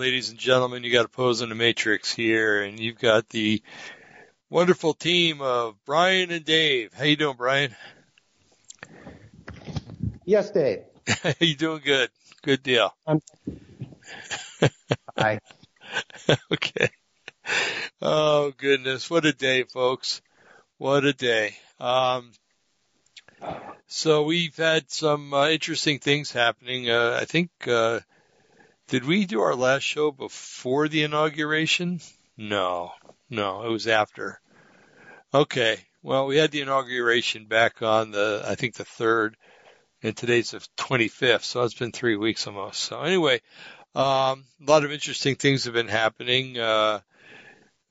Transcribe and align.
Ladies 0.00 0.30
and 0.30 0.38
gentlemen. 0.38 0.82
You 0.82 0.90
got 0.90 1.04
Opposing 1.04 1.50
the 1.50 1.54
Matrix 1.54 2.10
here, 2.10 2.62
and 2.62 2.80
you've 2.80 2.98
got 2.98 3.28
the 3.28 3.62
wonderful 4.48 4.94
team 4.94 5.42
of 5.42 5.74
Brian 5.84 6.30
and 6.30 6.42
Dave. 6.42 6.94
How 6.94 7.04
you 7.04 7.16
doing, 7.16 7.36
Brian? 7.36 7.76
Yes, 10.24 10.52
Dave. 10.52 10.84
you 11.38 11.54
doing 11.54 11.82
good? 11.84 12.08
Good 12.40 12.62
deal. 12.62 12.96
Hi. 15.18 15.38
okay. 16.52 16.88
Oh 18.00 18.54
goodness, 18.56 19.10
what 19.10 19.26
a 19.26 19.34
day, 19.34 19.64
folks! 19.64 20.22
What 20.78 21.04
a 21.04 21.12
day. 21.12 21.56
Um, 21.78 22.32
so 23.86 24.22
we've 24.22 24.56
had 24.56 24.90
some 24.90 25.34
uh, 25.34 25.50
interesting 25.50 25.98
things 25.98 26.32
happening. 26.32 26.88
Uh, 26.88 27.18
I 27.20 27.26
think. 27.26 27.50
Uh, 27.66 28.00
did 28.90 29.04
we 29.04 29.24
do 29.24 29.40
our 29.40 29.54
last 29.54 29.84
show 29.84 30.10
before 30.10 30.88
the 30.88 31.04
inauguration? 31.04 32.00
No, 32.36 32.92
no, 33.30 33.62
it 33.62 33.70
was 33.70 33.86
after. 33.86 34.40
Okay. 35.32 35.78
Well, 36.02 36.26
we 36.26 36.38
had 36.38 36.50
the 36.50 36.62
inauguration 36.62 37.44
back 37.46 37.82
on 37.82 38.10
the, 38.10 38.42
I 38.44 38.56
think 38.56 38.74
the 38.74 38.84
third, 38.84 39.36
and 40.02 40.16
today's 40.16 40.50
the 40.50 40.66
25th, 40.76 41.44
so 41.44 41.62
it's 41.62 41.74
been 41.74 41.92
three 41.92 42.16
weeks 42.16 42.48
almost. 42.48 42.80
So 42.80 43.00
anyway, 43.02 43.42
um, 43.94 44.44
a 44.60 44.66
lot 44.66 44.84
of 44.84 44.90
interesting 44.90 45.36
things 45.36 45.64
have 45.64 45.74
been 45.74 45.88
happening. 45.88 46.58
Uh, 46.58 47.00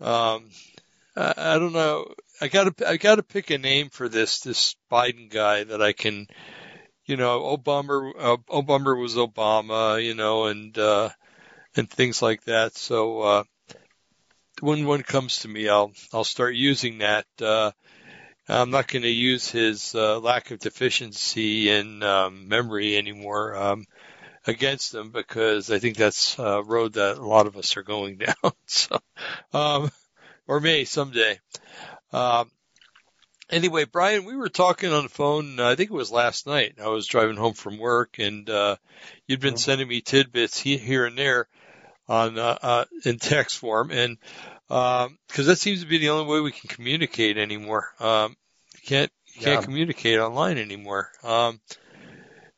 um, 0.02 0.50
I, 1.16 1.58
don't 1.60 1.74
know. 1.74 2.14
I 2.42 2.50
gotta, 2.50 2.74
I 2.86 2.98
gotta 2.98 3.24
pick 3.24 3.52
a 3.52 3.58
name 3.58 3.90
for 3.90 4.10
this, 4.10 4.42
this 4.42 4.76
Biden 4.92 5.30
guy 5.30 5.64
that 5.64 5.82
I 5.82 5.94
can, 5.94 6.28
you 7.10 7.18
know, 7.18 7.58
Obama, 7.58 8.14
uh, 8.20 8.38
Obama 8.52 8.96
was 8.96 9.16
Obama, 9.16 10.02
you 10.04 10.14
know, 10.14 10.46
and, 10.46 10.78
uh, 10.78 11.10
and 11.76 11.90
things 11.90 12.22
like 12.22 12.44
that. 12.44 12.76
So, 12.76 13.22
uh, 13.22 13.44
when 14.60 14.86
one 14.86 15.02
comes 15.02 15.40
to 15.40 15.48
me, 15.48 15.68
I'll, 15.68 15.92
I'll 16.14 16.24
start 16.24 16.54
using 16.54 17.00
that. 17.00 17.26
Uh, 17.42 17.72
I'm 18.48 18.70
not 18.70 18.88
going 18.88 19.02
to 19.02 19.10
use 19.10 19.50
his, 19.50 19.96
uh, 19.96 20.20
lack 20.20 20.52
of 20.52 20.60
deficiency 20.60 21.72
in, 21.72 22.04
um, 22.04 22.48
memory 22.48 22.96
anymore, 22.96 23.56
um, 23.56 23.86
against 24.46 24.94
him 24.94 25.10
because 25.10 25.72
I 25.72 25.80
think 25.80 25.98
that's 25.98 26.38
a 26.38 26.62
road 26.62 26.94
that 26.94 27.18
a 27.18 27.26
lot 27.26 27.48
of 27.48 27.58
us 27.58 27.76
are 27.76 27.84
going 27.84 28.18
down. 28.20 28.54
so, 28.68 29.00
um, 29.52 29.90
or 30.48 30.60
may 30.60 30.86
someday. 30.86 31.40
Um, 32.14 32.52
Anyway, 33.50 33.86
Brian, 33.86 34.26
we 34.26 34.36
were 34.36 34.50
talking 34.50 34.92
on 34.94 35.04
the 35.04 35.10
phone. 35.10 35.60
Uh, 35.60 35.70
I 35.70 35.76
think 35.76 35.90
it 35.90 35.96
was 35.96 36.12
last 36.12 36.46
night. 36.46 36.76
I 36.82 36.90
was 36.90 37.08
driving 37.08 37.36
home 37.36 37.56
from 37.56 37.80
work, 37.80 38.20
and 38.20 38.48
uh, 38.48 38.76
you'd 39.28 39.40
been 39.40 39.58
sending 39.58 39.88
me 39.88 40.02
tidbits 40.02 40.60
here 40.60 41.06
and 41.06 41.18
there 41.18 41.48
on 42.08 42.38
uh, 42.38 42.58
uh, 42.62 42.86
in 43.06 43.18
text 43.18 43.58
form, 43.58 43.90
and 43.90 44.18
because 44.68 45.08
um, 45.40 45.46
that 45.46 45.58
seems 45.58 45.82
to 45.82 45.88
be 45.88 45.98
the 45.98 46.10
only 46.10 46.32
way 46.32 46.42
we 46.42 46.52
can 46.52 46.68
communicate 46.68 47.38
anymore. 47.38 47.90
Um, 48.00 48.36
you 48.76 48.82
can't 48.86 49.12
you 49.34 49.42
can't 49.42 49.62
yeah. 49.62 49.66
communicate 49.66 50.20
online 50.20 50.60
anymore. 50.60 51.10
Um, 51.24 51.60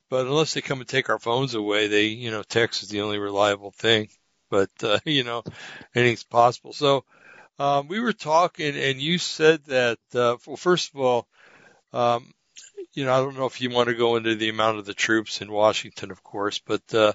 but 0.10 0.26
unless 0.26 0.54
they 0.54 0.62
come 0.62 0.82
and 0.82 0.90
take 0.90 1.10
our 1.10 1.20
phones 1.20 1.54
away, 1.54 1.88
they 1.88 2.08
you 2.08 2.32
know 2.32 2.44
text 2.44 2.84
is 2.84 2.90
the 2.90 3.02
only 3.02 3.18
reliable 3.18 3.72
thing. 3.72 4.10
But 4.50 4.72
uh, 4.84 5.00
you 5.06 5.24
know 5.24 5.44
anything's 5.96 6.24
possible. 6.24 6.74
So 6.74 7.06
um, 7.62 7.88
we 7.88 8.00
were 8.00 8.14
talking, 8.14 8.76
and 8.76 9.00
you 9.00 9.20
said 9.20 9.64
that. 9.66 10.00
Uh, 10.14 10.38
well, 10.48 10.58
first 10.58 10.94
of 10.94 11.00
all, 11.00 11.28
um, 11.94 12.34
you 12.94 13.06
know, 13.06 13.14
I 13.14 13.18
don't 13.18 13.38
know 13.38 13.46
if 13.46 13.62
you 13.62 13.70
want 13.70 13.90
to 13.90 13.96
go 13.96 14.16
into 14.16 14.36
the 14.36 14.50
amount 14.50 14.80
of 14.80 14.86
the 14.86 14.96
troops 14.96 15.42
in 15.42 15.52
Washington, 15.52 16.10
of 16.10 16.24
course, 16.24 16.60
but 16.60 16.82
uh, 16.94 17.14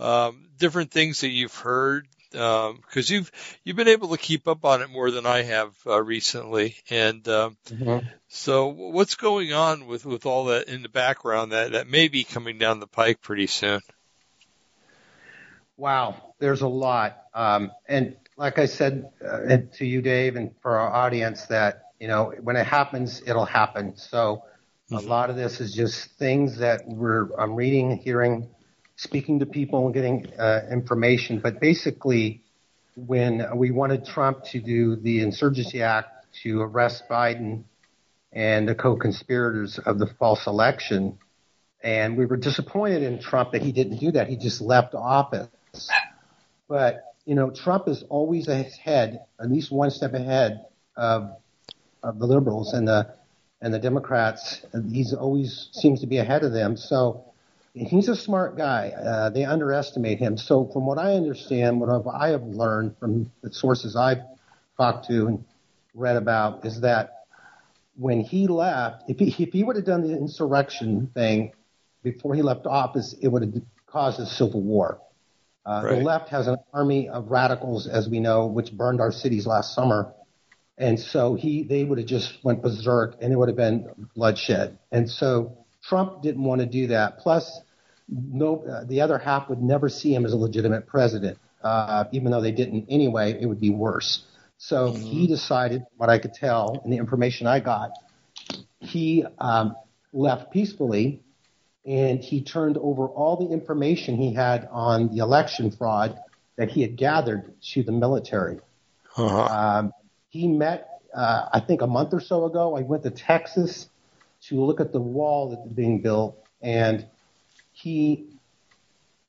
um, 0.00 0.48
different 0.58 0.90
things 0.90 1.20
that 1.20 1.28
you've 1.28 1.54
heard 1.54 2.08
because 2.30 3.10
um, 3.10 3.14
you've 3.14 3.32
you've 3.62 3.76
been 3.76 3.88
able 3.88 4.08
to 4.08 4.18
keep 4.18 4.48
up 4.48 4.64
on 4.64 4.82
it 4.82 4.90
more 4.90 5.12
than 5.12 5.26
I 5.26 5.42
have 5.42 5.74
uh, 5.86 6.02
recently, 6.02 6.76
and 6.90 7.26
um, 7.28 7.56
mm-hmm. 7.68 8.06
so 8.26 8.66
what's 8.66 9.14
going 9.14 9.52
on 9.52 9.86
with 9.86 10.04
with 10.04 10.26
all 10.26 10.46
that 10.46 10.68
in 10.68 10.82
the 10.82 10.88
background 10.88 11.52
that 11.52 11.72
that 11.72 11.86
may 11.86 12.08
be 12.08 12.24
coming 12.24 12.58
down 12.58 12.80
the 12.80 12.88
pike 12.88 13.22
pretty 13.22 13.46
soon? 13.46 13.80
Wow, 15.76 16.34
there's 16.40 16.62
a 16.62 16.68
lot, 16.68 17.16
um, 17.32 17.70
and 17.86 18.16
like 18.38 18.58
I 18.58 18.66
said 18.66 19.10
uh, 19.22 19.58
to 19.74 19.84
you, 19.84 20.00
Dave, 20.00 20.36
and 20.36 20.54
for 20.62 20.78
our 20.78 20.90
audience, 20.90 21.46
that 21.46 21.92
you 22.00 22.08
know 22.08 22.32
when 22.40 22.56
it 22.56 22.64
happens, 22.64 23.20
it'll 23.26 23.44
happen. 23.44 23.96
So 23.96 24.44
mm-hmm. 24.90 24.94
a 24.94 25.00
lot 25.00 25.28
of 25.28 25.36
this 25.36 25.60
is 25.60 25.74
just 25.74 26.12
things 26.18 26.58
that 26.58 26.82
we're 26.86 27.34
I'm 27.36 27.54
reading, 27.54 27.96
hearing, 27.98 28.48
speaking 28.96 29.40
to 29.40 29.46
people, 29.46 29.84
and 29.84 29.94
getting 29.94 30.32
uh, 30.38 30.60
information. 30.70 31.40
But 31.40 31.60
basically, 31.60 32.42
when 32.94 33.44
we 33.56 33.72
wanted 33.72 34.06
Trump 34.06 34.44
to 34.52 34.60
do 34.60 34.96
the 34.96 35.20
Insurgency 35.20 35.82
Act 35.82 36.26
to 36.44 36.62
arrest 36.62 37.04
Biden 37.10 37.64
and 38.32 38.68
the 38.68 38.74
co-conspirators 38.74 39.78
of 39.80 39.98
the 39.98 40.06
false 40.06 40.46
election, 40.46 41.18
and 41.82 42.16
we 42.16 42.24
were 42.24 42.36
disappointed 42.36 43.02
in 43.02 43.18
Trump 43.18 43.52
that 43.52 43.62
he 43.62 43.72
didn't 43.72 43.96
do 43.96 44.12
that. 44.12 44.28
He 44.28 44.36
just 44.36 44.60
left 44.60 44.94
office. 44.94 45.48
But 46.68 47.07
you 47.28 47.34
know, 47.34 47.50
Trump 47.50 47.88
is 47.88 48.04
always 48.08 48.48
ahead, 48.48 49.20
at 49.38 49.50
least 49.50 49.70
one 49.70 49.90
step 49.90 50.14
ahead 50.14 50.64
of, 50.96 51.36
of 52.02 52.18
the 52.18 52.26
liberals 52.26 52.72
and 52.72 52.88
the 52.88 53.14
and 53.60 53.74
the 53.74 53.78
Democrats. 53.78 54.64
He's 54.90 55.12
always 55.12 55.68
seems 55.72 56.00
to 56.00 56.06
be 56.06 56.18
ahead 56.18 56.42
of 56.42 56.52
them. 56.52 56.76
So 56.76 57.24
he's 57.74 58.08
a 58.08 58.16
smart 58.16 58.56
guy. 58.56 58.92
Uh, 58.96 59.28
they 59.28 59.44
underestimate 59.44 60.18
him. 60.18 60.38
So 60.38 60.70
from 60.72 60.86
what 60.86 60.96
I 60.96 61.14
understand, 61.14 61.80
what 61.80 61.90
I 62.14 62.28
have 62.28 62.44
learned 62.44 62.96
from 62.98 63.30
the 63.42 63.52
sources 63.52 63.94
I've 63.94 64.22
talked 64.78 65.08
to 65.08 65.26
and 65.26 65.44
read 65.92 66.16
about 66.16 66.64
is 66.64 66.80
that 66.80 67.24
when 67.96 68.20
he 68.20 68.46
left, 68.46 69.02
if 69.06 69.18
he 69.18 69.42
if 69.42 69.52
he 69.52 69.64
would 69.64 69.76
have 69.76 69.84
done 69.84 70.00
the 70.00 70.16
insurrection 70.16 71.10
thing 71.12 71.52
before 72.02 72.34
he 72.34 72.40
left 72.40 72.64
office, 72.64 73.14
it 73.20 73.28
would 73.28 73.42
have 73.42 73.62
caused 73.86 74.18
a 74.18 74.24
civil 74.24 74.62
war. 74.62 74.98
Uh, 75.68 75.82
right. 75.84 75.98
The 75.98 76.02
left 76.02 76.30
has 76.30 76.46
an 76.46 76.56
army 76.72 77.10
of 77.10 77.30
radicals, 77.30 77.86
as 77.86 78.08
we 78.08 78.20
know, 78.20 78.46
which 78.46 78.72
burned 78.72 79.02
our 79.02 79.12
cities 79.12 79.46
last 79.46 79.74
summer. 79.74 80.14
And 80.78 80.98
so 80.98 81.34
he, 81.34 81.62
they 81.62 81.84
would 81.84 81.98
have 81.98 82.06
just 82.06 82.32
went 82.42 82.62
berserk 82.62 83.16
and 83.20 83.32
it 83.32 83.36
would 83.36 83.48
have 83.48 83.56
been 83.56 83.88
bloodshed. 84.14 84.78
And 84.90 85.10
so 85.10 85.58
Trump 85.82 86.22
didn't 86.22 86.42
want 86.42 86.60
to 86.62 86.66
do 86.66 86.86
that. 86.86 87.18
Plus, 87.18 87.60
no, 88.08 88.64
uh, 88.64 88.84
the 88.84 89.02
other 89.02 89.18
half 89.18 89.50
would 89.50 89.60
never 89.60 89.90
see 89.90 90.14
him 90.14 90.24
as 90.24 90.32
a 90.32 90.36
legitimate 90.36 90.86
president. 90.86 91.36
Uh, 91.62 92.04
even 92.12 92.30
though 92.30 92.40
they 92.40 92.52
didn't 92.52 92.86
anyway, 92.88 93.36
it 93.38 93.44
would 93.44 93.60
be 93.60 93.70
worse. 93.70 94.24
So 94.56 94.92
mm-hmm. 94.92 95.02
he 95.02 95.26
decided, 95.26 95.84
what 95.98 96.08
I 96.08 96.18
could 96.18 96.32
tell 96.32 96.80
and 96.82 96.92
the 96.92 96.96
information 96.96 97.46
I 97.46 97.60
got, 97.60 97.90
he 98.78 99.24
um, 99.38 99.76
left 100.14 100.50
peacefully 100.50 101.22
and 101.88 102.22
he 102.22 102.42
turned 102.42 102.76
over 102.76 103.06
all 103.06 103.36
the 103.36 103.50
information 103.50 104.16
he 104.16 104.34
had 104.34 104.68
on 104.70 105.08
the 105.08 105.18
election 105.18 105.70
fraud 105.70 106.18
that 106.56 106.68
he 106.68 106.82
had 106.82 106.96
gathered 106.96 107.54
to 107.62 107.82
the 107.82 107.92
military. 107.92 108.58
Uh-huh. 109.16 109.44
Um, 109.44 109.92
he 110.28 110.46
met, 110.48 111.00
uh, 111.14 111.48
I 111.50 111.60
think, 111.60 111.80
a 111.80 111.86
month 111.86 112.12
or 112.12 112.20
so 112.20 112.44
ago. 112.44 112.76
I 112.76 112.82
went 112.82 113.04
to 113.04 113.10
Texas 113.10 113.88
to 114.42 114.62
look 114.62 114.80
at 114.80 114.92
the 114.92 115.00
wall 115.00 115.48
that's 115.50 115.66
being 115.66 116.02
built, 116.02 116.36
and 116.60 117.06
he 117.72 118.26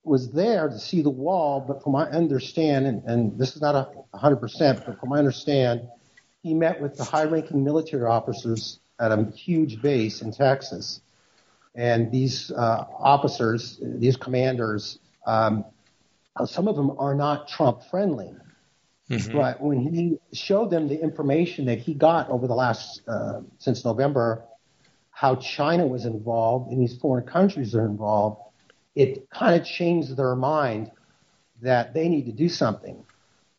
was 0.04 0.32
there 0.32 0.68
to 0.68 0.78
see 0.78 1.02
the 1.02 1.10
wall. 1.10 1.62
But 1.66 1.82
from 1.82 1.94
my 1.94 2.10
understand, 2.10 2.86
and, 2.88 3.04
and 3.06 3.40
this 3.40 3.56
is 3.56 3.62
not 3.62 3.76
a 4.14 4.18
hundred 4.18 4.38
percent, 4.38 4.84
but 4.86 5.00
from 5.00 5.10
my 5.10 5.18
understand, 5.18 5.88
he 6.44 6.54
met 6.54 6.82
with 6.82 6.98
the 6.98 7.06
high-ranking 7.06 7.64
military 7.64 8.06
officers 8.06 8.80
at 9.00 9.14
a 9.14 9.24
huge 9.32 9.82
base 9.82 10.22
in 10.22 10.34
Texas 10.34 11.00
and 11.76 12.12
these 12.12 12.52
uh, 12.52 12.86
officers, 12.98 13.80
these 13.82 14.18
commanders, 14.18 15.00
um, 15.26 15.66
some 16.46 16.68
of 16.68 16.76
them 16.76 16.96
are 16.98 17.16
not 17.16 17.48
Trump 17.48 17.84
friendly. 17.90 18.34
Mm-hmm. 19.10 19.38
But 19.38 19.62
when 19.62 19.80
he 19.80 20.20
showed 20.34 20.70
them 20.70 20.88
the 20.88 21.02
information 21.02 21.66
that 21.66 21.80
he 21.80 21.94
got 21.94 22.30
over 22.30 22.48
the 22.48 22.56
last 22.56 23.02
uh, 23.08 23.42
since 23.58 23.84
November, 23.84 24.44
how 25.12 25.36
China 25.36 25.86
was 25.86 26.06
involved 26.06 26.72
and 26.72 26.80
these 26.80 26.98
foreign 26.98 27.26
countries 27.26 27.74
are 27.76 27.86
involved, 27.86 28.42
it 28.96 29.30
kind 29.32 29.60
of 29.60 29.66
changed 29.66 30.16
their 30.16 30.36
mind 30.36 30.92
that 31.62 31.94
they 31.94 32.08
need 32.08 32.26
to 32.26 32.32
do 32.32 32.48
something. 32.48 33.04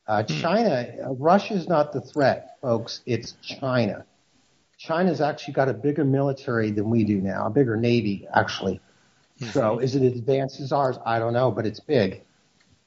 Uh, 0.06 0.22
hmm. 0.22 0.40
China, 0.40 0.86
uh, 1.04 1.12
Russia 1.14 1.54
is 1.54 1.68
not 1.68 1.92
the 1.92 2.00
threat, 2.00 2.56
folks. 2.62 3.02
It's 3.06 3.32
China. 3.42 4.04
China's 4.80 5.20
actually 5.20 5.52
got 5.52 5.68
a 5.68 5.74
bigger 5.74 6.06
military 6.06 6.70
than 6.70 6.88
we 6.88 7.04
do 7.04 7.20
now, 7.20 7.46
a 7.46 7.50
bigger 7.50 7.76
navy 7.76 8.26
actually. 8.34 8.80
Mm-hmm. 9.38 9.50
So 9.50 9.78
is 9.78 9.94
it 9.94 10.02
as 10.02 10.14
advanced 10.14 10.58
as 10.58 10.72
ours? 10.72 10.96
I 11.04 11.18
don't 11.18 11.34
know, 11.34 11.50
but 11.50 11.66
it's 11.66 11.80
big. 11.80 12.22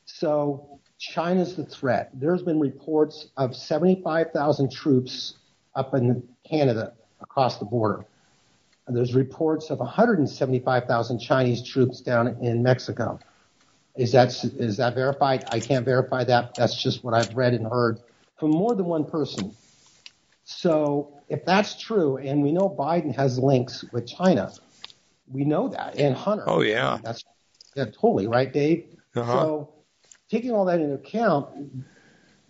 So 0.06 0.80
China's 0.98 1.56
the 1.56 1.64
threat. 1.64 2.10
There's 2.16 2.42
been 2.42 2.60
reports 2.60 3.28
of 3.38 3.56
75,000 3.56 4.72
troops 4.72 5.36
up 5.76 5.94
in 5.94 6.28
Canada 6.50 6.94
across 7.22 7.60
the 7.60 7.66
border. 7.66 8.06
And 8.88 8.98
there's 8.98 9.14
reports 9.14 9.70
of 9.70 9.78
175,000 9.78 11.20
Chinese 11.20 11.62
troops 11.62 12.02
down 12.02 12.28
in 12.42 12.64
Mexico. 12.64 13.20
Is 13.96 14.12
that 14.14 14.30
is 14.44 14.78
that 14.78 14.96
verified? 14.96 15.46
I 15.52 15.60
can't 15.60 15.86
verify 15.86 16.24
that. 16.24 16.56
That's 16.56 16.82
just 16.82 17.04
what 17.04 17.14
I've 17.14 17.36
read 17.36 17.54
and 17.54 17.68
heard 17.68 18.00
from 18.40 18.50
more 18.50 18.74
than 18.74 18.88
one 18.88 19.06
person. 19.06 19.56
So 20.46 21.22
if 21.30 21.46
that's 21.46 21.80
true, 21.80 22.18
and 22.18 22.44
we 22.44 22.52
know 22.52 22.70
Biden 22.70 23.16
has 23.16 23.40
links 23.40 23.86
with 23.92 24.08
China, 24.08 24.52
we 25.32 25.46
know 25.46 25.70
that, 25.70 25.96
and 25.98 26.16
Hunter. 26.16 26.44
Oh 26.48 26.62
yeah, 26.62 27.00
that's 27.04 27.24
yeah, 27.76 27.86
totally 27.86 28.28
right, 28.28 28.52
Dave. 28.52 28.86
Uh-huh. 29.16 29.32
So 29.32 29.74
taking 30.30 30.52
all 30.52 30.66
that 30.66 30.80
into 30.80 30.96
account, 30.96 31.48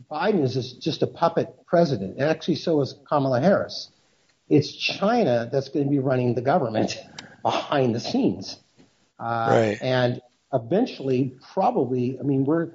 Biden 0.10 0.44
is 0.44 0.74
just 0.74 1.04
a 1.04 1.08
puppet 1.08 1.66
president, 1.66 2.18
and 2.18 2.30
actually 2.30 2.56
so 2.56 2.82
is 2.82 2.96
Kamala 3.08 3.40
Harris. 3.40 3.92
It's 4.50 4.72
China 4.72 5.50
that's 5.52 5.70
going 5.70 5.86
to 5.86 5.90
be 5.90 6.00
running 6.00 6.36
the 6.36 6.42
government 6.42 7.00
behind 7.44 7.96
the 7.96 8.00
scenes, 8.00 8.58
uh, 9.20 9.48
right? 9.50 9.78
And 9.82 10.22
eventually, 10.52 11.36
probably, 11.54 12.20
I 12.20 12.24
mean, 12.24 12.44
we're 12.44 12.72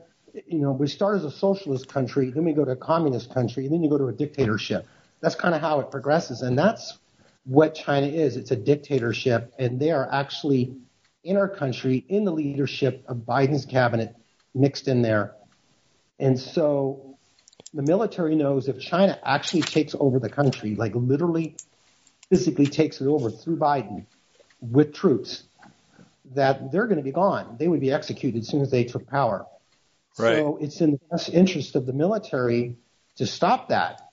you 0.46 0.58
know, 0.58 0.72
we 0.72 0.86
start 0.86 1.16
as 1.16 1.24
a 1.24 1.30
socialist 1.30 1.88
country, 1.88 2.30
then 2.30 2.44
we 2.44 2.52
go 2.52 2.64
to 2.64 2.72
a 2.72 2.76
communist 2.76 3.32
country, 3.32 3.64
and 3.64 3.74
then 3.74 3.82
you 3.82 3.90
go 3.90 3.98
to 3.98 4.08
a 4.08 4.12
dictatorship. 4.12 4.86
That's 5.20 5.34
kind 5.34 5.54
of 5.54 5.60
how 5.60 5.80
it 5.80 5.90
progresses, 5.90 6.42
and 6.42 6.58
that's 6.58 6.98
what 7.44 7.74
China 7.74 8.06
is. 8.06 8.36
It's 8.36 8.50
a 8.50 8.56
dictatorship, 8.56 9.52
and 9.58 9.80
they 9.80 9.90
are 9.90 10.08
actually 10.10 10.76
in 11.24 11.36
our 11.36 11.48
country, 11.48 12.04
in 12.08 12.24
the 12.24 12.32
leadership 12.32 13.04
of 13.08 13.18
Biden's 13.18 13.66
cabinet, 13.66 14.14
mixed 14.54 14.88
in 14.88 15.02
there. 15.02 15.34
And 16.18 16.38
so 16.38 17.18
the 17.74 17.82
military 17.82 18.34
knows 18.34 18.68
if 18.68 18.80
China 18.80 19.18
actually 19.24 19.62
takes 19.62 19.94
over 19.98 20.18
the 20.18 20.30
country, 20.30 20.74
like 20.74 20.94
literally 20.94 21.56
physically 22.28 22.66
takes 22.66 23.00
it 23.00 23.06
over 23.06 23.30
through 23.30 23.56
Biden 23.56 24.06
with 24.60 24.94
troops, 24.94 25.44
that 26.34 26.70
they're 26.72 26.86
going 26.86 26.98
to 26.98 27.02
be 27.02 27.12
gone. 27.12 27.56
They 27.58 27.68
would 27.68 27.80
be 27.80 27.92
executed 27.92 28.40
as 28.40 28.48
soon 28.48 28.60
as 28.60 28.70
they 28.70 28.84
took 28.84 29.06
power. 29.06 29.46
Right. 30.18 30.36
So 30.36 30.58
it's 30.60 30.80
in 30.80 30.92
the 30.92 31.00
best 31.10 31.28
interest 31.30 31.74
of 31.76 31.86
the 31.86 31.92
military 31.92 32.76
to 33.16 33.26
stop 33.26 33.68
that. 33.68 34.07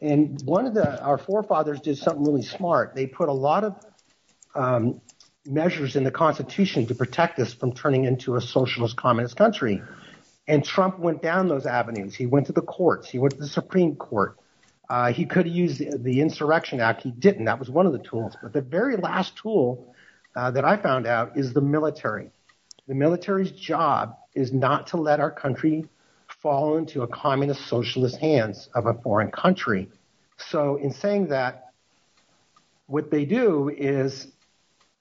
And 0.00 0.40
one 0.42 0.66
of 0.66 0.74
the 0.74 1.02
our 1.02 1.18
forefathers 1.18 1.80
did 1.80 1.98
something 1.98 2.24
really 2.24 2.42
smart. 2.42 2.94
They 2.94 3.06
put 3.06 3.28
a 3.28 3.32
lot 3.32 3.64
of 3.64 3.76
um, 4.54 5.00
measures 5.46 5.96
in 5.96 6.04
the 6.04 6.10
Constitution 6.10 6.86
to 6.86 6.94
protect 6.94 7.38
us 7.38 7.54
from 7.54 7.72
turning 7.72 8.04
into 8.04 8.36
a 8.36 8.40
socialist 8.40 8.96
communist 8.96 9.36
country. 9.36 9.82
And 10.48 10.64
Trump 10.64 10.98
went 10.98 11.22
down 11.22 11.48
those 11.48 11.66
avenues. 11.66 12.14
He 12.14 12.26
went 12.26 12.46
to 12.46 12.52
the 12.52 12.62
courts. 12.62 13.08
He 13.08 13.18
went 13.18 13.32
to 13.34 13.38
the 13.38 13.48
Supreme 13.48 13.96
Court. 13.96 14.38
Uh, 14.88 15.12
he 15.12 15.24
could 15.24 15.46
have 15.46 15.54
used 15.54 15.78
the, 15.78 15.98
the, 15.98 16.20
Insurrection 16.20 16.80
Act. 16.80 17.02
He 17.02 17.10
didn't. 17.10 17.46
That 17.46 17.58
was 17.58 17.68
one 17.68 17.86
of 17.86 17.92
the 17.92 17.98
tools. 17.98 18.36
But 18.40 18.52
the 18.52 18.60
very 18.60 18.96
last 18.96 19.36
tool 19.36 19.92
uh, 20.36 20.52
that 20.52 20.64
I 20.64 20.76
found 20.76 21.06
out 21.06 21.36
is 21.36 21.52
the 21.52 21.60
military. 21.60 22.30
The 22.86 22.94
military's 22.94 23.50
job 23.50 24.16
is 24.34 24.52
not 24.52 24.88
to 24.88 24.96
let 24.96 25.18
our 25.18 25.32
country 25.32 25.86
fall 26.46 26.76
into 26.76 27.02
a 27.02 27.08
communist 27.08 27.66
socialist 27.66 28.18
hands 28.18 28.68
of 28.72 28.86
a 28.86 28.94
foreign 28.94 29.32
country. 29.32 29.88
So 30.36 30.76
in 30.76 30.92
saying 30.92 31.26
that, 31.30 31.72
what 32.86 33.10
they 33.10 33.24
do 33.24 33.68
is 33.68 34.28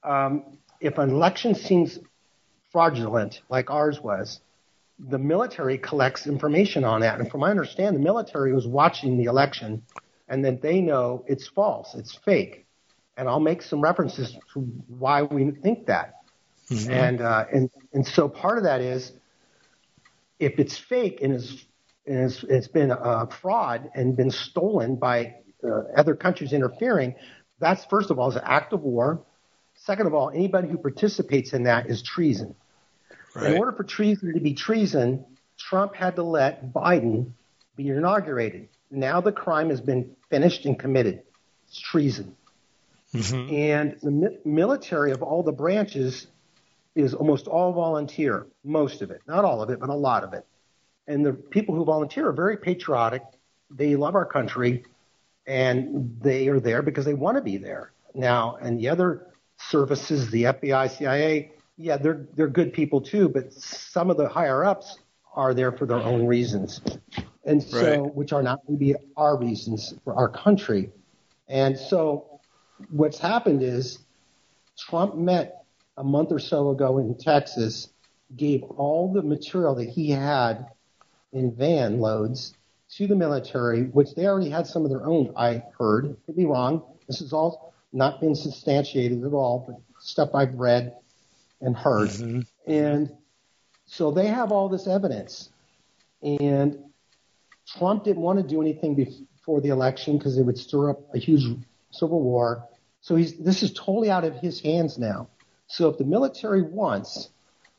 um, 0.03 0.57
if 0.79 0.97
an 0.97 1.11
election 1.11 1.53
seems 1.53 1.99
fraudulent, 2.71 3.41
like 3.47 3.69
ours 3.69 4.01
was, 4.01 4.39
the 4.97 5.19
military 5.19 5.77
collects 5.77 6.25
information 6.25 6.83
on 6.83 7.01
that. 7.01 7.19
And 7.19 7.29
from 7.29 7.41
my 7.41 7.51
understanding, 7.51 8.01
the 8.01 8.03
military 8.03 8.51
was 8.51 8.65
watching 8.65 9.15
the 9.19 9.25
election 9.25 9.83
and 10.27 10.43
then 10.43 10.57
they 10.63 10.81
know 10.81 11.23
it's 11.27 11.47
false, 11.47 11.93
it's 11.93 12.15
fake. 12.25 12.65
And 13.17 13.29
I'll 13.29 13.39
make 13.39 13.61
some 13.61 13.81
references 13.81 14.35
to 14.55 14.61
why 14.87 15.21
we 15.21 15.51
think 15.51 15.85
that. 15.85 16.15
Mm-hmm. 16.71 16.91
And, 16.91 17.21
uh, 17.21 17.45
and, 17.53 17.69
and 17.93 18.07
so 18.07 18.27
part 18.27 18.57
of 18.57 18.63
that 18.63 18.81
is 18.81 19.11
if 20.39 20.59
it's 20.59 20.77
fake 20.77 21.19
and, 21.21 21.33
is, 21.33 21.65
and 22.05 22.19
it's, 22.19 22.43
it's 22.43 22.67
been 22.67 22.91
a 22.91 23.27
fraud 23.41 23.89
and 23.95 24.15
been 24.15 24.31
stolen 24.31 24.95
by 24.95 25.35
uh, 25.63 25.83
other 25.95 26.15
countries 26.15 26.53
interfering, 26.53 27.15
that's 27.59 27.85
first 27.85 28.11
of 28.11 28.19
all 28.19 28.29
is 28.29 28.35
an 28.35 28.43
act 28.45 28.73
of 28.73 28.81
war. 28.81 29.23
Second 29.75 30.07
of 30.07 30.13
all, 30.13 30.29
anybody 30.29 30.67
who 30.67 30.77
participates 30.77 31.53
in 31.53 31.63
that 31.63 31.89
is 31.89 32.01
treason. 32.01 32.55
Right. 33.33 33.51
In 33.51 33.57
order 33.57 33.73
for 33.73 33.83
treason 33.83 34.33
to 34.33 34.39
be 34.39 34.53
treason, 34.53 35.25
Trump 35.57 35.95
had 35.95 36.15
to 36.15 36.23
let 36.23 36.73
Biden 36.73 37.31
be 37.75 37.89
inaugurated. 37.89 38.69
Now 38.91 39.19
the 39.19 39.31
crime 39.31 39.69
has 39.69 39.81
been 39.81 40.15
finished 40.29 40.65
and 40.65 40.79
committed. 40.79 41.23
It's 41.67 41.79
treason. 41.79 42.35
Mm-hmm. 43.13 43.53
And 43.53 43.97
the 44.01 44.11
mi- 44.11 44.37
military 44.45 45.11
of 45.11 45.21
all 45.21 45.43
the 45.43 45.51
branches 45.51 46.27
is 46.95 47.13
almost 47.13 47.47
all 47.47 47.73
volunteer, 47.73 48.47
most 48.63 49.01
of 49.01 49.11
it, 49.11 49.21
not 49.27 49.43
all 49.43 49.61
of 49.61 49.69
it, 49.69 49.79
but 49.79 49.89
a 49.89 49.93
lot 49.93 50.23
of 50.23 50.33
it. 50.33 50.45
And 51.07 51.25
the 51.25 51.33
people 51.33 51.75
who 51.75 51.85
volunteer 51.85 52.29
are 52.29 52.33
very 52.33 52.57
patriotic. 52.57 53.21
They 53.69 53.95
love 53.95 54.15
our 54.15 54.25
country 54.25 54.83
and 55.47 56.17
they 56.21 56.47
are 56.47 56.59
there 56.59 56.81
because 56.81 57.05
they 57.05 57.13
want 57.13 57.37
to 57.37 57.41
be 57.41 57.57
there. 57.57 57.91
Now, 58.13 58.57
and 58.61 58.79
the 58.79 58.89
other 58.89 59.27
services, 59.57 60.29
the 60.31 60.43
FBI, 60.43 60.89
CIA, 60.97 61.51
yeah, 61.77 61.97
they're 61.97 62.25
they're 62.35 62.47
good 62.47 62.73
people 62.73 63.01
too, 63.01 63.27
but 63.27 63.51
some 63.53 64.09
of 64.09 64.17
the 64.17 64.27
higher 64.27 64.63
ups 64.63 64.97
are 65.33 65.53
there 65.53 65.71
for 65.73 65.85
their 65.85 65.97
own 65.97 66.25
reasons, 66.25 66.79
and 67.43 67.61
so 67.61 68.03
right. 68.03 68.15
which 68.15 68.31
are 68.31 68.41
not 68.41 68.61
maybe 68.69 68.95
our 69.17 69.37
reasons 69.37 69.93
for 70.05 70.15
our 70.15 70.29
country. 70.29 70.89
And 71.49 71.77
so, 71.77 72.39
what's 72.89 73.19
happened 73.19 73.61
is 73.61 73.99
Trump 74.79 75.15
met 75.15 75.64
a 75.97 76.03
month 76.03 76.31
or 76.31 76.39
so 76.39 76.69
ago 76.69 76.97
in 76.97 77.15
Texas, 77.17 77.89
gave 78.35 78.63
all 78.63 79.13
the 79.13 79.21
material 79.21 79.75
that 79.75 79.89
he 79.89 80.09
had 80.11 80.67
in 81.31 81.55
van 81.55 81.99
loads 81.99 82.53
to 82.89 83.07
the 83.07 83.15
military, 83.15 83.83
which 83.83 84.13
they 84.15 84.25
already 84.25 84.49
had 84.49 84.67
some 84.67 84.83
of 84.83 84.89
their 84.89 85.05
own. 85.05 85.33
I 85.35 85.63
heard, 85.77 86.15
could 86.25 86.35
be 86.35 86.45
wrong. 86.45 86.83
This 87.07 87.19
has 87.19 87.33
all 87.33 87.73
not 87.91 88.19
been 88.19 88.35
substantiated 88.35 89.23
at 89.23 89.33
all, 89.33 89.63
but 89.67 89.79
stuff 89.99 90.29
I've 90.33 90.53
read 90.55 90.95
and 91.61 91.75
heard. 91.75 92.09
Mm-hmm. 92.09 92.41
And 92.71 93.11
so 93.85 94.11
they 94.11 94.27
have 94.27 94.51
all 94.51 94.69
this 94.69 94.87
evidence. 94.87 95.49
And 96.21 96.79
Trump 97.67 98.03
didn't 98.03 98.21
want 98.21 98.39
to 98.39 98.47
do 98.47 98.61
anything 98.61 98.95
before 98.95 99.61
the 99.61 99.69
election 99.69 100.17
because 100.17 100.37
it 100.37 100.43
would 100.43 100.57
stir 100.57 100.91
up 100.91 101.13
a 101.13 101.17
huge 101.17 101.43
civil 101.91 102.21
war. 102.21 102.67
So 103.01 103.15
he's, 103.15 103.37
this 103.37 103.63
is 103.63 103.73
totally 103.73 104.09
out 104.09 104.23
of 104.23 104.35
his 104.35 104.59
hands 104.59 104.97
now. 104.97 105.27
So 105.67 105.89
if 105.89 105.97
the 105.97 106.05
military 106.05 106.61
wants, 106.61 107.29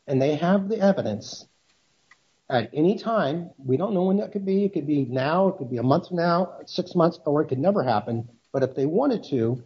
and 0.06 0.20
they 0.20 0.36
have 0.36 0.68
the 0.68 0.78
evidence, 0.80 1.46
at 2.48 2.70
any 2.72 2.98
time, 2.98 3.50
we 3.58 3.76
don't 3.76 3.92
know 3.92 4.04
when 4.04 4.18
that 4.18 4.32
could 4.32 4.46
be. 4.46 4.64
It 4.64 4.72
could 4.72 4.86
be 4.86 5.04
now, 5.04 5.48
it 5.48 5.58
could 5.58 5.70
be 5.70 5.78
a 5.78 5.82
month 5.82 6.08
from 6.08 6.18
now, 6.18 6.58
six 6.66 6.94
months, 6.94 7.18
or 7.24 7.42
it 7.42 7.48
could 7.48 7.58
never 7.58 7.82
happen. 7.82 8.28
But 8.52 8.62
if 8.62 8.74
they 8.74 8.86
wanted 8.86 9.24
to, 9.30 9.62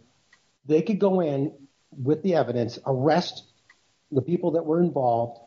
they 0.65 0.81
could 0.81 0.99
go 0.99 1.21
in 1.21 1.53
with 1.91 2.23
the 2.23 2.35
evidence, 2.35 2.79
arrest 2.85 3.43
the 4.11 4.21
people 4.21 4.51
that 4.51 4.65
were 4.65 4.81
involved, 4.81 5.39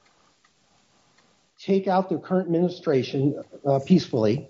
take 1.59 1.89
out 1.89 2.09
the 2.09 2.19
current 2.19 2.47
administration 2.47 3.43
uh, 3.67 3.81
peacefully, 3.85 4.49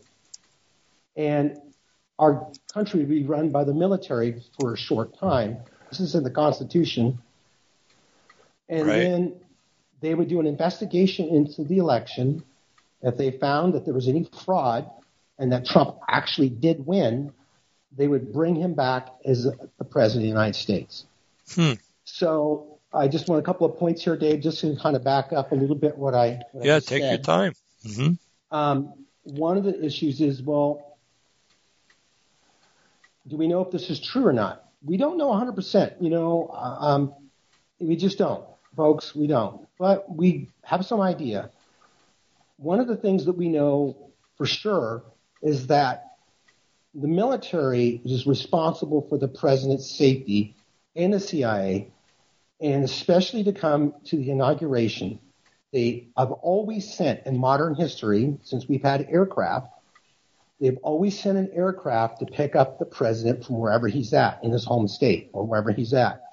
and 1.16 1.58
our 2.18 2.50
country 2.72 3.00
would 3.00 3.08
be 3.08 3.24
run 3.24 3.50
by 3.50 3.64
the 3.64 3.74
military 3.74 4.42
for 4.60 4.74
a 4.74 4.76
short 4.76 5.18
time. 5.18 5.58
This 5.90 6.00
is 6.00 6.14
in 6.14 6.22
the 6.22 6.30
Constitution. 6.30 7.18
And 8.68 8.86
right. 8.86 8.98
then 8.98 9.40
they 10.00 10.14
would 10.14 10.28
do 10.28 10.40
an 10.40 10.46
investigation 10.46 11.28
into 11.28 11.64
the 11.64 11.78
election. 11.78 12.42
If 13.02 13.16
they 13.16 13.30
found 13.32 13.74
that 13.74 13.84
there 13.84 13.94
was 13.94 14.08
any 14.08 14.28
fraud 14.44 14.90
and 15.38 15.52
that 15.52 15.66
Trump 15.66 15.98
actually 16.08 16.48
did 16.48 16.86
win, 16.86 17.32
they 17.96 18.08
would 18.08 18.32
bring 18.32 18.56
him 18.56 18.74
back 18.74 19.08
as 19.24 19.44
the 19.44 19.84
president 19.84 20.22
of 20.22 20.22
the 20.22 20.28
United 20.28 20.56
States. 20.56 21.04
Hmm. 21.54 21.72
So 22.04 22.78
I 22.92 23.08
just 23.08 23.28
want 23.28 23.40
a 23.40 23.44
couple 23.44 23.66
of 23.66 23.78
points 23.78 24.04
here, 24.04 24.16
Dave, 24.16 24.40
just 24.40 24.60
to 24.60 24.76
kind 24.76 24.96
of 24.96 25.04
back 25.04 25.32
up 25.32 25.52
a 25.52 25.54
little 25.54 25.76
bit 25.76 25.96
what 25.96 26.14
I 26.14 26.40
what 26.52 26.64
yeah 26.64 26.76
I 26.76 26.80
take 26.80 27.02
said. 27.02 27.10
your 27.10 27.18
time. 27.18 27.54
Mm-hmm. 27.84 28.56
Um, 28.56 28.94
one 29.24 29.56
of 29.56 29.64
the 29.64 29.84
issues 29.84 30.20
is 30.20 30.42
well, 30.42 30.98
do 33.26 33.36
we 33.36 33.48
know 33.48 33.62
if 33.62 33.70
this 33.70 33.90
is 33.90 34.00
true 34.00 34.26
or 34.26 34.32
not? 34.32 34.64
We 34.84 34.96
don't 34.96 35.16
know 35.16 35.28
100%. 35.28 36.02
You 36.02 36.10
know, 36.10 36.48
um, 36.50 37.14
we 37.78 37.96
just 37.96 38.18
don't, 38.18 38.44
folks. 38.76 39.14
We 39.14 39.26
don't, 39.26 39.66
but 39.78 40.14
we 40.14 40.50
have 40.62 40.84
some 40.84 41.00
idea. 41.00 41.50
One 42.56 42.80
of 42.80 42.86
the 42.86 42.96
things 42.96 43.24
that 43.26 43.36
we 43.36 43.48
know 43.48 44.10
for 44.36 44.46
sure 44.46 45.02
is 45.42 45.66
that 45.68 46.16
the 46.94 47.08
military 47.08 48.00
is 48.04 48.26
responsible 48.26 49.06
for 49.08 49.18
the 49.18 49.28
president's 49.28 49.90
safety 49.90 50.56
and 50.94 51.12
the 51.12 51.20
CIA 51.20 51.90
and 52.60 52.84
especially 52.84 53.44
to 53.44 53.52
come 53.52 53.94
to 54.04 54.16
the 54.16 54.30
inauguration. 54.30 55.18
They 55.72 56.08
have 56.16 56.30
always 56.30 56.94
sent 56.94 57.26
in 57.26 57.36
modern 57.36 57.74
history, 57.74 58.38
since 58.42 58.68
we've 58.68 58.82
had 58.82 59.06
aircraft, 59.10 59.68
they've 60.60 60.78
always 60.82 61.18
sent 61.18 61.36
an 61.36 61.50
aircraft 61.52 62.20
to 62.20 62.26
pick 62.26 62.54
up 62.54 62.78
the 62.78 62.84
president 62.84 63.44
from 63.44 63.58
wherever 63.58 63.88
he's 63.88 64.14
at 64.14 64.42
in 64.44 64.52
his 64.52 64.64
home 64.64 64.86
state 64.86 65.30
or 65.32 65.44
wherever 65.44 65.72
he's 65.72 65.92
at 65.92 66.23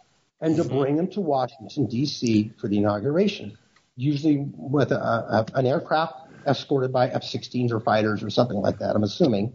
and 0.42 0.56
to 0.56 0.64
mm-hmm. 0.64 0.80
bring 0.80 0.98
him 0.98 1.08
to 1.10 1.22
Washington, 1.22 1.86
D.C. 1.86 2.54
for 2.60 2.68
the 2.68 2.78
inauguration. 2.78 3.58
usually 3.96 4.46
with 4.56 4.92
a, 4.92 4.96
a, 4.96 5.46
an 5.54 5.66
aircraft 5.68 6.16
escorted 6.48 6.92
by 6.92 7.08
F-16s 7.10 7.72
or 7.72 7.80
fighters 7.80 8.24
or 8.24 8.30
something 8.30 8.58
like 8.58 8.80
that. 8.80 8.96
I'm 8.96 9.04
assuming. 9.04 9.54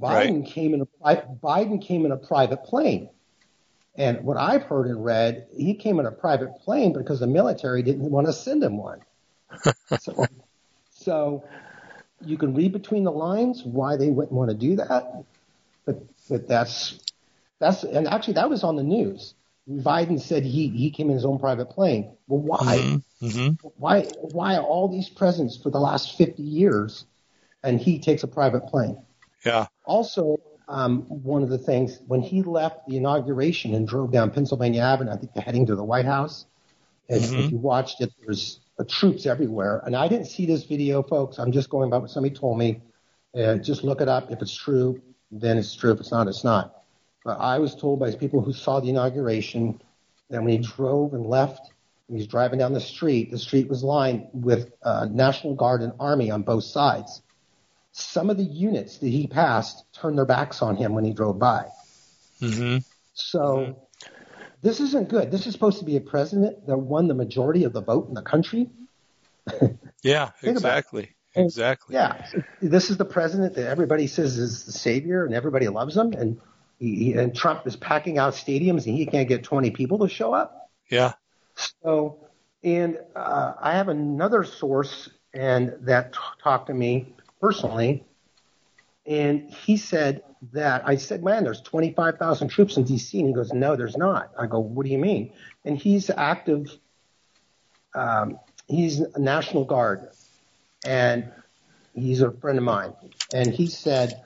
Biden 0.00 0.42
right. 0.42 0.46
came 0.46 0.74
in 0.74 0.80
a 0.80 1.16
Biden 1.42 1.80
came 1.80 2.06
in 2.06 2.12
a 2.12 2.16
private 2.16 2.64
plane, 2.64 3.10
and 3.94 4.24
what 4.24 4.36
I've 4.36 4.62
heard 4.62 4.86
and 4.86 5.04
read, 5.04 5.46
he 5.54 5.74
came 5.74 6.00
in 6.00 6.06
a 6.06 6.10
private 6.10 6.56
plane 6.64 6.92
because 6.92 7.20
the 7.20 7.26
military 7.26 7.82
didn't 7.82 8.10
want 8.10 8.26
to 8.26 8.32
send 8.32 8.64
him 8.64 8.78
one. 8.78 9.00
so, 10.00 10.26
so 10.90 11.44
you 12.24 12.38
can 12.38 12.54
read 12.54 12.72
between 12.72 13.04
the 13.04 13.12
lines 13.12 13.62
why 13.64 13.96
they 13.96 14.08
wouldn't 14.08 14.32
want 14.32 14.50
to 14.50 14.56
do 14.56 14.76
that, 14.76 15.24
but 15.84 16.02
but 16.28 16.48
that's 16.48 16.98
that's 17.62 17.84
and 17.84 18.08
actually 18.08 18.34
that 18.34 18.50
was 18.50 18.64
on 18.64 18.76
the 18.76 18.82
news. 18.82 19.34
Biden 19.68 20.20
said 20.20 20.44
he 20.44 20.68
he 20.68 20.90
came 20.90 21.08
in 21.08 21.14
his 21.14 21.24
own 21.24 21.38
private 21.38 21.70
plane. 21.70 22.16
Well, 22.26 22.40
why? 22.40 22.78
Mm-hmm. 22.78 23.26
Mm-hmm. 23.26 23.68
Why 23.76 24.02
why 24.32 24.58
all 24.58 24.88
these 24.88 25.08
presidents 25.08 25.56
for 25.56 25.70
the 25.70 25.78
last 25.78 26.18
50 26.18 26.42
years, 26.42 27.06
and 27.62 27.80
he 27.80 28.00
takes 28.00 28.24
a 28.24 28.28
private 28.28 28.66
plane? 28.66 29.00
Yeah. 29.44 29.66
Also, 29.84 30.40
um, 30.68 31.02
one 31.02 31.42
of 31.42 31.48
the 31.48 31.58
things 31.58 32.00
when 32.06 32.22
he 32.22 32.42
left 32.42 32.86
the 32.88 32.96
inauguration 32.96 33.74
and 33.74 33.86
drove 33.86 34.10
down 34.10 34.30
Pennsylvania 34.32 34.82
Avenue, 34.82 35.12
I 35.12 35.16
think 35.16 35.36
heading 35.36 35.66
to 35.66 35.76
the 35.76 35.84
White 35.84 36.06
House. 36.06 36.46
Mm-hmm. 37.10 37.40
If 37.40 37.50
you 37.52 37.58
watched 37.58 38.00
it, 38.00 38.10
there 38.18 38.28
was 38.28 38.60
uh, 38.78 38.84
troops 38.88 39.26
everywhere. 39.26 39.82
And 39.84 39.94
I 39.94 40.08
didn't 40.08 40.26
see 40.26 40.46
this 40.46 40.64
video, 40.64 41.02
folks. 41.02 41.38
I'm 41.38 41.52
just 41.52 41.68
going 41.68 41.90
by 41.90 41.98
what 41.98 42.10
somebody 42.10 42.34
told 42.34 42.58
me. 42.58 42.80
Uh, 43.36 43.56
just 43.56 43.84
look 43.84 44.00
it 44.00 44.08
up. 44.08 44.30
If 44.30 44.40
it's 44.40 44.54
true, 44.54 45.00
then 45.30 45.58
it's 45.58 45.74
true. 45.74 45.92
If 45.92 46.00
it's 46.00 46.10
not, 46.10 46.26
it's 46.26 46.44
not. 46.44 46.81
But 47.24 47.38
I 47.38 47.58
was 47.58 47.74
told 47.74 48.00
by 48.00 48.12
people 48.12 48.40
who 48.40 48.52
saw 48.52 48.80
the 48.80 48.90
inauguration 48.90 49.80
that 50.30 50.42
when 50.42 50.50
he 50.50 50.58
drove 50.58 51.14
and 51.14 51.26
left, 51.26 51.72
he 52.08 52.14
was 52.14 52.26
driving 52.26 52.58
down 52.58 52.72
the 52.72 52.80
street, 52.80 53.30
the 53.30 53.38
street 53.38 53.68
was 53.68 53.82
lined 53.82 54.28
with 54.32 54.72
uh, 54.82 55.06
National 55.10 55.54
Guard 55.54 55.82
and 55.82 55.92
Army 56.00 56.30
on 56.30 56.42
both 56.42 56.64
sides. 56.64 57.22
Some 57.92 58.30
of 58.30 58.36
the 58.36 58.44
units 58.44 58.98
that 58.98 59.08
he 59.08 59.26
passed 59.26 59.84
turned 59.92 60.18
their 60.18 60.26
backs 60.26 60.62
on 60.62 60.76
him 60.76 60.94
when 60.94 61.04
he 61.04 61.12
drove 61.12 61.38
by. 61.38 61.68
Mm-hmm. 62.40 62.78
So 63.14 63.38
mm-hmm. 63.38 64.12
this 64.62 64.80
isn't 64.80 65.08
good. 65.08 65.30
This 65.30 65.46
is 65.46 65.52
supposed 65.52 65.78
to 65.78 65.84
be 65.84 65.96
a 65.96 66.00
president 66.00 66.66
that 66.66 66.76
won 66.76 67.08
the 67.08 67.14
majority 67.14 67.64
of 67.64 67.72
the 67.72 67.82
vote 67.82 68.08
in 68.08 68.14
the 68.14 68.22
country. 68.22 68.70
yeah, 70.02 70.30
exactly. 70.42 71.10
Exactly. 71.34 71.94
Yeah. 71.94 72.26
This 72.60 72.90
is 72.90 72.98
the 72.98 73.04
president 73.04 73.54
that 73.54 73.68
everybody 73.68 74.06
says 74.06 74.38
is 74.38 74.64
the 74.64 74.72
savior 74.72 75.24
and 75.24 75.34
everybody 75.34 75.68
loves 75.68 75.96
him. 75.96 76.12
And 76.12 76.40
he, 76.82 77.12
and 77.12 77.34
Trump 77.34 77.66
is 77.66 77.76
packing 77.76 78.18
out 78.18 78.34
stadiums 78.34 78.86
and 78.86 78.96
he 78.96 79.06
can't 79.06 79.28
get 79.28 79.44
20 79.44 79.70
people 79.70 80.00
to 80.00 80.08
show 80.08 80.34
up. 80.34 80.70
Yeah. 80.90 81.12
So, 81.82 82.26
and 82.64 82.98
uh, 83.14 83.54
I 83.60 83.74
have 83.74 83.88
another 83.88 84.42
source 84.42 85.08
and 85.32 85.74
that 85.82 86.12
t- 86.12 86.18
talked 86.42 86.66
to 86.66 86.74
me 86.74 87.14
personally, 87.40 88.04
and 89.06 89.48
he 89.50 89.76
said 89.76 90.22
that 90.52 90.82
I 90.86 90.96
said, 90.96 91.22
"Man, 91.22 91.44
there's 91.44 91.60
25,000 91.62 92.48
troops 92.48 92.76
in 92.76 92.84
D.C." 92.84 93.18
And 93.18 93.28
he 93.28 93.34
goes, 93.34 93.52
"No, 93.52 93.76
there's 93.76 93.96
not." 93.96 94.30
I 94.38 94.46
go, 94.46 94.58
"What 94.58 94.84
do 94.84 94.92
you 94.92 94.98
mean?" 94.98 95.32
And 95.64 95.78
he's 95.78 96.10
active. 96.10 96.66
Um, 97.94 98.38
he's 98.66 99.00
a 99.00 99.18
National 99.18 99.64
Guard, 99.64 100.08
and 100.84 101.32
he's 101.94 102.20
a 102.20 102.30
friend 102.30 102.58
of 102.58 102.64
mine, 102.64 102.92
and 103.32 103.48
he 103.48 103.68
said 103.68 104.22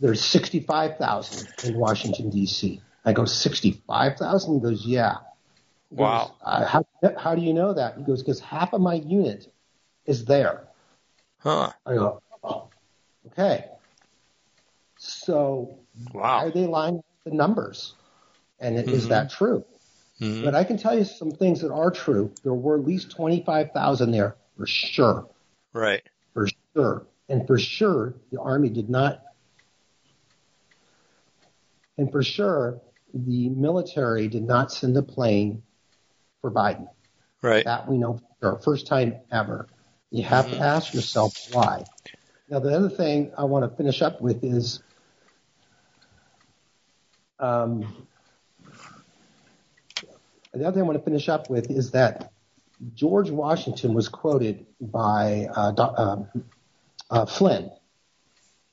there's 0.00 0.24
65,000 0.24 1.48
in 1.64 1.78
Washington, 1.78 2.30
D.C. 2.30 2.80
I 3.04 3.12
go, 3.12 3.24
65,000? 3.24 4.54
He 4.54 4.60
goes, 4.60 4.86
yeah. 4.86 5.16
He 5.90 5.96
wow. 5.96 6.26
Goes, 6.26 6.36
uh, 6.42 6.66
how, 6.66 6.84
how 7.16 7.34
do 7.34 7.42
you 7.42 7.52
know 7.52 7.72
that? 7.72 7.96
He 7.96 8.04
goes, 8.04 8.22
because 8.22 8.40
half 8.40 8.72
of 8.72 8.80
my 8.80 8.94
unit 8.94 9.52
is 10.06 10.24
there. 10.24 10.68
Huh. 11.38 11.72
I 11.86 11.94
go, 11.94 12.22
oh, 12.44 12.68
okay. 13.28 13.64
So 14.98 15.78
wow. 16.12 16.38
are 16.38 16.50
they 16.50 16.66
lying 16.66 17.02
the 17.24 17.30
numbers? 17.30 17.94
And 18.60 18.76
mm-hmm. 18.76 18.90
is 18.90 19.08
that 19.08 19.30
true? 19.30 19.64
Mm-hmm. 20.20 20.44
But 20.44 20.54
I 20.54 20.64
can 20.64 20.76
tell 20.76 20.96
you 20.96 21.04
some 21.04 21.30
things 21.30 21.60
that 21.60 21.72
are 21.72 21.90
true. 21.90 22.32
There 22.42 22.54
were 22.54 22.78
at 22.78 22.84
least 22.84 23.12
25,000 23.12 24.10
there 24.10 24.36
for 24.56 24.66
sure. 24.66 25.28
Right. 25.72 26.02
For 26.34 26.48
sure. 26.74 27.06
And 27.28 27.46
for 27.46 27.58
sure, 27.58 28.14
the 28.32 28.40
Army 28.40 28.68
did 28.68 28.90
not 28.90 29.22
and 31.98 32.10
for 32.10 32.22
sure, 32.22 32.80
the 33.12 33.48
military 33.48 34.28
did 34.28 34.44
not 34.44 34.72
send 34.72 34.96
a 34.96 35.02
plane 35.02 35.62
for 36.40 36.50
Biden. 36.50 36.88
Right. 37.42 37.64
That 37.64 37.88
we 37.88 37.98
know 37.98 38.14
for 38.14 38.24
sure. 38.40 38.58
First 38.60 38.86
time 38.86 39.16
ever. 39.30 39.66
You 40.10 40.22
have 40.22 40.46
mm-hmm. 40.46 40.54
to 40.54 40.60
ask 40.60 40.94
yourself 40.94 41.36
why. 41.52 41.84
Now, 42.48 42.60
the 42.60 42.74
other 42.74 42.88
thing 42.88 43.32
I 43.36 43.44
want 43.44 43.70
to 43.70 43.76
finish 43.76 44.00
up 44.00 44.22
with 44.22 44.42
is 44.42 44.80
um, 47.38 48.06
the 50.54 50.64
other 50.64 50.72
thing 50.72 50.82
I 50.82 50.86
want 50.86 50.98
to 50.98 51.04
finish 51.04 51.28
up 51.28 51.50
with 51.50 51.70
is 51.70 51.90
that 51.90 52.32
George 52.94 53.28
Washington 53.28 53.92
was 53.92 54.08
quoted 54.08 54.66
by 54.80 55.48
uh, 55.54 55.72
uh, 55.76 56.24
uh, 57.10 57.26
Flynn. 57.26 57.70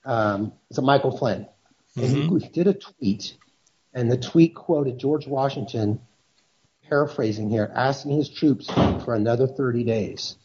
Um, 0.06 0.54
it's 0.70 0.78
a 0.78 0.82
Michael 0.82 1.18
Flynn. 1.18 1.48
Mm-hmm. 1.98 2.38
He 2.38 2.50
did 2.50 2.68
a 2.68 2.74
tweet, 2.74 3.38
and 3.94 4.12
the 4.12 4.18
tweet 4.18 4.56
quoted 4.56 4.98
George 4.98 5.28
Washington, 5.28 6.00
paraphrasing 6.90 7.50
here, 7.50 7.72
asking 7.74 8.18
his 8.18 8.30
troops 8.30 8.70
for 8.70 9.16
another 9.16 9.48
30 9.48 9.84
days. 9.84 10.38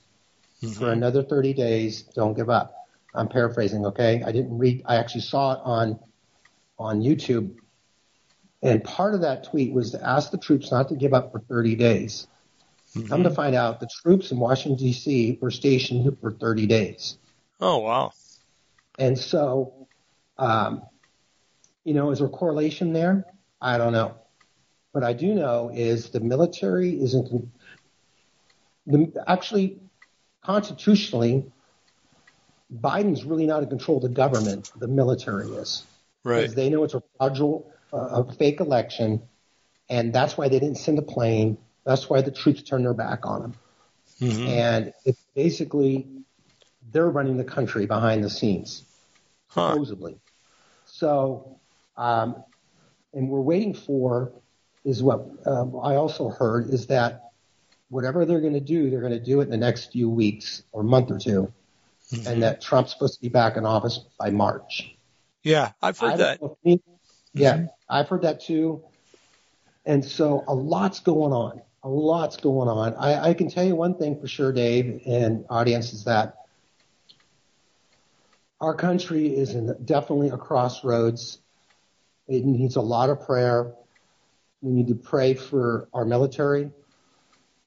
Mm-hmm. 0.63 0.79
For 0.79 0.93
another 0.93 1.23
30 1.23 1.55
days, 1.55 2.03
don't 2.03 2.35
give 2.35 2.51
up. 2.51 2.75
I'm 3.15 3.29
paraphrasing, 3.29 3.87
okay? 3.87 4.23
I 4.25 4.31
didn't 4.31 4.57
read, 4.57 4.83
I 4.87 4.97
actually 4.97 5.23
saw 5.23 5.53
it 5.55 5.61
on, 5.65 5.99
on 6.79 7.01
YouTube. 7.01 7.57
And 8.63 8.85
part 8.85 9.15
of 9.15 9.23
that 9.23 9.45
tweet 9.45 9.73
was 9.73 9.93
to 9.93 10.07
ask 10.07 10.31
the 10.31 10.39
troops 10.39 10.71
not 10.71 10.89
to 10.91 10.95
give 10.95 11.15
up 11.15 11.33
for 11.33 11.41
30 11.41 11.77
days. 11.77 12.29
Mm-hmm. 12.95 13.09
Come 13.09 13.23
to 13.25 13.31
find 13.31 13.55
out, 13.55 13.81
the 13.81 13.89
troops 14.03 14.33
in 14.33 14.39
Washington, 14.39 14.77
D.C. 14.77 15.39
were 15.41 15.51
stationed 15.51 16.17
for 16.21 16.31
30 16.33 16.67
days. 16.67 17.19
Oh, 17.61 17.79
wow. 17.79 18.13
And 18.99 19.19
so, 19.19 19.89
um, 20.39 20.83
you 21.85 21.95
know, 21.95 22.11
is 22.11 22.19
there 22.19 22.29
a 22.29 22.31
correlation 22.31 22.93
there? 22.93 23.25
I 23.61 23.79
don't 23.79 23.93
know. 23.93 24.15
What 24.93 25.05
I 25.05 25.13
do 25.13 25.35
know 25.35 25.71
is 25.73 26.11
the 26.11 26.21
military 26.21 27.01
isn't 27.01 27.49
the, 28.87 29.25
actually 29.27 29.81
constitutionally 30.43 31.45
Biden's 32.73 33.25
really 33.25 33.47
not 33.47 33.63
in 33.63 33.69
control 33.69 33.97
of 33.99 34.03
the 34.03 34.09
government. 34.09 34.71
The 34.77 34.89
military 34.89 35.49
is. 35.49 35.85
Right. 36.23 36.43
Because 36.43 36.55
they 36.55 36.71
know 36.71 36.85
it's 36.85 36.95
a 36.95 37.03
fraudulent, 37.17 37.65
uh, 37.93 38.25
a 38.25 38.33
fake 38.33 38.61
election, 38.61 39.23
and 39.89 40.13
that's 40.13 40.37
why 40.37 40.49
they 40.49 40.59
didn't 40.59 40.79
send 40.79 40.99
a 40.99 41.03
plane. 41.03 41.59
That's 41.85 42.09
why 42.09 42.21
the 42.21 42.31
troops 42.31 42.63
turned 42.63 42.85
their 42.85 42.95
back 42.95 43.27
on 43.27 43.43
them. 43.43 43.55
Mm-hmm. 44.21 44.47
And 44.47 44.93
it's 45.05 45.25
basically 45.35 46.07
they're 46.93 47.09
running 47.09 47.37
the 47.39 47.45
country 47.45 47.87
behind 47.87 48.23
the 48.23 48.31
scenes, 48.31 48.85
huh. 49.49 49.73
supposedly. 49.73 50.21
So 50.85 51.59
and 52.01 53.29
we're 53.29 53.41
waiting 53.41 53.75
for 53.75 54.33
is 54.85 55.03
what 55.03 55.27
um, 55.47 55.79
I 55.83 55.97
also 55.97 56.31
heard 56.31 56.71
is 56.71 56.87
that 56.87 57.31
whatever 57.89 58.25
they're 58.25 58.41
going 58.41 58.55
to 58.55 58.61
do, 58.61 58.89
they're 58.89 59.01
going 59.01 59.13
to 59.13 59.21
do 59.21 59.41
it 59.41 59.45
in 59.45 59.51
the 59.51 59.57
next 59.57 59.93
few 59.93 60.09
weeks 60.09 60.63
or 60.73 60.83
month 60.83 61.11
or 61.11 61.19
2 61.19 61.53
mm-hmm. 62.13 62.27
and 62.27 62.43
that 62.43 62.63
Trump's 62.63 62.93
supposed 62.93 63.15
to 63.15 63.21
be 63.21 63.29
back 63.29 63.57
in 63.57 63.67
office 63.67 64.01
by 64.19 64.31
March. 64.31 64.95
Yeah, 65.43 65.73
I've 65.83 65.99
heard 65.99 66.19
that. 66.19 66.41
yeah, 67.35 67.55
mm-hmm. 67.55 67.67
I've 67.89 68.09
heard 68.09 68.23
that 68.23 68.41
too. 68.41 68.83
And 69.85 70.05
so 70.05 70.45
a 70.47 70.55
lot's 70.55 71.01
going 71.01 71.33
on. 71.33 71.63
A 71.83 71.89
lot's 71.89 72.37
going 72.37 72.69
on. 72.69 72.95
I, 72.95 73.31
I 73.31 73.35
can 73.35 73.49
tell 73.49 73.65
you 73.65 73.75
one 73.75 73.97
thing 73.97 74.21
for 74.21 74.29
sure, 74.29 74.53
Dave, 74.53 75.03
and 75.07 75.47
audience, 75.49 75.95
is 75.95 76.05
that 76.05 76.37
our 78.61 78.75
country 78.75 79.35
is 79.35 79.55
in 79.55 79.75
definitely 79.85 80.29
a 80.29 80.37
crossroads 80.37 81.39
it 82.31 82.45
needs 82.45 82.77
a 82.77 82.81
lot 82.81 83.11
of 83.11 83.21
prayer. 83.21 83.75
We 84.63 84.73
need 84.73 84.87
to 84.89 84.95
pray 84.95 85.35
for 85.35 85.89
our 85.93 86.05
military. 86.05 86.71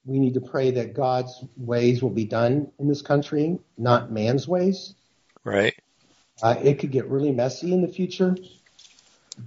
We 0.06 0.18
need 0.18 0.34
to 0.34 0.40
pray 0.40 0.70
that 0.72 0.94
God's 0.94 1.44
ways 1.56 2.02
will 2.02 2.10
be 2.10 2.24
done 2.24 2.72
in 2.78 2.88
this 2.88 3.02
country, 3.02 3.58
not 3.76 4.10
man's 4.10 4.48
ways. 4.48 4.94
Right. 5.44 5.74
Uh, 6.42 6.56
it 6.62 6.78
could 6.78 6.90
get 6.90 7.08
really 7.08 7.30
messy 7.30 7.74
in 7.74 7.82
the 7.82 7.88
future. 7.88 8.36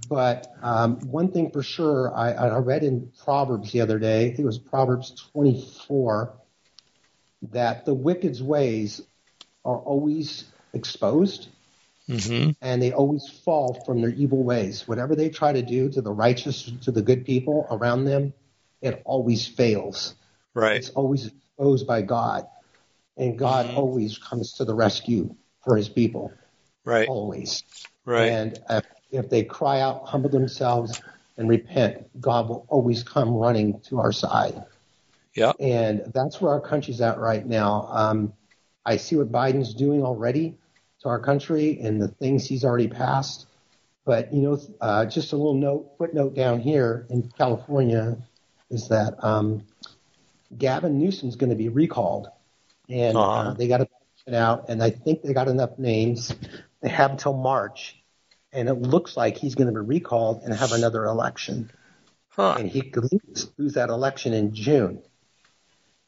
But 0.08 0.52
um, 0.62 1.00
one 1.10 1.32
thing 1.32 1.50
for 1.50 1.62
sure, 1.62 2.14
I, 2.14 2.32
I 2.32 2.58
read 2.58 2.84
in 2.84 3.10
Proverbs 3.24 3.72
the 3.72 3.80
other 3.80 3.98
day, 3.98 4.26
I 4.26 4.28
think 4.28 4.40
it 4.40 4.44
was 4.44 4.58
Proverbs 4.58 5.28
24, 5.32 6.32
that 7.50 7.84
the 7.84 7.94
wicked's 7.94 8.42
ways 8.42 9.00
are 9.64 9.78
always 9.78 10.44
exposed 10.74 11.48
Mm-hmm. 12.08 12.50
And 12.62 12.80
they 12.80 12.92
always 12.92 13.28
fall 13.44 13.82
from 13.84 14.00
their 14.00 14.10
evil 14.10 14.42
ways. 14.42 14.88
Whatever 14.88 15.14
they 15.14 15.28
try 15.28 15.52
to 15.52 15.62
do 15.62 15.90
to 15.90 16.00
the 16.00 16.12
righteous, 16.12 16.72
to 16.82 16.90
the 16.90 17.02
good 17.02 17.24
people 17.24 17.66
around 17.70 18.04
them, 18.04 18.32
it 18.80 19.02
always 19.04 19.46
fails. 19.46 20.14
Right. 20.54 20.76
It's 20.76 20.90
always 20.90 21.26
exposed 21.26 21.86
by 21.86 22.02
God. 22.02 22.46
And 23.16 23.38
God 23.38 23.66
Mhm. 23.66 23.76
always 23.76 24.16
comes 24.16 24.52
to 24.54 24.64
the 24.64 24.74
rescue 24.74 25.34
for 25.64 25.76
his 25.76 25.88
people. 25.88 26.32
Right. 26.84 27.08
Always. 27.08 27.64
Right. 28.04 28.30
And 28.30 28.58
if, 28.70 28.84
if 29.10 29.28
they 29.28 29.42
cry 29.42 29.80
out, 29.80 30.06
humble 30.06 30.30
themselves, 30.30 31.00
and 31.36 31.48
repent, 31.48 32.08
God 32.20 32.48
will 32.48 32.66
always 32.68 33.02
come 33.02 33.34
running 33.34 33.80
to 33.82 34.00
our 34.00 34.12
side. 34.12 34.64
Yeah. 35.34 35.52
And 35.60 36.10
that's 36.12 36.40
where 36.40 36.52
our 36.52 36.60
country's 36.60 37.00
at 37.00 37.18
right 37.18 37.46
now. 37.46 37.88
Um, 37.90 38.32
I 38.84 38.96
see 38.96 39.16
what 39.16 39.30
Biden's 39.30 39.74
doing 39.74 40.02
already 40.02 40.56
to 41.00 41.08
our 41.08 41.20
country 41.20 41.78
and 41.80 42.00
the 42.00 42.08
things 42.08 42.46
he's 42.46 42.64
already 42.64 42.88
passed. 42.88 43.46
But, 44.04 44.32
you 44.32 44.42
know, 44.42 44.58
uh, 44.80 45.04
just 45.06 45.32
a 45.32 45.36
little 45.36 45.54
note, 45.54 45.92
footnote 45.98 46.34
down 46.34 46.60
here 46.60 47.06
in 47.10 47.30
California 47.36 48.16
is 48.70 48.88
that 48.88 49.22
um, 49.22 49.64
Gavin 50.56 50.98
Newsom's 50.98 51.36
going 51.36 51.50
to 51.50 51.56
be 51.56 51.68
recalled. 51.68 52.28
And 52.88 53.16
uh 53.16 53.20
Uh-huh. 53.20 53.54
they 53.54 53.68
got 53.68 53.82
it 53.82 54.34
out, 54.34 54.68
and 54.68 54.82
I 54.82 54.90
think 54.90 55.22
they 55.22 55.32
got 55.34 55.48
enough 55.48 55.78
names. 55.78 56.34
They 56.80 56.88
have 56.88 57.10
until 57.10 57.34
March, 57.34 58.02
and 58.52 58.68
it 58.68 58.74
looks 58.74 59.16
like 59.16 59.36
he's 59.36 59.54
going 59.54 59.66
to 59.66 59.72
be 59.72 59.86
recalled 59.86 60.42
and 60.44 60.54
have 60.54 60.72
another 60.72 61.04
election 61.04 61.70
Huh. 62.30 62.54
and 62.58 62.68
he 62.68 62.82
could 62.82 63.10
lose, 63.12 63.50
lose 63.58 63.74
that 63.74 63.88
election 63.90 64.32
in 64.32 64.54
June. 64.54 65.02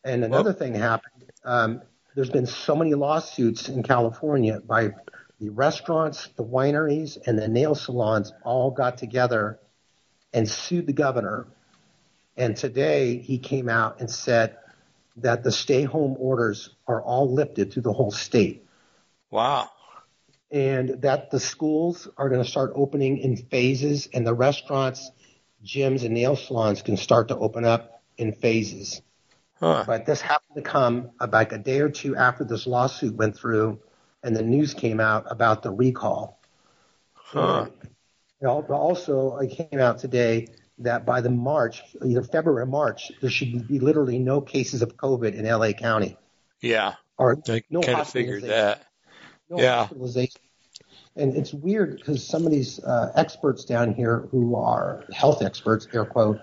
And 0.05 0.25
another 0.25 0.53
thing 0.53 0.75
happened. 0.75 1.25
Um, 1.45 1.83
there's 2.15 2.31
been 2.31 2.47
so 2.47 2.75
many 2.75 2.95
lawsuits 2.95 3.69
in 3.69 3.83
California 3.83 4.61
by 4.61 4.93
the 5.41 5.51
restaurants, 5.51 6.29
the 6.37 6.45
wineries, 6.45 7.19
and 7.27 7.39
the 7.39 7.49
nail 7.49 7.75
salons 7.75 8.33
all 8.45 8.71
got 8.71 8.99
together 8.99 9.59
and 10.33 10.49
sued 10.49 10.87
the 10.87 10.93
governor. 10.93 11.47
And 12.37 12.57
today 12.57 13.19
he 13.19 13.39
came 13.39 13.69
out 13.69 14.01
and 14.01 14.11
said 14.11 14.57
that 15.17 15.43
the 15.43 15.53
stay 15.53 15.83
home 15.83 16.17
orders 16.19 16.71
are 16.87 17.03
all 17.03 17.33
lifted 17.33 17.73
through 17.73 17.83
the 17.83 17.93
whole 17.93 18.11
state 18.11 18.67
Wow. 19.31 19.71
and 20.51 21.03
that 21.03 21.31
the 21.31 21.41
schools 21.41 22.09
are 22.17 22.29
going 22.29 22.43
to 22.43 22.49
start 22.49 22.73
opening 22.75 23.19
in 23.19 23.37
phases 23.37 24.09
and 24.13 24.27
the 24.27 24.35
restaurants, 24.35 25.11
gyms, 25.65 26.05
and 26.05 26.15
nail 26.15 26.37
salons 26.37 26.83
can 26.83 26.97
start 26.97 27.29
to 27.29 27.37
open 27.37 27.65
up 27.65 28.03
in 28.17 28.33
phases. 28.33 29.03
Huh. 29.61 29.85
But 29.87 30.07
this 30.07 30.23
happened 30.23 30.57
to 30.57 30.63
come 30.63 31.11
about 31.21 31.53
a 31.53 31.59
day 31.59 31.81
or 31.81 31.91
two 31.91 32.17
after 32.17 32.45
this 32.45 32.67
lawsuit 32.67 33.15
went 33.15 33.37
through 33.37 33.79
and 34.23 34.35
the 34.35 34.43
news 34.43 34.73
came 34.75 35.01
out 35.01 35.27
about 35.31 35.63
the 35.63 35.71
recall. 35.71 36.41
Huh. 37.13 37.67
And 38.41 38.49
Also, 38.49 39.37
it 39.37 39.49
came 39.51 39.81
out 39.81 39.99
today 39.99 40.49
that 40.79 41.05
by 41.05 41.21
the 41.21 41.29
March, 41.31 41.83
either 42.05 42.23
February 42.23 42.63
or 42.63 42.67
March, 42.67 43.13
there 43.21 43.29
should 43.29 43.69
be 43.69 43.79
literally 43.79 44.19
no 44.19 44.41
cases 44.41 44.81
of 44.81 44.97
COVID 44.97 45.35
in 45.35 45.45
LA 45.45 45.73
County. 45.73 46.17
Yeah. 46.63 46.95
Or 47.19 47.37
I 47.49 47.63
no 47.69 47.83
kind 47.83 48.01
of 48.01 48.09
figured 48.09 48.43
hospitalization. 48.43 48.49
that. 48.49 48.87
no 49.51 49.61
Yeah. 49.61 49.77
hospitalization. 49.81 50.41
And 51.17 51.37
it's 51.37 51.53
weird 51.53 51.97
because 51.97 52.27
some 52.27 52.47
of 52.47 52.51
these 52.53 52.83
uh, 52.83 53.13
experts 53.15 53.67
down 53.67 53.93
here 53.93 54.21
who 54.31 54.57
are 54.57 55.05
health 55.13 55.43
experts, 55.43 55.87
air 55.93 56.07
quote, 56.07 56.41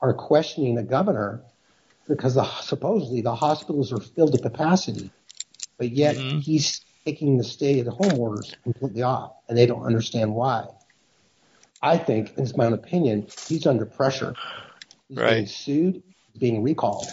are 0.00 0.12
questioning 0.12 0.74
the 0.74 0.82
governor 0.82 1.42
because 2.08 2.34
the, 2.34 2.44
supposedly 2.62 3.20
the 3.20 3.34
hospitals 3.34 3.92
are 3.92 4.00
filled 4.00 4.32
to 4.32 4.38
capacity, 4.38 5.10
but 5.78 5.90
yet 5.90 6.16
Mhm. 6.16 6.42
he's 6.42 6.80
taking 7.04 7.38
the 7.38 7.44
stay 7.44 7.78
at 7.80 7.84
the 7.84 7.92
home 7.92 8.18
orders 8.18 8.56
completely 8.62 9.02
off, 9.02 9.32
and 9.48 9.56
they 9.56 9.66
don't 9.66 9.84
understand 9.84 10.34
why. 10.34 10.66
I 11.80 11.98
think, 11.98 12.30
and 12.36 12.40
it's 12.46 12.56
my 12.56 12.66
own 12.66 12.72
opinion, 12.72 13.28
he's 13.48 13.66
under 13.66 13.86
pressure. 13.86 14.34
He's 15.08 15.18
being 15.18 15.46
sued, 15.46 16.02
being 16.36 16.62
recalled. 16.62 17.08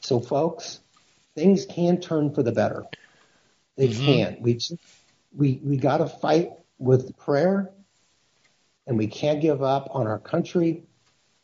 So, 0.00 0.20
folks, 0.20 0.80
things 1.36 1.66
can 1.66 2.00
turn 2.00 2.34
for 2.34 2.42
the 2.42 2.52
better. 2.52 2.84
They 3.76 3.88
Mhm. 3.88 4.04
can. 4.04 4.36
We 4.42 4.58
we 5.34 5.60
we 5.64 5.76
got 5.76 5.98
to 5.98 6.06
fight 6.06 6.50
with 6.78 7.16
prayer, 7.16 7.70
and 8.86 8.98
we 8.98 9.06
can't 9.06 9.40
give 9.40 9.62
up 9.62 9.88
on 9.92 10.06
our 10.06 10.18
country. 10.18 10.84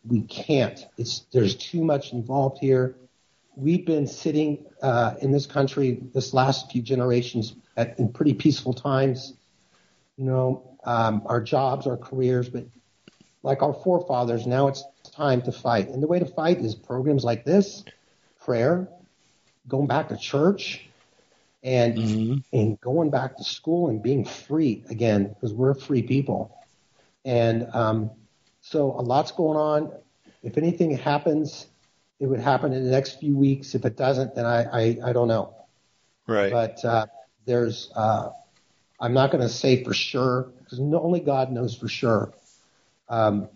We 0.09 0.23
can't. 0.23 0.87
It's 0.99 1.21
there's 1.33 1.57
too 1.57 1.85
much 1.85 2.13
involved 2.13 2.59
here. 2.59 2.97
We've 3.57 3.85
been 3.87 4.07
sitting 4.07 4.67
uh, 4.83 5.15
in 5.21 5.33
this 5.33 5.47
country 5.47 6.01
this 6.15 6.35
last 6.35 6.71
few 6.71 6.83
generations 6.83 7.55
at, 7.77 7.99
in 7.99 8.13
pretty 8.13 8.35
peaceful 8.35 8.75
times. 8.75 9.35
You 10.17 10.25
know, 10.27 10.79
um, 10.85 11.23
our 11.27 11.41
jobs, 11.41 11.87
our 11.87 11.97
careers, 11.97 12.49
but 12.49 12.65
like 13.43 13.63
our 13.63 13.75
forefathers, 13.75 14.47
now 14.47 14.69
it's 14.69 14.85
time 15.15 15.43
to 15.43 15.53
fight. 15.53 15.89
And 15.89 16.03
the 16.03 16.09
way 16.09 16.19
to 16.19 16.27
fight 16.27 16.59
is 16.59 16.75
programs 16.75 17.25
like 17.25 17.45
this, 17.45 17.85
prayer, 18.41 18.89
going 19.69 19.87
back 19.87 20.09
to 20.09 20.17
church, 20.17 20.89
and 21.63 21.99
Mhm. 21.99 22.43
and 22.53 22.81
going 22.81 23.11
back 23.11 23.37
to 23.37 23.45
school 23.45 23.89
and 23.89 24.03
being 24.03 24.25
free 24.25 24.85
again 24.91 25.29
because 25.29 25.53
we're 25.55 25.75
free 25.75 26.03
people. 26.03 26.57
And 27.25 27.69
um, 27.75 28.11
so 28.71 28.93
a 28.93 29.03
lot's 29.03 29.33
going 29.33 29.57
on. 29.57 29.93
If 30.43 30.59
anything 30.59 30.97
happens, 30.97 31.67
it 32.21 32.27
would 32.27 32.41
happen 32.41 32.73
in 32.73 32.85
the 32.85 32.91
next 32.91 33.19
few 33.19 33.35
weeks. 33.35 33.75
If 33.75 33.85
it 33.87 33.97
doesn't, 33.97 34.35
then 34.35 34.45
I 34.45 34.63
I, 34.65 34.99
I 35.07 35.13
don't 35.13 35.29
know. 35.29 35.55
Right. 36.27 36.53
But 36.53 36.85
uh, 36.85 37.07
there's 37.47 37.91
uh, 37.97 38.31
I'm 39.01 39.15
not 39.15 39.31
going 39.31 39.43
to 39.43 39.49
say 39.49 39.83
for 39.85 39.95
sure 39.95 40.53
because 40.59 40.81
only 40.81 41.21
God 41.21 41.51
knows 41.51 41.75
for 41.75 41.89
sure. 41.89 42.33
Um, 43.09 43.49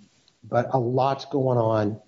but 0.44 0.68
a 0.72 0.78
lot's 0.78 1.26
going 1.26 1.58
on, 1.58 2.00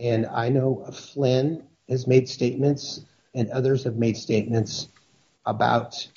and 0.00 0.26
I 0.26 0.48
know 0.48 0.84
Flynn 0.92 1.62
has 1.88 2.06
made 2.08 2.28
statements, 2.28 3.00
and 3.34 3.48
others 3.50 3.84
have 3.84 3.94
made 3.94 4.16
statements 4.16 4.88
about 5.46 6.08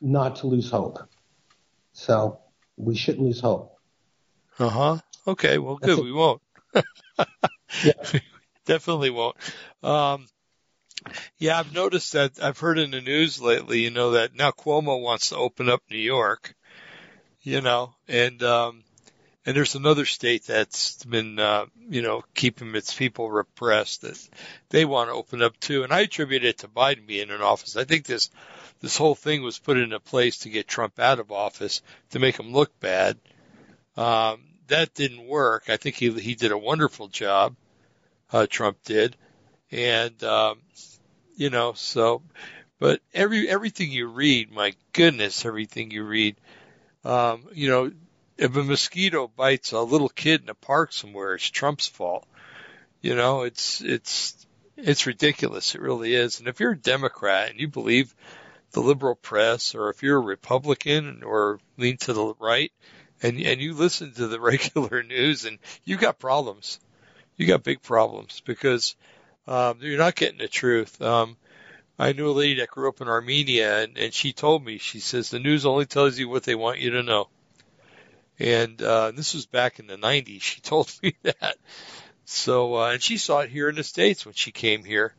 not 0.00 0.36
to 0.36 0.46
lose 0.46 0.70
hope. 0.70 0.98
So 1.92 2.40
we 2.78 2.96
shouldn't 2.96 3.24
lose 3.24 3.40
hope. 3.40 3.76
Uh 4.58 4.68
huh. 4.68 4.98
Okay. 5.26 5.58
Well, 5.58 5.76
good. 5.76 6.02
We 6.02 6.12
won't. 6.12 6.42
Yeah. 7.84 7.92
Definitely 8.66 9.10
won't. 9.10 9.36
Um, 9.82 10.26
yeah, 11.38 11.58
I've 11.58 11.72
noticed 11.72 12.12
that. 12.12 12.42
I've 12.42 12.58
heard 12.58 12.78
in 12.78 12.90
the 12.90 13.00
news 13.00 13.40
lately, 13.40 13.80
you 13.80 13.90
know, 13.90 14.12
that 14.12 14.34
now 14.34 14.50
Cuomo 14.50 15.00
wants 15.00 15.30
to 15.30 15.36
open 15.36 15.68
up 15.68 15.82
New 15.90 15.98
York, 15.98 16.54
you 17.40 17.60
know, 17.60 17.94
and, 18.06 18.42
um, 18.42 18.84
and 19.44 19.56
there's 19.56 19.74
another 19.74 20.04
state 20.04 20.46
that's 20.46 21.02
been, 21.04 21.38
uh, 21.40 21.66
you 21.88 22.02
know, 22.02 22.22
keeping 22.34 22.74
its 22.76 22.94
people 22.94 23.30
repressed 23.30 24.02
that 24.02 24.28
they 24.68 24.84
want 24.84 25.08
to 25.08 25.14
open 25.14 25.42
up 25.42 25.58
too. 25.58 25.82
And 25.82 25.92
I 25.92 26.00
attribute 26.00 26.44
it 26.44 26.58
to 26.58 26.68
Biden 26.68 27.06
being 27.06 27.30
in 27.30 27.42
office. 27.42 27.76
I 27.76 27.84
think 27.84 28.04
this, 28.06 28.30
this 28.80 28.96
whole 28.96 29.16
thing 29.16 29.42
was 29.42 29.58
put 29.58 29.78
into 29.78 29.98
place 29.98 30.38
to 30.38 30.50
get 30.50 30.68
Trump 30.68 31.00
out 31.00 31.18
of 31.18 31.32
office 31.32 31.82
to 32.10 32.20
make 32.20 32.38
him 32.38 32.52
look 32.52 32.78
bad. 32.78 33.18
Um, 33.96 34.40
that 34.72 34.94
didn't 34.94 35.26
work. 35.26 35.64
I 35.68 35.76
think 35.76 35.96
he, 35.96 36.10
he 36.12 36.34
did 36.34 36.50
a 36.50 36.58
wonderful 36.58 37.08
job. 37.08 37.54
Uh, 38.32 38.46
Trump 38.48 38.78
did. 38.84 39.16
And, 39.70 40.22
um, 40.24 40.60
you 41.36 41.50
know, 41.50 41.74
so, 41.74 42.22
but 42.78 43.00
every, 43.12 43.48
everything 43.48 43.90
you 43.90 44.08
read, 44.08 44.50
my 44.50 44.74
goodness, 44.92 45.44
everything 45.44 45.90
you 45.90 46.04
read, 46.04 46.36
um, 47.04 47.46
you 47.52 47.68
know, 47.68 47.92
if 48.38 48.56
a 48.56 48.62
mosquito 48.62 49.28
bites 49.28 49.72
a 49.72 49.80
little 49.80 50.08
kid 50.08 50.42
in 50.42 50.48
a 50.48 50.54
park 50.54 50.92
somewhere, 50.92 51.34
it's 51.34 51.50
Trump's 51.50 51.86
fault. 51.86 52.26
You 53.02 53.14
know, 53.14 53.42
it's, 53.42 53.82
it's, 53.82 54.46
it's 54.76 55.06
ridiculous. 55.06 55.74
It 55.74 55.82
really 55.82 56.14
is. 56.14 56.38
And 56.38 56.48
if 56.48 56.60
you're 56.60 56.72
a 56.72 56.78
Democrat 56.78 57.50
and 57.50 57.60
you 57.60 57.68
believe 57.68 58.14
the 58.70 58.80
liberal 58.80 59.16
press, 59.16 59.74
or 59.74 59.90
if 59.90 60.02
you're 60.02 60.18
a 60.18 60.20
Republican 60.20 61.22
or 61.24 61.60
lean 61.76 61.98
to 61.98 62.14
the 62.14 62.34
right, 62.40 62.72
and 63.22 63.40
and 63.40 63.60
you 63.60 63.74
listen 63.74 64.12
to 64.14 64.26
the 64.26 64.40
regular 64.52 65.02
news, 65.02 65.44
and 65.44 65.58
you 65.84 65.96
got 65.96 66.18
problems. 66.18 66.80
You 67.36 67.46
got 67.46 67.62
big 67.62 67.82
problems 67.82 68.42
because 68.44 68.94
um, 69.46 69.78
you're 69.80 69.98
not 69.98 70.14
getting 70.14 70.38
the 70.38 70.48
truth. 70.48 71.00
Um, 71.00 71.36
I 71.98 72.12
knew 72.12 72.30
a 72.30 72.32
lady 72.32 72.54
that 72.60 72.68
grew 72.68 72.88
up 72.88 73.00
in 73.00 73.08
Armenia, 73.08 73.82
and, 73.82 73.98
and 73.98 74.14
she 74.14 74.32
told 74.32 74.64
me, 74.64 74.78
she 74.78 75.00
says, 75.00 75.30
the 75.30 75.38
news 75.38 75.66
only 75.66 75.86
tells 75.86 76.18
you 76.18 76.28
what 76.28 76.42
they 76.42 76.54
want 76.54 76.78
you 76.78 76.90
to 76.92 77.02
know. 77.02 77.28
And 78.38 78.80
uh, 78.82 79.12
this 79.12 79.34
was 79.34 79.46
back 79.46 79.78
in 79.78 79.86
the 79.86 79.96
90s. 79.96 80.40
She 80.40 80.60
told 80.62 80.92
me 81.02 81.14
that. 81.22 81.56
So, 82.24 82.76
uh, 82.76 82.90
and 82.92 83.02
she 83.02 83.18
saw 83.18 83.40
it 83.40 83.50
here 83.50 83.68
in 83.68 83.76
the 83.76 83.84
States 83.84 84.24
when 84.24 84.34
she 84.34 84.52
came 84.52 84.84
here. 84.84 85.14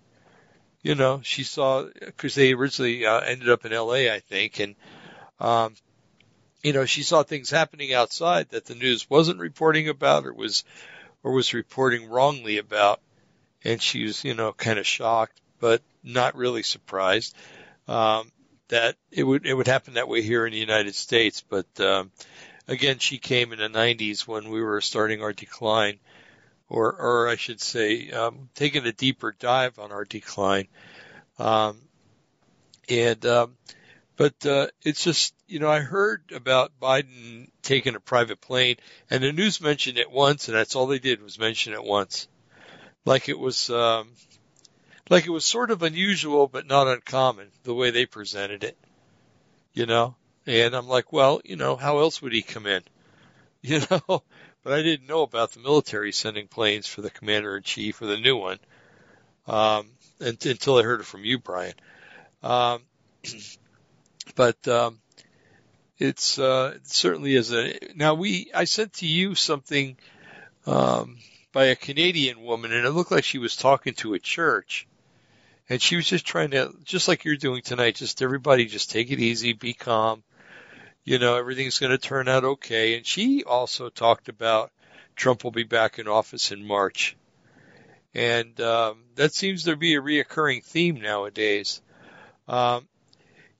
You 0.81 0.95
know, 0.95 1.21
she 1.23 1.43
saw, 1.43 1.85
because 2.05 2.35
they 2.35 2.53
originally 2.53 3.05
uh, 3.05 3.21
ended 3.21 3.49
up 3.49 3.65
in 3.65 3.71
LA, 3.71 4.11
I 4.11 4.19
think, 4.19 4.59
and, 4.59 4.75
um, 5.39 5.75
you 6.63 6.73
know, 6.73 6.85
she 6.85 7.03
saw 7.03 7.23
things 7.23 7.49
happening 7.49 7.93
outside 7.93 8.49
that 8.49 8.65
the 8.65 8.75
news 8.75 9.09
wasn't 9.09 9.39
reporting 9.39 9.89
about 9.89 10.25
or 10.25 10.33
was, 10.33 10.63
or 11.23 11.33
was 11.33 11.53
reporting 11.53 12.09
wrongly 12.09 12.57
about. 12.57 13.01
And 13.63 13.81
she 13.81 14.05
was, 14.05 14.23
you 14.23 14.33
know, 14.33 14.53
kind 14.53 14.79
of 14.79 14.87
shocked, 14.87 15.39
but 15.59 15.81
not 16.03 16.35
really 16.35 16.63
surprised, 16.63 17.35
um, 17.87 18.31
that 18.69 18.97
it 19.11 19.23
would, 19.23 19.45
it 19.45 19.53
would 19.53 19.67
happen 19.67 19.95
that 19.95 20.07
way 20.07 20.21
here 20.21 20.45
in 20.45 20.53
the 20.53 20.59
United 20.59 20.95
States. 20.95 21.43
But, 21.47 21.67
um, 21.79 22.11
again, 22.67 22.99
she 22.99 23.17
came 23.19 23.53
in 23.53 23.59
the 23.59 23.69
90s 23.69 24.27
when 24.27 24.49
we 24.49 24.61
were 24.61 24.81
starting 24.81 25.21
our 25.21 25.33
decline. 25.33 25.99
or, 26.69 26.93
or 26.95 27.27
I 27.29 27.35
should 27.35 27.61
say, 27.61 28.09
um, 28.11 28.49
taking 28.55 28.85
a 28.85 28.91
deeper 28.91 29.35
dive 29.37 29.79
on 29.79 29.91
our 29.91 30.05
decline. 30.05 30.67
Um, 31.39 31.77
and, 32.89 33.25
um, 33.25 33.57
but, 34.17 34.45
uh, 34.45 34.67
it's 34.83 35.03
just, 35.03 35.33
you 35.47 35.59
know, 35.59 35.69
I 35.69 35.79
heard 35.79 36.31
about 36.33 36.79
Biden 36.79 37.49
taking 37.61 37.95
a 37.95 37.99
private 37.99 38.41
plane 38.41 38.77
and 39.09 39.23
the 39.23 39.31
news 39.31 39.61
mentioned 39.61 39.97
it 39.97 40.11
once 40.11 40.47
and 40.47 40.57
that's 40.57 40.75
all 40.75 40.87
they 40.87 40.99
did 40.99 41.21
was 41.21 41.39
mention 41.39 41.73
it 41.73 41.83
once. 41.83 42.27
Like 43.05 43.29
it 43.29 43.39
was, 43.39 43.69
um, 43.69 44.09
like 45.09 45.25
it 45.25 45.31
was 45.31 45.45
sort 45.45 45.71
of 45.71 45.83
unusual, 45.83 46.47
but 46.47 46.67
not 46.67 46.87
uncommon 46.87 47.51
the 47.63 47.73
way 47.73 47.91
they 47.91 48.05
presented 48.05 48.63
it, 48.63 48.77
you 49.73 49.85
know? 49.85 50.15
And 50.45 50.75
I'm 50.75 50.87
like, 50.87 51.13
well, 51.13 51.41
you 51.45 51.55
know, 51.55 51.75
how 51.75 51.99
else 51.99 52.21
would 52.21 52.33
he 52.33 52.41
come 52.41 52.65
in? 52.67 52.83
You 53.65 53.79
know, 53.91 54.23
but 54.63 54.73
I 54.73 54.81
didn't 54.81 55.07
know 55.07 55.21
about 55.23 55.51
the 55.53 55.59
military 55.61 56.11
sending 56.11 56.47
planes 56.47 56.87
for 56.87 57.01
the 57.01 57.09
commander 57.09 57.57
in 57.57 57.63
chief 57.63 58.01
or 58.01 58.07
the 58.07 58.17
new 58.17 58.35
one, 58.37 58.59
um, 59.47 59.89
until 60.19 60.77
I 60.77 60.83
heard 60.83 61.01
it 61.01 61.05
from 61.05 61.25
you, 61.25 61.39
Brian. 61.39 61.73
Um, 62.43 62.83
but, 64.35 64.67
um, 64.67 64.99
it's, 65.97 66.39
uh, 66.39 66.73
it 66.75 66.87
certainly 66.87 67.35
is 67.35 67.53
a, 67.53 67.77
now 67.95 68.15
we, 68.15 68.51
I 68.53 68.65
sent 68.65 68.93
to 68.93 69.07
you 69.07 69.35
something, 69.35 69.97
um, 70.65 71.17
by 71.51 71.65
a 71.65 71.75
Canadian 71.75 72.41
woman 72.41 72.73
and 72.73 72.85
it 72.85 72.91
looked 72.91 73.11
like 73.11 73.23
she 73.23 73.37
was 73.37 73.55
talking 73.55 73.93
to 73.93 74.15
a 74.15 74.19
church 74.19 74.87
and 75.69 75.81
she 75.81 75.95
was 75.95 76.05
just 76.05 76.25
trying 76.25 76.51
to, 76.51 76.73
just 76.83 77.07
like 77.07 77.23
you're 77.23 77.35
doing 77.35 77.61
tonight, 77.61 77.95
just 77.95 78.21
everybody 78.21 78.65
just 78.65 78.91
take 78.91 79.11
it 79.11 79.19
easy, 79.19 79.53
be 79.53 79.73
calm. 79.73 80.23
You 81.05 81.19
know, 81.19 81.35
everything's 81.35 81.79
going 81.79 81.91
to 81.91 81.97
turn 81.97 82.27
out 82.27 82.43
okay. 82.43 82.95
And 82.95 83.05
she 83.05 83.43
also 83.43 83.89
talked 83.89 84.29
about 84.29 84.71
Trump 85.15 85.43
will 85.43 85.51
be 85.51 85.63
back 85.63 85.99
in 85.99 86.07
office 86.07 86.51
in 86.51 86.65
March. 86.65 87.15
And 88.13 88.59
um, 88.61 89.03
that 89.15 89.33
seems 89.33 89.63
to 89.63 89.75
be 89.75 89.95
a 89.95 90.01
reoccurring 90.01 90.63
theme 90.63 91.01
nowadays. 91.01 91.81
Um, 92.47 92.87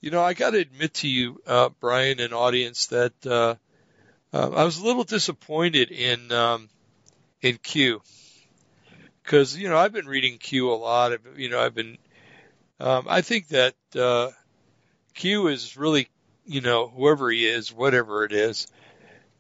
you 0.04 0.12
know, 0.12 0.22
I 0.22 0.34
got 0.34 0.50
to 0.50 0.60
admit 0.60 0.96
to 0.96 1.08
you, 1.08 1.42
uh, 1.48 1.70
Brian 1.80 2.20
and 2.20 2.34
audience, 2.34 2.88
that 2.88 3.14
uh, 3.26 3.56
uh, 4.34 4.50
I 4.50 4.66
was 4.66 4.78
a 4.78 4.84
little 4.84 5.06
disappointed 5.06 5.92
in 5.92 6.30
um, 6.34 6.68
in 7.42 7.58
Q 7.58 8.02
because 9.24 9.56
you 9.56 9.70
know 9.70 9.78
I've 9.78 9.94
been 9.94 10.06
reading 10.06 10.40
Q 10.40 10.74
a 10.74 10.76
lot. 10.76 11.18
You 11.38 11.50
know 11.50 11.60
I've 11.62 11.74
been. 11.74 11.98
Um, 12.82 13.06
I 13.08 13.22
think 13.22 13.48
that 13.48 13.76
uh, 13.98 14.32
Q 15.14 15.48
is 15.48 15.78
really, 15.78 16.10
you 16.46 16.60
know, 16.60 16.90
whoever 16.90 17.32
he 17.32 17.46
is, 17.46 17.74
whatever 17.74 18.26
it 18.26 18.34
is, 18.34 18.68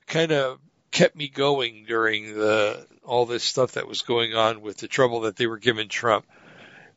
kind 0.08 0.32
of 0.32 0.60
kept 0.91 1.13
me 1.13 1.28
going 1.28 1.84
during 1.89 2.36
the 2.36 2.88
all 3.04 3.26
this 3.26 3.43
stuff 3.43 3.73
that 3.73 3.86
was 3.86 4.02
going 4.02 4.34
on 4.34 4.62
with 4.62 4.78
the 4.78 4.88
trouble 4.88 5.21
that 5.21 5.36
they 5.36 5.45
were 5.45 5.58
giving 5.60 5.89
Trump. 5.89 6.26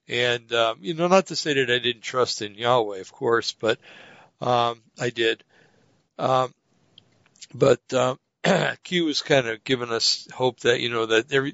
And 0.09 0.53
um, 0.53 0.79
you 0.81 0.95
know, 0.95 1.09
not 1.09 1.27
to 1.27 1.37
say 1.37 1.55
that 1.55 1.71
I 1.71 1.79
didn't 1.79 2.03
trust 2.03 2.43
in 2.43 2.55
Yahweh, 2.55 3.01
of 3.01 3.13
course, 3.13 3.53
but 3.53 3.79
um, 4.41 4.81
I 5.01 5.11
did. 5.11 5.43
Um, 6.19 6.55
but 7.55 7.81
um, 7.93 8.19
Q 8.85 9.07
was 9.07 9.23
kind 9.23 9.49
of 9.49 9.65
giving 9.65 9.91
us 9.91 10.29
hope 10.33 10.61
that 10.61 10.81
you 10.81 10.91
know 10.91 11.07
that 11.07 11.29
there 11.29 11.51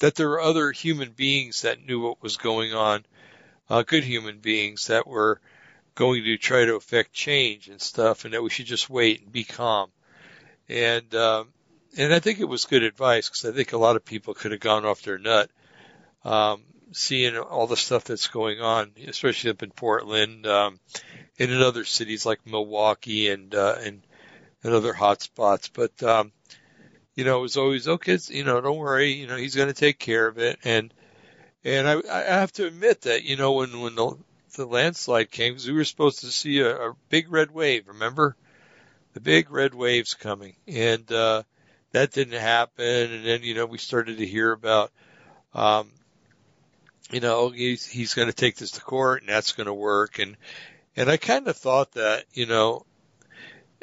that 0.00 0.14
there 0.14 0.28
were 0.28 0.40
other 0.40 0.72
human 0.72 1.10
beings 1.10 1.62
that 1.62 1.84
knew 1.84 2.00
what 2.00 2.22
was 2.22 2.36
going 2.36 2.74
on, 2.74 3.04
uh, 3.70 3.82
good 3.82 4.04
human 4.04 4.38
beings 4.38 4.86
that 4.86 5.06
were 5.06 5.40
going 5.94 6.24
to 6.24 6.38
try 6.38 6.64
to 6.64 6.74
affect 6.74 7.12
change 7.12 7.68
and 7.68 7.80
stuff, 7.80 8.24
and 8.24 8.34
that 8.34 8.42
we 8.42 8.50
should 8.50 8.66
just 8.66 8.90
wait 8.90 9.22
and 9.22 9.32
be 9.32 9.44
calm. 9.44 9.90
And 10.68 11.14
um, 11.14 11.48
and 11.96 12.12
I 12.12 12.18
think 12.18 12.40
it 12.40 12.48
was 12.48 12.64
good 12.64 12.82
advice 12.82 13.28
because 13.28 13.44
I 13.44 13.52
think 13.52 13.72
a 13.72 13.78
lot 13.78 13.96
of 13.96 14.04
people 14.04 14.34
could 14.34 14.52
have 14.52 14.60
gone 14.60 14.84
off 14.84 15.02
their 15.02 15.18
nut, 15.18 15.50
um, 16.24 16.62
seeing 16.92 17.36
all 17.36 17.66
the 17.66 17.76
stuff 17.76 18.04
that's 18.04 18.28
going 18.28 18.60
on, 18.60 18.92
especially 19.06 19.50
up 19.50 19.62
in 19.62 19.70
Portland, 19.70 20.46
um, 20.46 20.78
and 21.38 21.50
in 21.50 21.62
other 21.62 21.84
cities 21.84 22.24
like 22.24 22.46
Milwaukee 22.46 23.30
and 23.30 23.54
uh, 23.54 23.76
and 23.80 24.02
and 24.64 24.74
other 24.74 24.92
hot 24.92 25.22
spots. 25.22 25.68
But, 25.68 26.02
um, 26.02 26.32
you 27.14 27.24
know, 27.24 27.38
it 27.38 27.42
was 27.42 27.56
always, 27.56 27.88
okay, 27.88 28.18
you 28.28 28.44
know, 28.44 28.60
don't 28.60 28.78
worry, 28.78 29.12
you 29.12 29.26
know, 29.26 29.36
he's 29.36 29.56
going 29.56 29.68
to 29.68 29.74
take 29.74 29.98
care 29.98 30.26
of 30.26 30.38
it. 30.38 30.58
And, 30.64 30.94
and 31.64 31.88
I, 31.88 32.00
I 32.08 32.38
have 32.38 32.52
to 32.52 32.66
admit 32.66 33.02
that, 33.02 33.24
you 33.24 33.36
know, 33.36 33.52
when, 33.54 33.80
when 33.80 33.94
the, 33.96 34.16
the 34.54 34.66
landslide 34.66 35.30
came, 35.30 35.56
we 35.66 35.72
were 35.72 35.84
supposed 35.84 36.20
to 36.20 36.26
see 36.26 36.60
a, 36.60 36.90
a 36.90 36.96
big 37.08 37.32
red 37.32 37.50
wave, 37.50 37.88
remember? 37.88 38.36
The 39.14 39.20
big 39.20 39.50
red 39.50 39.74
waves 39.74 40.14
coming. 40.14 40.54
And, 40.68 41.10
uh, 41.10 41.42
that 41.90 42.12
didn't 42.12 42.40
happen. 42.40 43.12
And 43.12 43.24
then, 43.26 43.42
you 43.42 43.54
know, 43.54 43.66
we 43.66 43.78
started 43.78 44.18
to 44.18 44.26
hear 44.26 44.52
about, 44.52 44.92
um, 45.54 45.90
you 47.12 47.20
know, 47.20 47.50
he's, 47.50 47.86
he's 47.86 48.14
going 48.14 48.28
to 48.28 48.34
take 48.34 48.56
this 48.56 48.72
to 48.72 48.80
court 48.80 49.20
and 49.20 49.28
that's 49.28 49.52
going 49.52 49.66
to 49.66 49.74
work. 49.74 50.18
And, 50.18 50.36
and 50.96 51.10
I 51.10 51.16
kind 51.16 51.46
of 51.46 51.56
thought 51.56 51.92
that, 51.92 52.24
you 52.32 52.46
know, 52.46 52.86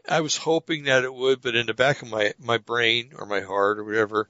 I 0.08 0.22
was 0.22 0.36
hoping 0.36 0.86
that 0.86 1.04
it 1.04 1.14
would, 1.14 1.42
but 1.42 1.56
in 1.56 1.68
the 1.68 1.74
back 1.74 2.02
of 2.02 2.10
my, 2.10 2.34
my 2.40 2.58
brain 2.58 3.14
or 3.16 3.26
my 3.26 3.42
heart 3.42 3.80
or 3.80 3.84
whatever, 3.84 4.28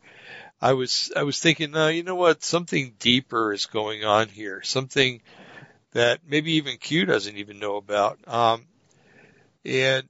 I 0.61 0.73
was, 0.73 1.11
I 1.15 1.23
was 1.23 1.39
thinking, 1.39 1.71
no, 1.71 1.87
you 1.87 2.03
know 2.03 2.15
what? 2.15 2.43
Something 2.43 2.93
deeper 2.99 3.53
is 3.53 3.65
going 3.65 4.03
on 4.03 4.27
here. 4.27 4.61
Something 4.63 5.21
that 5.93 6.19
maybe 6.27 6.53
even 6.53 6.77
Q 6.77 7.05
doesn't 7.05 7.37
even 7.37 7.59
know 7.59 7.77
about. 7.77 8.19
Um, 8.27 8.65
and 9.63 10.07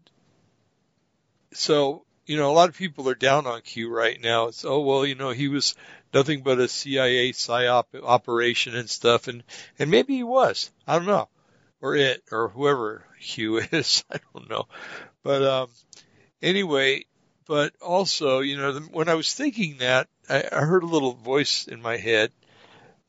so, 1.54 2.04
you 2.25 2.38
know, 2.38 2.52
a 2.52 2.54
lot 2.54 2.69
of 2.69 2.78
people 2.78 3.10
are 3.10 3.15
down 3.15 3.47
on 3.47 3.62
Q 3.62 3.89
right 3.93 4.19
now. 4.21 4.47
It's, 4.47 4.65
oh, 4.65 4.82
well, 4.82 5.06
you 5.06 5.15
know, 5.15 5.32
he 5.32 5.47
was 5.47 5.75
nothing 6.13 6.41
but 6.41 6.60
a 6.60 6.67
CIA 6.67 7.32
psyop 7.32 7.86
operation 8.04 8.76
and 8.76 8.89
stuff. 8.89 9.28
And, 9.28 9.43
and 9.78 9.91
maybe 9.91 10.15
he 10.15 10.24
was. 10.24 10.72
I 10.88 10.98
don't 10.98 11.08
know. 11.08 11.30
Or 11.82 11.95
it, 11.95 12.24
or 12.32 12.50
whoever 12.50 13.06
Q 13.22 13.58
is. 13.72 14.04
I 14.12 14.19
don't 14.34 14.50
know. 14.50 14.67
But 15.24 15.43
um, 15.43 15.69
anyway, 16.41 17.06
but 17.48 17.74
also, 17.82 18.39
you 18.39 18.58
know, 18.58 18.80
when 18.91 19.10
I 19.10 19.15
was 19.15 19.34
thinking 19.34 19.78
that, 19.80 20.08
I, 20.30 20.43
I 20.52 20.60
heard 20.60 20.84
a 20.84 20.88
little 20.88 21.13
voice 21.13 21.67
in 21.67 21.82
my 21.82 21.98
head. 21.98 22.32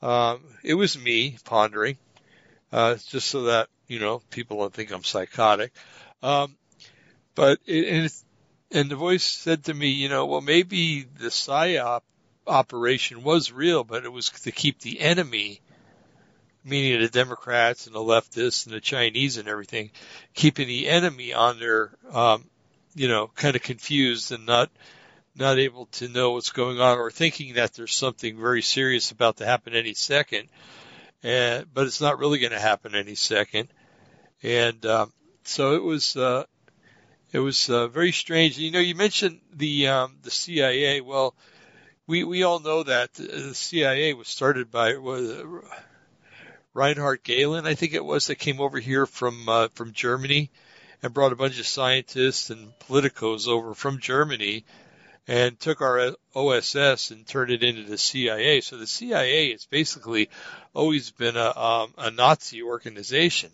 Um, 0.03 0.43
it 0.65 0.75
was 0.75 0.99
me 0.99 1.37
pondering, 1.45 1.99
uh, 2.73 2.97
just 3.09 3.29
so 3.29 3.43
that 3.45 3.69
you 3.87 3.99
know 3.99 4.23
people 4.31 4.59
don't 4.59 4.73
think 4.73 4.93
I'm 4.93 5.05
psychotic. 5.05 5.73
Um, 6.23 6.57
but 7.35 7.59
it, 7.67 7.89
and, 7.89 8.13
and 8.71 8.91
the 8.91 8.97
voice 8.97 9.25
said 9.25 9.65
to 9.65 9.75
me, 9.75 9.89
you 9.89 10.09
know, 10.09 10.25
well 10.25 10.41
maybe 10.41 11.03
the 11.03 11.29
psyop 11.29 12.01
operation 12.47 13.23
was 13.23 13.53
real, 13.53 13.85
but 13.85 14.05
it 14.05 14.13
was 14.13 14.31
to 14.31 14.53
keep 14.53 14.81
the 14.81 15.01
enemy 15.01 15.61
meaning 16.65 17.01
the 17.01 17.09
Democrats 17.09 17.87
and 17.87 17.95
the 17.95 18.01
leftists 18.01 18.67
and 18.67 18.75
the 18.75 18.81
Chinese 18.81 19.37
and 19.37 19.49
everything, 19.49 19.91
keeping 20.35 20.69
the 20.69 20.89
enemy 20.89 21.33
on 21.33 21.59
their, 21.59 21.91
um, 22.13 22.45
you 22.95 23.09
know, 23.09 23.29
kind 23.35 23.57
of 23.57 23.63
confused 23.63 24.33
and 24.33 24.47
not, 24.47 24.71
not 25.35 25.59
able 25.59 25.87
to 25.87 26.09
know 26.09 26.33
what's 26.33 26.51
going 26.51 26.81
on 26.81 26.99
or 26.99 27.11
thinking 27.11 27.55
that 27.55 27.73
there's 27.75 27.95
something 27.95 28.39
very 28.39 28.63
serious 28.63 29.11
about 29.11 29.39
to 29.39 29.47
happen 29.47 29.75
any 29.75 29.95
second. 29.95 30.49
And, 31.23 31.67
but 31.73 31.87
it's 31.87 32.01
not 32.01 32.19
really 32.19 32.39
going 32.39 32.53
to 32.53 32.61
happen 32.61 32.95
any 32.95 33.15
second. 33.15 33.69
And, 34.43 34.85
um, 34.87 35.13
so 35.45 35.75
it 35.75 35.83
was, 35.83 36.17
uh, 36.17 36.45
it 37.33 37.39
was, 37.39 37.71
uh, 37.71 37.89
very 37.89 38.13
strange. 38.13 38.59
You 38.59 38.71
know, 38.71 38.81
you 38.81 38.95
mentioned 38.95 39.41
the, 39.55 39.89
um, 39.89 40.17
the 40.23 40.31
CIA. 40.31 41.01
Well, 41.01 41.35
we, 42.11 42.25
we 42.25 42.43
all 42.43 42.59
know 42.59 42.83
that 42.83 43.15
the 43.15 43.55
CIA 43.55 44.15
was 44.15 44.27
started 44.27 44.71
by, 44.71 44.97
was, 44.97 45.45
Reinhard 46.75 47.23
Gehlen, 47.23 47.67
I 47.67 47.75
think 47.75 47.95
it 47.95 48.05
was, 48.05 48.27
that 48.27 48.35
came 48.35 48.61
over 48.61 48.81
here 48.81 49.07
from 49.07 49.49
uh, 49.49 49.69
from 49.75 49.93
Germany 49.93 50.51
and 51.03 51.15
brought 51.15 51.33
a 51.33 51.37
bunch 51.37 51.61
of 51.61 51.67
scientists 51.67 52.51
and 52.51 52.73
politicos 52.81 53.47
over 53.47 53.75
from 53.75 54.01
Germany 54.01 54.65
and 55.29 55.59
took 55.59 55.81
our 55.81 56.17
OSS 56.35 57.13
and 57.13 57.27
turned 57.27 57.53
it 57.53 57.63
into 57.63 57.85
the 57.85 57.97
CIA. 57.97 58.61
So 58.61 58.77
the 58.77 58.89
CIA 58.89 59.53
has 59.53 59.67
basically 59.67 60.31
always 60.75 61.13
been 61.13 61.37
a, 61.37 61.57
um, 61.57 61.95
a 61.97 62.11
Nazi 62.11 62.63
organization. 62.63 63.51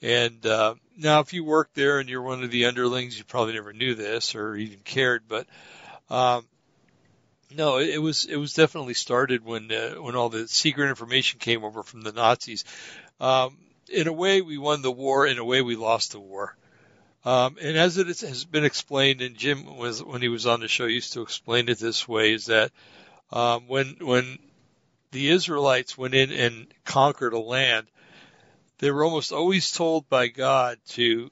And 0.00 0.44
uh, 0.44 0.74
now, 0.96 1.20
if 1.20 1.32
you 1.32 1.44
work 1.44 1.70
there 1.74 2.00
and 2.00 2.08
you're 2.08 2.22
one 2.22 2.42
of 2.42 2.50
the 2.50 2.64
underlings, 2.64 3.16
you 3.16 3.24
probably 3.24 3.54
never 3.54 3.72
knew 3.72 3.94
this 3.94 4.34
or 4.34 4.56
even 4.56 4.80
cared. 4.80 5.22
But 5.28 5.46
um, 6.10 6.44
no, 7.56 7.78
it 7.78 8.00
was 8.00 8.24
it 8.24 8.36
was 8.36 8.54
definitely 8.54 8.94
started 8.94 9.44
when 9.44 9.70
uh, 9.70 9.94
when 9.94 10.16
all 10.16 10.28
the 10.28 10.48
secret 10.48 10.88
information 10.88 11.38
came 11.38 11.64
over 11.64 11.82
from 11.82 12.02
the 12.02 12.12
Nazis. 12.12 12.64
Um, 13.20 13.58
in 13.88 14.08
a 14.08 14.12
way, 14.12 14.40
we 14.40 14.58
won 14.58 14.82
the 14.82 14.90
war. 14.90 15.26
In 15.26 15.38
a 15.38 15.44
way, 15.44 15.62
we 15.62 15.76
lost 15.76 16.12
the 16.12 16.20
war. 16.20 16.56
Um, 17.24 17.56
and 17.60 17.76
as 17.76 17.98
it 17.98 18.06
has 18.06 18.44
been 18.44 18.64
explained, 18.64 19.20
and 19.20 19.36
Jim 19.36 19.76
was 19.76 20.02
when 20.02 20.22
he 20.22 20.28
was 20.28 20.46
on 20.46 20.60
the 20.60 20.68
show 20.68 20.86
used 20.86 21.12
to 21.12 21.22
explain 21.22 21.68
it 21.68 21.78
this 21.78 22.08
way: 22.08 22.32
is 22.32 22.46
that 22.46 22.72
um, 23.30 23.68
when 23.68 23.96
when 24.00 24.38
the 25.12 25.28
Israelites 25.30 25.96
went 25.96 26.14
in 26.14 26.32
and 26.32 26.66
conquered 26.84 27.32
a 27.32 27.38
land, 27.38 27.86
they 28.78 28.90
were 28.90 29.04
almost 29.04 29.32
always 29.32 29.70
told 29.70 30.08
by 30.08 30.28
God 30.28 30.78
to 30.90 31.30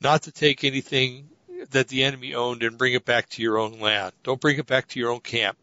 not 0.00 0.24
to 0.24 0.32
take 0.32 0.64
anything 0.64 1.30
that 1.70 1.88
the 1.88 2.04
enemy 2.04 2.34
owned 2.34 2.62
and 2.62 2.78
bring 2.78 2.94
it 2.94 3.04
back 3.04 3.28
to 3.30 3.42
your 3.42 3.58
own 3.58 3.80
land. 3.80 4.12
Don't 4.22 4.40
bring 4.40 4.58
it 4.58 4.66
back 4.66 4.88
to 4.88 5.00
your 5.00 5.12
own 5.12 5.20
camp. 5.20 5.56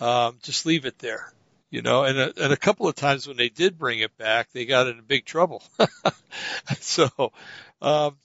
um, 0.00 0.38
just 0.42 0.66
leave 0.66 0.86
it 0.86 0.98
there. 0.98 1.32
You 1.70 1.82
know, 1.82 2.04
and 2.04 2.16
a, 2.16 2.44
and 2.44 2.52
a 2.52 2.56
couple 2.56 2.86
of 2.86 2.94
times 2.94 3.26
when 3.26 3.36
they 3.36 3.48
did 3.48 3.78
bring 3.78 3.98
it 3.98 4.16
back, 4.16 4.52
they 4.52 4.64
got 4.64 4.86
in 4.86 5.00
big 5.00 5.24
trouble. 5.24 5.60
so, 6.80 7.32
um, 7.82 8.16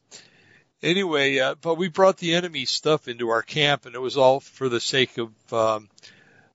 anyway, 0.84 1.40
uh, 1.40 1.56
but 1.60 1.76
we 1.76 1.88
brought 1.88 2.18
the 2.18 2.36
enemy 2.36 2.66
stuff 2.66 3.08
into 3.08 3.30
our 3.30 3.42
camp, 3.42 3.88
and 3.88 3.96
it 3.96 4.00
was 4.00 4.18
all 4.18 4.40
for 4.40 4.70
the 4.70 4.80
sake 4.80 5.18
of 5.18 5.32
um, 5.52 5.90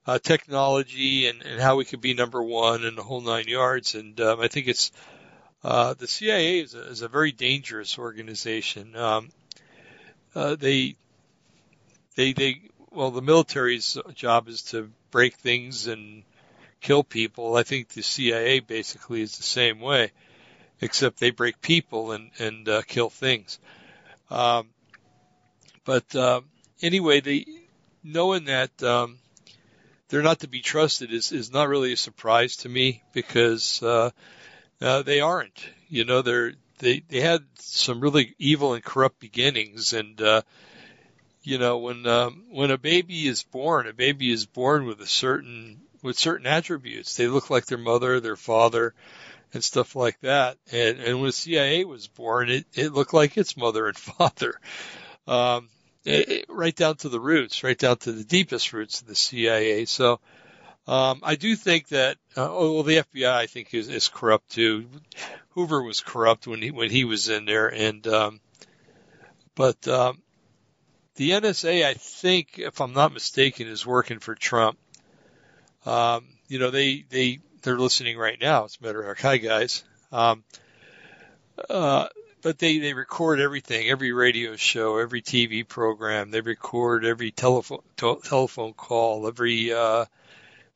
uh, 0.07 0.19
technology 0.19 1.27
and, 1.27 1.43
and 1.43 1.61
how 1.61 1.77
we 1.77 1.85
could 1.85 2.01
be 2.01 2.15
number 2.15 2.43
one 2.43 2.85
and 2.85 2.97
the 2.97 3.03
whole 3.03 3.21
nine 3.21 3.49
yards. 3.49 3.95
And 3.97 4.21
um, 4.21 4.41
I 4.41 4.47
think 4.47 4.69
it's 4.69 4.93
uh, 5.65 5.95
the 5.95 6.07
CIA 6.07 6.61
is 6.61 6.75
a, 6.75 6.83
is 6.89 7.03
a 7.03 7.09
very 7.09 7.33
dangerous 7.33 7.99
organization. 7.99 8.95
Um, 8.97 9.31
uh, 10.35 10.57
they 10.57 10.97
they 12.17 12.33
they 12.33 12.61
well, 12.91 13.11
the 13.11 13.23
military's 13.23 13.99
job 14.15 14.49
is 14.49 14.63
to 14.63 14.91
break 15.11 15.35
things 15.35 15.89
and 15.89 16.23
kill 16.81 17.03
people. 17.03 17.57
I 17.57 17.65
think 17.65 17.89
the 17.89 18.03
CIA 18.03 18.61
basically 18.61 19.21
is 19.21 19.37
the 19.37 19.43
same 19.43 19.81
way, 19.81 20.13
except 20.81 21.19
they 21.19 21.31
break 21.31 21.61
people 21.61 22.13
and 22.13 22.31
and 22.39 22.69
uh, 22.69 22.83
kill 22.83 23.11
things. 23.11 23.59
Um, 24.31 24.69
but 25.85 26.15
uh, 26.15 26.41
anyway, 26.83 27.21
they 27.21 27.47
knowing 28.03 28.45
that 28.45 28.83
um, 28.83 29.19
they're 30.09 30.23
not 30.23 30.41
to 30.41 30.49
be 30.49 30.61
trusted 30.61 31.13
is 31.13 31.33
is 31.33 31.53
not 31.53 31.69
really 31.69 31.93
a 31.93 31.97
surprise 31.97 32.57
to 32.59 32.69
me 32.69 33.03
because 33.13 33.83
uh, 33.83 34.11
uh, 34.81 35.03
they 35.03 35.21
aren't. 35.21 35.69
You 35.89 36.05
know, 36.05 36.23
they're 36.23 36.55
they 36.79 37.01
they 37.09 37.21
had 37.21 37.45
some 37.59 38.01
really 38.01 38.35
evil 38.39 38.75
and 38.75 38.85
corrupt 38.85 39.21
beginnings, 39.21 39.93
and 39.93 40.21
uh, 40.21 40.43
you 41.43 41.59
know 41.59 41.79
when 41.79 42.07
um, 42.07 42.45
when 42.51 42.71
a 42.71 42.79
baby 42.79 43.27
is 43.27 43.43
born, 43.43 43.87
a 43.87 43.93
baby 43.93 44.31
is 44.31 44.47
born 44.47 44.87
with 44.87 45.01
a 45.01 45.07
certain 45.07 45.81
with 46.03 46.19
certain 46.19 46.47
attributes. 46.47 47.17
They 47.17 47.29
look 47.29 47.51
like 47.51 47.67
their 47.67 47.79
mother, 47.79 48.21
their 48.21 48.37
father, 48.37 48.95
and 49.53 49.65
stuff 49.65 49.97
like 49.97 50.21
that. 50.21 50.59
And 50.71 51.01
and 51.01 51.21
when 51.21 51.33
CIA 51.33 51.85
was 51.85 52.09
born, 52.09 52.51
it 52.51 52.67
it 52.75 52.93
looked 52.93 53.15
like 53.15 53.37
its 53.37 53.57
mother 53.57 53.87
and 53.87 53.97
father. 53.97 54.61
Um, 55.27 55.69
it, 56.05 56.29
it, 56.29 56.45
right 56.49 56.75
down 56.75 56.97
to 56.97 57.09
the 57.09 57.21
roots, 57.21 57.65
right 57.65 57.79
down 57.79 57.97
to 57.99 58.13
the 58.13 58.25
deepest 58.25 58.73
roots 58.73 59.01
of 59.01 59.07
the 59.07 59.15
CIA. 59.15 59.87
So, 59.87 60.21
um, 60.87 61.21
I 61.23 61.37
do 61.37 61.57
think 61.57 61.89
that, 61.89 62.19
uh, 62.37 62.47
oh, 62.51 62.75
well, 62.75 62.83
the 62.83 62.97
FBI, 62.99 63.31
I 63.31 63.47
think, 63.47 63.73
is, 63.73 63.89
is 63.89 64.09
corrupt 64.09 64.51
too. 64.51 64.87
Hoover 65.55 65.83
was 65.83 66.01
corrupt 66.01 66.47
when 66.47 66.61
he, 66.61 66.71
when 66.71 66.91
he 66.91 67.05
was 67.05 67.29
in 67.29 67.45
there. 67.45 67.69
And, 67.69 68.07
um, 68.07 68.41
but, 69.55 69.87
um, 69.89 70.21
the 71.17 71.31
NSA, 71.31 71.85
I 71.85 71.95
think, 71.95 72.59
if 72.59 72.81
I'm 72.81 72.93
not 72.93 73.13
mistaken, 73.13 73.69
is 73.69 73.87
working 73.87 74.19
for 74.19 74.35
Trump. 74.35 74.79
Um, 75.87 76.27
you 76.49 76.59
know, 76.59 76.71
they, 76.71 77.05
they, 77.09 77.39
they're 77.63 77.79
listening 77.79 78.19
right 78.19 78.39
now. 78.41 78.65
It's 78.65 78.79
a 78.81 78.85
matter 78.85 79.03
of 79.03 79.19
hi 79.19 79.37
guys. 79.37 79.85
Um, 80.11 80.43
uh, 81.71 82.09
but 82.43 82.59
they, 82.59 82.79
they 82.79 82.93
record 82.93 83.41
everything, 83.41 83.89
every 83.89 84.13
radio 84.13 84.57
show, 84.57 84.99
every 84.99 85.23
TV 85.23 85.67
program. 85.67 86.31
They 86.31 86.41
record 86.41 87.05
every 87.05 87.31
telephone, 87.31 87.81
to, 87.99 88.21
telephone 88.25 88.75
call, 88.75 89.27
every, 89.29 89.73
uh, 89.73 90.07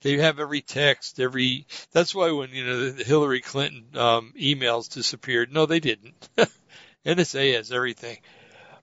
they 0.03 0.19
have 0.19 0.39
every 0.39 0.61
text, 0.61 1.19
every, 1.19 1.67
that's 1.93 2.15
why 2.15 2.31
when, 2.31 2.51
you 2.51 2.65
know, 2.65 2.91
the 2.91 3.05
Hillary 3.05 3.41
Clinton, 3.41 3.85
um, 3.97 4.33
emails 4.39 4.93
disappeared. 4.93 5.53
No, 5.53 5.67
they 5.67 5.81
didn't. 5.81 6.29
NSA 7.07 7.57
has 7.57 7.73
everything. 7.73 8.19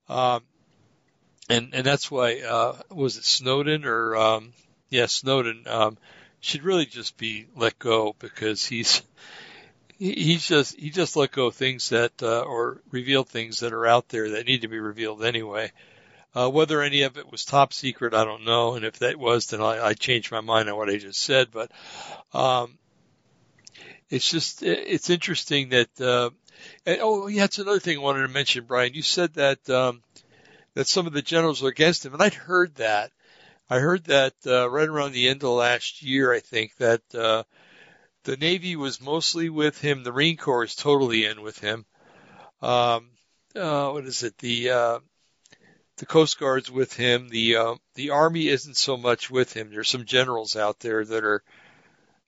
Um, 0.10 0.44
and, 1.50 1.74
and 1.74 1.86
that's 1.86 2.12
why, 2.12 2.42
uh, 2.42 2.78
was 2.90 3.18
it 3.18 3.26
Snowden 3.26 3.86
or, 3.86 4.16
um, 4.16 4.54
yeah, 4.90 5.06
Snowden, 5.06 5.64
um, 5.68 5.98
should 6.42 6.64
really 6.64 6.86
just 6.86 7.18
be 7.18 7.48
let 7.56 7.80
go 7.80 8.16
because 8.20 8.66
he's, 8.66 9.02
he's 9.98 10.46
just, 10.46 10.78
he 10.78 10.90
just 10.90 11.16
let 11.16 11.32
go 11.32 11.48
of 11.48 11.56
things 11.56 11.90
that, 11.90 12.22
uh, 12.22 12.42
or 12.42 12.82
revealed 12.92 13.30
things 13.30 13.62
that 13.62 13.74
are 13.74 13.88
out 13.88 14.10
there 14.10 14.32
that 14.32 14.46
need 14.46 14.62
to 14.62 14.68
be 14.68 14.80
revealed 14.80 15.24
anyway. 15.24 15.66
Uh, 15.66 15.95
whether 16.36 16.82
any 16.82 17.04
of 17.04 17.18
it 17.18 17.32
was 17.32 17.46
top 17.46 17.74
secret, 17.74 18.14
I 18.14 18.26
don't 18.26 18.46
know. 18.46 18.76
And 18.76 18.86
if 18.86 19.00
that 19.00 19.18
was, 19.18 19.48
then 19.48 19.62
I, 19.62 19.88
I 19.88 19.94
changed 19.94 20.32
my 20.32 20.42
mind 20.42 20.70
on 20.70 20.76
what 20.76 20.90
I 20.90 20.98
just 20.98 21.22
said. 21.22 21.48
But, 21.52 21.72
um, 22.34 22.78
it's 24.10 24.30
just, 24.30 24.62
it's 24.62 25.10
interesting 25.10 25.70
that, 25.70 26.02
uh, 26.02 26.30
and, 26.86 27.00
oh, 27.02 27.28
yeah, 27.28 27.42
that's 27.42 27.60
another 27.60 27.80
thing 27.80 27.98
I 27.98 28.02
wanted 28.02 28.28
to 28.28 28.34
mention, 28.34 28.66
Brian. 28.66 28.94
You 28.94 29.02
said 29.02 29.34
that, 29.36 29.70
um, 29.70 30.02
that 30.74 30.88
some 30.88 31.08
of 31.08 31.14
the 31.14 31.22
generals 31.22 31.64
are 31.64 31.70
against 31.70 32.06
him, 32.06 32.14
and 32.14 32.22
I'd 32.22 32.34
heard 32.34 32.76
that. 32.76 33.12
I 33.70 33.80
heard 33.80 34.04
that 34.06 34.34
uh, 34.46 34.70
right 34.70 34.88
around 34.88 35.14
the 35.14 35.30
end 35.30 35.44
of 35.44 35.50
last 35.50 36.04
year. 36.04 36.32
I 36.32 36.40
think 36.40 36.76
that 36.78 37.02
uh, 37.16 37.44
the 38.24 38.38
Navy 38.38 38.76
was 38.76 39.02
mostly 39.02 39.50
with 39.50 39.80
him. 39.80 40.04
The 40.04 40.12
Marine 40.12 40.38
Corps 40.38 40.66
is 40.66 40.76
totally 40.76 41.26
in 41.26 41.42
with 41.42 41.58
him. 41.60 41.86
Um, 42.62 43.10
uh, 43.56 43.90
what 43.90 44.06
is 44.06 44.22
it? 44.24 44.38
The 44.38 44.70
uh, 44.70 45.00
the 45.98 46.06
Coast 46.06 46.40
Guard's 46.40 46.70
with 46.70 46.94
him. 46.94 47.30
The 47.30 47.56
uh, 47.56 47.76
the 47.96 48.10
Army 48.12 48.48
isn't 48.48 48.78
so 48.78 48.98
much 48.98 49.30
with 49.30 49.54
him. 49.54 49.70
There's 49.70 49.90
some 49.90 50.06
generals 50.06 50.56
out 50.56 50.80
there 50.80 51.06
that 51.06 51.24
are 51.24 51.44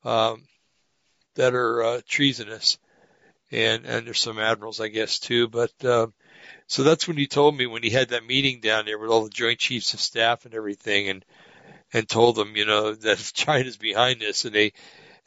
um, 0.04 0.44
that 1.36 1.54
are 1.54 1.84
uh, 1.84 2.02
treasonous, 2.08 2.78
and 3.52 3.86
and 3.86 4.08
there's 4.08 4.22
some 4.22 4.40
admirals, 4.40 4.80
I 4.80 4.88
guess, 4.88 5.20
too. 5.20 5.48
But 5.48 5.74
uh, 5.84 6.08
so 6.68 6.84
that's 6.84 7.08
when 7.08 7.18
he 7.18 7.28
told 7.28 7.58
me 7.58 7.66
when 7.66 7.84
he 7.84 7.90
had 7.90 8.10
that 8.10 8.26
meeting 8.26 8.62
down 8.62 8.86
there 8.86 8.98
with 8.98 9.10
all 9.10 9.24
the 9.24 9.30
Joint 9.30 9.60
Chiefs 9.60 9.94
of 9.94 10.00
Staff 10.00 10.46
and 10.46 10.54
everything, 10.54 11.10
and 11.10 11.26
and 11.94 12.08
told 12.08 12.36
them, 12.36 12.56
you 12.56 12.66
know, 12.66 12.94
that 12.94 13.32
China's 13.34 13.78
behind 13.78 14.22
this 14.22 14.46
and 14.46 14.54
they 14.54 14.74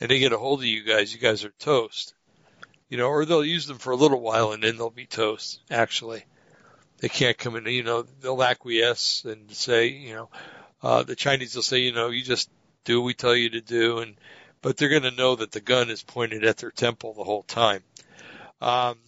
and 0.01 0.11
they 0.11 0.19
get 0.19 0.33
a 0.33 0.39
hold 0.39 0.61
of 0.61 0.67
you 0.67 0.83
guys, 0.83 1.13
you 1.13 1.21
guys 1.21 1.45
are 1.45 1.53
toast. 1.59 2.15
You 2.89 2.97
know, 2.97 3.07
or 3.07 3.25
they'll 3.25 3.45
use 3.45 3.67
them 3.67 3.79
for 3.79 3.93
a 3.93 3.97
little 3.97 4.21
while 4.21 4.51
and 4.51 4.63
then 4.65 4.77
they'll 4.77 4.91
be 4.91 5.07
toast. 5.07 5.61
Actually, 5.71 6.25
they 7.01 7.09
can't 7.09 7.39
come 7.39 7.57
in. 7.57 7.67
You 7.67 7.83
know, 7.83 8.03
they'll 8.03 8.43
acquiesce 8.43 9.25
and 9.25 9.51
say, 9.51 9.89
you 9.89 10.15
know, 10.15 10.29
uh, 10.83 11.03
the 11.03 11.17
Chinese 11.17 11.55
will 11.55 11.63
say, 11.63 11.81
you 11.81 11.93
know, 11.93 12.09
you 12.09 12.23
just 12.23 12.51
do 12.85 13.01
what 13.01 13.07
we 13.07 13.15
tell 13.15 13.35
you 13.35 13.51
to 13.51 13.61
do, 13.61 13.99
and 13.99 14.17
but 14.63 14.77
they're 14.77 14.89
going 14.89 15.03
to 15.03 15.11
know 15.11 15.37
that 15.37 15.53
the 15.53 15.61
gun 15.61 15.91
is 15.91 16.03
pointed 16.03 16.45
at 16.45 16.59
their 16.59 16.71
temple 16.71 17.15
the 17.15 17.25
whole 17.25 17.43
time. 17.43 17.83
Um, 18.61 18.99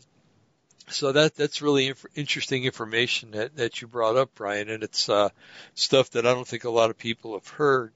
so 0.89 1.13
that 1.13 1.35
that's 1.35 1.63
really 1.63 1.89
inf- 1.89 2.07
interesting 2.15 2.65
information 2.65 3.33
that 3.33 3.57
that 3.57 3.81
you 3.81 3.89
brought 3.89 4.17
up, 4.17 4.31
Brian, 4.35 4.69
and 4.69 4.83
it's 4.83 5.09
uh, 5.09 5.29
stuff 5.75 6.11
that 6.11 6.27
I 6.27 6.35
don't 6.35 6.47
think 6.47 6.65
a 6.65 6.71
lot 6.71 6.91
of 6.91 6.99
people 6.99 7.35
have 7.35 7.49
heard. 7.49 7.93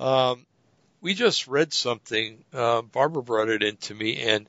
Um, 0.00 0.46
we 1.00 1.14
just 1.14 1.46
read 1.46 1.72
something. 1.72 2.44
Uh, 2.52 2.82
Barbara 2.82 3.22
brought 3.22 3.48
it 3.48 3.62
in 3.62 3.76
to 3.76 3.94
me, 3.94 4.20
and 4.20 4.48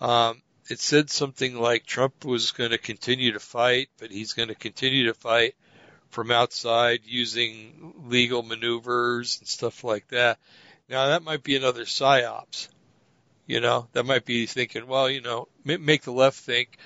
um, 0.00 0.42
it 0.70 0.80
said 0.80 1.10
something 1.10 1.58
like 1.58 1.84
Trump 1.84 2.24
was 2.24 2.52
going 2.52 2.70
to 2.70 2.78
continue 2.78 3.32
to 3.32 3.40
fight, 3.40 3.88
but 3.98 4.10
he's 4.10 4.34
going 4.34 4.48
to 4.48 4.54
continue 4.54 5.06
to 5.06 5.14
fight 5.14 5.54
from 6.10 6.30
outside 6.30 7.00
using 7.04 7.94
legal 8.06 8.42
maneuvers 8.42 9.38
and 9.40 9.48
stuff 9.48 9.84
like 9.84 10.06
that. 10.08 10.38
Now 10.88 11.08
that 11.08 11.22
might 11.22 11.42
be 11.42 11.56
another 11.56 11.84
psyops. 11.84 12.68
You 13.46 13.60
know, 13.60 13.88
that 13.94 14.06
might 14.06 14.24
be 14.24 14.46
thinking, 14.46 14.86
well, 14.86 15.10
you 15.10 15.20
know, 15.20 15.48
make 15.64 16.02
the 16.02 16.12
left 16.12 16.38
think, 16.38 16.78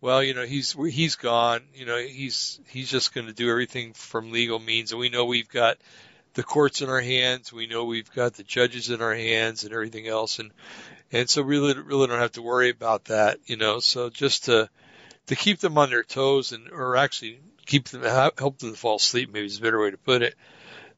well, 0.00 0.22
you 0.22 0.32
know, 0.32 0.46
he's 0.46 0.72
he's 0.72 1.16
gone. 1.16 1.60
You 1.74 1.84
know, 1.84 1.98
he's 1.98 2.58
he's 2.68 2.90
just 2.90 3.14
going 3.14 3.26
to 3.26 3.34
do 3.34 3.50
everything 3.50 3.92
from 3.92 4.32
legal 4.32 4.58
means, 4.58 4.92
and 4.92 5.00
we 5.00 5.10
know 5.10 5.26
we've 5.26 5.48
got 5.48 5.76
the 6.32 6.42
courts 6.42 6.80
in 6.80 6.88
our 6.88 7.00
hands. 7.00 7.52
We 7.52 7.66
know 7.66 7.84
we've 7.84 8.10
got 8.12 8.34
the 8.34 8.44
judges 8.44 8.88
in 8.88 9.02
our 9.02 9.14
hands 9.14 9.64
and 9.64 9.74
everything 9.74 10.06
else, 10.06 10.38
and 10.38 10.52
and 11.16 11.30
so 11.30 11.42
really 11.42 11.74
really 11.78 12.06
don't 12.06 12.18
have 12.18 12.32
to 12.32 12.42
worry 12.42 12.70
about 12.70 13.06
that. 13.06 13.38
You 13.46 13.56
know, 13.56 13.80
so 13.80 14.10
just 14.10 14.44
to 14.44 14.68
to 15.26 15.36
keep 15.36 15.58
them 15.60 15.78
on 15.78 15.90
their 15.90 16.04
toes 16.04 16.52
and 16.52 16.70
or 16.70 16.96
actually 16.96 17.40
keep 17.64 17.88
them 17.88 18.02
help 18.02 18.58
them 18.58 18.74
fall 18.74 18.96
asleep 18.96 19.32
maybe 19.32 19.46
is 19.46 19.58
a 19.58 19.62
better 19.62 19.80
way 19.80 19.90
to 19.90 19.98
put 19.98 20.22
it, 20.22 20.34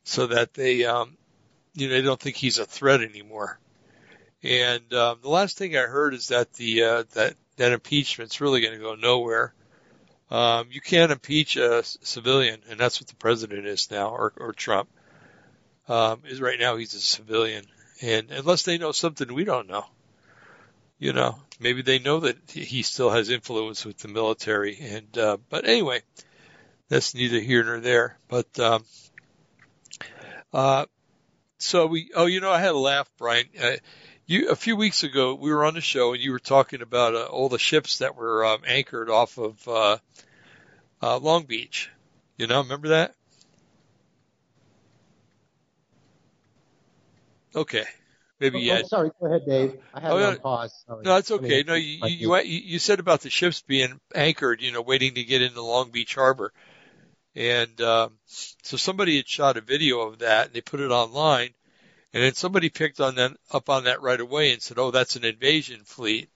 so 0.04 0.26
that 0.26 0.54
they 0.54 0.84
um 0.84 1.16
you 1.74 1.88
know 1.88 1.94
they 1.94 2.02
don't 2.02 2.20
think 2.20 2.36
he's 2.36 2.58
a 2.58 2.64
threat 2.64 3.00
anymore. 3.00 3.58
And 4.42 4.92
um, 4.94 5.18
the 5.20 5.28
last 5.28 5.58
thing 5.58 5.76
I 5.76 5.82
heard 5.82 6.14
is 6.14 6.28
that 6.28 6.52
the 6.54 6.82
uh, 6.84 7.04
that 7.14 7.34
that 7.56 7.72
impeachment's 7.72 8.40
really 8.40 8.60
going 8.60 8.74
to 8.74 8.80
go 8.80 8.94
nowhere. 8.94 9.52
Um, 10.30 10.68
you 10.70 10.80
can't 10.80 11.10
impeach 11.10 11.56
a 11.56 11.82
civilian, 11.82 12.60
and 12.68 12.78
that's 12.78 13.00
what 13.00 13.08
the 13.08 13.16
president 13.16 13.66
is 13.66 13.90
now, 13.90 14.10
or, 14.10 14.32
or 14.36 14.52
Trump. 14.52 14.90
Um, 15.88 16.22
is 16.26 16.40
right 16.40 16.58
now 16.60 16.76
he's 16.76 16.92
a 16.92 17.00
civilian, 17.00 17.64
and 18.02 18.30
unless 18.30 18.62
they 18.62 18.76
know 18.76 18.92
something 18.92 19.32
we 19.32 19.44
don't 19.44 19.68
know, 19.68 19.86
you 20.98 21.12
know, 21.12 21.38
maybe 21.60 21.82
they 21.82 21.98
know 21.98 22.20
that 22.20 22.36
he 22.50 22.82
still 22.82 23.10
has 23.10 23.30
influence 23.30 23.84
with 23.84 23.98
the 23.98 24.08
military. 24.08 24.78
And 24.80 25.16
uh, 25.16 25.36
but 25.48 25.66
anyway, 25.66 26.02
that's 26.88 27.14
neither 27.14 27.40
here 27.40 27.64
nor 27.64 27.80
there. 27.80 28.18
But 28.28 28.58
um, 28.58 28.84
uh, 30.52 30.86
so 31.58 31.86
we, 31.86 32.10
oh, 32.14 32.26
you 32.26 32.40
know, 32.40 32.50
I 32.50 32.60
had 32.60 32.72
a 32.74 32.78
laugh, 32.78 33.08
Brian. 33.18 33.46
Uh, 33.60 33.76
you 34.26 34.50
a 34.50 34.56
few 34.56 34.76
weeks 34.76 35.04
ago 35.04 35.34
we 35.34 35.50
were 35.50 35.64
on 35.64 35.74
the 35.74 35.80
show 35.80 36.12
and 36.12 36.22
you 36.22 36.32
were 36.32 36.38
talking 36.38 36.82
about 36.82 37.14
uh, 37.14 37.24
all 37.24 37.48
the 37.48 37.58
ships 37.58 37.98
that 37.98 38.14
were 38.14 38.44
um, 38.44 38.60
anchored 38.66 39.08
off 39.08 39.38
of 39.38 39.66
uh, 39.66 39.96
uh, 41.00 41.18
Long 41.18 41.44
Beach. 41.44 41.90
You 42.36 42.46
know, 42.46 42.60
remember 42.60 42.88
that? 42.88 43.14
Okay. 47.56 47.84
Maybe 48.40 48.58
Oh, 48.58 48.62
yeah. 48.62 48.80
oh, 48.82 48.86
sorry, 48.86 49.10
go 49.20 49.26
ahead, 49.26 49.46
Dave. 49.46 49.78
I 49.94 50.00
had 50.00 50.12
Oh, 50.12 50.28
on 50.28 50.36
pause. 50.40 50.84
Sorry. 50.86 51.04
No, 51.04 51.16
it's 51.16 51.30
I 51.30 51.34
mean, 51.34 51.44
okay. 51.44 51.64
No, 51.66 51.74
you, 51.74 52.06
you, 52.08 52.36
you, 52.36 52.60
you 52.64 52.78
said 52.78 53.00
about 53.00 53.20
the 53.22 53.30
ships 53.30 53.62
being 53.62 54.00
anchored, 54.14 54.60
you 54.60 54.72
know, 54.72 54.82
waiting 54.82 55.14
to 55.14 55.24
get 55.24 55.42
into 55.42 55.62
Long 55.62 55.90
Beach 55.90 56.14
Harbor. 56.14 56.52
And, 57.34 57.80
um, 57.80 58.18
so 58.26 58.76
somebody 58.76 59.16
had 59.16 59.28
shot 59.28 59.56
a 59.56 59.60
video 59.60 60.00
of 60.00 60.18
that 60.20 60.46
and 60.46 60.54
they 60.54 60.60
put 60.60 60.80
it 60.80 60.90
online 60.90 61.50
and 62.14 62.22
then 62.22 62.34
somebody 62.34 62.70
picked 62.70 63.00
on 63.00 63.16
that, 63.16 63.32
up 63.52 63.70
on 63.70 63.84
that 63.84 64.02
right 64.02 64.20
away 64.20 64.52
and 64.52 64.62
said, 64.62 64.78
Oh, 64.78 64.90
that's 64.90 65.16
an 65.16 65.24
invasion 65.24 65.84
fleet. 65.84 66.30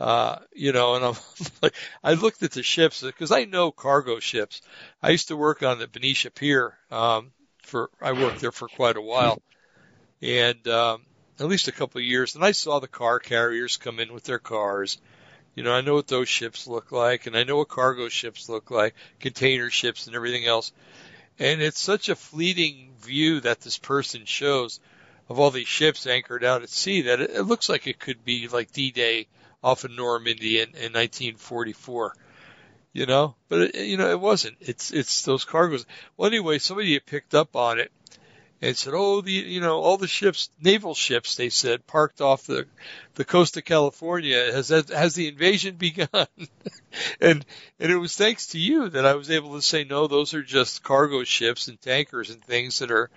Uh, 0.00 0.38
you 0.54 0.72
know, 0.72 0.96
and 0.96 1.04
I'm 1.04 1.14
like, 1.62 1.74
I 2.04 2.14
looked 2.14 2.42
at 2.42 2.52
the 2.52 2.62
ships 2.62 3.02
because 3.02 3.32
I 3.32 3.44
know 3.44 3.72
cargo 3.72 4.20
ships. 4.20 4.62
I 5.02 5.10
used 5.10 5.28
to 5.28 5.36
work 5.36 5.62
on 5.62 5.78
the 5.78 5.88
Benicia 5.88 6.30
Pier, 6.30 6.78
um, 6.90 7.32
for, 7.64 7.90
I 8.00 8.12
worked 8.12 8.40
there 8.40 8.52
for 8.52 8.68
quite 8.68 8.96
a 8.96 9.02
while 9.02 9.40
and, 10.22 10.66
um, 10.68 11.05
at 11.38 11.46
least 11.46 11.68
a 11.68 11.72
couple 11.72 11.98
of 11.98 12.04
years, 12.04 12.34
and 12.34 12.44
I 12.44 12.52
saw 12.52 12.78
the 12.78 12.88
car 12.88 13.18
carriers 13.18 13.76
come 13.76 14.00
in 14.00 14.12
with 14.12 14.24
their 14.24 14.38
cars. 14.38 14.98
You 15.54 15.62
know, 15.62 15.72
I 15.72 15.80
know 15.80 15.94
what 15.94 16.06
those 16.06 16.28
ships 16.28 16.66
look 16.66 16.92
like, 16.92 17.26
and 17.26 17.36
I 17.36 17.44
know 17.44 17.58
what 17.58 17.68
cargo 17.68 18.08
ships 18.08 18.48
look 18.48 18.70
like, 18.70 18.94
container 19.20 19.70
ships 19.70 20.06
and 20.06 20.16
everything 20.16 20.46
else. 20.46 20.72
And 21.38 21.60
it's 21.60 21.80
such 21.80 22.08
a 22.08 22.16
fleeting 22.16 22.92
view 23.00 23.40
that 23.40 23.60
this 23.60 23.78
person 23.78 24.24
shows 24.24 24.80
of 25.28 25.38
all 25.38 25.50
these 25.50 25.68
ships 25.68 26.06
anchored 26.06 26.44
out 26.44 26.62
at 26.62 26.68
sea 26.68 27.02
that 27.02 27.20
it, 27.20 27.30
it 27.30 27.42
looks 27.42 27.68
like 27.68 27.86
it 27.86 27.98
could 27.98 28.24
be 28.24 28.48
like 28.48 28.72
D-Day 28.72 29.26
off 29.62 29.84
of 29.84 29.90
Normandy 29.90 30.60
in, 30.60 30.68
in 30.68 30.92
1944. 30.92 32.14
You 32.92 33.04
know, 33.04 33.34
but 33.50 33.60
it, 33.60 33.74
you 33.74 33.98
know, 33.98 34.10
it 34.10 34.20
wasn't. 34.20 34.56
It's, 34.60 34.90
it's 34.90 35.22
those 35.22 35.44
cargoes. 35.44 35.84
Well, 36.16 36.28
anyway, 36.28 36.58
somebody 36.58 36.94
had 36.94 37.04
picked 37.04 37.34
up 37.34 37.54
on 37.54 37.78
it 37.78 37.92
and 38.62 38.76
said, 38.76 38.94
"Oh, 38.94 39.20
the 39.20 39.32
you 39.32 39.60
know 39.60 39.80
all 39.80 39.98
the 39.98 40.08
ships, 40.08 40.50
naval 40.60 40.94
ships," 40.94 41.36
they 41.36 41.50
said, 41.50 41.86
parked 41.86 42.20
off 42.20 42.46
the 42.46 42.66
the 43.14 43.24
coast 43.24 43.56
of 43.56 43.64
California. 43.64 44.52
Has 44.52 44.68
has 44.68 45.14
the 45.14 45.28
invasion 45.28 45.74
begun? 45.78 46.26
and 47.20 47.44
and 47.78 47.92
it 47.92 47.98
was 47.98 48.16
thanks 48.16 48.48
to 48.48 48.58
you 48.58 48.88
that 48.90 49.06
I 49.06 49.14
was 49.14 49.30
able 49.30 49.54
to 49.54 49.62
say, 49.62 49.84
no, 49.84 50.06
those 50.06 50.34
are 50.34 50.42
just 50.42 50.82
cargo 50.82 51.24
ships 51.24 51.68
and 51.68 51.80
tankers 51.80 52.30
and 52.30 52.42
things 52.42 52.78
that 52.78 52.90
are 52.90 53.10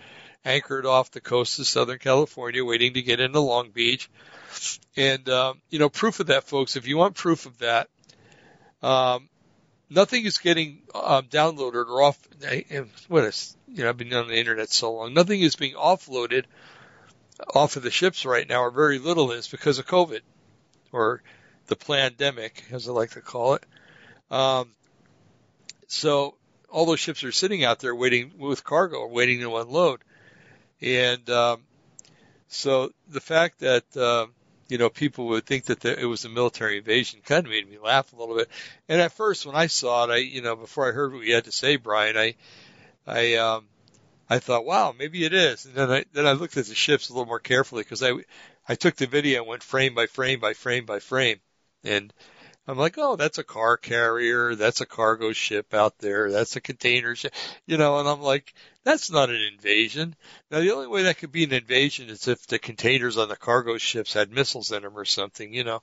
anchored 0.45 0.86
off 0.86 1.12
the 1.12 1.21
coast 1.21 1.60
of 1.60 1.67
Southern 1.67 1.99
California, 1.99 2.63
waiting 2.63 2.93
to 2.93 3.02
get 3.02 3.19
into 3.19 3.39
Long 3.39 3.69
Beach. 3.71 4.10
And 4.97 5.28
um, 5.30 5.62
you 5.69 5.80
know, 5.80 5.89
proof 5.89 6.19
of 6.19 6.28
that, 6.28 6.45
folks. 6.45 6.75
If 6.75 6.88
you 6.88 6.97
want 6.97 7.15
proof 7.15 7.45
of 7.45 7.58
that, 7.60 7.89
um, 8.82 9.30
nothing 9.89 10.25
is 10.25 10.38
getting 10.38 10.82
um, 10.93 11.25
downloaded 11.28 11.88
or 11.88 12.02
off. 12.02 12.19
What 13.08 13.23
is 13.25 13.56
you 13.67 13.84
know? 13.84 13.89
I've 13.89 13.97
been 13.97 14.13
on 14.13 14.28
the 14.28 14.38
internet 14.38 14.69
so 14.71 14.93
long. 14.93 15.13
Nothing 15.13 15.41
is 15.41 15.56
being 15.56 15.75
offloaded 15.75 16.45
off 17.54 17.75
of 17.75 17.84
the 17.84 17.91
ships 17.91 18.25
right 18.25 18.47
now, 18.47 18.62
or 18.62 18.71
very 18.71 18.99
little 18.99 19.32
is 19.32 19.47
because 19.47 19.80
of 19.80 19.88
COVID 19.88 20.21
or 20.91 21.21
the 21.67 21.75
pandemic, 21.75 22.63
as 22.71 22.88
I 22.88 22.91
like 22.91 23.12
to 23.12 23.21
call 23.21 23.56
it. 23.56 23.63
Um, 24.32 24.69
so 25.88 26.36
all 26.69 26.86
those 26.86 26.99
ships 26.99 27.23
are 27.23 27.32
sitting 27.32 27.63
out 27.63 27.80
there 27.80 27.95
waiting 27.95 28.34
with 28.38 28.63
cargo, 28.63 29.08
waiting 29.08 29.39
to 29.39 29.58
unload, 29.58 30.02
and 30.82 31.28
um, 31.30 31.62
so 32.47 32.91
the 33.08 33.21
fact 33.21 33.60
that 33.60 33.97
uh, 33.97 34.28
you 34.69 34.77
know, 34.77 34.89
people 34.89 35.27
would 35.27 35.45
think 35.45 35.65
that 35.65 35.82
the, 35.82 35.99
it 35.99 36.05
was 36.05 36.23
a 36.25 36.29
military 36.29 36.77
invasion 36.77 37.19
kind 37.25 37.45
of 37.45 37.51
made 37.51 37.69
me 37.69 37.77
laugh 37.79 38.13
a 38.13 38.15
little 38.15 38.36
bit. 38.36 38.47
And 38.88 39.01
at 39.01 39.12
first, 39.12 39.45
when 39.45 39.55
I 39.55 39.67
saw 39.67 40.05
it, 40.05 40.13
I, 40.13 40.17
you 40.17 40.41
know, 40.41 40.55
before 40.55 40.88
I 40.88 40.93
heard 40.93 41.12
what 41.12 41.25
you 41.25 41.34
had 41.34 41.45
to 41.45 41.51
say, 41.51 41.75
Brian, 41.75 42.15
I, 42.15 42.36
I, 43.05 43.36
um, 43.36 43.65
I 44.29 44.38
thought, 44.38 44.65
wow, 44.65 44.93
maybe 44.97 45.25
it 45.25 45.34
is. 45.34 45.65
And 45.65 45.73
then 45.73 45.91
I, 45.91 46.05
then 46.13 46.27
I 46.27 46.34
looked 46.34 46.55
at 46.55 46.67
the 46.67 46.75
ships 46.75 47.10
a 47.10 47.13
little 47.13 47.25
more 47.25 47.39
carefully 47.39 47.82
because 47.82 48.03
I, 48.03 48.13
I 48.67 48.75
took 48.75 48.95
the 48.95 49.08
video 49.08 49.39
and 49.39 49.47
went 49.47 49.63
frame 49.63 49.95
by 49.95 50.05
frame 50.05 50.39
by 50.39 50.53
frame 50.53 50.86
by 50.86 50.99
frame. 50.99 51.39
And 51.84 52.13
I'm 52.69 52.77
like, 52.77 52.99
oh, 52.99 53.15
that's 53.15 53.39
a 53.39 53.43
car 53.43 53.77
carrier. 53.77 54.53
That's 54.53 54.79
a 54.79 54.86
cargo 54.86 55.34
ship 55.34 55.73
out 55.73 55.97
there. 55.97 56.32
That's 56.32 56.55
a 56.55 56.62
container 56.62 57.15
ship, 57.15 57.34
you 57.65 57.77
know, 57.77 57.97
and 57.97 58.08
I'm 58.08 58.21
like, 58.21 58.53
that's 58.84 59.10
not 59.10 59.32
an 59.32 59.41
invasion. 59.41 60.15
Now, 60.51 60.60
the 60.60 60.71
only 60.73 60.86
way 60.86 61.03
that 61.03 61.17
could 61.17 61.32
be 61.32 61.43
an 61.45 61.51
invasion 61.51 62.10
is 62.10 62.27
if 62.27 62.45
the 62.45 62.60
containers 62.60 63.17
on 63.17 63.27
the 63.27 63.36
cargo 63.36 63.79
ships 63.79 64.13
had 64.13 64.32
missiles 64.32 64.71
in 64.71 64.84
them 64.84 64.95
or 64.95 65.05
something, 65.05 65.51
you 65.51 65.63
know, 65.63 65.82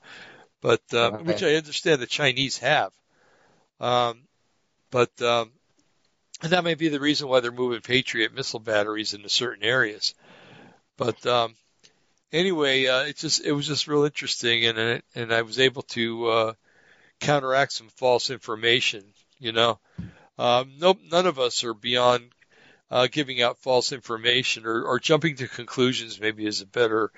but, 0.61 0.81
um, 0.95 1.15
Okay. 1.15 1.25
which 1.25 1.43
I 1.43 1.57
understand 1.57 2.01
the 2.01 2.07
Chinese 2.07 2.59
have. 2.59 2.93
Um, 3.81 4.21
but, 4.93 5.11
um, 5.21 5.51
and 6.41 6.53
that 6.53 6.63
may 6.63 6.75
be 6.75 6.89
the 6.89 7.01
reason 7.01 7.27
why 7.27 7.41
they're 7.41 7.51
moving 7.51 7.81
Patriot 7.81 8.33
missile 8.33 8.61
batteries 8.61 9.13
into 9.13 9.29
certain 9.29 9.65
areas. 9.65 10.15
But, 10.97 11.27
um, 11.27 11.57
anyway, 12.33 12.87
uh, 12.87 13.07
it 13.07 13.17
just, 13.17 13.45
it 13.45 13.51
was 13.51 13.67
just 13.67 13.89
real 13.89 14.05
interesting 14.05 14.67
and, 14.67 14.79
and, 14.79 15.03
and 15.17 15.35
I 15.35 15.43
was 15.43 15.59
able 15.59 15.83
to, 15.83 16.27
uh, 16.29 16.53
counteract 17.21 17.73
some 17.73 17.89
false 17.89 18.31
information, 18.31 19.05
you 19.39 19.53
know. 19.53 19.79
Um, 20.39 20.73
nope, 20.79 20.99
none 21.11 21.27
of 21.27 21.39
us 21.39 21.65
are 21.65 21.75
beyond 21.75 22.25
uh, 22.91 23.09
giving 23.11 23.43
out 23.43 23.59
false 23.59 23.93
information 23.93 24.67
or, 24.67 24.83
or 24.85 24.99
jumping 25.01 25.37
to 25.37 25.49
conclusions, 25.49 26.21
maybe 26.21 26.47
is 26.47 26.61
a 26.61 26.67
better 26.67 27.11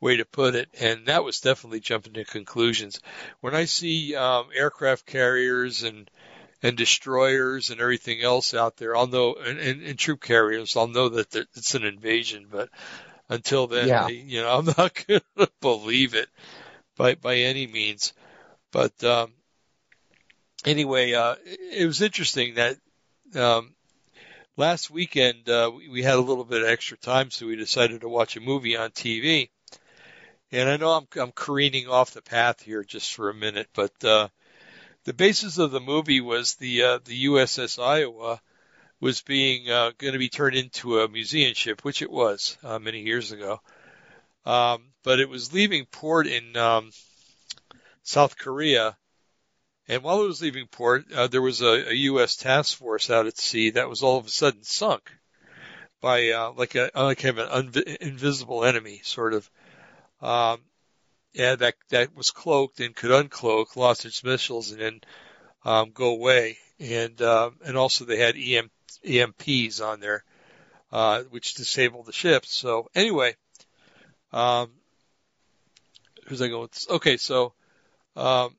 way 0.00 0.16
to 0.16 0.24
put 0.24 0.54
it. 0.54 0.68
And 0.80 1.06
that 1.06 1.22
was 1.24 1.40
definitely 1.40 1.80
jumping 1.80 2.14
to 2.14 2.24
conclusions. 2.24 3.00
When 3.40 3.54
I 3.54 3.66
see 3.66 4.14
um, 4.16 4.46
aircraft 4.54 5.06
carriers 5.06 5.82
and 5.82 6.10
and 6.64 6.76
destroyers 6.76 7.70
and 7.70 7.80
everything 7.80 8.22
else 8.22 8.54
out 8.54 8.76
there, 8.76 8.96
I'll 8.96 9.08
know, 9.08 9.34
and, 9.34 9.58
and, 9.58 9.82
and 9.82 9.98
troop 9.98 10.20
carriers, 10.20 10.76
I'll 10.76 10.86
know 10.86 11.08
that 11.08 11.30
there- 11.32 11.46
it's 11.56 11.74
an 11.74 11.84
invasion. 11.84 12.46
But 12.50 12.68
until 13.28 13.66
then, 13.66 13.88
Yeah. 13.88 14.04
I, 14.06 14.10
you 14.10 14.40
know, 14.42 14.58
I'm 14.58 14.64
not 14.78 15.04
going 15.06 15.20
to 15.38 15.50
believe 15.60 16.14
it 16.14 16.28
by 16.96 17.16
by 17.16 17.36
any 17.38 17.66
means. 17.66 18.12
But 18.70 19.02
um, 19.04 19.32
anyway, 20.64 21.12
uh, 21.12 21.36
it 21.44 21.86
was 21.86 22.02
interesting 22.02 22.54
that 22.54 22.76
um, 23.34 23.74
last 24.56 24.90
weekend 24.90 25.48
uh, 25.48 25.70
we, 25.74 25.88
we 25.88 26.02
had 26.02 26.14
a 26.14 26.20
little 26.20 26.44
bit 26.44 26.62
of 26.62 26.68
extra 26.68 26.96
time, 26.96 27.30
so 27.30 27.46
we 27.46 27.56
decided 27.56 28.02
to 28.02 28.08
watch 28.08 28.36
a 28.36 28.40
movie 28.40 28.76
on 28.76 28.90
TV. 28.90 29.50
And 30.50 30.68
I 30.68 30.76
know 30.76 30.90
I'm, 30.90 31.06
I'm 31.16 31.32
careening 31.32 31.88
off 31.88 32.10
the 32.10 32.22
path 32.22 32.60
here 32.60 32.84
just 32.84 33.14
for 33.14 33.30
a 33.30 33.34
minute, 33.34 33.68
but 33.74 33.92
uh, 34.04 34.28
the 35.04 35.14
basis 35.14 35.58
of 35.58 35.70
the 35.70 35.80
movie 35.80 36.20
was 36.20 36.54
the 36.56 36.82
uh, 36.82 36.98
the 37.04 37.24
USS 37.24 37.82
Iowa 37.82 38.40
was 39.00 39.22
being 39.22 39.68
uh, 39.68 39.90
going 39.98 40.12
to 40.12 40.18
be 40.18 40.28
turned 40.28 40.54
into 40.54 41.00
a 41.00 41.08
museum 41.08 41.54
ship, 41.54 41.84
which 41.84 42.02
it 42.02 42.10
was 42.10 42.56
uh, 42.62 42.78
many 42.78 43.00
years 43.00 43.32
ago. 43.32 43.60
Um, 44.44 44.84
but 45.02 45.18
it 45.18 45.28
was 45.28 45.52
leaving 45.52 45.86
port 45.86 46.26
in 46.26 46.56
um, 46.56 46.90
South 48.04 48.36
Korea, 48.36 48.96
and 49.92 50.02
while 50.02 50.22
it 50.22 50.26
was 50.26 50.40
leaving 50.40 50.68
port, 50.68 51.12
uh, 51.12 51.26
there 51.26 51.42
was 51.42 51.60
a, 51.60 51.90
a 51.90 51.92
U.S. 51.92 52.36
task 52.36 52.78
force 52.78 53.10
out 53.10 53.26
at 53.26 53.36
sea 53.36 53.70
that 53.70 53.90
was 53.90 54.02
all 54.02 54.16
of 54.16 54.24
a 54.24 54.30
sudden 54.30 54.62
sunk 54.62 55.12
by 56.00 56.30
uh, 56.30 56.52
like 56.56 56.74
a 56.76 56.90
like 56.94 57.22
an 57.24 57.36
unvi- 57.36 57.96
invisible 57.98 58.64
enemy, 58.64 59.02
sort 59.04 59.34
of. 59.34 59.50
Um, 60.22 60.62
yeah, 61.34 61.56
that 61.56 61.74
that 61.90 62.16
was 62.16 62.30
cloaked 62.30 62.80
and 62.80 62.96
could 62.96 63.10
uncloak, 63.10 63.76
lost 63.76 64.06
its 64.06 64.24
missiles, 64.24 64.70
and 64.70 64.80
then 64.80 65.00
um, 65.62 65.90
go 65.90 66.12
away. 66.12 66.56
And 66.80 67.20
um, 67.20 67.58
and 67.62 67.76
also 67.76 68.06
they 68.06 68.16
had 68.16 68.34
EM, 68.36 68.70
EMPs 69.04 69.82
on 69.82 70.00
there, 70.00 70.24
uh, 70.90 71.22
which 71.24 71.52
disabled 71.52 72.06
the 72.06 72.14
ships. 72.14 72.54
So 72.54 72.88
anyway, 72.94 73.36
um, 74.32 74.70
who's 76.28 76.40
I 76.40 76.48
going 76.48 76.62
with? 76.62 76.72
This? 76.72 76.88
Okay, 76.88 77.18
so 77.18 77.52
um, 78.16 78.56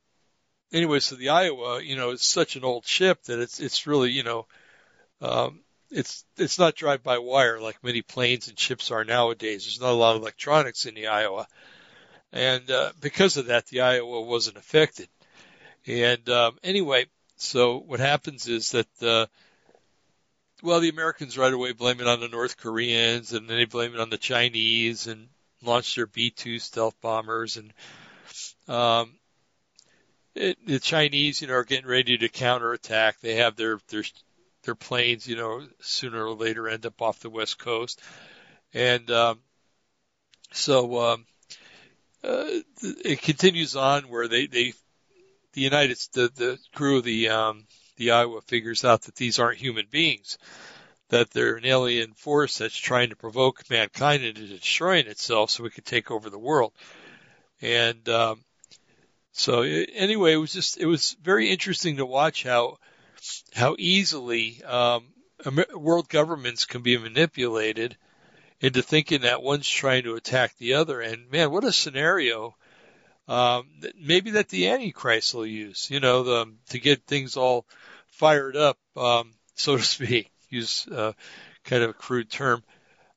anyway, 0.74 1.00
so 1.00 1.16
the 1.16 1.30
Iowa, 1.30 1.82
you 1.82 1.96
know, 1.96 2.12
is 2.12 2.24
such 2.24 2.56
an 2.56 2.64
old 2.64 2.86
ship 2.86 3.24
that 3.24 3.40
it's 3.40 3.60
it's 3.60 3.88
really, 3.88 4.12
you 4.12 4.24
know, 4.24 4.48
um, 5.22 5.62
it's 5.92 6.26
it's 6.38 6.60
not 6.60 6.76
drive 6.76 7.04
by 7.04 7.20
wire 7.20 7.60
like 7.62 7.84
many 7.84 8.02
planes 8.02 8.48
and 8.48 8.60
ships 8.60 8.92
are 8.92 9.06
nowadays. 9.06 9.66
There's 9.66 9.80
not 9.80 9.92
a 9.92 9.94
lot 9.94 10.16
of 10.16 10.22
electronics 10.22 10.86
in 10.86 10.96
the 10.96 11.08
Iowa, 11.08 11.48
and 12.32 12.70
uh, 12.70 12.92
because 13.00 13.38
of 13.38 13.48
that, 13.48 13.68
the 13.68 13.82
Iowa 13.82 14.22
wasn't 14.22 14.58
affected. 14.58 15.08
And 15.86 16.28
um, 16.30 16.58
anyway, 16.64 17.06
so 17.38 17.78
what 17.80 18.00
happens 18.00 18.48
is 18.48 18.72
that 18.72 18.88
uh, 19.02 19.28
well, 20.64 20.80
the 20.80 20.90
Americans 20.90 21.38
right 21.38 21.54
away 21.54 21.74
blame 21.74 22.00
it 22.00 22.08
on 22.08 22.22
the 22.22 22.30
North 22.30 22.58
Koreans, 22.58 23.34
and 23.34 23.50
then 23.50 23.58
they 23.58 23.66
blame 23.66 23.94
it 23.94 24.00
on 24.00 24.10
the 24.10 24.18
Chinese, 24.18 25.08
and 25.08 25.28
launched 25.62 25.96
their 25.96 26.08
B-2 26.08 26.62
stealth 26.62 26.96
bombers, 27.02 27.58
and 27.58 27.74
um, 28.74 29.14
it, 30.36 30.58
the 30.66 30.80
Chinese, 30.80 31.42
you 31.42 31.48
know, 31.48 31.56
are 31.56 31.64
getting 31.64 31.90
ready 31.90 32.18
to 32.18 32.30
counterattack. 32.30 33.20
They 33.20 33.36
have 33.36 33.56
their 33.56 33.80
their 33.90 34.04
their 34.64 34.76
planes, 34.76 35.28
you 35.28 35.36
know, 35.36 35.66
sooner 35.82 36.26
or 36.26 36.36
later 36.36 36.68
end 36.68 36.86
up 36.86 37.02
off 37.02 37.20
the 37.20 37.30
west 37.30 37.60
coast, 37.60 38.02
and 38.74 39.10
um, 39.12 39.40
so 40.52 41.00
um, 41.00 41.26
uh, 42.24 42.46
it 42.82 43.22
continues 43.22 43.76
on 43.76 44.04
where 44.04 44.28
they 44.28 44.48
they 44.48 44.74
the 45.54 45.62
United 45.62 45.98
the 46.14 46.32
the 46.36 46.60
crew 46.74 46.98
of 46.98 47.04
the 47.04 47.30
um, 47.30 47.66
the 47.98 48.12
Iowa 48.12 48.42
figures 48.42 48.84
out 48.84 49.04
that 49.04 49.16
these 49.16 49.40
aren't 49.40 49.60
human 49.60 49.86
beings, 49.90 50.38
that 51.10 51.30
they're 51.30 51.58
an 51.58 51.66
alien 51.66 52.14
force 52.14 52.58
that's 52.58 52.76
trying 52.76 53.10
to 53.10 53.16
provoke 53.16 53.70
mankind 53.70 54.24
into 54.24 54.48
destroying 54.48 55.08
itself 55.08 55.52
so 55.52 55.64
we 55.64 55.70
could 55.70 55.86
take 55.86 56.10
over 56.10 56.30
the 56.30 56.40
world. 56.40 56.74
And 57.62 58.08
um, 58.10 58.44
so 59.34 59.64
anyway, 59.64 60.34
it 60.34 60.38
was 60.38 60.54
just 60.54 60.78
it 60.78 60.86
was 60.86 61.18
very 61.22 61.50
interesting 61.50 61.98
to 61.98 62.06
watch 62.06 62.44
how 62.44 62.78
how 63.54 63.76
easily 63.80 64.64
um, 64.64 65.12
world 65.74 66.08
governments 66.08 66.66
can 66.66 66.84
be 66.84 66.98
manipulated 66.98 67.98
into 68.62 68.84
thinking 68.84 69.22
that 69.22 69.42
one's 69.42 69.68
trying 69.68 70.04
to 70.04 70.16
attack 70.16 70.56
the 70.58 70.76
other. 70.76 71.02
And 71.02 71.30
man, 71.32 71.52
what 71.52 71.64
a 71.64 71.74
scenario! 71.74 72.56
Um, 73.28 73.68
maybe 74.00 74.32
that 74.32 74.50
the 74.50 74.70
Antichrist 74.70 75.34
will 75.34 75.46
use, 75.46 75.90
you 75.90 76.00
know, 76.00 76.24
the, 76.24 76.54
to 76.70 76.80
get 76.80 77.06
things 77.06 77.36
all 77.36 77.66
fired 78.08 78.56
up, 78.56 78.78
um, 78.96 79.32
so 79.56 79.78
to 79.78 79.84
speak. 79.84 80.30
Use 80.50 80.86
uh, 80.88 81.14
kind 81.64 81.82
of 81.82 81.90
a 81.90 81.94
crude 81.94 82.30
term. 82.30 82.64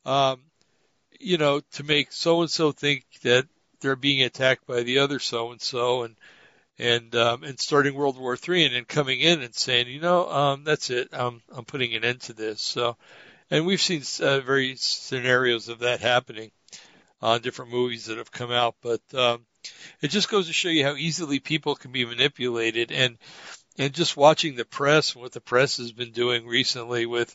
Um, 0.06 0.40
you 1.20 1.36
know, 1.36 1.60
to 1.72 1.84
make 1.84 2.10
so 2.10 2.40
and 2.40 2.50
so 2.50 2.72
think 2.72 3.04
that 3.24 3.46
they're 3.80 3.96
being 3.96 4.22
attacked 4.22 4.66
by 4.66 4.82
the 4.82 4.98
other 4.98 5.18
so 5.18 5.52
and 5.52 5.60
so, 5.60 6.02
and 6.02 6.16
and 6.78 7.14
um, 7.16 7.42
and 7.42 7.58
starting 7.58 7.94
World 7.94 8.18
War 8.18 8.36
Three, 8.36 8.64
and 8.64 8.74
then 8.74 8.84
coming 8.84 9.20
in 9.20 9.42
and 9.42 9.54
saying, 9.54 9.88
you 9.88 10.00
know, 10.00 10.28
um, 10.30 10.64
that's 10.64 10.90
it. 10.90 11.08
I'm 11.12 11.42
I'm 11.54 11.64
putting 11.64 11.94
an 11.94 12.04
end 12.04 12.20
to 12.22 12.32
this. 12.32 12.60
So, 12.60 12.96
and 13.50 13.66
we've 13.66 13.80
seen 13.80 14.02
uh, 14.20 14.40
various 14.40 14.82
scenarios 14.82 15.68
of 15.68 15.80
that 15.80 16.00
happening 16.00 16.50
on 17.22 17.40
different 17.40 17.72
movies 17.72 18.06
that 18.06 18.18
have 18.18 18.30
come 18.30 18.52
out, 18.52 18.74
but 18.82 19.00
um, 19.14 19.46
it 20.02 20.08
just 20.08 20.30
goes 20.30 20.48
to 20.48 20.52
show 20.52 20.68
you 20.68 20.84
how 20.84 20.94
easily 20.94 21.40
people 21.40 21.74
can 21.74 21.92
be 21.92 22.04
manipulated, 22.04 22.92
and 22.92 23.16
and 23.78 23.94
just 23.94 24.16
watching 24.16 24.56
the 24.56 24.64
press 24.64 25.14
and 25.14 25.22
what 25.22 25.32
the 25.32 25.40
press 25.40 25.78
has 25.78 25.92
been 25.92 26.12
doing 26.12 26.46
recently 26.46 27.06
with 27.06 27.34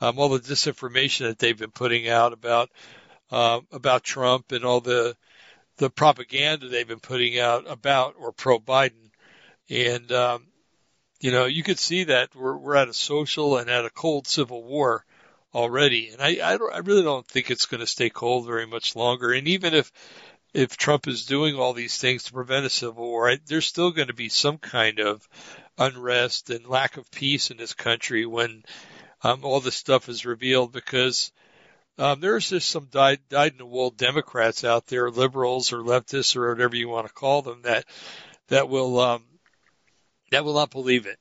um, 0.00 0.18
all 0.18 0.28
the 0.28 0.40
disinformation 0.40 1.28
that 1.28 1.38
they've 1.38 1.58
been 1.58 1.70
putting 1.70 2.08
out 2.08 2.32
about 2.32 2.70
uh, 3.30 3.60
about 3.72 4.02
Trump 4.02 4.52
and 4.52 4.64
all 4.64 4.80
the 4.80 5.16
the 5.78 5.90
propaganda 5.90 6.68
they've 6.68 6.86
been 6.86 7.00
putting 7.00 7.38
out 7.38 7.70
about 7.70 8.14
or 8.18 8.32
pro 8.32 8.58
Biden. 8.58 9.10
And, 9.70 10.10
um, 10.12 10.46
you 11.20 11.32
know, 11.32 11.46
you 11.46 11.62
could 11.62 11.78
see 11.78 12.04
that 12.04 12.34
we're, 12.34 12.56
we're 12.56 12.76
at 12.76 12.88
a 12.88 12.94
social 12.94 13.56
and 13.56 13.70
at 13.70 13.84
a 13.84 13.90
cold 13.90 14.26
civil 14.26 14.62
war 14.62 15.04
already. 15.54 16.10
And 16.10 16.20
I, 16.20 16.38
I, 16.42 16.56
I 16.56 16.78
really 16.78 17.02
don't 17.02 17.26
think 17.26 17.50
it's 17.50 17.66
going 17.66 17.80
to 17.80 17.86
stay 17.86 18.10
cold 18.10 18.46
very 18.46 18.66
much 18.66 18.94
longer. 18.96 19.32
And 19.32 19.48
even 19.48 19.72
if, 19.74 19.90
if 20.52 20.76
Trump 20.76 21.06
is 21.06 21.26
doing 21.26 21.56
all 21.56 21.72
these 21.72 21.96
things 21.98 22.24
to 22.24 22.32
prevent 22.32 22.66
a 22.66 22.70
civil 22.70 23.04
war, 23.04 23.30
I, 23.30 23.38
there's 23.46 23.66
still 23.66 23.90
going 23.90 24.08
to 24.08 24.14
be 24.14 24.28
some 24.28 24.58
kind 24.58 24.98
of 24.98 25.26
unrest 25.78 26.50
and 26.50 26.66
lack 26.66 26.96
of 26.96 27.10
peace 27.10 27.50
in 27.50 27.56
this 27.56 27.74
country 27.74 28.26
when 28.26 28.64
um, 29.22 29.44
all 29.44 29.60
this 29.60 29.76
stuff 29.76 30.08
is 30.08 30.26
revealed 30.26 30.72
because 30.72 31.32
um, 31.98 32.20
there's 32.20 32.50
just 32.50 32.70
some 32.70 32.88
dyed, 32.90 33.20
dyed 33.28 33.52
in 33.52 33.58
the 33.58 33.66
wool 33.66 33.90
Democrats 33.90 34.64
out 34.64 34.86
there, 34.86 35.10
liberals 35.10 35.72
or 35.72 35.78
leftists 35.78 36.36
or 36.36 36.48
whatever 36.48 36.76
you 36.76 36.88
want 36.88 37.06
to 37.06 37.12
call 37.12 37.42
them, 37.42 37.62
that 37.62 37.84
that 38.48 38.68
will 38.68 38.98
um, 39.00 39.24
that 40.30 40.44
will 40.44 40.54
not 40.54 40.70
believe 40.70 41.06
it. 41.06 41.18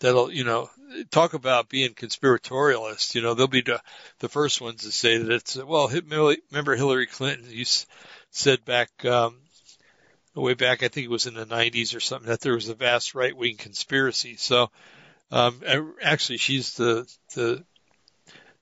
That'll 0.00 0.32
you 0.32 0.44
know 0.44 0.70
talk 1.10 1.34
about 1.34 1.68
being 1.68 1.94
conspiratorialists. 1.94 3.14
You 3.14 3.22
know 3.22 3.34
they'll 3.34 3.46
be 3.46 3.62
the 3.62 3.80
the 4.18 4.28
first 4.28 4.60
ones 4.60 4.82
to 4.82 4.92
say 4.92 5.18
that 5.18 5.30
it's 5.30 5.56
well. 5.56 5.88
Remember 5.88 6.76
Hillary 6.76 7.06
Clinton? 7.06 7.46
You 7.48 7.64
said 8.30 8.64
back 8.64 9.04
um, 9.04 9.36
way 10.34 10.54
back, 10.54 10.82
I 10.82 10.88
think 10.88 11.04
it 11.04 11.10
was 11.10 11.26
in 11.26 11.34
the 11.34 11.46
90s 11.46 11.94
or 11.94 12.00
something, 12.00 12.28
that 12.28 12.40
there 12.40 12.54
was 12.54 12.68
a 12.68 12.74
vast 12.74 13.14
right 13.14 13.36
wing 13.36 13.56
conspiracy. 13.56 14.36
So 14.36 14.70
um, 15.30 15.60
actually, 16.02 16.38
she's 16.38 16.74
the 16.74 17.08
the 17.34 17.64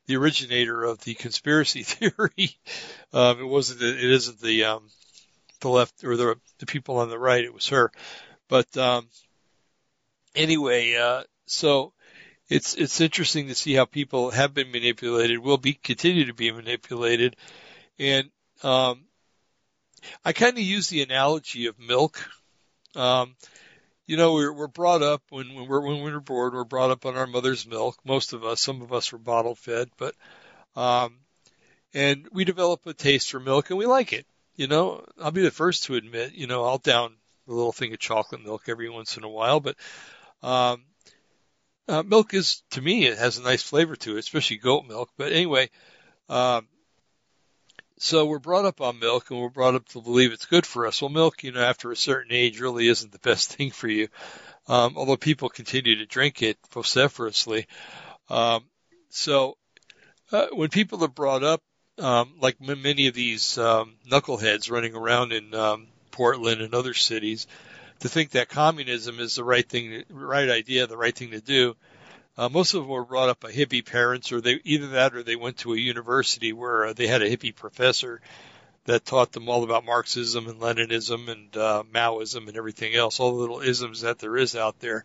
the 0.08 0.16
originator 0.16 0.82
of 0.82 0.98
the 1.04 1.14
conspiracy 1.14 1.82
theory. 1.84 2.58
um, 3.12 3.38
it 3.38 3.46
wasn't, 3.46 3.82
it 3.82 4.02
isn't 4.02 4.40
the, 4.40 4.64
um, 4.64 4.88
the 5.60 5.68
left 5.68 6.02
or 6.02 6.16
the, 6.16 6.34
the 6.58 6.66
people 6.66 6.96
on 6.98 7.10
the 7.10 7.18
right. 7.18 7.44
It 7.44 7.54
was 7.54 7.68
her. 7.68 7.92
But, 8.48 8.76
um, 8.76 9.06
anyway, 10.34 10.96
uh, 10.96 11.22
so 11.46 11.92
it's, 12.48 12.74
it's 12.74 13.00
interesting 13.00 13.48
to 13.48 13.54
see 13.54 13.74
how 13.74 13.84
people 13.84 14.30
have 14.30 14.54
been 14.54 14.72
manipulated, 14.72 15.38
will 15.38 15.58
be, 15.58 15.74
continue 15.74 16.24
to 16.24 16.34
be 16.34 16.50
manipulated. 16.50 17.36
And, 17.98 18.30
um, 18.62 19.04
I 20.24 20.32
kind 20.32 20.56
of 20.56 20.64
use 20.64 20.88
the 20.88 21.02
analogy 21.02 21.66
of 21.66 21.78
milk. 21.78 22.26
Um, 22.94 23.36
you 24.08 24.16
know, 24.16 24.32
we're, 24.32 24.52
we're 24.52 24.68
brought 24.68 25.02
up 25.02 25.22
when, 25.28 25.54
when 25.54 25.68
we're 25.68 25.86
when 25.86 26.02
we're 26.02 26.18
bored, 26.18 26.54
we're 26.54 26.64
brought 26.64 26.90
up 26.90 27.04
on 27.04 27.16
our 27.16 27.26
mother's 27.26 27.66
milk. 27.66 27.98
Most 28.04 28.32
of 28.32 28.42
us, 28.42 28.60
some 28.60 28.80
of 28.80 28.92
us 28.92 29.12
were 29.12 29.18
bottle 29.18 29.54
fed, 29.54 29.90
but 29.98 30.14
um, 30.74 31.18
and 31.92 32.26
we 32.32 32.44
develop 32.44 32.86
a 32.86 32.94
taste 32.94 33.30
for 33.30 33.38
milk 33.38 33.68
and 33.68 33.78
we 33.78 33.84
like 33.84 34.14
it. 34.14 34.26
You 34.56 34.66
know, 34.66 35.04
I'll 35.22 35.30
be 35.30 35.42
the 35.42 35.50
first 35.50 35.84
to 35.84 35.94
admit, 35.94 36.32
you 36.32 36.46
know, 36.46 36.64
I'll 36.64 36.78
down 36.78 37.16
a 37.46 37.52
little 37.52 37.70
thing 37.70 37.92
of 37.92 37.98
chocolate 37.98 38.42
milk 38.42 38.62
every 38.68 38.88
once 38.88 39.18
in 39.18 39.24
a 39.24 39.28
while, 39.28 39.60
but 39.60 39.76
um, 40.42 40.84
uh, 41.86 42.02
milk 42.02 42.32
is 42.32 42.62
to 42.70 42.80
me 42.80 43.06
it 43.06 43.18
has 43.18 43.36
a 43.36 43.42
nice 43.42 43.62
flavor 43.62 43.94
to 43.96 44.16
it, 44.16 44.20
especially 44.20 44.56
goat 44.56 44.86
milk. 44.88 45.10
But 45.18 45.32
anyway, 45.32 45.68
um, 46.30 46.66
so 47.98 48.26
we're 48.26 48.38
brought 48.38 48.64
up 48.64 48.80
on 48.80 48.98
milk 48.98 49.30
and 49.30 49.40
we're 49.40 49.48
brought 49.48 49.74
up 49.74 49.88
to 49.88 50.00
believe 50.00 50.32
it's 50.32 50.46
good 50.46 50.66
for 50.66 50.86
us. 50.86 51.02
Well, 51.02 51.08
milk, 51.08 51.42
you 51.44 51.52
know, 51.52 51.62
after 51.62 51.90
a 51.90 51.96
certain 51.96 52.32
age 52.32 52.60
really 52.60 52.88
isn't 52.88 53.12
the 53.12 53.18
best 53.18 53.52
thing 53.54 53.70
for 53.70 53.88
you. 53.88 54.08
Um, 54.66 54.94
although 54.96 55.16
people 55.16 55.48
continue 55.48 55.96
to 55.96 56.06
drink 56.06 56.42
it 56.42 56.58
vociferously. 56.72 57.66
Um, 58.28 58.64
so, 59.08 59.56
uh, 60.30 60.48
when 60.52 60.68
people 60.68 61.02
are 61.04 61.08
brought 61.08 61.42
up, 61.42 61.62
um, 61.98 62.34
like 62.40 62.56
m- 62.60 62.82
many 62.82 63.06
of 63.06 63.14
these, 63.14 63.56
um, 63.56 63.96
knuckleheads 64.10 64.70
running 64.70 64.94
around 64.94 65.32
in, 65.32 65.54
um, 65.54 65.86
Portland 66.10 66.60
and 66.60 66.74
other 66.74 66.92
cities, 66.92 67.46
to 68.00 68.08
think 68.08 68.32
that 68.32 68.48
communism 68.48 69.18
is 69.18 69.36
the 69.36 69.44
right 69.44 69.66
thing, 69.66 70.04
right 70.10 70.50
idea, 70.50 70.86
the 70.86 70.96
right 70.96 71.16
thing 71.16 71.30
to 71.30 71.40
do, 71.40 71.74
uh, 72.38 72.48
most 72.48 72.72
of 72.72 72.82
them 72.82 72.88
were 72.88 73.04
brought 73.04 73.28
up 73.28 73.40
by 73.40 73.50
hippie 73.50 73.84
parents, 73.84 74.30
or 74.30 74.40
they 74.40 74.60
either 74.62 74.86
that 74.90 75.14
or 75.14 75.24
they 75.24 75.34
went 75.34 75.56
to 75.58 75.74
a 75.74 75.76
university 75.76 76.52
where 76.52 76.86
uh, 76.86 76.92
they 76.92 77.08
had 77.08 77.20
a 77.20 77.28
hippie 77.28 77.54
professor 77.54 78.20
that 78.84 79.04
taught 79.04 79.32
them 79.32 79.48
all 79.48 79.64
about 79.64 79.84
Marxism 79.84 80.46
and 80.46 80.60
Leninism 80.60 81.28
and 81.28 81.56
uh, 81.56 81.82
Maoism 81.92 82.46
and 82.46 82.56
everything 82.56 82.94
else, 82.94 83.18
all 83.18 83.32
the 83.32 83.40
little 83.40 83.60
isms 83.60 84.02
that 84.02 84.20
there 84.20 84.36
is 84.36 84.54
out 84.54 84.78
there, 84.78 85.04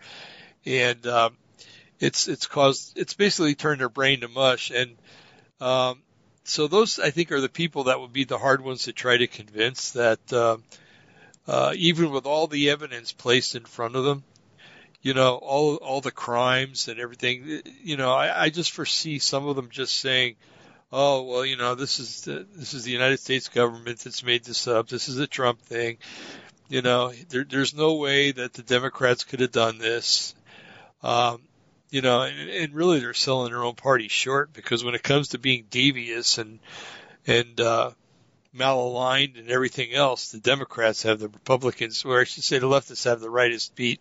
and 0.64 1.06
um, 1.08 1.36
it's 2.00 2.28
it's 2.28 2.46
caused 2.46 3.00
it's 3.00 3.16
basically 3.16 3.56
turned 3.56 3.82
their 3.82 3.90
brain 3.90 4.22
to 4.22 4.28
mush, 4.28 4.70
and 4.70 4.96
um, 5.60 6.04
so 6.44 6.68
those 6.68 7.00
I 7.00 7.10
think 7.10 7.32
are 7.32 7.42
the 7.42 7.50
people 7.50 7.86
that 7.86 8.00
would 8.00 8.14
be 8.14 8.26
the 8.26 8.38
hard 8.38 8.62
ones 8.62 8.84
to 8.84 8.94
try 8.94 9.18
to 9.18 9.26
convince 9.26 9.92
that 9.92 10.32
uh, 10.32 10.58
uh, 11.48 11.74
even 11.76 12.12
with 12.12 12.28
all 12.28 12.46
the 12.46 12.70
evidence 12.70 13.12
placed 13.12 13.56
in 13.56 13.66
front 13.66 13.96
of 13.96 14.04
them, 14.04 14.24
you 15.04 15.14
know, 15.14 15.36
all 15.36 15.76
all 15.76 16.02
the 16.02 16.12
crimes 16.12 16.88
and 16.88 17.00
everything. 17.00 17.62
You 17.84 17.98
know, 17.98 18.12
I, 18.12 18.46
I 18.46 18.50
just 18.50 18.72
foresee 18.72 19.20
some 19.20 19.46
of 19.46 19.56
them 19.58 19.70
just 19.70 19.98
saying, 19.98 20.38
"Oh, 20.92 21.24
well, 21.24 21.46
you 21.46 21.58
know, 21.58 21.76
this 21.76 22.00
is 22.00 22.22
the, 22.22 22.48
this 22.56 22.74
is 22.74 22.86
the 22.86 22.92
United 22.92 23.20
States 23.20 23.50
government 23.50 24.00
that's 24.00 24.24
made 24.24 24.46
this 24.46 24.66
up. 24.66 24.88
This 24.88 25.10
is 25.10 25.20
a 25.20 25.28
Trump 25.28 25.60
thing." 25.60 25.98
You 26.70 26.82
know, 26.82 27.12
there, 27.30 27.44
there's 27.44 27.76
no 27.76 27.96
way 27.96 28.32
that 28.32 28.54
the 28.54 28.64
Democrats 28.64 29.26
could 29.26 29.42
have 29.42 29.52
done 29.52 29.78
this. 29.78 30.34
Um, 31.04 31.42
you 31.92 32.02
know, 32.02 32.22
and, 32.22 32.50
and 32.50 32.74
really 32.74 33.02
they're 33.02 33.14
selling 33.14 33.52
their 33.52 33.64
own 33.64 33.76
party 33.76 34.08
short 34.08 34.54
because 34.54 34.86
when 34.86 34.96
it 34.96 35.04
comes 35.04 35.30
to 35.30 35.38
being 35.38 35.66
devious 35.70 36.38
and 36.38 36.60
and 37.28 37.60
uh, 37.60 37.92
malaligned 38.56 39.38
and 39.38 39.50
everything 39.50 39.94
else, 39.94 40.32
the 40.32 40.40
Democrats 40.40 41.04
have 41.04 41.20
the 41.20 41.28
Republicans, 41.28 42.06
or 42.06 42.22
I 42.22 42.24
should 42.24 42.46
say 42.46 42.60
the 42.60 42.68
leftists 42.68 43.04
have 43.04 43.20
the 43.20 43.30
rightest 43.30 43.76
beat 43.76 44.00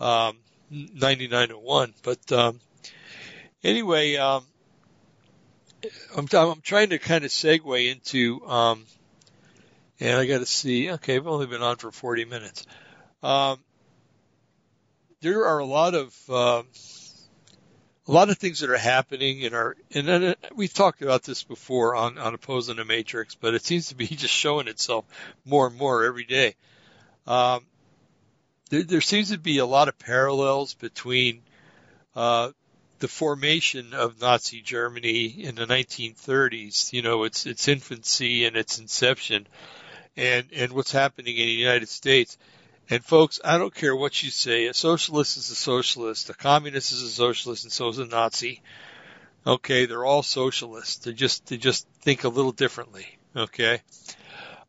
um, 0.00 0.36
9901. 0.70 1.94
But 2.02 2.32
um, 2.32 2.60
anyway, 3.62 4.16
um, 4.16 4.44
I'm, 6.16 6.26
I'm 6.32 6.60
trying 6.60 6.90
to 6.90 6.98
kind 6.98 7.24
of 7.24 7.30
segue 7.30 7.90
into, 7.90 8.46
um, 8.46 8.84
and 10.00 10.16
I 10.16 10.26
got 10.26 10.38
to 10.38 10.46
see. 10.46 10.90
Okay, 10.90 11.16
I've 11.16 11.26
only 11.26 11.46
been 11.46 11.62
on 11.62 11.76
for 11.76 11.90
40 11.90 12.24
minutes. 12.24 12.66
Um, 13.22 13.58
there 15.20 15.46
are 15.46 15.58
a 15.58 15.64
lot 15.64 15.94
of 15.94 16.14
uh, 16.28 16.62
a 18.08 18.12
lot 18.12 18.30
of 18.30 18.38
things 18.38 18.60
that 18.60 18.70
are 18.70 18.76
happening 18.76 19.40
in 19.40 19.54
our, 19.54 19.76
and 19.92 20.08
then 20.08 20.34
we've 20.54 20.72
talked 20.72 21.02
about 21.02 21.22
this 21.22 21.44
before 21.44 21.94
on 21.94 22.18
on 22.18 22.34
opposing 22.34 22.76
the 22.76 22.84
matrix, 22.84 23.34
but 23.34 23.54
it 23.54 23.64
seems 23.64 23.88
to 23.88 23.94
be 23.94 24.06
just 24.08 24.34
showing 24.34 24.68
itself 24.68 25.04
more 25.44 25.68
and 25.68 25.76
more 25.76 26.04
every 26.04 26.24
day. 26.24 26.56
Um, 27.26 27.64
there, 28.72 28.82
there 28.84 29.00
seems 29.02 29.30
to 29.30 29.38
be 29.38 29.58
a 29.58 29.66
lot 29.66 29.88
of 29.88 29.98
parallels 29.98 30.72
between 30.72 31.42
uh, 32.16 32.50
the 33.00 33.08
formation 33.08 33.92
of 33.92 34.18
Nazi 34.18 34.62
Germany 34.62 35.26
in 35.26 35.56
the 35.56 35.66
1930s, 35.66 36.90
you 36.90 37.02
know, 37.02 37.24
its 37.24 37.44
its 37.44 37.68
infancy 37.68 38.46
and 38.46 38.56
its 38.56 38.78
inception, 38.78 39.46
and 40.16 40.46
and 40.56 40.72
what's 40.72 40.90
happening 40.90 41.36
in 41.36 41.44
the 41.44 41.52
United 41.52 41.90
States. 41.90 42.38
And 42.88 43.04
folks, 43.04 43.40
I 43.44 43.58
don't 43.58 43.74
care 43.74 43.94
what 43.94 44.22
you 44.22 44.30
say, 44.30 44.66
a 44.66 44.74
socialist 44.74 45.36
is 45.36 45.50
a 45.50 45.54
socialist, 45.54 46.30
a 46.30 46.34
communist 46.34 46.92
is 46.92 47.02
a 47.02 47.10
socialist, 47.10 47.64
and 47.64 47.72
so 47.72 47.88
is 47.88 47.98
a 47.98 48.06
Nazi. 48.06 48.62
Okay, 49.46 49.84
they're 49.84 50.04
all 50.04 50.22
socialists. 50.22 51.04
They 51.04 51.12
just 51.12 51.44
they 51.46 51.58
just 51.58 51.86
think 52.00 52.24
a 52.24 52.30
little 52.30 52.52
differently. 52.52 53.06
Okay, 53.36 53.82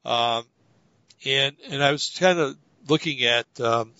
um, 0.03 0.43
and 1.23 1.55
and 1.69 1.81
I 1.81 1.93
was 1.93 2.13
kind 2.19 2.39
of 2.39 2.57
looking 2.87 3.23
at 3.23 3.45
um, 3.59 3.93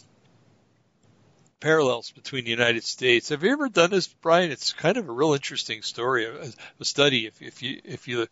parallels 1.60 2.12
between 2.12 2.44
the 2.44 2.52
United 2.52 2.84
States. 2.84 3.30
Have 3.30 3.44
you 3.44 3.52
ever 3.52 3.70
done 3.70 3.90
this, 3.90 4.08
Brian? 4.08 4.52
It's 4.52 4.74
kind 4.74 4.98
of 4.98 5.08
a 5.08 5.12
real 5.12 5.34
interesting 5.34 5.82
story, 5.82 6.26
a, 6.26 6.52
a 6.80 6.86
study. 6.86 7.26
If 7.26 7.42
if 7.42 7.64
you 7.64 7.82
if 7.84 8.08
you 8.08 8.28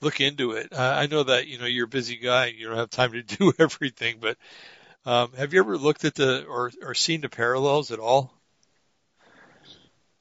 look 0.00 0.20
into 0.20 0.52
it, 0.52 0.72
uh, 0.72 0.94
I 0.96 1.06
know 1.06 1.22
that 1.22 1.46
you 1.46 1.58
know 1.58 1.66
you're 1.66 1.84
a 1.84 1.88
busy 1.88 2.16
guy. 2.16 2.46
You 2.46 2.68
don't 2.68 2.76
have 2.76 2.90
time 2.90 3.12
to 3.12 3.22
do 3.36 3.52
everything, 3.58 4.16
but 4.20 4.36
um, 5.06 5.32
have 5.36 5.52
you 5.52 5.60
ever 5.60 5.78
looked 5.78 6.04
at 6.04 6.14
the 6.14 6.44
or 6.44 6.72
or 6.82 6.94
seen 6.94 7.20
the 7.20 7.28
parallels 7.28 7.92
at 7.92 7.98
all? 7.98 8.32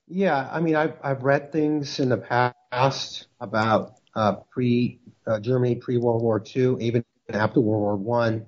Yeah, 0.08 0.50
I 0.52 0.60
mean, 0.60 0.76
I've 0.76 0.98
I've 1.04 1.24
read 1.24 1.52
things 1.52 2.00
in 2.00 2.10
the 2.10 2.18
past 2.18 3.28
about 3.40 3.96
uh, 4.16 4.34
pre 4.52 5.00
uh, 5.26 5.40
Germany 5.40 5.76
pre 5.76 5.98
World 5.98 6.22
War 6.22 6.44
II, 6.56 6.78
even 6.80 7.04
after 7.30 7.60
World 7.60 7.82
War 7.82 7.96
One, 7.96 8.46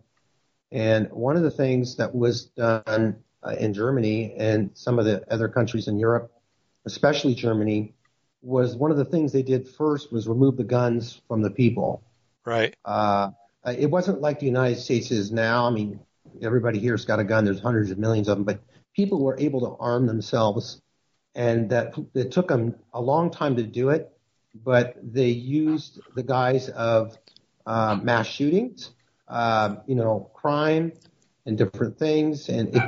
and 0.74 1.08
one 1.12 1.38
of 1.38 1.44
the 1.44 1.52
things 1.52 1.96
that 1.98 2.14
was 2.14 2.46
done 2.46 3.16
uh, 3.44 3.56
in 3.60 3.74
Germany 3.74 4.34
and 4.38 4.72
some 4.74 4.98
of 4.98 5.06
the 5.06 5.24
other 5.32 5.48
countries 5.48 5.88
in 5.88 6.00
Europe, 6.00 6.32
especially 6.86 7.36
Germany, 7.36 7.94
was 8.42 8.76
one 8.76 8.90
of 8.90 8.98
the 8.98 9.06
things 9.06 9.32
they 9.32 9.44
did 9.44 9.68
first 9.68 10.12
was 10.12 10.28
remove 10.28 10.58
the 10.58 10.64
guns 10.64 11.22
from 11.28 11.44
the 11.44 11.52
people. 11.52 12.04
Right. 12.44 12.76
Uh, 12.84 13.30
it 13.66 13.90
wasn't 13.90 14.20
like 14.20 14.40
the 14.40 14.48
United 14.48 14.80
States 14.80 15.12
is 15.12 15.32
now. 15.32 15.68
I 15.68 15.70
mean, 15.70 16.00
everybody 16.42 16.80
here's 16.80 17.06
got 17.06 17.20
a 17.20 17.24
gun. 17.24 17.46
There's 17.46 17.62
hundreds 17.62 17.92
of 17.92 18.00
millions 18.00 18.28
of 18.28 18.38
them, 18.38 18.44
but 18.44 18.60
people 18.96 19.24
were 19.24 19.40
able 19.40 19.62
to 19.62 19.78
arm 19.80 20.08
themselves 20.08 20.82
and 21.36 21.70
that 21.70 21.94
it 22.16 22.32
took 22.32 22.48
them 22.48 22.76
a 22.94 23.02
long 23.02 23.30
time 23.30 23.56
to 23.58 23.64
do 23.64 23.90
it, 23.90 24.12
but 24.56 24.96
they 25.02 25.30
used 25.30 26.00
the 26.16 26.24
guise 26.24 26.70
of 26.70 27.18
uh, 27.66 27.98
mass 28.02 28.28
shootings, 28.28 28.92
uh, 29.34 29.76
you 29.88 29.96
know, 29.96 30.30
crime 30.34 30.94
and 31.46 31.58
different 31.58 31.98
things. 31.98 32.50
And 32.50 32.76
it, 32.76 32.84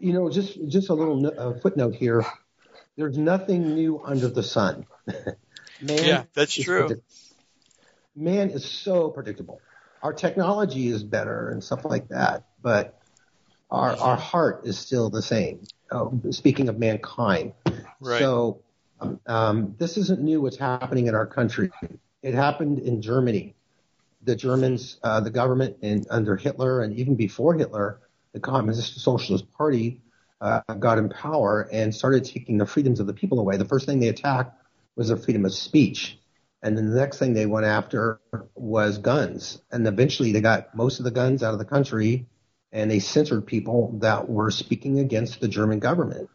you 0.00 0.12
know, 0.12 0.30
just 0.30 0.58
just 0.68 0.88
a 0.88 0.94
little 0.94 1.32
uh, 1.38 1.60
footnote 1.60 1.94
here. 1.94 2.24
There's 2.96 3.18
nothing 3.18 3.74
new 3.74 4.00
under 4.02 4.28
the 4.28 4.42
sun. 4.42 4.86
man 5.06 5.36
yeah, 6.04 6.22
that's 6.34 6.54
true. 6.54 6.86
Predict- 6.86 7.02
man 8.16 8.50
is 8.50 8.64
so 8.64 9.10
predictable. 9.10 9.60
Our 10.02 10.12
technology 10.12 10.88
is 10.88 11.02
better 11.02 11.50
and 11.50 11.62
stuff 11.62 11.84
like 11.84 12.08
that, 12.08 12.44
but 12.62 12.98
our 13.70 13.96
our 13.96 14.16
heart 14.16 14.62
is 14.64 14.78
still 14.78 15.10
the 15.10 15.22
same. 15.22 15.64
Uh, 15.90 16.08
speaking 16.30 16.68
of 16.68 16.78
mankind, 16.78 17.52
Right. 18.04 18.20
So 18.20 18.62
um, 19.00 19.20
um, 19.26 19.74
this 19.78 19.96
isn't 19.96 20.20
new. 20.20 20.40
What's 20.40 20.56
happening 20.56 21.06
in 21.06 21.14
our 21.14 21.26
country? 21.26 21.70
It 22.22 22.34
happened 22.34 22.78
in 22.78 23.02
Germany. 23.02 23.54
The 24.24 24.36
Germans, 24.36 24.98
uh, 25.02 25.20
the 25.20 25.30
government, 25.30 25.76
and 25.82 26.06
under 26.10 26.36
Hitler 26.36 26.82
and 26.82 26.96
even 26.96 27.14
before 27.14 27.54
Hitler, 27.54 28.00
the 28.32 28.40
Communist 28.40 29.00
Socialist 29.00 29.50
Party 29.52 30.00
uh, 30.40 30.60
got 30.78 30.98
in 30.98 31.08
power 31.08 31.68
and 31.72 31.94
started 31.94 32.24
taking 32.24 32.58
the 32.58 32.66
freedoms 32.66 33.00
of 33.00 33.06
the 33.06 33.14
people 33.14 33.38
away. 33.38 33.56
The 33.56 33.64
first 33.64 33.86
thing 33.86 34.00
they 34.00 34.08
attacked 34.08 34.60
was 34.96 35.08
the 35.08 35.16
freedom 35.16 35.44
of 35.44 35.54
speech. 35.54 36.18
And 36.62 36.76
then 36.76 36.90
the 36.90 36.96
next 36.96 37.18
thing 37.18 37.34
they 37.34 37.46
went 37.46 37.66
after 37.66 38.20
was 38.54 38.98
guns. 38.98 39.60
And 39.70 39.86
eventually 39.86 40.32
they 40.32 40.40
got 40.40 40.74
most 40.74 40.98
of 40.98 41.04
the 41.04 41.10
guns 41.10 41.42
out 41.42 41.52
of 41.52 41.58
the 41.58 41.64
country 41.64 42.26
and 42.72 42.90
they 42.90 42.98
censored 42.98 43.46
people 43.46 43.98
that 44.00 44.28
were 44.28 44.50
speaking 44.50 44.98
against 44.98 45.40
the 45.40 45.48
German 45.48 45.78
government. 45.78 46.28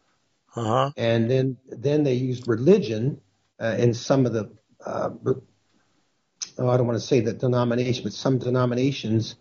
Uh-huh. 0.56 0.92
And 0.96 1.30
then 1.30 1.58
then 1.68 2.04
they 2.04 2.14
used 2.14 2.48
religion 2.48 3.22
uh, 3.60 3.76
in 3.78 3.94
some 3.94 4.26
of 4.26 4.34
the 4.34 4.52
uh, 4.84 5.12
I 6.68 6.78
don't 6.78 6.88
want 6.88 7.00
to 7.00 7.06
say 7.06 7.20
that 7.22 7.40
denomination, 7.40 8.04
but 8.04 8.14
some 8.14 8.38
denominations 8.38 9.36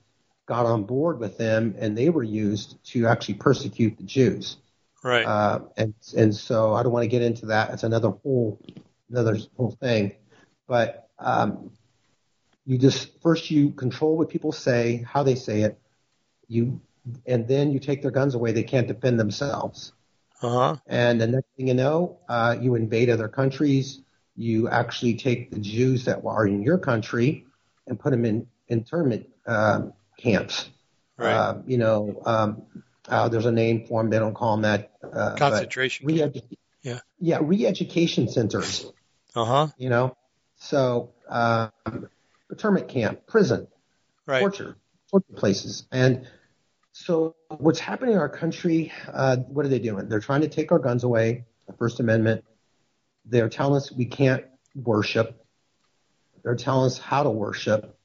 got 0.46 0.66
on 0.66 0.84
board 0.84 1.18
with 1.18 1.36
them, 1.38 1.74
and 1.78 1.96
they 1.96 2.10
were 2.10 2.22
used 2.22 2.82
to 2.92 3.06
actually 3.06 3.34
persecute 3.34 3.96
the 3.96 4.04
Jews. 4.04 4.58
Right. 5.02 5.24
Uh, 5.24 5.60
and 5.76 5.94
and 6.16 6.34
so 6.34 6.74
I 6.74 6.82
don't 6.82 6.92
want 6.92 7.04
to 7.04 7.08
get 7.08 7.22
into 7.22 7.46
that. 7.46 7.70
It's 7.70 7.84
another 7.84 8.10
whole 8.10 8.58
another 9.10 9.38
whole 9.56 9.70
thing. 9.80 10.14
But 10.66 11.08
um, 11.18 11.70
you 12.66 12.78
just 12.78 13.20
first 13.22 13.50
you 13.50 13.70
control 13.70 14.16
what 14.16 14.28
people 14.28 14.52
say, 14.52 15.04
how 15.06 15.22
they 15.22 15.34
say 15.34 15.62
it. 15.62 15.78
You 16.48 16.80
and 17.26 17.48
then 17.48 17.72
you 17.72 17.78
take 17.78 18.02
their 18.02 18.10
guns 18.10 18.34
away. 18.34 18.52
They 18.52 18.62
can't 18.62 18.88
defend 18.88 19.18
themselves. 19.18 19.92
Uh-huh. 20.42 20.76
And 20.86 21.20
the 21.20 21.26
next 21.26 21.48
thing 21.56 21.68
you 21.68 21.74
know, 21.74 22.18
uh, 22.28 22.56
you 22.60 22.74
invade 22.74 23.10
other 23.10 23.28
countries. 23.28 24.02
You 24.38 24.68
actually 24.68 25.14
take 25.16 25.50
the 25.50 25.58
Jews 25.58 26.04
that 26.04 26.22
are 26.24 26.46
in 26.46 26.62
your 26.62 26.78
country 26.78 27.44
and 27.88 27.98
put 27.98 28.10
them 28.10 28.24
in 28.24 28.46
internment 28.68 29.28
uh, 29.44 29.88
camps. 30.16 30.70
Right. 31.16 31.32
Uh, 31.32 31.58
you 31.66 31.76
know, 31.76 32.22
um, 32.24 32.62
uh, 33.08 33.28
there's 33.28 33.46
a 33.46 33.52
name 33.52 33.86
for 33.88 34.00
them. 34.00 34.10
They 34.10 34.20
don't 34.20 34.34
call 34.34 34.56
them 34.56 34.62
that. 34.62 34.92
Uh, 35.02 35.34
Concentration. 35.34 36.06
Re- 36.06 36.32
yeah. 36.82 37.00
Yeah, 37.18 37.40
re-education 37.42 38.28
centers. 38.28 38.86
Uh 39.34 39.44
huh. 39.44 39.66
You 39.76 39.88
know, 39.88 40.16
so 40.56 41.10
um, 41.28 41.72
internment 42.48 42.88
camp, 42.88 43.26
prison, 43.26 43.66
right. 44.26 44.38
torture, 44.38 44.76
torture 45.10 45.32
places, 45.34 45.86
and 45.90 46.28
so 46.92 47.34
what's 47.48 47.80
happening 47.80 48.14
in 48.14 48.20
our 48.20 48.28
country? 48.28 48.92
Uh, 49.12 49.36
what 49.36 49.66
are 49.66 49.68
they 49.68 49.78
doing? 49.80 50.08
They're 50.08 50.20
trying 50.20 50.42
to 50.42 50.48
take 50.48 50.70
our 50.70 50.78
guns 50.78 51.02
away. 51.02 51.44
The 51.66 51.72
First 51.74 52.00
Amendment. 52.00 52.44
They're 53.28 53.48
telling 53.48 53.76
us 53.76 53.92
we 53.92 54.06
can't 54.06 54.44
worship. 54.74 55.44
They're 56.42 56.56
telling 56.56 56.86
us 56.86 56.98
how 56.98 57.22
to 57.22 57.30
worship. 57.30 57.98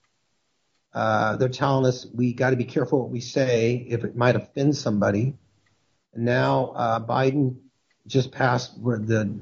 Uh, 0.93 1.37
they're 1.37 1.49
telling 1.49 1.85
us 1.85 2.05
we 2.13 2.33
got 2.33 2.51
to 2.51 2.55
be 2.55 2.65
careful 2.65 2.99
what 2.99 3.09
we 3.09 3.19
say 3.19 3.85
if 3.89 4.03
it 4.03 4.15
might 4.15 4.35
offend 4.35 4.75
somebody. 4.75 5.35
And 6.13 6.25
now 6.25 6.73
uh, 6.75 6.99
Biden 6.99 7.55
just 8.05 8.31
passed 8.31 8.77
where 8.77 8.99
the 8.99 9.39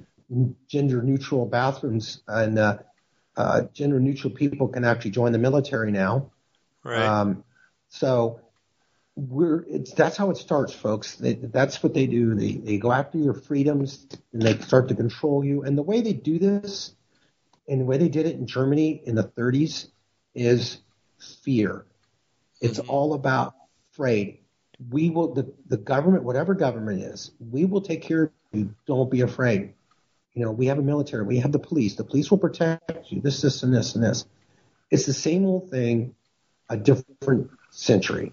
gender 0.68 1.02
neutral 1.02 1.46
bathrooms 1.46 2.22
and 2.28 2.58
uh, 2.58 2.78
uh, 3.36 3.64
gender 3.74 4.00
neutral 4.00 4.34
people 4.34 4.68
can 4.68 4.86
actually 4.86 5.12
join 5.12 5.32
the 5.32 5.38
military 5.38 5.92
now. 5.92 6.32
Right. 6.84 7.02
Um, 7.02 7.44
so 7.90 8.40
we're 9.16 9.66
it's 9.68 9.94
that's 9.94 10.18
how 10.18 10.30
it 10.30 10.38
starts, 10.38 10.74
folks. 10.74 11.16
They, 11.16 11.34
that's 11.34 11.84
what 11.84 11.94
they 11.94 12.08
do. 12.08 12.34
They 12.34 12.54
they 12.54 12.78
go 12.78 12.92
after 12.92 13.18
your 13.18 13.34
freedoms 13.34 14.08
and 14.34 14.42
they 14.42 14.58
start 14.60 14.88
to 14.90 14.96
control 14.96 15.44
you. 15.44 15.64
And 15.64 15.78
the 15.78 15.84
way 15.84 16.02
they 16.02 16.14
do 16.14 16.40
this, 16.40 16.96
and 17.68 17.82
the 17.82 17.86
way 17.86 17.98
they 17.98 18.10
did 18.10 18.26
it 18.26 18.36
in 18.36 18.48
Germany 18.48 19.02
in 19.06 19.16
the 19.16 19.24
30s, 19.24 19.88
is 20.34 20.78
fear. 21.44 21.86
It's 22.62 22.80
mm-hmm. 22.80 22.90
all 22.90 23.14
about 23.14 23.56
afraid. 23.92 24.40
We 24.90 25.10
will 25.10 25.34
the 25.34 25.54
the 25.68 25.78
government, 25.78 26.24
whatever 26.24 26.54
government 26.54 27.02
is, 27.02 27.32
we 27.40 27.66
will 27.66 27.82
take 27.82 28.02
care 28.02 28.24
of 28.24 28.32
you. 28.54 28.74
Don't 28.88 29.12
be 29.12 29.22
afraid. 29.22 29.74
You 30.34 30.46
know, 30.46 30.52
we 30.52 30.68
have 30.68 30.80
a 30.80 30.82
military, 30.82 31.26
we 31.26 31.40
have 31.40 31.52
the 31.52 31.60
police. 31.60 31.96
The 31.96 32.06
police 32.06 32.32
will 32.32 32.38
protect 32.38 33.12
you. 33.12 33.20
This, 33.20 33.42
this, 33.42 33.64
and 33.64 33.74
this, 33.74 33.96
and 33.96 34.04
this. 34.04 34.26
It's 34.90 35.06
the 35.06 35.14
same 35.14 35.46
old 35.46 35.70
thing, 35.70 36.16
a 36.70 36.78
different 36.78 37.50
century. 37.70 38.32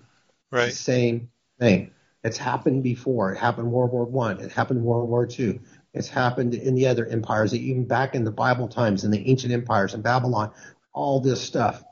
Right. 0.50 0.72
same 0.72 1.30
thing. 1.58 1.92
It's 2.24 2.38
happened 2.38 2.82
before. 2.82 3.32
It 3.32 3.38
happened 3.38 3.70
World 3.70 3.92
War 3.92 4.04
One. 4.04 4.40
It 4.40 4.50
happened 4.52 4.82
World 4.82 5.08
War 5.08 5.26
Two. 5.26 5.60
It's 5.94 6.08
happened 6.08 6.54
in 6.54 6.74
the 6.74 6.86
other 6.86 7.06
empires, 7.06 7.54
even 7.54 7.86
back 7.86 8.14
in 8.14 8.24
the 8.24 8.30
Bible 8.32 8.68
times, 8.68 9.04
in 9.04 9.10
the 9.10 9.28
ancient 9.28 9.52
empires 9.52 9.94
in 9.94 10.02
Babylon. 10.02 10.52
All 10.92 11.20
this 11.20 11.40
stuff 11.40 11.82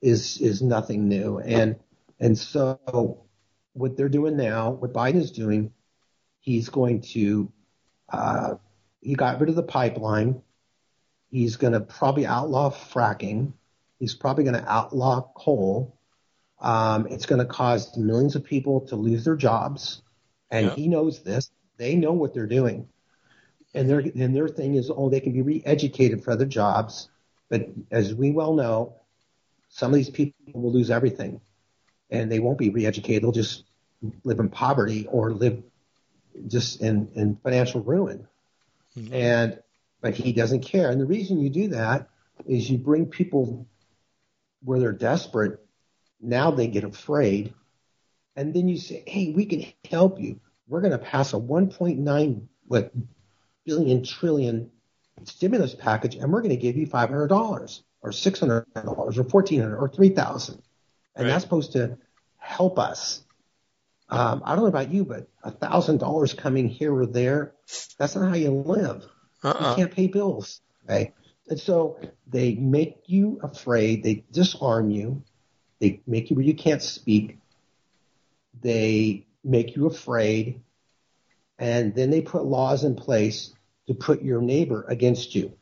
is 0.00 0.38
is 0.38 0.62
nothing 0.62 1.08
new. 1.08 1.38
And 1.38 1.76
and 2.18 2.36
so 2.36 3.26
what 3.72 3.96
they're 3.96 4.08
doing 4.08 4.36
now, 4.36 4.70
what 4.70 4.92
Biden 4.92 5.16
is 5.16 5.30
doing, 5.30 5.72
he's 6.40 6.68
going 6.68 7.02
to 7.02 7.52
uh, 8.08 8.54
he 9.00 9.14
got 9.14 9.40
rid 9.40 9.50
of 9.50 9.56
the 9.56 9.62
pipeline. 9.62 10.42
He's 11.30 11.56
going 11.56 11.74
to 11.74 11.80
probably 11.80 12.26
outlaw 12.26 12.70
fracking. 12.70 13.52
He's 13.98 14.14
probably 14.14 14.44
going 14.44 14.56
to 14.56 14.70
outlaw 14.70 15.28
coal. 15.34 15.97
Um, 16.60 17.06
it's 17.08 17.26
going 17.26 17.38
to 17.38 17.44
cause 17.44 17.96
millions 17.96 18.34
of 18.34 18.44
people 18.44 18.80
to 18.88 18.96
lose 18.96 19.24
their 19.24 19.36
jobs, 19.36 20.02
and 20.50 20.66
yeah. 20.66 20.74
he 20.74 20.88
knows 20.88 21.22
this. 21.22 21.50
They 21.76 21.94
know 21.94 22.12
what 22.12 22.34
they're 22.34 22.46
doing, 22.46 22.88
and 23.74 23.88
their 23.88 24.00
and 24.00 24.34
their 24.34 24.48
thing 24.48 24.74
is, 24.74 24.90
oh, 24.90 25.08
they 25.08 25.20
can 25.20 25.32
be 25.32 25.42
re-educated 25.42 26.24
for 26.24 26.32
other 26.32 26.46
jobs. 26.46 27.08
But 27.48 27.68
as 27.90 28.14
we 28.14 28.32
well 28.32 28.54
know, 28.54 28.96
some 29.68 29.92
of 29.92 29.96
these 29.96 30.10
people 30.10 30.60
will 30.60 30.72
lose 30.72 30.90
everything, 30.90 31.40
and 32.10 32.30
they 32.30 32.40
won't 32.40 32.58
be 32.58 32.70
re-educated. 32.70 33.22
They'll 33.22 33.32
just 33.32 33.64
live 34.24 34.40
in 34.40 34.48
poverty 34.48 35.06
or 35.06 35.32
live 35.32 35.62
just 36.46 36.80
in, 36.80 37.10
in 37.14 37.36
financial 37.36 37.82
ruin. 37.82 38.26
Mm-hmm. 38.96 39.14
And 39.14 39.62
but 40.00 40.14
he 40.14 40.32
doesn't 40.32 40.60
care. 40.60 40.90
And 40.90 41.00
the 41.00 41.06
reason 41.06 41.40
you 41.40 41.50
do 41.50 41.68
that 41.68 42.08
is 42.46 42.70
you 42.70 42.78
bring 42.78 43.06
people 43.06 43.66
where 44.62 44.78
they're 44.78 44.92
desperate 44.92 45.64
now 46.20 46.50
they 46.50 46.66
get 46.66 46.84
afraid. 46.84 47.54
And 48.36 48.54
then 48.54 48.68
you 48.68 48.76
say, 48.78 49.02
hey, 49.06 49.32
we 49.34 49.46
can 49.46 49.64
help 49.90 50.20
you. 50.20 50.40
We're 50.68 50.80
going 50.80 50.92
to 50.92 50.98
pass 50.98 51.32
a 51.32 51.36
1.9 51.36 52.42
what, 52.66 52.92
billion 53.64 54.04
trillion 54.04 54.70
stimulus 55.24 55.74
package, 55.74 56.14
and 56.16 56.32
we're 56.32 56.40
going 56.42 56.50
to 56.50 56.56
give 56.56 56.76
you 56.76 56.86
five 56.86 57.08
hundred 57.08 57.28
dollars 57.28 57.82
or 58.02 58.12
six 58.12 58.40
hundred 58.40 58.66
dollars 58.74 59.18
or 59.18 59.24
fourteen 59.24 59.60
hundred 59.60 59.78
or 59.78 59.88
three 59.88 60.10
thousand, 60.10 60.62
and 61.16 61.24
Right. 61.26 61.32
that's 61.32 61.44
supposed 61.44 61.72
to 61.72 61.98
help 62.36 62.78
us. 62.78 63.22
Um, 64.10 64.42
I 64.44 64.54
don't 64.54 64.64
know 64.64 64.68
about 64.68 64.90
you, 64.92 65.04
but 65.04 65.28
a 65.42 65.50
thousand 65.50 65.98
dollars 65.98 66.34
coming 66.34 66.68
here 66.68 66.94
or 66.94 67.06
there, 67.06 67.54
that's 67.98 68.14
not 68.16 68.28
how 68.28 68.34
you 68.36 68.50
live. 68.50 69.02
You 69.42 69.50
Uh-uh. 69.50 69.74
can't 69.76 69.92
pay 69.92 70.06
bills. 70.06 70.60
Okay. 70.84 71.12
And 71.48 71.58
so 71.58 71.98
they 72.26 72.54
make 72.54 72.98
you 73.06 73.40
afraid. 73.42 74.02
They 74.02 74.24
disarm 74.30 74.90
you. 74.90 75.22
They 75.80 76.00
make 76.06 76.30
you 76.30 76.36
where 76.36 76.44
you 76.44 76.54
can't 76.54 76.82
speak. 76.82 77.38
They 78.60 79.26
make 79.44 79.76
you 79.76 79.86
afraid. 79.86 80.60
And 81.58 81.94
then 81.94 82.10
they 82.10 82.20
put 82.20 82.44
laws 82.44 82.84
in 82.84 82.94
place 82.94 83.52
to 83.86 83.94
put 83.94 84.22
your 84.22 84.40
neighbor 84.40 84.84
against 84.88 85.34
you. 85.34 85.52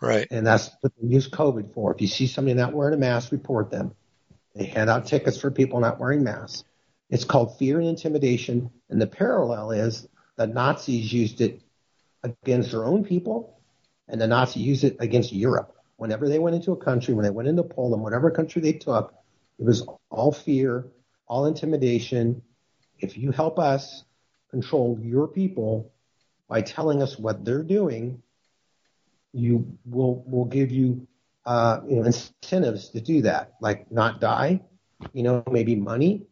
Right. 0.00 0.26
And 0.30 0.46
that's 0.46 0.70
what 0.80 0.92
they 1.00 1.08
use 1.08 1.28
COVID 1.28 1.72
for. 1.72 1.94
If 1.94 2.00
you 2.00 2.06
see 2.06 2.26
somebody 2.26 2.54
not 2.54 2.74
wearing 2.74 2.94
a 2.94 2.98
mask, 2.98 3.32
report 3.32 3.70
them. 3.70 3.94
They 4.54 4.64
hand 4.64 4.90
out 4.90 5.06
tickets 5.06 5.38
for 5.40 5.50
people 5.50 5.80
not 5.80 6.00
wearing 6.00 6.22
masks. 6.22 6.64
It's 7.10 7.24
called 7.24 7.58
fear 7.58 7.78
and 7.78 7.88
intimidation. 7.88 8.70
And 8.88 9.00
the 9.00 9.06
parallel 9.06 9.70
is 9.70 10.08
the 10.36 10.46
Nazis 10.46 11.12
used 11.12 11.40
it 11.40 11.60
against 12.22 12.70
their 12.70 12.84
own 12.84 13.04
people, 13.04 13.58
and 14.08 14.20
the 14.20 14.26
Nazis 14.26 14.62
used 14.62 14.84
it 14.84 14.96
against 15.00 15.32
Europe. 15.32 15.74
Whenever 15.96 16.28
they 16.28 16.38
went 16.38 16.56
into 16.56 16.72
a 16.72 16.76
country, 16.76 17.14
when 17.14 17.24
they 17.24 17.30
went 17.30 17.48
into 17.48 17.62
Poland, 17.62 18.02
whatever 18.02 18.30
country 18.30 18.60
they 18.60 18.72
took, 18.72 19.14
it 19.58 19.64
was 19.64 19.86
all 20.10 20.32
fear, 20.32 20.86
all 21.28 21.46
intimidation. 21.46 22.42
If 22.98 23.16
you 23.16 23.30
help 23.32 23.58
us 23.58 24.04
control 24.50 24.98
your 25.02 25.26
people 25.28 25.90
by 26.48 26.62
telling 26.62 27.02
us 27.02 27.18
what 27.18 27.44
they're 27.44 27.62
doing, 27.62 28.22
you 29.32 29.66
will 29.86 30.22
will 30.26 30.44
give 30.46 30.70
you 30.70 31.06
uh, 31.46 31.80
you 31.88 31.96
know 31.96 32.04
incentives 32.04 32.90
to 32.90 33.00
do 33.00 33.22
that, 33.22 33.54
like 33.60 33.90
not 33.92 34.20
die, 34.20 34.60
you 35.12 35.22
know, 35.22 35.42
maybe 35.50 35.74
money, 35.74 36.26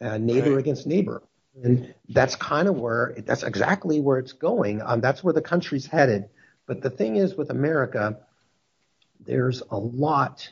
uh, 0.00 0.18
neighbor 0.18 0.50
Right. 0.52 0.58
against 0.58 0.86
neighbor, 0.86 1.22
and 1.62 1.92
that's 2.08 2.34
kind 2.36 2.68
of 2.68 2.78
where 2.78 3.14
that's 3.24 3.42
exactly 3.42 4.00
where 4.00 4.18
it's 4.18 4.32
going. 4.32 4.80
Um, 4.82 5.00
that's 5.00 5.22
where 5.22 5.32
the 5.32 5.42
country's 5.42 5.86
headed. 5.86 6.28
But 6.66 6.82
the 6.82 6.90
thing 6.90 7.16
is, 7.16 7.34
with 7.36 7.50
America, 7.50 8.18
there's 9.24 9.62
a 9.70 9.76
lot 9.78 10.50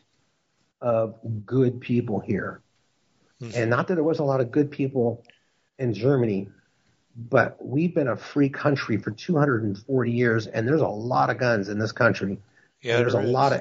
of 0.85 1.15
good 1.47 1.81
people 1.81 2.21
here, 2.21 2.61
Mhm. 3.41 3.57
and 3.57 3.71
not 3.71 3.89
that 3.89 3.95
there 3.95 4.05
was 4.05 4.19
a 4.19 4.25
lot 4.25 4.43
of 4.43 4.53
good 4.53 4.71
people 4.71 5.25
in 5.79 5.95
Germany, 5.95 6.51
but 7.17 7.57
we've 7.65 7.95
been 7.95 8.09
a 8.09 8.17
free 8.17 8.51
country 8.51 8.99
for 8.99 9.11
240 9.11 10.13
years, 10.13 10.47
and 10.47 10.69
there's 10.69 10.83
a 10.83 10.87
lot 10.87 11.31
of 11.31 11.39
guns 11.39 11.71
in 11.71 11.79
this 11.79 11.91
country. 11.93 12.39
Yeah. 12.83 12.99
there's 12.99 13.15
a 13.15 13.17
there 13.17 13.27
is. 13.27 13.33
lot 13.33 13.53
of 13.55 13.61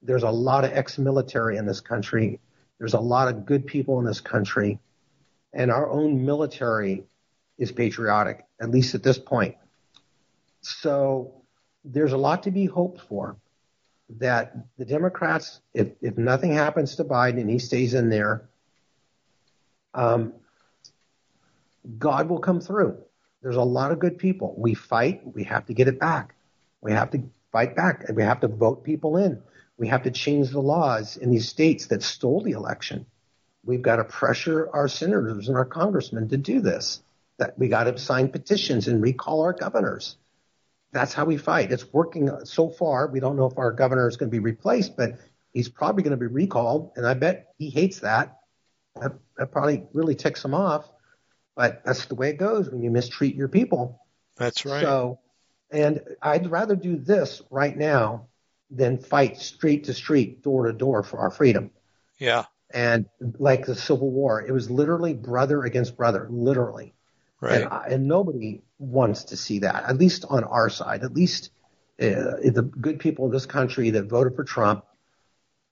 there's 0.00 0.22
a 0.22 0.30
lot 0.30 0.64
of 0.64 0.70
ex-military 0.72 1.58
in 1.58 1.66
this 1.66 1.80
country. 1.80 2.40
There's 2.78 2.94
a 2.94 3.00
lot 3.00 3.28
of 3.28 3.44
good 3.44 3.66
people 3.66 3.98
in 3.98 4.06
this 4.06 4.20
country, 4.22 4.78
and 5.52 5.70
our 5.70 5.90
own 5.90 6.24
military 6.24 7.04
is 7.58 7.72
patriotic, 7.72 8.46
at 8.60 8.70
least 8.70 8.94
at 8.94 9.02
this 9.02 9.18
point. 9.18 9.56
So 10.62 11.42
there's 11.84 12.12
a 12.12 12.16
lot 12.16 12.44
to 12.44 12.50
be 12.50 12.64
hoped 12.64 13.02
for. 13.02 13.36
That 14.16 14.56
the 14.78 14.86
Democrats, 14.86 15.60
if 15.74 15.88
if 16.00 16.16
nothing 16.16 16.52
happens 16.52 16.96
to 16.96 17.04
Biden 17.04 17.40
and 17.40 17.50
he 17.50 17.58
stays 17.58 17.92
in 17.92 18.08
there, 18.08 18.48
um, 19.92 20.32
God 21.98 22.28
will 22.28 22.38
come 22.38 22.60
through. 22.60 22.98
There's 23.42 23.56
a 23.56 23.62
lot 23.62 23.92
of 23.92 23.98
good 23.98 24.18
people. 24.18 24.54
We 24.56 24.74
fight. 24.74 25.22
We 25.24 25.44
have 25.44 25.66
to 25.66 25.74
get 25.74 25.88
it 25.88 26.00
back. 26.00 26.34
We 26.80 26.92
have 26.92 27.10
to 27.10 27.22
fight 27.52 27.76
back. 27.76 28.04
We 28.12 28.22
have 28.22 28.40
to 28.40 28.48
vote 28.48 28.84
people 28.84 29.16
in. 29.16 29.42
We 29.76 29.88
have 29.88 30.02
to 30.04 30.10
change 30.10 30.50
the 30.50 30.60
laws 30.60 31.16
in 31.16 31.30
these 31.30 31.48
states 31.48 31.86
that 31.86 32.02
stole 32.02 32.42
the 32.42 32.52
election. 32.52 33.06
We've 33.64 33.82
got 33.82 33.96
to 33.96 34.04
pressure 34.04 34.68
our 34.72 34.88
senators 34.88 35.48
and 35.48 35.56
our 35.56 35.64
congressmen 35.64 36.28
to 36.30 36.36
do 36.36 36.60
this. 36.60 37.00
That 37.38 37.56
we 37.58 37.68
got 37.68 37.84
to 37.84 37.96
sign 37.98 38.30
petitions 38.30 38.88
and 38.88 39.00
recall 39.00 39.42
our 39.42 39.52
governors. 39.52 40.16
That's 40.92 41.12
how 41.12 41.24
we 41.24 41.36
fight. 41.36 41.70
It's 41.70 41.92
working 41.92 42.30
so 42.44 42.70
far. 42.70 43.08
We 43.08 43.20
don't 43.20 43.36
know 43.36 43.46
if 43.46 43.58
our 43.58 43.72
governor 43.72 44.08
is 44.08 44.16
going 44.16 44.30
to 44.30 44.34
be 44.34 44.38
replaced, 44.38 44.96
but 44.96 45.18
he's 45.52 45.68
probably 45.68 46.02
going 46.02 46.12
to 46.12 46.16
be 46.16 46.26
recalled, 46.26 46.92
and 46.96 47.06
I 47.06 47.14
bet 47.14 47.52
he 47.58 47.70
hates 47.70 48.00
that. 48.00 48.38
That, 49.00 49.12
that 49.36 49.52
probably 49.52 49.84
really 49.92 50.14
ticks 50.14 50.44
him 50.44 50.54
off. 50.54 50.88
But 51.56 51.82
that's 51.84 52.06
the 52.06 52.14
way 52.14 52.30
it 52.30 52.38
goes 52.38 52.70
when 52.70 52.82
you 52.82 52.90
mistreat 52.90 53.34
your 53.34 53.48
people. 53.48 54.00
That's 54.36 54.64
right. 54.64 54.80
So, 54.80 55.18
and 55.70 56.00
I'd 56.22 56.50
rather 56.50 56.76
do 56.76 56.96
this 56.96 57.42
right 57.50 57.76
now 57.76 58.28
than 58.70 58.98
fight 58.98 59.38
street 59.38 59.84
to 59.84 59.94
street, 59.94 60.42
door 60.42 60.66
to 60.66 60.72
door 60.72 61.02
for 61.02 61.18
our 61.18 61.30
freedom. 61.30 61.70
yeah. 62.18 62.44
And 62.70 63.06
like 63.38 63.64
the 63.64 63.74
Civil 63.74 64.10
War, 64.10 64.42
it 64.46 64.52
was 64.52 64.70
literally 64.70 65.14
brother 65.14 65.64
against 65.64 65.96
brother, 65.96 66.28
literally. 66.30 66.94
Right. 67.40 67.62
And, 67.62 67.72
I, 67.72 67.86
and 67.90 68.08
nobody 68.08 68.62
wants 68.78 69.24
to 69.24 69.36
see 69.36 69.60
that, 69.60 69.84
at 69.84 69.96
least 69.96 70.24
on 70.28 70.44
our 70.44 70.68
side, 70.68 71.04
at 71.04 71.14
least 71.14 71.50
uh, 72.00 72.42
the 72.44 72.68
good 72.80 72.98
people 72.98 73.26
in 73.26 73.32
this 73.32 73.46
country 73.46 73.90
that 73.90 74.04
voted 74.04 74.34
for 74.34 74.44
Trump 74.44 74.84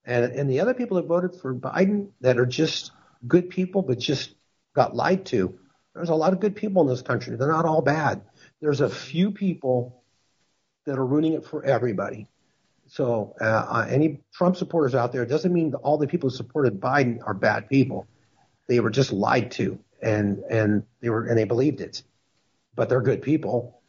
and, 0.06 0.32
and 0.32 0.48
the 0.48 0.60
other 0.60 0.74
people 0.74 0.96
that 0.96 1.06
voted 1.06 1.34
for 1.40 1.54
Biden 1.54 2.10
that 2.20 2.38
are 2.38 2.46
just 2.46 2.92
good 3.26 3.50
people, 3.50 3.82
but 3.82 3.98
just 3.98 4.34
got 4.74 4.94
lied 4.94 5.26
to. 5.26 5.58
There's 5.94 6.10
a 6.10 6.14
lot 6.14 6.32
of 6.32 6.40
good 6.40 6.54
people 6.54 6.82
in 6.82 6.88
this 6.88 7.02
country. 7.02 7.36
They're 7.36 7.48
not 7.48 7.64
all 7.64 7.82
bad. 7.82 8.22
There's 8.60 8.80
a 8.80 8.88
few 8.88 9.32
people 9.32 10.02
that 10.84 10.98
are 10.98 11.06
ruining 11.06 11.32
it 11.32 11.44
for 11.44 11.64
everybody. 11.64 12.28
So 12.86 13.34
uh, 13.40 13.44
uh, 13.44 13.86
any 13.88 14.20
Trump 14.32 14.56
supporters 14.56 14.94
out 14.94 15.12
there 15.12 15.24
it 15.24 15.28
doesn't 15.28 15.52
mean 15.52 15.74
all 15.74 15.98
the 15.98 16.06
people 16.06 16.30
who 16.30 16.36
supported 16.36 16.80
Biden 16.80 17.18
are 17.26 17.34
bad 17.34 17.68
people. 17.68 18.06
They 18.68 18.78
were 18.78 18.90
just 18.90 19.12
lied 19.12 19.50
to, 19.52 19.78
and 20.02 20.38
and 20.50 20.84
they 21.00 21.10
were 21.10 21.26
and 21.26 21.38
they 21.38 21.44
believed 21.44 21.80
it. 21.80 22.02
But 22.74 22.88
they're 22.88 23.00
good 23.02 23.22
people. 23.22 23.80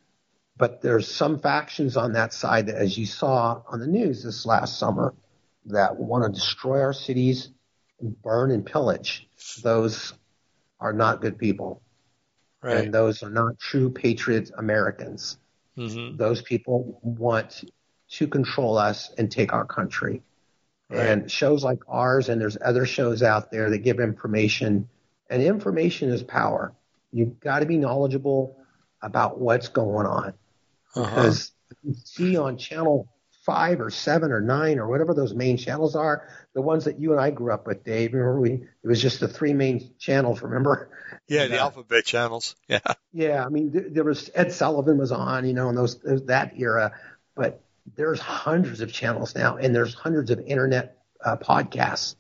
But 0.58 0.82
there's 0.82 1.08
some 1.14 1.40
factions 1.40 1.98
on 1.98 2.14
that 2.14 2.34
side 2.34 2.68
that, 2.68 2.76
as 2.76 2.98
you 2.98 3.06
saw 3.06 3.62
on 3.68 3.80
the 3.80 3.88
news 3.88 4.24
this 4.24 4.46
last 4.46 4.80
summer, 4.80 5.14
that 5.66 5.98
want 5.98 6.24
to 6.24 6.32
destroy 6.32 6.82
our 6.82 6.94
cities, 6.94 7.50
burn 8.02 8.52
and 8.52 8.66
pillage. 8.66 9.28
Those 9.62 10.14
are 10.80 10.94
not 10.94 11.22
good 11.22 11.38
people, 11.38 11.82
Right. 12.64 12.86
and 12.86 12.94
those 12.94 13.22
are 13.24 13.30
not 13.30 13.60
true 13.60 13.90
patriot 13.92 14.52
Americans 14.58 15.38
hmm 15.78 16.18
those 16.18 16.42
people 16.42 17.00
want 17.04 17.64
to 18.10 18.28
control 18.28 18.78
us 18.78 19.12
and 19.18 19.32
take 19.32 19.54
our 19.54 19.66
country. 19.66 20.24
Right. 20.90 21.06
And 21.06 21.32
shows 21.32 21.64
like 21.64 21.80
ours, 21.88 22.30
and 22.30 22.40
there's 22.42 22.58
other 22.64 22.86
shows 22.86 23.22
out 23.22 23.52
there 23.52 23.70
that 23.70 23.80
give 23.80 24.00
information, 24.00 24.90
and 25.30 25.42
information 25.42 26.10
is 26.10 26.24
power. 26.24 26.74
You've 27.12 27.40
got 27.40 27.60
to 27.60 27.66
be 27.66 27.78
knowledgeable 27.78 28.58
about 29.02 29.40
what's 29.40 29.68
going 29.70 30.06
on 30.08 30.34
Uh-huh. 30.96 31.16
because 31.16 31.52
you 31.84 31.94
see 31.94 32.38
on 32.38 32.58
channel 32.58 33.08
five 33.46 33.80
or 33.80 33.90
seven 33.90 34.32
or 34.32 34.42
nine 34.42 34.78
or 34.78 34.88
whatever 34.88 35.14
those 35.14 35.34
main 35.34 35.56
channels 35.58 35.96
are, 35.96 36.28
the 36.54 36.62
ones 36.62 36.84
that 36.86 37.00
you 37.00 37.14
and 37.14 37.22
I 37.22 37.32
grew 37.32 37.54
up 37.54 37.66
with, 37.66 37.84
Dave. 37.86 38.14
Remember, 38.14 38.42
we 38.42 38.52
it 38.52 38.88
was 38.88 39.02
just 39.02 39.20
the 39.22 39.28
three 39.28 39.54
main 39.54 39.94
channels. 40.00 40.42
Remember? 40.42 40.90
Yeah, 41.30 41.48
the 41.48 41.56
Yeah. 41.56 41.62
alphabet 41.62 42.04
channels. 42.06 42.56
Yeah. 42.68 42.80
Yeah, 43.14 43.46
I 43.46 43.50
mean, 43.50 43.72
th- 43.72 43.86
there 43.92 44.04
was 44.04 44.30
Ed 44.36 44.52
Sullivan 44.52 44.98
was 44.98 45.12
on, 45.14 45.46
you 45.46 45.54
know, 45.54 45.70
in 45.70 45.76
those 45.76 45.98
those- 46.00 46.26
that 46.26 46.54
era, 46.58 46.92
but 47.36 47.62
there's 47.96 48.20
hundreds 48.20 48.82
of 48.82 48.92
channels 48.92 49.34
now, 49.34 49.56
and 49.56 49.74
there's 49.74 49.94
hundreds 49.94 50.30
of 50.30 50.40
internet 50.42 50.98
uh, 51.24 51.38
podcasts, 51.38 52.16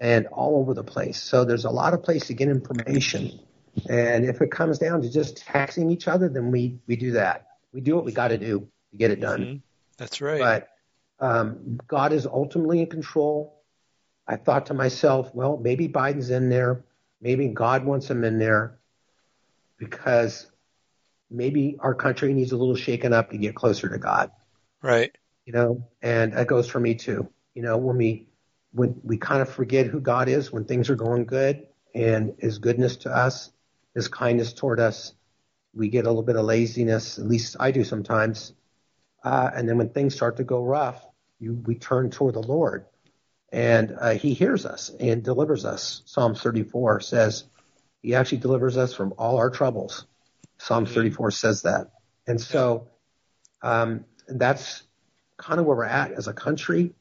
and 0.00 0.26
all 0.28 0.60
over 0.60 0.74
the 0.74 0.84
place. 0.84 1.20
So 1.20 1.44
there's 1.44 1.64
a 1.64 1.70
lot 1.70 1.94
of 1.94 2.02
place 2.02 2.26
to 2.26 2.34
get 2.34 2.48
information, 2.48 3.40
and 3.88 4.24
if 4.24 4.40
it 4.40 4.50
comes 4.50 4.78
down 4.78 5.02
to 5.02 5.10
just 5.10 5.38
taxing 5.38 5.90
each 5.90 6.08
other, 6.08 6.28
then 6.28 6.50
we 6.50 6.78
we 6.86 6.96
do 6.96 7.12
that. 7.12 7.46
We 7.72 7.80
do 7.80 7.94
what 7.96 8.04
we 8.04 8.12
got 8.12 8.28
to 8.28 8.38
do 8.38 8.68
to 8.90 8.96
get 8.96 9.10
it 9.10 9.20
done. 9.20 9.40
Mhm. 9.40 9.60
That's 9.98 10.20
right. 10.20 10.40
But 10.40 10.68
um, 11.20 11.78
God 11.86 12.12
is 12.12 12.26
ultimately 12.26 12.80
in 12.80 12.86
control. 12.86 13.62
I 14.26 14.36
thought 14.36 14.66
to 14.66 14.74
myself, 14.74 15.34
well, 15.34 15.56
maybe 15.56 15.88
Biden's 15.88 16.30
in 16.30 16.48
there. 16.48 16.84
Maybe 17.20 17.48
God 17.48 17.84
wants 17.84 18.08
him 18.08 18.22
in 18.24 18.38
there 18.38 18.78
because 19.78 20.46
maybe 21.30 21.76
our 21.80 21.94
country 21.94 22.32
needs 22.32 22.52
a 22.52 22.56
little 22.56 22.76
shaken 22.76 23.12
up 23.12 23.30
to 23.30 23.38
get 23.38 23.54
closer 23.54 23.88
to 23.88 23.98
God, 23.98 24.30
right. 24.82 25.16
you 25.44 25.52
know, 25.52 25.88
and 26.02 26.32
that 26.32 26.46
goes 26.46 26.68
for 26.68 26.80
me 26.80 26.94
too. 26.94 27.28
You 27.54 27.62
know, 27.62 27.76
when 27.76 27.96
we, 27.96 28.27
when 28.72 29.00
we 29.02 29.16
kind 29.16 29.42
of 29.42 29.48
forget 29.48 29.86
who 29.86 30.00
God 30.00 30.28
is 30.28 30.52
when 30.52 30.64
things 30.64 30.90
are 30.90 30.96
going 30.96 31.24
good 31.24 31.66
and 31.94 32.34
his 32.38 32.58
goodness 32.58 32.96
to 32.98 33.10
us, 33.10 33.50
his 33.94 34.08
kindness 34.08 34.52
toward 34.52 34.80
us, 34.80 35.14
we 35.74 35.88
get 35.88 36.04
a 36.04 36.08
little 36.08 36.22
bit 36.22 36.36
of 36.36 36.44
laziness. 36.44 37.18
At 37.18 37.26
least 37.26 37.56
I 37.58 37.70
do 37.70 37.84
sometimes. 37.84 38.52
Uh, 39.24 39.50
and 39.54 39.68
then 39.68 39.78
when 39.78 39.90
things 39.90 40.14
start 40.14 40.36
to 40.36 40.44
go 40.44 40.62
rough, 40.62 41.02
you, 41.38 41.54
we 41.66 41.74
turn 41.74 42.10
toward 42.10 42.34
the 42.34 42.42
Lord 42.42 42.86
and 43.52 43.96
uh, 43.98 44.10
he 44.10 44.34
hears 44.34 44.66
us 44.66 44.90
and 45.00 45.22
delivers 45.22 45.64
us. 45.64 46.02
Psalm 46.04 46.34
34 46.34 47.00
says 47.00 47.44
he 48.02 48.14
actually 48.14 48.38
delivers 48.38 48.76
us 48.76 48.94
from 48.94 49.14
all 49.18 49.38
our 49.38 49.50
troubles. 49.50 50.06
Psalm 50.58 50.86
Mhm. 50.86 50.94
34 50.94 51.30
says 51.30 51.62
that. 51.62 51.90
And 52.26 52.40
so, 52.40 52.88
um, 53.62 54.04
that's 54.28 54.82
kind 55.38 55.58
of 55.58 55.66
where 55.66 55.76
we're 55.76 55.84
at 55.84 56.12
as 56.12 56.28
a 56.28 56.32
country. 56.32 56.94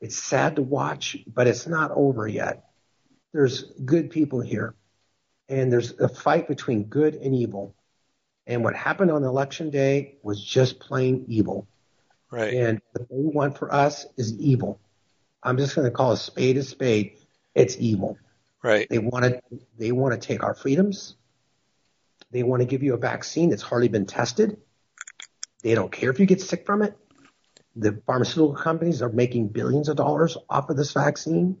It's 0.00 0.16
sad 0.16 0.56
to 0.56 0.62
watch, 0.62 1.16
but 1.26 1.46
it's 1.46 1.66
not 1.66 1.90
over 1.90 2.28
yet. 2.28 2.64
There's 3.32 3.64
good 3.84 4.10
people 4.10 4.40
here, 4.40 4.74
and 5.48 5.72
there's 5.72 5.92
a 5.98 6.08
fight 6.08 6.48
between 6.48 6.84
good 6.84 7.14
and 7.14 7.34
evil. 7.34 7.74
And 8.46 8.64
what 8.64 8.74
happened 8.74 9.10
on 9.10 9.24
election 9.24 9.70
day 9.70 10.16
was 10.22 10.42
just 10.42 10.80
plain 10.80 11.24
evil. 11.28 11.68
Right. 12.30 12.54
And 12.54 12.80
what 12.92 13.08
they 13.08 13.16
want 13.16 13.58
for 13.58 13.72
us 13.72 14.06
is 14.16 14.38
evil. 14.38 14.80
I'm 15.42 15.56
just 15.56 15.74
going 15.74 15.86
to 15.86 15.90
call 15.90 16.12
a 16.12 16.16
spade 16.16 16.56
a 16.56 16.62
spade. 16.62 17.18
It's 17.54 17.76
evil. 17.78 18.18
Right. 18.62 18.88
They 18.88 18.98
want 18.98 19.24
to 19.24 19.40
they 19.78 19.92
want 19.92 20.20
to 20.20 20.26
take 20.26 20.42
our 20.42 20.54
freedoms. 20.54 21.16
They 22.30 22.42
want 22.42 22.60
to 22.60 22.66
give 22.66 22.82
you 22.82 22.94
a 22.94 22.98
vaccine 22.98 23.50
that's 23.50 23.62
hardly 23.62 23.88
been 23.88 24.06
tested. 24.06 24.58
They 25.62 25.74
don't 25.74 25.90
care 25.90 26.10
if 26.10 26.20
you 26.20 26.26
get 26.26 26.40
sick 26.40 26.66
from 26.66 26.82
it. 26.82 26.96
The 27.78 28.02
pharmaceutical 28.06 28.54
companies 28.56 29.02
are 29.02 29.08
making 29.08 29.48
billions 29.48 29.88
of 29.88 29.96
dollars 29.96 30.36
off 30.50 30.68
of 30.68 30.76
this 30.76 30.92
vaccine. 30.92 31.56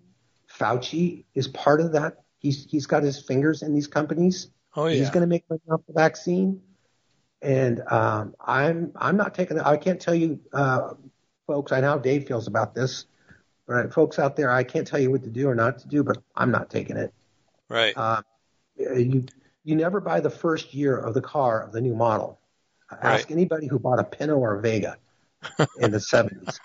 Fauci 0.52 1.24
is 1.34 1.46
part 1.46 1.80
of 1.80 1.92
that. 1.92 2.24
He's 2.38 2.66
he's 2.68 2.86
got 2.86 3.04
his 3.04 3.22
fingers 3.22 3.62
in 3.62 3.72
these 3.72 3.86
companies. 3.86 4.48
Oh 4.74 4.86
yeah. 4.86 4.96
He's 4.96 5.10
going 5.10 5.20
to 5.20 5.28
make 5.28 5.44
money 5.48 5.62
off 5.70 5.82
the 5.86 5.92
vaccine. 5.92 6.60
And 7.40 7.82
um, 7.88 8.34
I'm 8.40 8.92
I'm 8.96 9.16
not 9.16 9.34
taking. 9.34 9.60
I 9.60 9.76
can't 9.76 10.00
tell 10.00 10.14
you, 10.14 10.40
uh, 10.52 10.94
folks. 11.46 11.70
I 11.70 11.80
know 11.80 11.90
how 11.90 11.98
Dave 11.98 12.26
feels 12.26 12.48
about 12.48 12.74
this. 12.74 13.06
But 13.68 13.92
folks 13.92 14.18
out 14.18 14.34
there, 14.34 14.50
I 14.50 14.64
can't 14.64 14.86
tell 14.86 14.98
you 14.98 15.10
what 15.10 15.22
to 15.22 15.30
do 15.30 15.48
or 15.48 15.54
not 15.54 15.78
to 15.80 15.88
do, 15.88 16.02
but 16.02 16.18
I'm 16.34 16.50
not 16.50 16.68
taking 16.68 16.96
it. 16.96 17.14
Right. 17.68 17.92
Uh, 17.96 18.22
you 18.76 19.24
you 19.62 19.76
never 19.76 20.00
buy 20.00 20.18
the 20.18 20.30
first 20.30 20.74
year 20.74 20.96
of 20.96 21.14
the 21.14 21.20
car 21.20 21.62
of 21.62 21.70
the 21.70 21.80
new 21.80 21.94
model. 21.94 22.40
Ask 22.90 23.28
Right. 23.28 23.30
anybody 23.30 23.68
who 23.68 23.78
bought 23.78 24.00
a 24.00 24.04
Pinto 24.04 24.36
or 24.36 24.58
a 24.58 24.62
Vega 24.62 24.96
in 25.80 25.90
the 25.90 25.98
70s. 25.98 26.58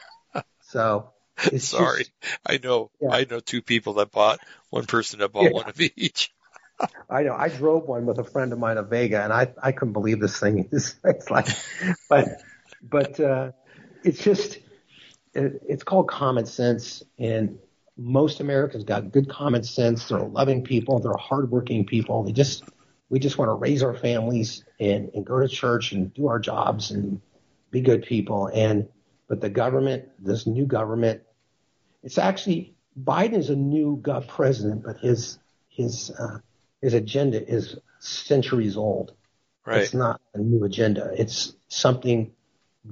So 0.62 1.12
it's 1.52 1.68
Sorry. 1.70 2.00
just- 2.00 2.12
I 2.46 2.60
know 2.64 2.92
Yeah. 3.02 3.10
I 3.12 3.26
know 3.30 3.40
two 3.40 3.62
people 3.62 3.94
that 3.96 4.12
bought 4.12 4.40
one 4.70 4.86
person 4.86 5.20
that 5.20 5.32
bought 5.32 5.46
Yeah. 5.46 5.52
one 5.52 5.70
of 5.70 5.80
each. 5.80 6.34
I 7.10 7.24
know. 7.24 7.34
I 7.36 7.50
drove 7.50 7.88
one 7.88 8.06
with 8.06 8.18
a 8.18 8.24
friend 8.24 8.52
of 8.52 8.60
mine, 8.60 8.78
a 8.78 8.84
Vega, 8.84 9.22
and 9.24 9.32
I 9.32 9.54
I 9.62 9.72
couldn't 9.72 9.94
believe 9.94 10.20
this 10.20 10.40
thing. 10.40 10.68
It's, 10.72 10.96
it's 11.04 11.30
like, 11.30 11.48
but 12.10 12.42
but 12.82 13.20
uh, 13.20 13.52
it's 14.04 14.24
just 14.24 14.58
it, 15.34 15.62
it's 15.68 15.84
called 15.84 16.08
common 16.10 16.46
sense, 16.46 17.04
and 17.20 17.60
most 17.96 18.40
Americans 18.40 18.84
got 18.84 19.12
good 19.12 19.30
common 19.30 19.64
sense. 19.64 20.08
They're 20.08 20.20
loving 20.20 20.64
people. 20.64 21.00
They're 21.00 21.14
hardworking 21.18 21.86
people. 21.86 22.24
They 22.24 22.32
just 22.32 22.64
we 23.10 23.20
just 23.20 23.38
want 23.38 23.50
to 23.50 23.54
raise 23.54 23.84
our 23.84 23.94
families 23.96 24.64
and 24.80 25.12
and 25.14 25.24
go 25.26 25.40
to 25.40 25.48
church 25.48 25.92
and 25.92 26.12
do 26.14 26.28
our 26.28 26.40
jobs 26.40 26.90
and 26.92 27.22
be 27.74 27.82
good 27.82 28.04
people. 28.04 28.48
And 28.54 28.88
but 29.28 29.42
the 29.42 29.50
government, 29.50 30.06
this 30.20 30.48
new 30.48 30.66
government, 30.66 31.24
it's 32.04 32.18
actually 32.18 32.76
Biden 32.98 33.34
is 33.34 33.50
a 33.50 33.56
new 33.56 34.00
gov 34.02 34.28
president, 34.28 34.84
but 34.84 34.98
his 35.00 35.40
his 35.68 36.12
uh, 36.12 36.38
his 36.82 36.94
agenda 36.94 37.46
is 37.46 37.76
centuries 38.00 38.78
old. 38.78 39.14
Right. 39.66 39.82
It's 39.82 39.94
not 39.94 40.22
a 40.34 40.38
new 40.38 40.64
agenda. 40.64 41.14
It's 41.18 41.54
something 41.68 42.32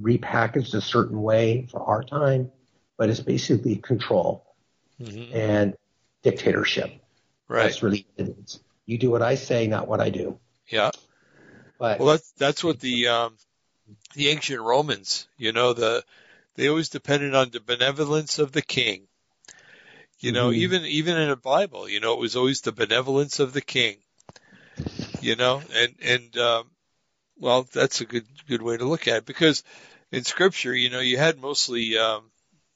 repackaged 0.00 0.74
a 0.74 0.80
certain 0.80 1.22
way 1.22 1.68
for 1.70 1.80
our 1.82 2.02
time, 2.02 2.50
but 2.96 3.08
it's 3.08 3.20
basically 3.20 3.76
control 3.76 4.44
hmm 4.98 5.32
and 5.32 5.76
dictatorship. 6.22 6.90
Right. 7.48 7.64
That's 7.64 7.82
really. 7.82 8.06
You 8.84 8.98
do 8.98 9.10
what 9.10 9.22
I 9.22 9.36
say, 9.36 9.68
not 9.68 9.86
what 9.86 10.00
I 10.00 10.10
do. 10.10 10.40
Yeah. 10.66 10.90
But 11.78 12.00
Well, 12.00 12.08
that's 12.08 12.32
that's 12.32 12.64
what 12.64 12.80
the 12.80 13.08
um, 13.08 13.36
the 14.14 14.28
ancient 14.28 14.60
Romans, 14.60 15.28
you 15.36 15.52
know, 15.52 15.72
the 15.72 16.04
they 16.54 16.68
always 16.68 16.88
depended 16.90 17.34
on 17.34 17.50
the 17.50 17.60
benevolence 17.60 18.38
of 18.38 18.52
the 18.52 18.62
king. 18.62 19.08
You 20.20 20.32
know, 20.32 20.50
Mhm. 20.50 20.56
even 20.56 20.84
even 20.86 21.16
in 21.16 21.28
the 21.28 21.36
Bible, 21.36 21.88
you 21.88 22.00
know, 22.00 22.14
it 22.14 22.20
was 22.20 22.36
always 22.36 22.60
the 22.62 22.72
benevolence 22.72 23.40
of 23.40 23.52
the 23.52 23.60
king. 23.62 23.98
You 25.20 25.36
know, 25.36 25.62
and 25.72 25.94
and 26.02 26.36
um, 26.38 26.70
well, 27.38 27.64
that's 27.72 28.00
a 28.00 28.06
good 28.06 28.26
good 28.48 28.62
way 28.62 28.76
to 28.76 28.84
look 28.84 29.08
at 29.08 29.18
it 29.18 29.26
because 29.26 29.64
in 30.12 30.24
Scripture, 30.24 30.74
you 30.74 30.90
know, 30.90 31.00
you 31.00 31.18
had 31.18 31.38
mostly 31.38 31.98
um, 31.98 32.30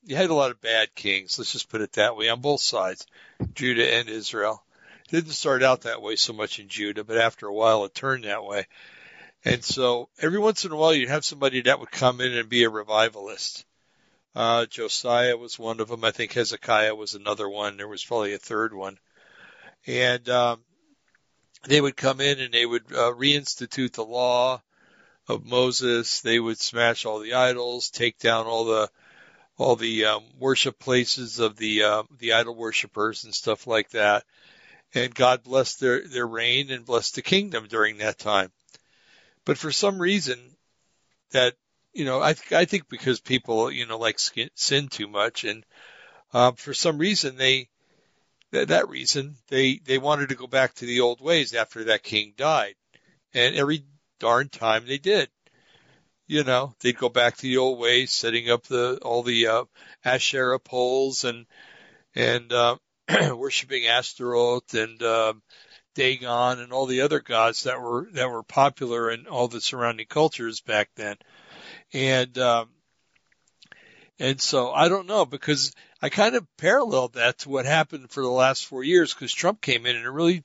you 0.05 0.17
had 0.17 0.31
a 0.31 0.35
lot 0.35 0.51
of 0.53 0.61
bad 0.61 0.95
kings. 0.95 1.39
Let's 1.39 1.53
just 1.53 1.69
put 1.69 1.81
it 1.83 1.93
that 1.93 2.17
way 2.17 2.29
on 2.29 2.41
both 2.41 2.61
sides, 2.63 3.07
Judah 3.55 3.95
and 3.95 4.09
Israel. 4.09 4.65
It 5.09 5.13
didn't 5.17 5.33
start 5.33 5.63
out 5.63 5.83
that 5.83 6.03
way 6.03 6.17
so 6.17 6.33
much 6.33 6.59
in 6.61 6.69
Judah, 6.69 7.05
but 7.05 7.19
after 7.19 7.47
a 7.47 7.55
while 7.55 7.85
it 7.85 7.95
turned 7.95 8.25
that 8.25 8.45
way. 8.45 8.67
And 9.47 9.63
so 9.63 10.09
every 10.21 10.41
once 10.41 10.65
in 10.65 10.73
a 10.73 10.77
while 10.77 10.93
you'd 10.93 11.09
have 11.09 11.25
somebody 11.25 11.61
that 11.63 11.79
would 11.79 11.93
come 11.93 12.21
in 12.21 12.33
and 12.33 12.49
be 12.49 12.65
a 12.65 12.69
revivalist. 12.69 13.65
Uh, 14.35 14.67
Josiah 14.67 15.37
was 15.37 15.57
one 15.57 15.79
of 15.79 15.87
them. 15.87 16.05
I 16.05 16.11
think 16.11 16.33
Hezekiah 16.33 16.97
was 16.97 17.15
another 17.15 17.49
one. 17.49 17.77
There 17.77 17.87
was 17.87 18.05
probably 18.05 18.35
a 18.35 18.39
third 18.39 18.75
one. 18.75 18.99
And, 19.87 20.29
um, 20.29 20.65
they 21.63 21.81
would 21.81 21.97
come 21.97 22.21
in 22.21 22.41
and 22.41 22.53
they 22.53 22.67
would 22.67 22.93
uh, 22.93 23.13
reinstitute 23.13 23.93
the 23.93 24.05
law 24.05 24.61
of 25.29 25.47
Moses. 25.47 26.23
They 26.23 26.41
would 26.41 26.59
smash 26.59 27.05
all 27.07 27.21
the 27.21 27.35
idols, 27.35 27.91
take 27.91 28.19
down 28.19 28.47
all 28.47 28.65
the, 28.65 28.91
all 29.59 29.77
the, 29.77 30.07
um, 30.07 30.25
worship 30.41 30.77
places 30.81 31.39
of 31.39 31.57
the, 31.57 31.85
um, 31.85 32.09
the 32.19 32.33
idol 32.33 32.57
worshippers 32.57 33.23
and 33.23 33.33
stuff 33.33 33.69
like 33.69 33.91
that. 33.91 34.25
And 34.93 35.15
God 35.15 35.45
blessed 35.45 35.79
their, 35.79 36.07
their 36.07 36.27
reign 36.27 36.73
and 36.73 36.85
blessed 36.85 37.15
the 37.15 37.23
kingdom 37.23 37.69
during 37.69 37.99
that 37.99 38.19
time. 38.19 38.51
But 39.47 39.57
for 39.57 39.73
some 39.73 39.99
reason 39.99 40.39
that, 41.31 41.55
you 41.95 42.05
know, 42.05 42.21
I, 42.21 42.35
th- 42.35 42.53
I 42.53 42.67
think 42.67 42.89
because 42.91 43.21
people, 43.21 43.71
you 43.71 43.87
know, 43.87 43.97
like 43.97 44.19
sin 44.19 44.89
too 44.89 45.07
much 45.07 45.45
and, 45.45 45.65
uh, 46.35 46.53
for 46.53 46.75
some 46.75 46.99
reason 46.99 47.37
they, 47.37 47.71
that, 48.51 48.69
that 48.69 48.89
reason 48.89 49.37
they, 49.49 49.77
they 49.79 49.99
wanted 49.99 50.29
to 50.29 50.35
go 50.35 50.49
back 50.49 50.75
to 50.75 50.85
the 50.85 51.01
old 51.01 51.21
ways 51.21 51.55
after 51.55 51.85
that 51.85 52.03
king 52.03 52.35
died. 52.37 52.75
And 53.33 53.55
every 53.55 53.85
darn 54.19 54.49
time 54.49 54.85
they 54.87 54.99
did. 54.99 55.31
You 56.27 56.43
know, 56.43 56.75
they'd 56.81 56.99
go 56.99 57.09
back 57.09 57.37
to 57.37 57.43
the 57.43 57.59
old 57.59 57.79
ways, 57.79 58.11
setting 58.11 58.51
up 58.51 58.65
the, 58.65 58.99
all 59.01 59.23
the, 59.23 59.47
uh, 59.47 59.65
Asherah 60.05 60.59
poles 60.59 61.23
and, 61.23 61.47
and, 62.17 62.53
uh, 62.53 62.77
worshiping 63.37 63.87
Astaroth 63.87 64.75
and, 64.75 65.01
um, 65.05 65.43
Dagon 65.97 66.61
and 66.61 66.73
all 66.73 66.87
the 66.87 67.01
other 67.01 67.21
gods 67.21 67.65
that 67.65 67.81
were 67.81 68.09
that 68.13 68.31
were 68.31 68.43
popular 68.43 69.11
in 69.11 69.27
all 69.27 69.49
the 69.49 69.61
surrounding 69.61 70.07
cultures 70.07 70.61
back 70.61 70.91
then. 70.95 71.17
And 71.93 72.37
um 72.39 72.69
and 74.19 74.41
so 74.41 74.73
I 74.73 74.89
don't 74.89 75.07
know 75.07 75.25
because 75.25 75.73
I 76.01 76.11
kind 76.11 76.37
of 76.37 76.47
paralleled 76.59 77.15
that 77.15 77.39
to 77.39 77.49
what 77.49 77.65
happened 77.65 78.11
for 78.11 78.23
the 78.23 78.29
last 78.29 78.67
4 78.67 78.85
years 78.85 79.15
cuz 79.15 79.33
Trump 79.33 79.61
came 79.61 79.87
in 79.87 79.97
and 79.97 80.15
really 80.15 80.45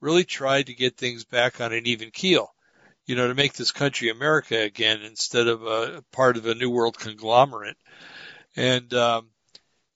really 0.00 0.24
tried 0.24 0.66
to 0.66 0.74
get 0.74 0.96
things 0.96 1.24
back 1.24 1.60
on 1.60 1.72
an 1.72 1.86
even 1.86 2.10
keel. 2.10 2.54
You 3.04 3.16
know, 3.16 3.26
to 3.26 3.34
make 3.34 3.54
this 3.54 3.72
country 3.72 4.10
America 4.10 4.56
again 4.56 5.02
instead 5.02 5.48
of 5.48 5.64
a 5.64 6.04
part 6.12 6.36
of 6.36 6.46
a 6.46 6.54
new 6.54 6.70
world 6.70 6.96
conglomerate. 6.96 7.76
And 8.54 8.94
um 8.94 9.28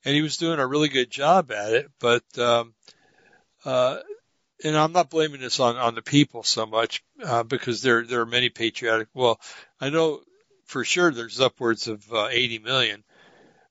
and 0.04 0.14
he 0.14 0.22
was 0.22 0.36
doing 0.36 0.58
a 0.58 0.66
really 0.66 0.88
good 0.88 1.10
job 1.10 1.52
at 1.52 1.72
it, 1.72 1.90
but 2.00 2.24
um 2.38 2.74
uh 3.64 3.98
and 4.64 4.76
I'm 4.76 4.92
not 4.92 5.10
blaming 5.10 5.40
this 5.40 5.60
on, 5.60 5.76
on 5.76 5.94
the 5.94 6.02
people 6.02 6.42
so 6.42 6.66
much, 6.66 7.02
uh, 7.22 7.42
because 7.42 7.82
there, 7.82 8.04
there 8.04 8.20
are 8.20 8.26
many 8.26 8.48
patriotic, 8.48 9.08
well, 9.14 9.40
I 9.80 9.90
know 9.90 10.20
for 10.64 10.84
sure 10.84 11.10
there's 11.10 11.40
upwards 11.40 11.88
of, 11.88 12.10
uh, 12.12 12.28
80 12.30 12.60
million, 12.60 13.04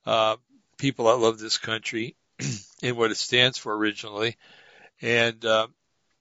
uh, 0.05 0.37
people 0.77 1.05
that 1.05 1.17
love 1.17 1.39
this 1.39 1.57
country 1.57 2.15
and 2.83 2.97
what 2.97 3.11
it 3.11 3.17
stands 3.17 3.57
for 3.57 3.75
originally. 3.75 4.37
And, 5.01 5.43
uh, 5.43 5.67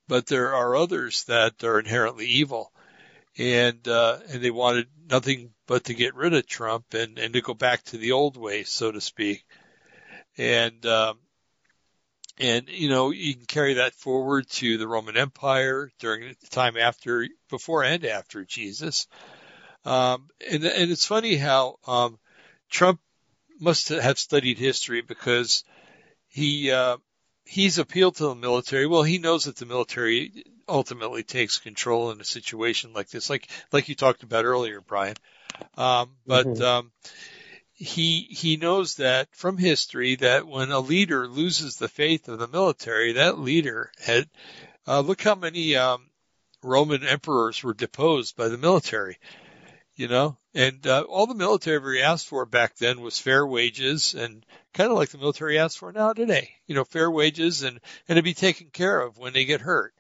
but 0.09 0.27
there 0.27 0.55
are 0.55 0.77
others 0.77 1.25
that 1.25 1.63
are 1.65 1.79
inherently 1.79 2.27
evil 2.27 2.73
and, 3.37 3.87
uh, 3.89 4.19
and 4.31 4.43
they 4.43 4.51
wanted 4.51 4.87
nothing 5.11 5.51
but 5.67 5.85
to 5.85 5.95
get 5.95 6.15
rid 6.15 6.35
of 6.35 6.47
Trump 6.47 6.95
and, 6.95 7.19
and 7.19 7.35
to 7.35 7.41
go 7.41 7.55
back 7.55 7.83
to 7.85 7.99
the 7.99 8.13
old 8.13 8.37
ways, 8.37 8.69
so 8.69 8.93
to 8.93 9.01
speak. 9.01 9.45
And, 10.37 10.85
um, 10.87 11.19
and, 12.39 12.69
you 12.69 12.89
know, 12.89 13.11
you 13.11 13.35
can 13.35 13.47
carry 13.47 13.75
that 13.75 13.95
forward 13.95 14.49
to 14.51 14.77
the 14.77 14.89
Roman 14.89 15.17
Empire 15.17 15.91
during 16.01 16.29
the 16.29 16.47
time 16.49 16.77
after, 16.77 17.29
before 17.51 17.85
and 17.85 18.05
after 18.05 18.45
Jesus. 18.45 19.07
Um, 19.85 20.29
and, 20.51 20.65
and 20.65 20.91
it's 20.91 21.07
funny 21.07 21.37
how, 21.37 21.77
um, 21.87 22.19
Trump 22.71 23.01
must 23.61 23.89
have 23.91 24.19
studied 24.19 24.59
history 24.59 25.01
because 25.01 25.65
he, 26.29 26.73
uh, 26.73 26.97
he's 27.45 27.79
appealed 27.79 28.17
to 28.17 28.25
the 28.25 28.35
military. 28.35 28.87
Well, 28.87 29.05
he 29.05 29.19
knows 29.19 29.45
that 29.45 29.57
the 29.57 29.67
military 29.67 30.45
ultimately 30.69 31.23
takes 31.23 31.59
control 31.59 32.11
in 32.11 32.21
a 32.21 32.25
situation 32.25 32.93
like 32.93 33.11
this, 33.11 33.31
like, 33.31 33.49
like 33.71 33.89
you 33.89 33.95
talked 33.95 34.23
about 34.23 34.45
earlier, 34.45 34.81
Brian. 34.81 35.17
Um, 35.77 36.17
but, 36.27 36.47
Mhm. 36.47 36.61
um, 36.63 36.93
he 37.85 38.27
he 38.31 38.57
knows 38.57 38.97
that 38.97 39.29
from 39.35 39.59
history 39.59 40.17
that 40.17 40.47
when 40.47 40.71
a 40.73 40.81
leader 40.81 41.29
loses 41.29 41.77
the 41.77 41.89
faith 41.89 42.29
of 42.29 42.39
the 42.39 42.49
military, 42.49 43.13
that 43.13 43.39
leader 43.39 43.93
had 44.01 44.29
uh, 44.87 45.01
look 45.01 45.23
how 45.23 45.35
many 45.35 45.77
um, 45.77 46.11
Roman 46.63 47.05
emperors 47.05 47.63
were 47.63 47.75
deposed 47.75 48.37
by 48.37 48.49
the 48.49 48.59
military. 48.59 49.19
you 49.95 50.09
know, 50.09 50.37
and 50.55 50.87
uh, 50.87 51.03
all 51.03 51.27
the 51.27 51.35
military 51.35 51.77
ever 51.77 51.97
asked 51.99 52.27
for 52.27 52.45
back 52.47 52.77
then 52.77 53.01
was 53.01 53.19
fair 53.19 53.47
wages 53.47 54.15
and 54.15 54.45
kind 54.73 54.91
of 54.91 54.97
like 54.97 55.11
the 55.11 55.19
military 55.19 55.59
asks 55.59 55.77
for 55.77 55.93
now 55.93 56.13
today, 56.13 56.51
you 56.67 56.75
know, 56.75 56.85
fair 56.85 57.11
wages 57.11 57.63
and, 57.63 57.81
and 58.09 58.17
to 58.17 58.23
be 58.23 58.35
taken 58.35 58.69
care 58.69 59.01
of 59.01 59.19
when 59.19 59.33
they 59.33 59.45
get 59.45 59.61
hurt, 59.61 59.95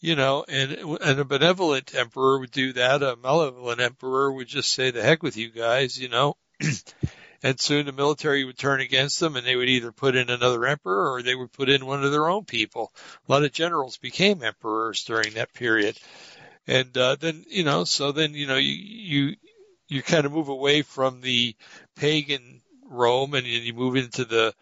you 0.00 0.16
know, 0.16 0.44
and, 0.48 0.72
and 0.72 1.20
a 1.20 1.24
benevolent 1.24 1.94
emperor 1.94 2.38
would 2.38 2.50
do 2.50 2.74
that. 2.74 3.02
A 3.02 3.16
malevolent 3.16 3.80
emperor 3.80 4.32
would 4.32 4.48
just 4.48 4.72
say, 4.72 4.90
the 4.90 5.02
heck 5.02 5.22
with 5.22 5.36
you 5.36 5.50
guys, 5.50 5.98
you 5.98 6.08
know, 6.08 6.36
and 7.42 7.60
soon 7.60 7.86
the 7.86 7.92
military 7.92 8.44
would 8.44 8.58
turn 8.58 8.80
against 8.80 9.20
them 9.20 9.36
and 9.36 9.46
they 9.46 9.56
would 9.56 9.68
either 9.68 9.92
put 9.92 10.16
in 10.16 10.30
another 10.30 10.64
emperor 10.66 11.12
or 11.12 11.22
they 11.22 11.34
would 11.34 11.52
put 11.52 11.68
in 11.68 11.86
one 11.86 12.02
of 12.02 12.12
their 12.12 12.28
own 12.28 12.44
people. 12.44 12.92
A 13.28 13.32
lot 13.32 13.44
of 13.44 13.52
generals 13.52 13.96
became 13.98 14.42
emperors 14.42 15.04
during 15.04 15.34
that 15.34 15.52
period. 15.52 15.98
And, 16.66 16.96
uh, 16.96 17.16
then, 17.16 17.44
you 17.48 17.62
know, 17.62 17.84
so 17.84 18.12
then, 18.12 18.34
you 18.34 18.46
know, 18.46 18.56
you, 18.56 18.72
you, 18.72 19.36
you 19.88 20.02
kind 20.02 20.26
of 20.26 20.32
move 20.32 20.48
away 20.48 20.82
from 20.82 21.20
the 21.20 21.54
pagan 21.94 22.60
Rome 22.88 23.34
and 23.34 23.46
you 23.46 23.72
move 23.72 23.96
into 23.96 24.24
the, 24.24 24.54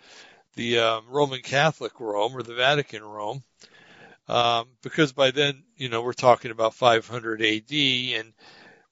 the, 0.56 0.80
um, 0.80 1.04
Roman 1.08 1.40
Catholic 1.40 1.98
Rome 1.98 2.36
or 2.36 2.42
the 2.42 2.54
Vatican 2.54 3.02
Rome. 3.02 3.42
Um, 4.28 4.68
because 4.82 5.12
by 5.12 5.30
then, 5.30 5.62
you 5.76 5.88
know, 5.88 6.02
we're 6.02 6.12
talking 6.12 6.50
about 6.50 6.74
500 6.74 7.40
AD 7.40 7.72
and, 7.72 8.32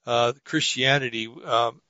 uh, 0.05 0.33
Christianity, 0.43 1.27
um, 1.45 1.81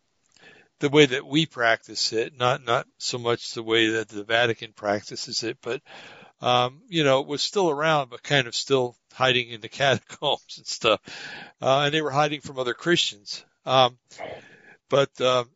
the 0.84 0.90
way 0.90 1.06
that 1.06 1.26
we 1.26 1.46
practice 1.46 2.12
it, 2.12 2.38
not 2.38 2.62
not 2.66 2.86
so 2.98 3.18
much 3.18 3.54
the 3.54 3.64
way 3.64 3.92
that 3.92 4.10
the 4.10 4.26
Vatican 4.26 4.74
practices 4.74 5.42
it, 5.42 5.58
but 5.62 5.82
um, 6.42 6.82
you 6.90 7.06
know, 7.06 7.22
it 7.22 7.28
was 7.28 7.42
still 7.42 7.70
around, 7.70 8.10
but 8.10 8.22
kind 8.22 8.48
of 8.48 8.54
still 8.54 8.98
hiding 9.14 9.48
in 9.48 9.62
the 9.62 9.70
catacombs 9.80 10.58
and 10.58 10.68
stuff. 10.68 11.00
Uh, 11.62 11.84
and 11.86 11.94
they 11.94 12.02
were 12.02 12.12
hiding 12.12 12.42
from 12.42 12.60
other 12.60 12.74
Christians. 12.74 13.46
Um, 13.66 13.98
but 14.90 15.22
um, 15.22 15.50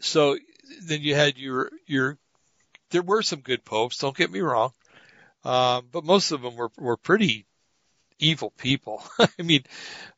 so 0.00 0.36
then 0.82 1.00
you 1.00 1.14
had 1.14 1.38
your 1.38 1.70
your 1.86 2.18
there 2.90 3.00
were 3.00 3.22
some 3.22 3.40
good 3.40 3.64
popes. 3.64 3.96
Don't 3.96 4.14
get 4.14 4.30
me 4.30 4.40
wrong, 4.40 4.74
um, 5.44 5.88
but 5.90 6.04
most 6.04 6.30
of 6.30 6.42
them 6.42 6.56
were 6.56 6.70
were 6.76 6.98
pretty 6.98 7.46
evil 8.18 8.50
people. 8.50 9.02
I 9.18 9.42
mean, 9.42 9.64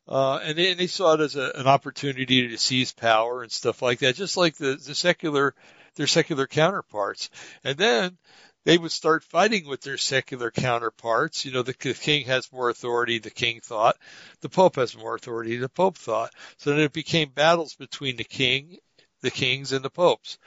uh, 0.09 0.39
and 0.43 0.57
they, 0.57 0.71
and 0.71 0.81
they 0.81 0.87
saw 0.87 1.15
it 1.15 1.21
as 1.21 1.37
a, 1.37 1.53
an 1.55 1.67
opportunity 1.67 2.49
to 2.49 2.59
seize 2.59 2.93
power 2.93 3.43
and 3.43 3.51
stuff 3.51 3.83
like 3.83 4.01
that, 4.01 4.15
just 4.15 4.37
like 4.37 4.57
the, 4.57 4.77
the 4.77 4.95
secular, 4.95 5.55
their 5.97 6.07
secular 6.07 6.47
counterparts. 6.47 7.31
And 7.65 7.77
then 7.77 8.17
they 8.65 8.79
would 8.79 8.93
start 8.93 9.25
fighting 9.25 9.67
with 9.67 9.81
their 9.81 9.97
secular 9.97 10.51
counterparts. 10.51 11.45
You 11.45 11.53
know, 11.53 11.63
the, 11.63 11.75
the 11.79 11.95
king 11.95 12.27
has 12.27 12.53
more 12.53 12.69
authority, 12.69 13.19
the 13.19 13.31
king 13.31 13.61
thought. 13.61 13.97
The 14.41 14.49
pope 14.49 14.77
has 14.77 14.97
more 14.97 15.15
authority, 15.15 15.57
the 15.57 15.69
pope 15.69 15.97
thought. 15.97 16.33
So 16.59 16.71
then 16.71 16.81
it 16.81 16.93
became 16.93 17.31
battles 17.31 17.75
between 17.75 18.17
the 18.17 18.25
king, 18.25 18.79
the 19.23 19.31
kings, 19.31 19.73
and 19.73 19.85
the 19.85 19.91
popes. 19.91 20.39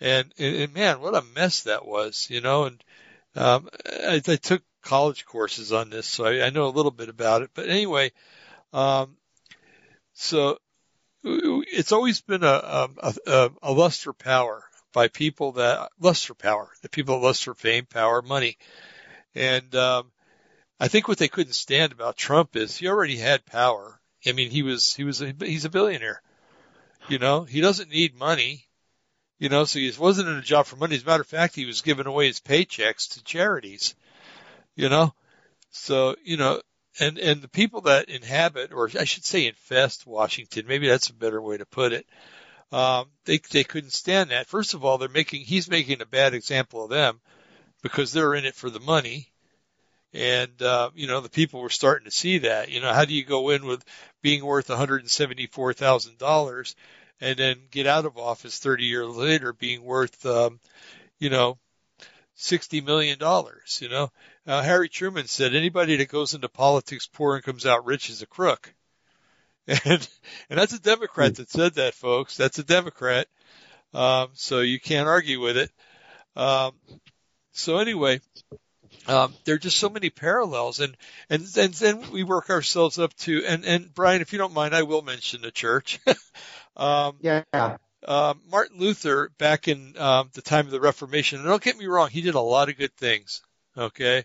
And, 0.00 0.32
and, 0.38 0.56
and 0.56 0.74
man, 0.74 1.00
what 1.00 1.14
a 1.14 1.22
mess 1.22 1.62
that 1.62 1.86
was, 1.86 2.26
you 2.28 2.40
know, 2.40 2.64
and, 2.64 2.82
um, 3.36 3.68
I, 3.86 4.20
I 4.26 4.36
took 4.36 4.62
college 4.82 5.24
courses 5.24 5.72
on 5.72 5.90
this, 5.90 6.06
so 6.06 6.24
I, 6.24 6.46
I 6.46 6.50
know 6.50 6.66
a 6.66 6.76
little 6.76 6.90
bit 6.90 7.08
about 7.08 7.42
it. 7.42 7.50
But 7.54 7.68
anyway, 7.68 8.12
um, 8.72 9.16
so 10.12 10.58
it's 11.24 11.92
always 11.92 12.20
been 12.20 12.42
a, 12.42 12.46
a, 12.46 13.14
a, 13.26 13.50
a 13.62 13.72
lust 13.72 14.02
for 14.02 14.12
power 14.12 14.64
by 14.92 15.08
people 15.08 15.52
that 15.52 15.90
lust 16.00 16.26
for 16.26 16.34
power, 16.34 16.70
the 16.82 16.88
people 16.88 17.18
that 17.18 17.26
lust 17.26 17.44
for 17.44 17.54
fame, 17.54 17.86
power, 17.86 18.22
money. 18.22 18.58
And, 19.34 19.74
um, 19.74 20.10
I 20.80 20.88
think 20.88 21.06
what 21.06 21.18
they 21.18 21.28
couldn't 21.28 21.54
stand 21.54 21.92
about 21.92 22.16
Trump 22.16 22.56
is 22.56 22.76
he 22.76 22.88
already 22.88 23.16
had 23.16 23.46
power. 23.46 24.00
I 24.26 24.32
mean, 24.32 24.50
he 24.50 24.64
was, 24.64 24.92
he 24.92 25.04
was, 25.04 25.22
a, 25.22 25.32
he's 25.38 25.64
a 25.64 25.70
billionaire. 25.70 26.20
You 27.08 27.20
know, 27.20 27.44
he 27.44 27.60
doesn't 27.60 27.90
need 27.90 28.18
money. 28.18 28.66
You 29.38 29.48
know, 29.48 29.64
so 29.64 29.78
he 29.78 29.92
wasn't 29.98 30.28
in 30.28 30.36
a 30.36 30.42
job 30.42 30.66
for 30.66 30.76
money. 30.76 30.96
As 30.96 31.02
a 31.02 31.06
matter 31.06 31.20
of 31.20 31.26
fact, 31.26 31.54
he 31.54 31.66
was 31.66 31.82
giving 31.82 32.06
away 32.06 32.26
his 32.26 32.40
paychecks 32.40 33.14
to 33.14 33.24
charities. 33.24 33.94
You 34.74 34.88
know, 34.88 35.14
so, 35.70 36.16
you 36.24 36.36
know, 36.36 36.60
and 37.00 37.18
and 37.18 37.42
the 37.42 37.48
people 37.48 37.82
that 37.82 38.08
inhabit, 38.08 38.72
or 38.72 38.90
I 38.98 39.04
should 39.04 39.24
say 39.24 39.46
infest 39.46 40.06
Washington, 40.06 40.66
maybe 40.66 40.88
that's 40.88 41.08
a 41.08 41.14
better 41.14 41.40
way 41.40 41.56
to 41.58 41.66
put 41.66 41.92
it. 41.92 42.06
Um, 42.70 43.06
they 43.24 43.38
they 43.50 43.64
couldn't 43.64 43.92
stand 43.92 44.30
that. 44.30 44.46
First 44.46 44.74
of 44.74 44.84
all, 44.84 44.98
they're 44.98 45.08
making 45.08 45.42
he's 45.42 45.70
making 45.70 46.00
a 46.00 46.06
bad 46.06 46.34
example 46.34 46.84
of 46.84 46.90
them 46.90 47.20
because 47.82 48.12
they're 48.12 48.34
in 48.34 48.44
it 48.44 48.54
for 48.54 48.70
the 48.70 48.80
money, 48.80 49.30
and 50.12 50.60
uh, 50.62 50.90
you 50.94 51.06
know 51.06 51.20
the 51.20 51.30
people 51.30 51.60
were 51.60 51.70
starting 51.70 52.04
to 52.06 52.10
see 52.10 52.38
that. 52.38 52.70
You 52.70 52.80
know, 52.80 52.92
how 52.92 53.04
do 53.04 53.14
you 53.14 53.24
go 53.24 53.50
in 53.50 53.64
with 53.64 53.84
being 54.22 54.44
worth 54.44 54.68
one 54.68 54.78
hundred 54.78 55.02
and 57.20 57.38
then 57.38 57.56
get 57.70 57.86
out 57.86 58.04
of 58.04 58.18
office 58.18 58.58
thirty 58.58 58.84
years 58.84 59.08
later 59.08 59.52
being 59.52 59.82
worth, 59.82 60.24
um, 60.26 60.60
you 61.18 61.30
know, 61.30 61.58
sixty 62.34 62.80
million 62.80 63.18
dollars? 63.18 63.78
You 63.82 63.88
know, 63.88 64.10
uh, 64.46 64.62
Harry 64.62 64.88
Truman 64.88 65.26
said, 65.26 65.54
anybody 65.54 65.96
that 65.96 66.08
goes 66.08 66.34
into 66.34 66.48
politics 66.48 67.06
poor 67.06 67.36
and 67.36 67.44
comes 67.44 67.66
out 67.66 67.84
rich 67.84 68.10
is 68.10 68.22
a 68.22 68.26
crook. 68.26 68.74
And, 69.84 70.08
and 70.50 70.58
that's 70.58 70.72
a 70.72 70.80
Democrat 70.80 71.36
that 71.36 71.48
said 71.48 71.74
that, 71.74 71.94
folks. 71.94 72.36
That's 72.36 72.58
a 72.58 72.64
Democrat. 72.64 73.28
Um, 73.94 74.30
so 74.32 74.58
you 74.58 74.80
can't 74.80 75.06
argue 75.06 75.40
with 75.40 75.56
it. 75.56 75.70
Um, 76.34 76.72
so 77.52 77.78
anyway, 77.78 78.20
um, 79.06 79.32
there 79.44 79.54
are 79.54 79.58
just 79.58 79.78
so 79.78 79.88
many 79.88 80.10
parallels 80.10 80.80
and, 80.80 80.96
and, 81.30 81.46
and 81.56 81.74
then 81.74 82.10
we 82.10 82.24
work 82.24 82.50
ourselves 82.50 82.98
up 82.98 83.14
to, 83.18 83.44
and, 83.46 83.64
and 83.64 83.94
Brian, 83.94 84.20
if 84.20 84.32
you 84.32 84.38
don't 84.38 84.52
mind, 84.52 84.74
I 84.74 84.82
will 84.82 85.02
mention 85.02 85.42
the 85.42 85.52
church. 85.52 86.00
um, 86.76 87.16
yeah. 87.20 87.76
Uh, 88.04 88.34
Martin 88.50 88.80
Luther 88.80 89.30
back 89.38 89.68
in, 89.68 89.96
um, 89.96 90.30
the 90.32 90.42
time 90.42 90.66
of 90.66 90.72
the 90.72 90.80
Reformation, 90.80 91.38
and 91.38 91.46
don't 91.46 91.62
get 91.62 91.78
me 91.78 91.86
wrong, 91.86 92.10
he 92.10 92.20
did 92.20 92.34
a 92.34 92.40
lot 92.40 92.68
of 92.68 92.76
good 92.76 92.96
things. 92.96 93.42
Okay. 93.76 94.24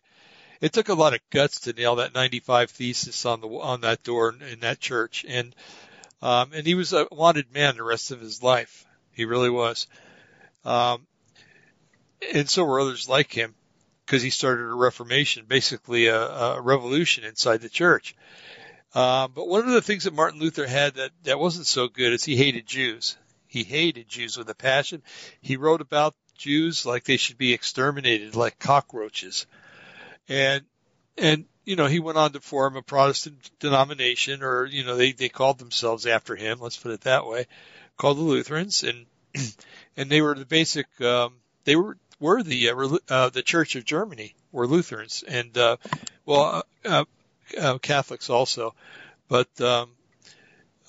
It 0.60 0.74
took 0.74 0.90
a 0.90 0.96
lot 0.96 1.14
of 1.14 1.20
guts 1.30 1.62
to 1.62 1.74
nail 1.74 1.98
that 1.98 2.14
95 2.14 2.72
thesis 2.72 3.26
on 3.26 3.42
the, 3.42 3.48
on 3.48 3.82
that 3.82 4.04
door 4.04 4.36
in 4.52 4.62
that 4.62 4.80
church. 4.80 5.26
And, 5.28 5.56
um, 6.22 6.52
and 6.54 6.66
he 6.66 6.76
was 6.76 6.94
a 6.94 7.08
wanted 7.12 7.54
man 7.54 7.76
the 7.76 7.84
rest 7.84 8.12
of 8.12 8.20
his 8.20 8.42
life. 8.42 8.86
He 9.12 9.26
really 9.26 9.50
was. 9.50 9.88
Um, 10.66 11.06
and 12.34 12.50
so 12.50 12.64
were 12.64 12.80
others 12.80 13.08
like 13.08 13.32
him 13.32 13.54
because 14.06 14.24
he 14.24 14.30
started 14.30 14.64
a 14.64 14.74
reformation, 14.74 15.46
basically 15.48 16.08
a, 16.08 16.20
a 16.20 16.62
revolution 16.62 17.24
inside 17.24 17.62
the 17.62 17.70
church. 17.70 18.16
Um, 18.96 19.32
but 19.36 19.48
one 19.48 19.68
of 19.68 19.74
the 19.74 19.82
things 19.82 20.06
that 20.06 20.14
Martin 20.14 20.40
Luther 20.40 20.66
had 20.66 20.96
that, 20.96 21.12
that 21.24 21.40
wasn't 21.40 21.68
so 21.68 21.88
good 21.88 22.14
is 22.14 22.24
he 22.24 22.36
hated 22.36 22.66
Jews. 22.66 23.18
He 23.46 23.64
hated 23.64 24.08
Jews 24.08 24.38
with 24.38 24.50
a 24.50 24.56
passion. 24.56 25.04
He 25.42 25.58
wrote 25.58 25.82
about 25.82 26.16
Jews 26.38 26.86
like 26.86 27.04
they 27.04 27.18
should 27.18 27.38
be 27.38 27.54
exterminated 27.54 28.36
like 28.36 28.60
cockroaches. 28.60 29.46
And, 30.30 30.64
and, 31.18 31.46
you 31.66 31.76
know, 31.76 31.88
he 31.88 32.00
went 32.00 32.18
on 32.18 32.34
to 32.34 32.40
form 32.40 32.76
a 32.76 32.82
Protestant 32.82 33.50
denomination 33.60 34.44
or, 34.44 34.66
you 34.66 34.84
know, 34.84 34.96
they, 34.96 35.12
they 35.12 35.30
called 35.30 35.60
themselves 35.60 36.06
after 36.06 36.36
him, 36.36 36.60
let's 36.60 36.78
put 36.78 36.92
it 36.92 37.02
that 37.02 37.26
way, 37.26 37.46
called 37.98 38.18
the 38.18 38.22
Lutherans. 38.22 38.84
And, 38.84 39.06
and 39.98 40.10
they 40.10 40.22
were 40.22 40.36
the 40.36 40.46
basic, 40.46 40.88
um, 41.02 41.34
they 41.66 41.76
were, 41.76 41.98
were 42.20 42.44
the, 42.44 42.70
uh, 42.70 42.98
uh, 43.10 43.30
the 43.30 43.44
Church 43.44 43.76
of 43.76 43.86
Germany 43.86 44.34
were 44.52 44.68
Lutherans 44.68 45.24
and, 45.28 45.58
uh, 45.58 45.78
well, 46.26 46.64
uh, 46.86 47.06
uh, 47.58 47.78
Catholics 47.80 48.30
also. 48.30 48.76
But, 49.28 49.60
um, 49.60 49.90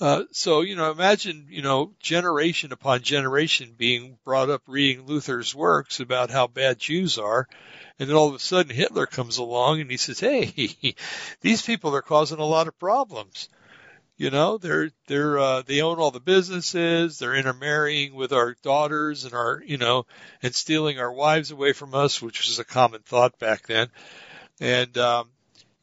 uh, 0.01 0.24
so, 0.30 0.61
you 0.61 0.76
know, 0.76 0.92
imagine, 0.92 1.46
you 1.51 1.62
know, 1.62 1.92
generation 1.99 2.72
upon 2.72 3.03
generation 3.03 3.74
being 3.76 4.16
brought 4.24 4.49
up 4.49 4.62
reading 4.68 5.07
Luther's 5.07 5.55
works 5.55 5.99
about 5.99 6.30
how 6.30 6.46
bad 6.46 6.78
Jews 6.78 7.18
are. 7.18 7.49
And 7.99 8.09
then 8.09 8.16
all 8.16 8.28
of 8.28 8.34
a 8.34 8.38
sudden 8.38 8.74
Hitler 8.74 9.07
comes 9.07 9.38
along 9.38 9.80
and 9.80 9.90
he 9.90 9.96
says, 9.96 10.20
Hey, 10.20 10.94
these 11.40 11.62
people 11.62 11.96
are 11.96 12.03
causing 12.03 12.38
a 12.38 12.44
lot 12.44 12.68
of 12.68 12.78
problems. 12.78 13.49
You 14.16 14.30
know, 14.30 14.59
they're, 14.59 14.90
they're, 15.07 15.38
uh, 15.38 15.62
they 15.62 15.80
own 15.80 15.99
all 15.99 16.11
the 16.11 16.20
businesses. 16.20 17.18
They're 17.18 17.36
intermarrying 17.36 18.14
with 18.14 18.32
our 18.32 18.55
daughters 18.62 19.24
and 19.24 19.34
our, 19.34 19.62
you 19.64 19.78
know, 19.78 20.07
and 20.42 20.55
stealing 20.55 20.99
our 20.99 21.12
wives 21.12 21.51
away 21.51 21.72
from 21.72 21.94
us, 21.94 22.22
which 22.22 22.46
was 22.46 22.59
a 22.59 22.64
common 22.64 23.01
thought 23.03 23.38
back 23.38 23.66
then. 23.66 23.88
And, 24.61 24.96
um, 24.99 25.30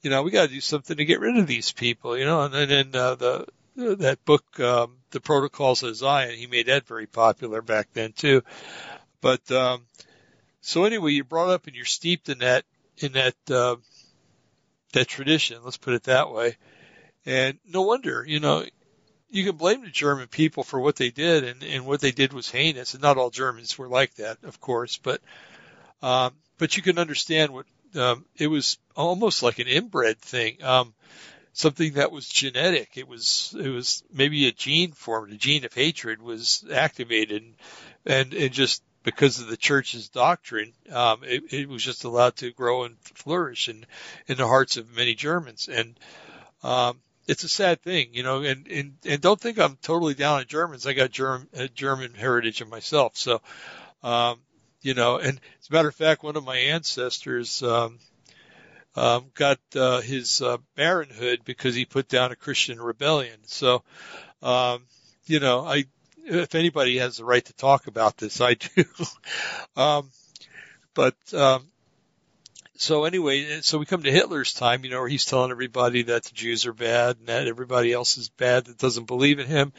you 0.01 0.09
know, 0.09 0.21
we 0.21 0.31
got 0.31 0.47
to 0.47 0.53
do 0.53 0.61
something 0.61 0.97
to 0.97 1.05
get 1.05 1.21
rid 1.21 1.37
of 1.37 1.47
these 1.47 1.71
people, 1.71 2.17
you 2.17 2.25
know, 2.25 2.43
and 2.43 2.53
then, 2.53 2.89
uh, 2.93 3.15
the, 3.15 3.47
that 3.75 4.23
book, 4.25 4.59
um, 4.59 4.97
The 5.11 5.19
Protocols 5.19 5.83
of 5.83 5.95
Zion, 5.95 6.35
he 6.35 6.47
made 6.47 6.67
that 6.67 6.87
very 6.87 7.07
popular 7.07 7.61
back 7.61 7.89
then 7.93 8.13
too. 8.13 8.41
But, 9.21 9.49
um, 9.51 9.85
so 10.61 10.85
anyway, 10.85 11.11
you're 11.11 11.23
brought 11.23 11.49
up 11.49 11.67
and 11.67 11.75
you're 11.75 11.85
steeped 11.85 12.29
in 12.29 12.39
that, 12.39 12.63
in 12.97 13.13
that, 13.13 13.35
uh, 13.49 13.75
that 14.93 15.07
tradition, 15.07 15.61
let's 15.63 15.77
put 15.77 15.93
it 15.93 16.03
that 16.03 16.31
way. 16.31 16.57
And 17.25 17.57
no 17.67 17.81
wonder, 17.81 18.23
you 18.25 18.39
know, 18.39 18.65
you 19.29 19.43
can 19.43 19.57
blame 19.57 19.83
the 19.83 19.89
German 19.89 20.27
people 20.27 20.63
for 20.63 20.79
what 20.79 20.95
they 20.95 21.09
did 21.09 21.43
and, 21.43 21.63
and 21.63 21.85
what 21.85 21.99
they 21.99 22.11
did 22.11 22.31
was 22.31 22.49
heinous 22.49 22.93
and 22.93 23.03
not 23.03 23.17
all 23.17 23.29
Germans 23.29 23.77
were 23.77 23.87
like 23.89 24.13
that, 24.15 24.37
of 24.43 24.61
course, 24.61 24.97
but, 24.97 25.21
um, 26.01 26.33
but 26.57 26.77
you 26.77 26.83
can 26.83 26.99
understand 26.99 27.51
what, 27.51 27.65
um, 27.95 28.25
it 28.37 28.47
was 28.47 28.77
almost 28.95 29.43
like 29.43 29.59
an 29.59 29.67
inbred 29.67 30.19
thing. 30.19 30.63
Um, 30.63 30.93
something 31.55 31.93
that 31.93 32.11
was 32.11 32.27
genetic. 32.27 32.97
It 32.97 33.07
was 33.07 33.55
it 33.57 33.69
was 33.69 34.03
maybe 34.13 34.47
a 34.47 34.51
gene 34.51 34.91
formed, 34.91 35.33
a 35.33 35.37
gene 35.37 35.65
of 35.65 35.73
hatred 35.73 36.21
was 36.21 36.63
activated, 36.71 37.43
and 38.05 38.33
and 38.33 38.53
just 38.53 38.83
because 39.03 39.39
of 39.39 39.47
the 39.47 39.57
church's 39.57 40.09
doctrine, 40.09 40.73
um, 40.91 41.23
it, 41.23 41.53
it 41.53 41.69
was 41.69 41.83
just 41.83 42.03
allowed 42.03 42.35
to 42.37 42.51
grow 42.51 42.83
and 42.83 42.99
flourish 42.99 43.69
in 43.69 43.85
in 44.27 44.37
the 44.37 44.45
hearts 44.45 44.77
of 44.77 44.95
many 44.95 45.15
Germans. 45.15 45.69
And 45.69 45.97
um, 46.61 46.99
it's 47.25 47.45
a 47.45 47.49
sad 47.49 47.81
thing, 47.81 48.09
you 48.11 48.23
know. 48.23 48.43
And 48.43 48.67
and 48.67 48.97
and 49.05 49.21
don't 49.21 49.39
think 49.39 49.57
I'm 49.57 49.77
totally 49.81 50.13
down 50.13 50.39
on 50.39 50.47
Germans. 50.47 50.85
I 50.85 50.93
got 50.93 51.09
German 51.11 51.47
German 51.73 52.13
heritage 52.13 52.61
in 52.61 52.69
myself, 52.69 53.17
so. 53.17 53.41
Um, 54.03 54.39
you 54.81 54.93
know, 54.93 55.17
and 55.17 55.39
as 55.61 55.69
a 55.71 55.73
matter 55.73 55.87
of 55.87 55.95
fact, 55.95 56.21
one 56.21 56.35
of 56.35 56.45
my 56.45 56.57
ancestors, 56.57 57.63
um, 57.63 57.97
um, 58.95 59.25
got 59.33 59.59
uh, 59.75 60.01
his 60.01 60.41
uh, 60.41 60.57
baronhood 60.77 61.43
because 61.43 61.75
he 61.75 61.85
put 61.85 62.07
down 62.07 62.31
a 62.31 62.35
Christian 62.35 62.79
rebellion. 62.79 63.37
So, 63.45 63.83
um, 64.41 64.83
you 65.25 65.39
know, 65.39 65.65
I 65.65 65.85
if 66.25 66.55
anybody 66.55 66.97
has 66.97 67.17
the 67.17 67.25
right 67.25 67.45
to 67.45 67.53
talk 67.53 67.87
about 67.87 68.17
this, 68.17 68.41
I 68.41 68.55
do. 68.55 68.85
um, 69.75 70.09
but 70.93 71.15
um, 71.33 71.67
so 72.77 73.05
anyway, 73.05 73.61
so 73.61 73.77
we 73.77 73.85
come 73.85 74.03
to 74.03 74.11
Hitler's 74.11 74.53
time, 74.53 74.83
you 74.83 74.89
know, 74.89 74.99
where 74.99 75.09
he's 75.09 75.25
telling 75.25 75.51
everybody 75.51 76.03
that 76.03 76.23
the 76.23 76.33
Jews 76.33 76.65
are 76.65 76.73
bad 76.73 77.17
and 77.17 77.27
that 77.27 77.47
everybody 77.47 77.93
else 77.93 78.17
is 78.17 78.29
bad 78.29 78.65
that 78.65 78.77
doesn't 78.77 79.05
believe 79.05 79.39
in 79.39 79.47
him. 79.47 79.73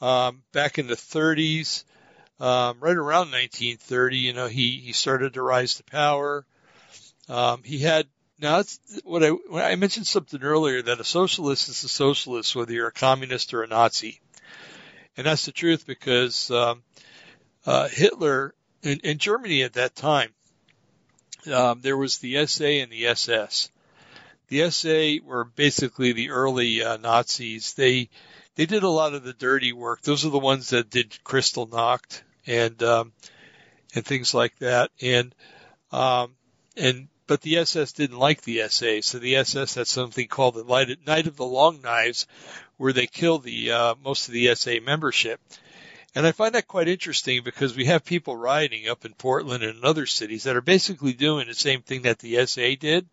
Um, 0.00 0.42
back 0.52 0.78
in 0.78 0.86
the 0.86 0.94
30s, 0.94 1.84
um, 2.38 2.76
right 2.80 2.96
around 2.96 3.32
1930, 3.32 4.16
you 4.18 4.32
know, 4.34 4.46
he 4.46 4.78
he 4.78 4.92
started 4.92 5.34
to 5.34 5.42
rise 5.42 5.76
to 5.76 5.84
power. 5.84 6.44
Um, 7.28 7.62
he 7.64 7.78
had 7.78 8.06
now, 8.38 8.62
what 9.04 9.24
I, 9.24 9.30
when 9.30 9.64
I 9.64 9.76
mentioned 9.76 10.06
something 10.06 10.42
earlier 10.42 10.82
that 10.82 11.00
a 11.00 11.04
socialist 11.04 11.68
is 11.68 11.84
a 11.84 11.88
socialist, 11.88 12.54
whether 12.54 12.72
you're 12.72 12.88
a 12.88 12.92
communist 12.92 13.54
or 13.54 13.62
a 13.62 13.66
Nazi. 13.66 14.20
And 15.16 15.26
that's 15.26 15.46
the 15.46 15.52
truth 15.52 15.86
because, 15.86 16.50
um, 16.50 16.82
uh, 17.64 17.88
Hitler 17.88 18.54
in, 18.82 19.00
in 19.00 19.18
Germany 19.18 19.62
at 19.62 19.74
that 19.74 19.94
time, 19.94 20.30
um, 21.52 21.80
there 21.80 21.96
was 21.96 22.18
the 22.18 22.46
SA 22.46 22.64
and 22.64 22.92
the 22.92 23.06
SS. 23.06 23.70
The 24.48 24.70
SA 24.70 25.26
were 25.26 25.44
basically 25.44 26.12
the 26.12 26.30
early 26.30 26.82
uh, 26.82 26.96
Nazis. 26.96 27.74
They 27.74 28.08
they 28.54 28.66
did 28.66 28.84
a 28.84 28.88
lot 28.88 29.14
of 29.14 29.24
the 29.24 29.32
dirty 29.32 29.72
work. 29.72 30.02
Those 30.02 30.24
are 30.24 30.30
the 30.30 30.38
ones 30.38 30.70
that 30.70 30.88
did 30.88 31.18
Kristallnacht 31.24 32.22
and 32.46 32.80
um, 32.82 33.12
and 33.94 34.04
things 34.04 34.34
like 34.34 34.56
that. 34.58 34.90
And 35.00 35.34
um, 35.90 36.34
and 36.76 37.08
but 37.26 37.40
the 37.40 37.58
SS 37.58 37.92
didn't 37.92 38.18
like 38.18 38.42
the 38.42 38.68
SA, 38.68 39.00
so 39.00 39.18
the 39.18 39.36
SS 39.36 39.74
had 39.74 39.86
something 39.86 40.28
called 40.28 40.54
the 40.54 40.96
Night 41.06 41.26
of 41.26 41.36
the 41.36 41.44
Long 41.44 41.80
Knives, 41.82 42.26
where 42.76 42.92
they 42.92 43.06
killed 43.06 43.42
the 43.42 43.72
uh, 43.72 43.94
most 44.04 44.28
of 44.28 44.34
the 44.34 44.54
SA 44.54 44.74
membership. 44.82 45.40
And 46.14 46.26
I 46.26 46.32
find 46.32 46.54
that 46.54 46.66
quite 46.66 46.88
interesting 46.88 47.42
because 47.44 47.76
we 47.76 47.84
have 47.86 48.04
people 48.04 48.36
rioting 48.36 48.88
up 48.88 49.04
in 49.04 49.12
Portland 49.12 49.62
and 49.62 49.78
in 49.78 49.84
other 49.84 50.06
cities 50.06 50.44
that 50.44 50.56
are 50.56 50.62
basically 50.62 51.12
doing 51.12 51.46
the 51.46 51.54
same 51.54 51.82
thing 51.82 52.02
that 52.02 52.20
the 52.20 52.46
SA 52.46 52.70
did. 52.80 53.06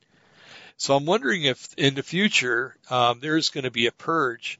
So 0.77 0.95
I'm 0.95 1.05
wondering 1.05 1.43
if 1.43 1.73
in 1.77 1.95
the 1.95 2.03
future 2.03 2.75
um, 2.89 3.19
there's 3.19 3.49
going 3.49 3.65
to 3.65 3.71
be 3.71 3.87
a 3.87 3.91
purge 3.91 4.59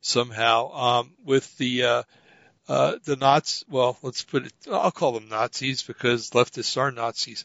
somehow 0.00 0.72
um, 0.72 1.12
with 1.24 1.56
the 1.58 1.84
uh, 1.84 2.02
uh, 2.68 2.96
the 3.04 3.16
Nazis. 3.16 3.64
Well, 3.68 3.98
let's 4.02 4.24
put 4.24 4.46
it. 4.46 4.52
I'll 4.70 4.90
call 4.90 5.12
them 5.12 5.28
Nazis 5.28 5.82
because 5.82 6.30
leftists 6.30 6.76
are 6.76 6.90
Nazis. 6.90 7.44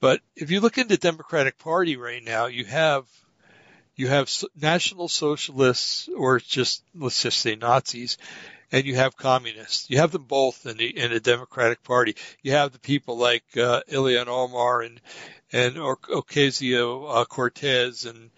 But 0.00 0.20
if 0.36 0.50
you 0.50 0.60
look 0.60 0.78
into 0.78 0.94
the 0.94 0.96
Democratic 0.96 1.58
Party 1.58 1.96
right 1.96 2.22
now, 2.22 2.46
you 2.46 2.64
have 2.64 3.06
you 3.96 4.06
have 4.06 4.30
national 4.54 5.08
socialists 5.08 6.08
or 6.16 6.38
just 6.38 6.84
let's 6.94 7.22
just 7.22 7.38
say 7.38 7.56
Nazis, 7.56 8.16
and 8.70 8.86
you 8.86 8.94
have 8.94 9.16
communists. 9.16 9.90
You 9.90 9.98
have 9.98 10.12
them 10.12 10.24
both 10.24 10.66
in 10.66 10.76
the 10.76 10.96
in 10.96 11.10
the 11.10 11.20
Democratic 11.20 11.82
Party. 11.82 12.14
You 12.42 12.52
have 12.52 12.72
the 12.72 12.78
people 12.78 13.18
like 13.18 13.44
uh, 13.56 13.82
Ilhan 13.88 14.28
Omar 14.28 14.82
and 14.82 15.00
and 15.52 15.76
Ocasio 15.76 17.20
uh, 17.20 17.24
Cortez 17.24 18.04
and 18.04 18.30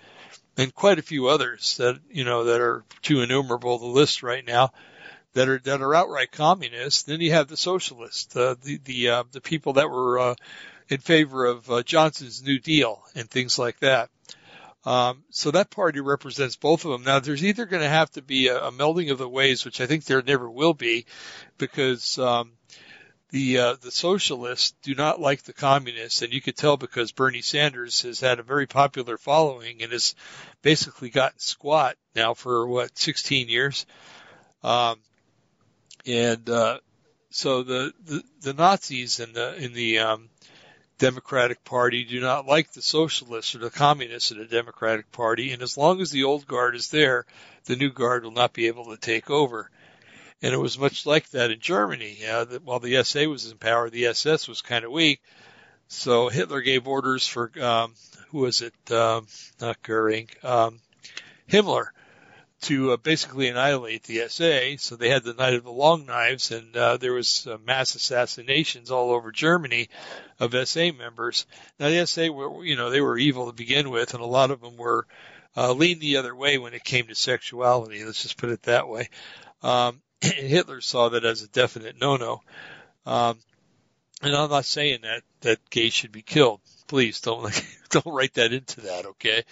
and 0.56 0.74
quite 0.74 0.98
a 0.98 1.02
few 1.02 1.28
others 1.28 1.76
that 1.76 2.00
you 2.10 2.24
know 2.24 2.44
that 2.44 2.60
are 2.60 2.84
too 3.02 3.20
innumerable 3.20 3.78
to 3.78 3.86
list 3.86 4.22
right 4.22 4.46
now 4.46 4.72
that 5.34 5.48
are 5.48 5.58
that 5.58 5.82
are 5.82 5.94
outright 5.94 6.32
communists. 6.32 7.02
Then 7.02 7.20
you 7.20 7.32
have 7.32 7.48
the 7.48 7.56
socialists, 7.56 8.34
uh, 8.34 8.54
the 8.62 8.78
the 8.78 9.08
uh, 9.10 9.24
the 9.30 9.40
people 9.40 9.74
that 9.74 9.90
were 9.90 10.18
uh, 10.18 10.34
in 10.90 10.98
favor 10.98 11.46
of 11.46 11.70
uh, 11.70 11.82
Johnson's 11.82 12.42
New 12.42 12.58
Deal 12.58 13.00
and 13.14 13.30
things 13.30 13.58
like 13.58 13.78
that. 13.78 14.10
Um, 14.84 15.24
so 15.30 15.50
that 15.50 15.70
party 15.70 16.00
represents 16.00 16.56
both 16.56 16.84
of 16.84 16.90
them. 16.90 17.04
Now, 17.04 17.20
there's 17.20 17.44
either 17.44 17.66
going 17.66 17.82
to 17.82 17.88
have 17.88 18.10
to 18.12 18.22
be 18.22 18.48
a, 18.48 18.64
a, 18.64 18.72
melding 18.72 19.10
of 19.10 19.18
the 19.18 19.28
ways, 19.28 19.64
which 19.64 19.80
I 19.80 19.86
think 19.86 20.04
there 20.04 20.22
never 20.22 20.50
will 20.50 20.72
be, 20.72 21.04
because 21.58 22.18
um, 22.18 22.52
the 23.28 23.58
uh, 23.58 23.76
the 23.80 23.90
socialists 23.90 24.74
do 24.82 24.94
not 24.94 25.20
like 25.20 25.42
the 25.42 25.52
communists, 25.52 26.22
and 26.22 26.32
you 26.32 26.40
could 26.40 26.56
tell 26.56 26.78
because 26.78 27.12
Bernie 27.12 27.42
Sanders 27.42 28.02
has 28.02 28.20
had 28.20 28.38
a 28.38 28.42
very 28.42 28.66
popular 28.66 29.18
following 29.18 29.82
and 29.82 29.92
has 29.92 30.14
basically 30.62 31.10
gotten 31.10 31.38
squat 31.38 31.96
now 32.16 32.32
for 32.32 32.66
what 32.66 32.96
16 32.98 33.48
years, 33.50 33.84
um, 34.64 34.98
and 36.06 36.48
uh, 36.48 36.78
so 37.28 37.62
the, 37.62 37.92
the 38.02 38.22
the 38.40 38.54
Nazis 38.54 39.20
and 39.20 39.34
the 39.34 39.54
in 39.62 39.74
the 39.74 39.98
um, 40.00 40.30
Democratic 41.00 41.64
Party 41.64 42.04
do 42.04 42.20
not 42.20 42.46
like 42.46 42.72
the 42.72 42.82
socialists 42.82 43.54
or 43.54 43.58
the 43.58 43.70
communists 43.70 44.32
in 44.32 44.38
the 44.38 44.44
Democratic 44.44 45.10
Party, 45.10 45.50
and 45.50 45.62
as 45.62 45.78
long 45.78 46.02
as 46.02 46.10
the 46.10 46.24
old 46.24 46.46
guard 46.46 46.76
is 46.76 46.90
there, 46.90 47.24
the 47.64 47.74
new 47.74 47.90
guard 47.90 48.22
will 48.22 48.30
not 48.30 48.52
be 48.52 48.66
able 48.66 48.84
to 48.84 48.98
take 48.98 49.30
over. 49.30 49.70
And 50.42 50.52
it 50.52 50.58
was 50.58 50.78
much 50.78 51.06
like 51.06 51.30
that 51.30 51.50
in 51.50 51.58
Germany. 51.58 52.18
Uh, 52.26 52.44
that 52.44 52.64
while 52.64 52.80
the 52.80 53.02
SA 53.02 53.24
was 53.24 53.50
in 53.50 53.56
power, 53.56 53.88
the 53.88 54.06
SS 54.08 54.46
was 54.46 54.60
kind 54.60 54.84
of 54.84 54.92
weak. 54.92 55.22
So 55.88 56.28
Hitler 56.28 56.60
gave 56.60 56.86
orders 56.86 57.26
for 57.26 57.50
um, 57.60 57.94
who 58.28 58.40
was 58.40 58.60
it? 58.60 58.92
Um, 58.92 59.26
not 59.58 59.82
Goering, 59.82 60.28
um, 60.42 60.80
Himmler 61.50 61.86
to 62.62 62.92
uh, 62.92 62.96
basically 62.96 63.48
annihilate 63.48 64.02
the 64.04 64.28
SA. 64.28 64.76
So 64.78 64.96
they 64.96 65.08
had 65.08 65.24
the 65.24 65.34
Night 65.34 65.54
of 65.54 65.64
the 65.64 65.70
Long 65.70 66.06
Knives, 66.06 66.50
and 66.50 66.76
uh, 66.76 66.96
there 66.96 67.12
was 67.12 67.46
uh, 67.46 67.56
mass 67.64 67.94
assassinations 67.94 68.90
all 68.90 69.10
over 69.10 69.32
Germany 69.32 69.88
of 70.38 70.54
SA 70.68 70.92
members. 70.96 71.46
Now 71.78 71.88
the 71.88 72.06
SA 72.06 72.28
were, 72.28 72.64
you 72.64 72.76
know, 72.76 72.90
they 72.90 73.00
were 73.00 73.18
evil 73.18 73.46
to 73.46 73.52
begin 73.52 73.90
with, 73.90 74.14
and 74.14 74.22
a 74.22 74.26
lot 74.26 74.50
of 74.50 74.60
them 74.60 74.76
were 74.76 75.06
uh, 75.56 75.72
leaned 75.72 76.00
the 76.00 76.18
other 76.18 76.34
way 76.34 76.58
when 76.58 76.74
it 76.74 76.84
came 76.84 77.06
to 77.06 77.14
sexuality. 77.14 78.04
Let's 78.04 78.22
just 78.22 78.36
put 78.36 78.50
it 78.50 78.62
that 78.62 78.88
way. 78.88 79.08
Um, 79.62 80.00
Hitler 80.20 80.80
saw 80.80 81.10
that 81.10 81.24
as 81.24 81.42
a 81.42 81.48
definite 81.48 82.00
no-no. 82.00 82.42
Um, 83.06 83.38
and 84.22 84.34
I'm 84.34 84.50
not 84.50 84.64
saying 84.64 85.00
that 85.02 85.22
that 85.42 85.70
gays 85.70 85.92
should 85.92 86.12
be 86.12 86.22
killed. 86.22 86.60
Please 86.86 87.20
don't 87.20 87.42
like, 87.42 87.64
don't 87.90 88.06
write 88.06 88.34
that 88.34 88.52
into 88.52 88.82
that, 88.82 89.06
okay? 89.06 89.44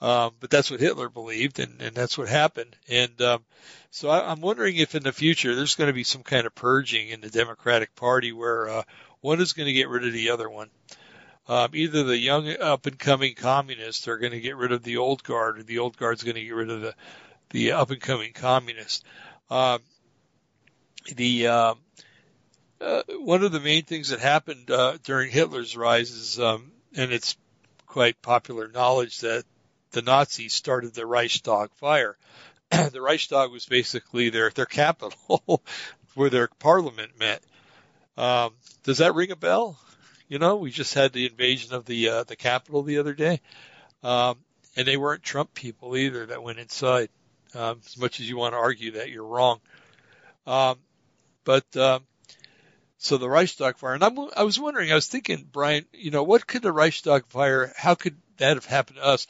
Um, 0.00 0.32
but 0.40 0.50
that's 0.50 0.70
what 0.70 0.80
Hitler 0.80 1.08
believed, 1.08 1.58
and, 1.58 1.80
and 1.80 1.94
that's 1.94 2.18
what 2.18 2.28
happened. 2.28 2.76
And 2.88 3.20
um, 3.22 3.44
so 3.90 4.10
I, 4.10 4.30
I'm 4.30 4.40
wondering 4.40 4.76
if 4.76 4.94
in 4.94 5.02
the 5.02 5.12
future 5.12 5.54
there's 5.54 5.76
going 5.76 5.88
to 5.88 5.94
be 5.94 6.04
some 6.04 6.22
kind 6.22 6.46
of 6.46 6.54
purging 6.54 7.08
in 7.08 7.20
the 7.20 7.30
Democratic 7.30 7.94
Party 7.94 8.32
where 8.32 8.68
uh, 8.68 8.82
one 9.20 9.40
is 9.40 9.52
going 9.52 9.66
to 9.66 9.72
get 9.72 9.88
rid 9.88 10.06
of 10.06 10.12
the 10.12 10.30
other 10.30 10.50
one. 10.50 10.68
Um, 11.46 11.70
either 11.74 12.04
the 12.04 12.16
young 12.16 12.48
up 12.60 12.86
and 12.86 12.98
coming 12.98 13.34
communists 13.34 14.08
are 14.08 14.18
going 14.18 14.32
to 14.32 14.40
get 14.40 14.56
rid 14.56 14.72
of 14.72 14.82
the 14.82 14.96
old 14.96 15.22
guard, 15.22 15.58
or 15.58 15.62
the 15.62 15.78
old 15.78 15.96
guard's 15.96 16.22
going 16.22 16.36
to 16.36 16.44
get 16.44 16.54
rid 16.54 16.70
of 16.70 16.80
the 16.80 16.94
the 17.50 17.72
up 17.72 17.90
and 17.90 18.00
coming 18.00 18.32
communists. 18.32 19.04
Um, 19.50 19.80
the 21.14 21.46
uh, 21.46 21.74
uh, 22.80 23.02
one 23.20 23.42
of 23.42 23.52
the 23.52 23.60
main 23.60 23.84
things 23.84 24.08
that 24.08 24.20
happened 24.20 24.70
uh, 24.70 24.98
during 25.04 25.30
Hitler's 25.30 25.76
rise 25.76 26.10
is, 26.10 26.40
um, 26.40 26.72
and 26.96 27.12
it's 27.12 27.36
quite 27.86 28.20
popular 28.20 28.68
knowledge 28.68 29.20
that 29.20 29.44
the 29.92 30.02
Nazis 30.02 30.52
started 30.52 30.94
the 30.94 31.06
Reichstag 31.06 31.70
fire. 31.74 32.16
the 32.70 33.00
Reichstag 33.00 33.50
was 33.50 33.66
basically 33.66 34.30
their 34.30 34.50
their 34.50 34.66
capital, 34.66 35.62
where 36.14 36.30
their 36.30 36.48
parliament 36.58 37.12
met. 37.18 37.42
Um, 38.16 38.52
does 38.82 38.98
that 38.98 39.14
ring 39.14 39.30
a 39.30 39.36
bell? 39.36 39.78
You 40.28 40.38
know, 40.38 40.56
we 40.56 40.70
just 40.70 40.94
had 40.94 41.12
the 41.12 41.26
invasion 41.26 41.74
of 41.74 41.84
the 41.84 42.08
uh, 42.08 42.24
the 42.24 42.36
Capitol 42.36 42.82
the 42.82 42.98
other 42.98 43.14
day, 43.14 43.40
um, 44.02 44.38
and 44.76 44.86
they 44.86 44.96
weren't 44.96 45.22
Trump 45.22 45.54
people 45.54 45.96
either 45.96 46.26
that 46.26 46.42
went 46.42 46.58
inside. 46.58 47.08
Um, 47.54 47.80
as 47.86 47.96
much 47.96 48.18
as 48.18 48.28
you 48.28 48.36
want 48.36 48.54
to 48.54 48.58
argue 48.58 48.92
that 48.92 49.10
you're 49.10 49.24
wrong, 49.24 49.60
um, 50.44 50.76
but 51.44 51.64
um, 51.76 52.02
so 53.04 53.18
the 53.18 53.28
Reichstag 53.28 53.76
fire, 53.76 53.92
and 53.92 54.02
I'm, 54.02 54.18
I 54.34 54.44
was 54.44 54.58
wondering, 54.58 54.90
I 54.90 54.94
was 54.94 55.08
thinking, 55.08 55.46
Brian, 55.52 55.84
you 55.92 56.10
know, 56.10 56.22
what 56.22 56.46
could 56.46 56.62
the 56.62 56.72
Reichstag 56.72 57.26
fire? 57.26 57.70
How 57.76 57.94
could 57.94 58.16
that 58.38 58.56
have 58.56 58.64
happened 58.64 58.96
to 58.96 59.04
us? 59.04 59.26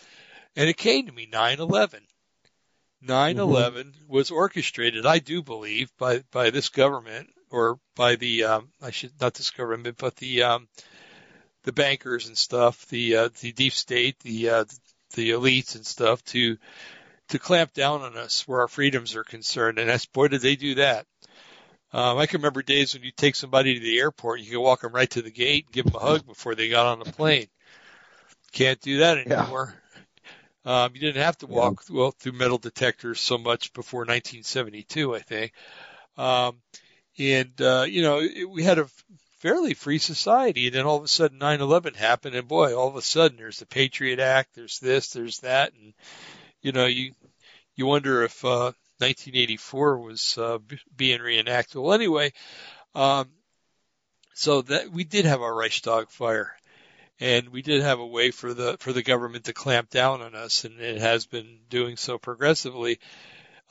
And 0.54 0.68
it 0.68 0.76
came 0.76 1.06
to 1.06 1.12
me 1.12 1.26
9/11. 1.26 2.02
9/11 3.04 3.34
mm-hmm. 3.34 3.88
was 4.06 4.30
orchestrated, 4.30 5.06
I 5.06 5.18
do 5.18 5.42
believe, 5.42 5.90
by 5.98 6.22
by 6.30 6.50
this 6.50 6.68
government 6.68 7.30
or 7.50 7.80
by 7.96 8.14
the 8.14 8.44
um, 8.44 8.70
I 8.80 8.92
should 8.92 9.20
not 9.20 9.34
this 9.34 9.50
government, 9.50 9.96
but 9.98 10.14
the 10.16 10.44
um, 10.44 10.68
the 11.64 11.72
bankers 11.72 12.28
and 12.28 12.38
stuff, 12.38 12.86
the 12.86 13.16
uh, 13.16 13.28
the 13.40 13.50
deep 13.50 13.72
state, 13.72 14.20
the 14.20 14.50
uh, 14.50 14.64
the 15.14 15.30
elites 15.30 15.74
and 15.74 15.84
stuff 15.84 16.22
to 16.26 16.58
to 17.30 17.38
clamp 17.40 17.72
down 17.72 18.02
on 18.02 18.16
us 18.16 18.46
where 18.46 18.60
our 18.60 18.68
freedoms 18.68 19.16
are 19.16 19.24
concerned. 19.24 19.80
And 19.80 19.88
that's 19.88 20.06
boy, 20.06 20.28
did 20.28 20.42
they 20.42 20.54
do 20.54 20.76
that. 20.76 21.06
Um, 21.94 22.18
I 22.18 22.26
can 22.26 22.40
remember 22.40 22.60
days 22.60 22.92
when 22.92 23.04
you 23.04 23.12
take 23.12 23.36
somebody 23.36 23.74
to 23.74 23.80
the 23.80 24.00
airport, 24.00 24.40
you 24.40 24.50
can 24.50 24.60
walk 24.60 24.80
them 24.80 24.92
right 24.92 25.08
to 25.10 25.22
the 25.22 25.30
gate 25.30 25.66
and 25.66 25.72
give 25.72 25.86
them 25.86 25.94
a 25.94 26.00
hug 26.00 26.26
before 26.26 26.56
they 26.56 26.68
got 26.68 26.86
on 26.86 26.98
the 26.98 27.04
plane. 27.04 27.46
Can't 28.50 28.80
do 28.80 28.98
that 28.98 29.18
anymore. 29.18 29.72
Yeah. 30.64 30.84
Um, 30.84 30.90
you 30.94 31.00
didn't 31.00 31.22
have 31.22 31.38
to 31.38 31.46
walk 31.46 31.84
yeah. 31.88 31.96
well 31.96 32.10
through 32.10 32.32
metal 32.32 32.58
detectors 32.58 33.20
so 33.20 33.38
much 33.38 33.72
before 33.74 34.00
1972, 34.00 35.14
I 35.14 35.20
think. 35.20 35.52
Um, 36.16 36.56
and 37.16 37.52
uh, 37.60 37.84
you 37.86 38.02
know, 38.02 38.18
it, 38.20 38.50
we 38.50 38.64
had 38.64 38.80
a 38.80 38.88
fairly 39.38 39.74
free 39.74 39.98
society, 39.98 40.66
and 40.66 40.74
then 40.74 40.86
all 40.86 40.96
of 40.96 41.04
a 41.04 41.08
sudden 41.08 41.38
9/11 41.38 41.94
happened, 41.94 42.34
and 42.34 42.48
boy, 42.48 42.76
all 42.76 42.88
of 42.88 42.96
a 42.96 43.02
sudden 43.02 43.36
there's 43.36 43.60
the 43.60 43.66
Patriot 43.66 44.18
Act, 44.18 44.56
there's 44.56 44.80
this, 44.80 45.10
there's 45.10 45.38
that, 45.40 45.72
and 45.74 45.94
you 46.60 46.72
know, 46.72 46.86
you 46.86 47.12
you 47.76 47.86
wonder 47.86 48.24
if 48.24 48.44
uh, 48.44 48.72
1984 48.98 49.98
was 49.98 50.38
uh, 50.38 50.58
being 50.96 51.20
reenacted. 51.20 51.80
Well, 51.80 51.92
anyway, 51.92 52.32
um, 52.94 53.28
so 54.34 54.62
that 54.62 54.90
we 54.90 55.04
did 55.04 55.24
have 55.24 55.42
our 55.42 55.54
Reichstag 55.54 56.10
fire, 56.10 56.54
and 57.20 57.48
we 57.48 57.62
did 57.62 57.82
have 57.82 58.00
a 58.00 58.06
way 58.06 58.30
for 58.30 58.54
the 58.54 58.76
for 58.78 58.92
the 58.92 59.02
government 59.02 59.44
to 59.44 59.52
clamp 59.52 59.90
down 59.90 60.22
on 60.22 60.34
us, 60.34 60.64
and 60.64 60.80
it 60.80 61.00
has 61.00 61.26
been 61.26 61.58
doing 61.68 61.96
so 61.96 62.18
progressively. 62.18 62.98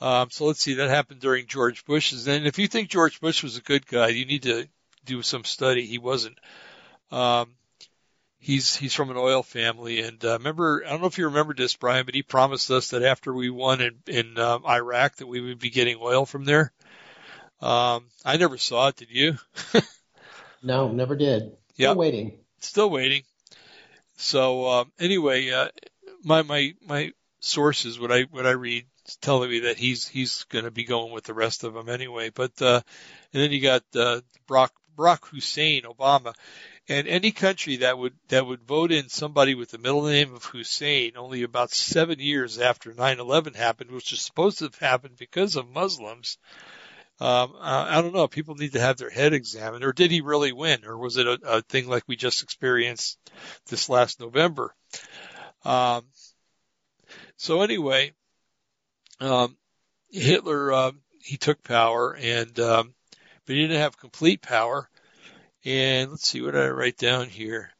Um, 0.00 0.28
so 0.30 0.46
let's 0.46 0.60
see, 0.60 0.74
that 0.74 0.90
happened 0.90 1.20
during 1.20 1.46
George 1.46 1.84
Bush's. 1.84 2.26
And 2.26 2.46
if 2.46 2.58
you 2.58 2.68
think 2.68 2.88
George 2.88 3.20
Bush 3.20 3.42
was 3.42 3.56
a 3.56 3.62
good 3.62 3.86
guy, 3.86 4.08
you 4.08 4.26
need 4.26 4.42
to 4.42 4.66
do 5.04 5.22
some 5.22 5.44
study. 5.44 5.86
He 5.86 5.98
wasn't. 5.98 6.38
Um, 7.10 7.54
he's 8.44 8.76
he's 8.76 8.92
from 8.92 9.10
an 9.10 9.16
oil 9.16 9.42
family, 9.42 10.00
and 10.00 10.22
uh, 10.22 10.34
remember, 10.34 10.84
I 10.86 10.90
don't 10.90 11.00
know 11.00 11.06
if 11.06 11.16
you 11.16 11.26
remember 11.26 11.54
this, 11.54 11.74
Brian, 11.76 12.04
but 12.04 12.14
he 12.14 12.22
promised 12.22 12.70
us 12.70 12.90
that 12.90 13.02
after 13.02 13.32
we 13.32 13.48
won 13.48 13.80
in 13.80 13.94
in 14.06 14.38
um, 14.38 14.66
Iraq, 14.66 15.16
that 15.16 15.26
we 15.26 15.40
would 15.40 15.58
be 15.58 15.70
getting 15.70 15.98
oil 16.00 16.26
from 16.26 16.44
there. 16.44 16.70
Um, 17.60 18.04
I 18.24 18.36
never 18.36 18.58
saw 18.58 18.88
it. 18.88 18.96
Did 18.96 19.10
you? 19.10 19.38
no, 20.62 20.92
never 20.92 21.16
did. 21.16 21.42
Still 21.72 21.88
yep. 21.88 21.96
waiting. 21.96 22.32
Still 22.60 22.90
waiting. 22.90 23.22
So 24.16 24.68
um, 24.68 24.92
anyway, 24.98 25.50
uh, 25.50 25.68
my 26.22 26.42
my 26.42 26.74
my 26.86 27.12
sources, 27.40 27.98
what 27.98 28.12
I 28.12 28.22
what 28.24 28.46
I 28.46 28.50
read, 28.50 28.84
telling 29.22 29.48
me 29.48 29.60
that 29.60 29.78
he's 29.78 30.06
he's 30.06 30.44
going 30.44 30.66
to 30.66 30.70
be 30.70 30.84
going 30.84 31.12
with 31.12 31.24
the 31.24 31.34
rest 31.34 31.64
of 31.64 31.72
them 31.72 31.88
anyway. 31.88 32.28
But 32.28 32.60
uh, 32.60 32.82
and 33.32 33.42
then 33.42 33.52
you 33.52 33.60
got 33.60 33.84
uh, 33.96 34.20
Brock 34.46 34.72
Barack 34.96 35.24
Hussein 35.26 35.82
Obama, 35.82 36.34
and 36.88 37.08
any 37.08 37.32
country 37.32 37.76
that 37.76 37.96
would 37.96 38.14
that 38.28 38.46
would 38.46 38.62
vote 38.62 38.92
in 38.92 39.08
somebody 39.08 39.54
with 39.54 39.70
the 39.70 39.78
middle 39.78 40.04
name 40.04 40.34
of 40.34 40.44
Hussein 40.44 41.12
only 41.16 41.42
about 41.42 41.72
seven 41.72 42.18
years 42.18 42.58
after 42.58 42.92
9/11 42.92 43.54
happened, 43.54 43.90
which 43.90 44.12
is 44.12 44.20
supposed 44.20 44.58
to 44.58 44.64
have 44.64 44.78
happened 44.78 45.16
because 45.16 45.56
of 45.56 45.68
Muslims. 45.68 46.38
Um, 47.20 47.54
I, 47.60 47.98
I 47.98 48.02
don't 48.02 48.14
know. 48.14 48.26
People 48.26 48.56
need 48.56 48.72
to 48.72 48.80
have 48.80 48.96
their 48.96 49.10
head 49.10 49.32
examined. 49.32 49.84
Or 49.84 49.92
did 49.92 50.10
he 50.10 50.20
really 50.20 50.52
win? 50.52 50.84
Or 50.84 50.98
was 50.98 51.16
it 51.16 51.26
a, 51.26 51.38
a 51.44 51.62
thing 51.62 51.88
like 51.88 52.04
we 52.06 52.16
just 52.16 52.42
experienced 52.42 53.18
this 53.66 53.88
last 53.88 54.18
November? 54.18 54.74
Um, 55.64 56.04
so 57.36 57.62
anyway, 57.62 58.12
um, 59.20 59.56
Hitler, 60.10 60.72
uh, 60.72 60.92
he 61.22 61.36
took 61.36 61.62
power 61.62 62.16
and, 62.16 62.58
um, 62.58 62.94
but 63.46 63.54
he 63.54 63.62
didn't 63.62 63.80
have 63.80 63.96
complete 63.96 64.42
power. 64.42 64.90
And 65.64 66.10
let's 66.10 66.28
see, 66.28 66.42
what 66.42 66.52
did 66.52 66.62
I 66.62 66.68
write 66.68 66.98
down 66.98 67.28
here? 67.28 67.70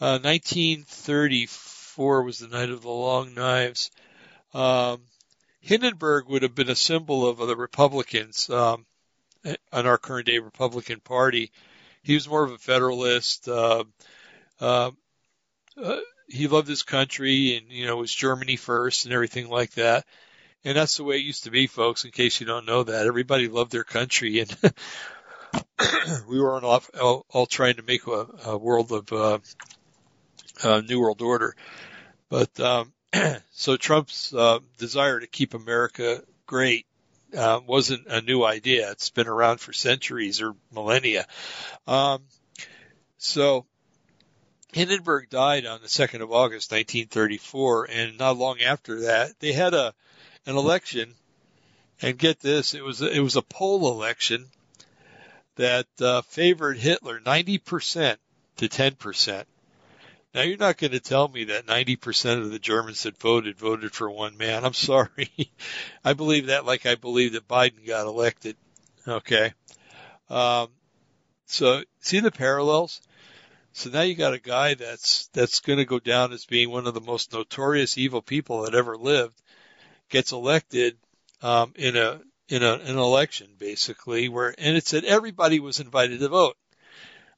Uh, 0.00 0.18
1934 0.22 2.22
was 2.22 2.38
the 2.38 2.48
night 2.48 2.70
of 2.70 2.82
the 2.82 2.88
long 2.88 3.34
knives. 3.34 3.90
Um, 4.54 5.02
Hindenburg 5.60 6.28
would 6.28 6.42
have 6.42 6.54
been 6.54 6.70
a 6.70 6.76
symbol 6.76 7.28
of 7.28 7.38
the 7.38 7.56
Republicans, 7.56 8.48
um, 8.48 8.86
on 9.72 9.86
our 9.86 9.98
current 9.98 10.26
day 10.26 10.38
Republican 10.38 11.00
Party. 11.00 11.50
He 12.02 12.14
was 12.14 12.28
more 12.28 12.44
of 12.44 12.52
a 12.52 12.58
federalist. 12.58 13.48
Uh, 13.48 13.84
uh, 14.60 14.90
he 16.28 16.46
loved 16.46 16.68
his 16.68 16.82
country 16.82 17.56
and, 17.56 17.70
you 17.70 17.86
know, 17.86 17.98
it 17.98 18.00
was 18.00 18.14
Germany 18.14 18.56
first 18.56 19.04
and 19.04 19.12
everything 19.12 19.48
like 19.48 19.72
that. 19.72 20.06
And 20.64 20.76
that's 20.76 20.96
the 20.96 21.04
way 21.04 21.16
it 21.16 21.24
used 21.24 21.44
to 21.44 21.50
be, 21.50 21.66
folks, 21.66 22.04
in 22.04 22.10
case 22.10 22.40
you 22.40 22.46
don't 22.46 22.66
know 22.66 22.84
that. 22.84 23.06
Everybody 23.06 23.48
loved 23.48 23.72
their 23.72 23.84
country 23.84 24.40
and 24.40 24.56
we 26.28 26.40
were 26.40 26.62
all, 26.62 26.82
all, 27.00 27.26
all, 27.30 27.46
trying 27.46 27.76
to 27.76 27.82
make 27.82 28.06
a, 28.06 28.26
a 28.46 28.58
world 28.58 28.92
of, 28.92 29.12
uh, 29.12 29.38
a 30.62 30.82
new 30.82 31.00
world 31.00 31.22
order. 31.22 31.56
But, 32.28 32.58
um, 32.60 32.92
so 33.50 33.76
Trump's, 33.76 34.34
uh, 34.34 34.60
desire 34.78 35.20
to 35.20 35.26
keep 35.26 35.54
America 35.54 36.22
great, 36.46 36.86
uh, 37.36 37.60
wasn't 37.66 38.06
a 38.06 38.20
new 38.20 38.44
idea. 38.44 38.90
It's 38.90 39.10
been 39.10 39.28
around 39.28 39.58
for 39.58 39.72
centuries 39.72 40.40
or 40.40 40.54
millennia. 40.72 41.26
Um, 41.86 42.22
so 43.18 43.66
Hindenburg 44.72 45.30
died 45.30 45.66
on 45.66 45.80
the 45.82 45.88
2nd 45.88 46.22
of 46.22 46.32
August, 46.32 46.70
1934, 46.70 47.88
and 47.90 48.18
not 48.18 48.36
long 48.36 48.60
after 48.60 49.00
that, 49.02 49.38
they 49.40 49.52
had 49.52 49.74
a 49.74 49.94
an 50.46 50.56
election, 50.56 51.14
and 52.00 52.16
get 52.16 52.40
this, 52.40 52.74
it 52.74 52.82
was 52.82 53.02
it 53.02 53.20
was 53.20 53.36
a 53.36 53.42
poll 53.42 53.92
election 53.92 54.46
that 55.60 55.86
uh, 56.00 56.22
favored 56.22 56.78
Hitler 56.78 57.20
90% 57.20 58.16
to 58.56 58.68
10%. 58.68 59.44
Now 60.34 60.40
you're 60.40 60.56
not 60.56 60.78
going 60.78 60.92
to 60.92 61.00
tell 61.00 61.28
me 61.28 61.44
that 61.44 61.66
90% 61.66 62.38
of 62.38 62.50
the 62.50 62.58
Germans 62.58 63.02
that 63.02 63.18
voted 63.18 63.58
voted 63.58 63.92
for 63.92 64.10
one 64.10 64.38
man. 64.38 64.64
I'm 64.64 64.72
sorry. 64.72 65.28
I 66.04 66.14
believe 66.14 66.46
that 66.46 66.64
like 66.64 66.86
I 66.86 66.94
believe 66.94 67.34
that 67.34 67.46
Biden 67.46 67.86
got 67.86 68.06
elected. 68.06 68.56
Okay. 69.06 69.52
Um, 70.30 70.68
so 71.44 71.82
see 72.00 72.20
the 72.20 72.30
parallels? 72.30 73.02
So 73.74 73.90
now 73.90 74.00
you 74.00 74.14
got 74.14 74.32
a 74.32 74.40
guy 74.40 74.74
that's, 74.74 75.26
that's 75.34 75.60
going 75.60 75.78
to 75.78 75.84
go 75.84 75.98
down 75.98 76.32
as 76.32 76.46
being 76.46 76.70
one 76.70 76.86
of 76.86 76.94
the 76.94 77.02
most 77.02 77.34
notorious 77.34 77.98
evil 77.98 78.22
people 78.22 78.62
that 78.62 78.74
ever 78.74 78.96
lived 78.96 79.36
gets 80.08 80.32
elected 80.32 80.96
um, 81.42 81.74
in 81.76 81.98
a 81.98 82.20
in 82.50 82.62
a, 82.62 82.74
an 82.74 82.98
election 82.98 83.48
basically 83.58 84.28
where 84.28 84.54
and 84.58 84.76
it 84.76 84.86
said 84.86 85.04
everybody 85.04 85.60
was 85.60 85.80
invited 85.80 86.20
to 86.20 86.28
vote. 86.28 86.56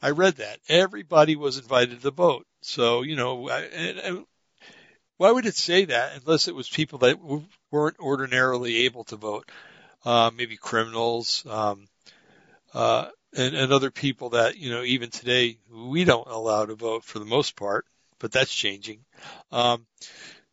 I 0.00 0.10
read 0.10 0.36
that 0.36 0.58
everybody 0.68 1.36
was 1.36 1.58
invited 1.58 2.02
to 2.02 2.10
vote. 2.10 2.46
So 2.62 3.02
you 3.02 3.14
know, 3.14 3.48
I, 3.48 3.60
and, 3.60 4.24
why 5.18 5.30
would 5.30 5.46
it 5.46 5.54
say 5.54 5.84
that 5.84 6.16
unless 6.16 6.48
it 6.48 6.54
was 6.54 6.68
people 6.68 6.98
that 7.00 7.20
weren't 7.70 8.00
ordinarily 8.00 8.78
able 8.86 9.04
to 9.04 9.16
vote? 9.16 9.48
Uh, 10.04 10.32
maybe 10.36 10.56
criminals, 10.56 11.46
um, 11.48 11.86
uh, 12.74 13.06
and, 13.36 13.54
and 13.54 13.72
other 13.72 13.92
people 13.92 14.30
that, 14.30 14.58
you 14.58 14.70
know, 14.70 14.82
even 14.82 15.10
today 15.10 15.58
we 15.72 16.04
don't 16.04 16.26
allow 16.26 16.66
to 16.66 16.74
vote 16.74 17.04
for 17.04 17.20
the 17.20 17.24
most 17.24 17.54
part, 17.54 17.86
but 18.18 18.32
that's 18.32 18.52
changing. 18.52 18.98
Um, 19.52 19.86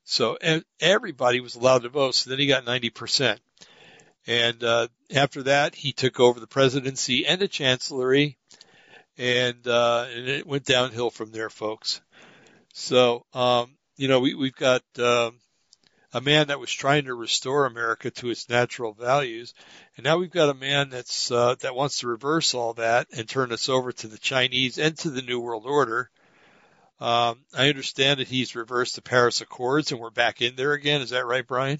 so 0.04 0.38
everybody 0.80 1.40
was 1.40 1.56
allowed 1.56 1.84
to 1.84 1.90
vote. 1.90 2.16
So 2.16 2.30
then 2.30 2.40
he 2.40 2.48
got 2.48 2.66
90%. 2.66 3.40
And 4.28 4.64
uh, 4.64 4.88
after 5.14 5.44
that, 5.44 5.76
he 5.76 5.92
took 5.92 6.20
over 6.20 6.40
the 6.40 6.48
presidency 6.48 7.26
and 7.26 7.42
the 7.42 7.48
chancellery, 7.48 8.38
and 9.18 9.66
uh, 9.68 10.08
and 10.14 10.28
it 10.28 10.46
went 10.46 10.66
downhill 10.66 11.10
from 11.10 11.32
there, 11.32 11.50
folks. 11.50 12.02
So 12.74 13.26
um, 13.34 13.76
you 13.98 14.08
know, 14.08 14.20
we, 14.20 14.36
we've 14.36 14.56
got 14.56 14.84
uh, 14.98 15.32
a 16.14 16.22
man 16.22 16.48
that 16.48 16.60
was 16.60 16.72
trying 16.72 17.06
to 17.06 17.14
restore 17.14 17.66
America 17.66 18.12
to 18.12 18.30
its 18.30 18.50
natural 18.50 18.94
values, 18.94 19.54
and 19.98 20.04
now 20.04 20.18
we've 20.18 20.32
got 20.32 20.50
a 20.50 20.54
man 20.54 20.90
that's 20.90 21.32
uh, 21.32 21.56
that 21.62 21.76
wants 21.76 22.00
to 22.00 22.08
reverse 22.08 22.54
all 22.54 22.74
that 22.76 23.08
and 23.16 23.28
turn 23.28 23.52
us 23.52 23.70
over 23.70 23.92
to 23.92 24.08
the 24.08 24.18
Chinese 24.18 24.78
and 24.78 24.98
to 25.00 25.10
the 25.10 25.22
New 25.22 25.40
World 25.40 25.66
Order. 25.66 26.10
Um, 27.00 27.40
I 27.54 27.70
understand 27.70 28.20
that 28.20 28.28
he's 28.28 28.56
reversed 28.56 28.96
the 28.96 29.02
Paris 29.02 29.40
Accords 29.40 29.92
and 29.92 30.02
we're 30.02 30.10
back 30.10 30.42
in 30.42 30.56
there 30.56 30.74
again. 30.74 31.02
Is 31.02 31.12
that 31.12 31.26
right, 31.26 31.48
Brian? 31.48 31.80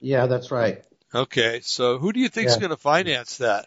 Yeah, 0.00 0.26
that's 0.26 0.50
right. 0.50 0.82
Okay, 1.14 1.60
so 1.62 1.98
who 1.98 2.12
do 2.12 2.20
you 2.20 2.28
think 2.28 2.48
is 2.48 2.56
going 2.56 2.70
to 2.70 2.76
finance 2.76 3.38
that? 3.38 3.66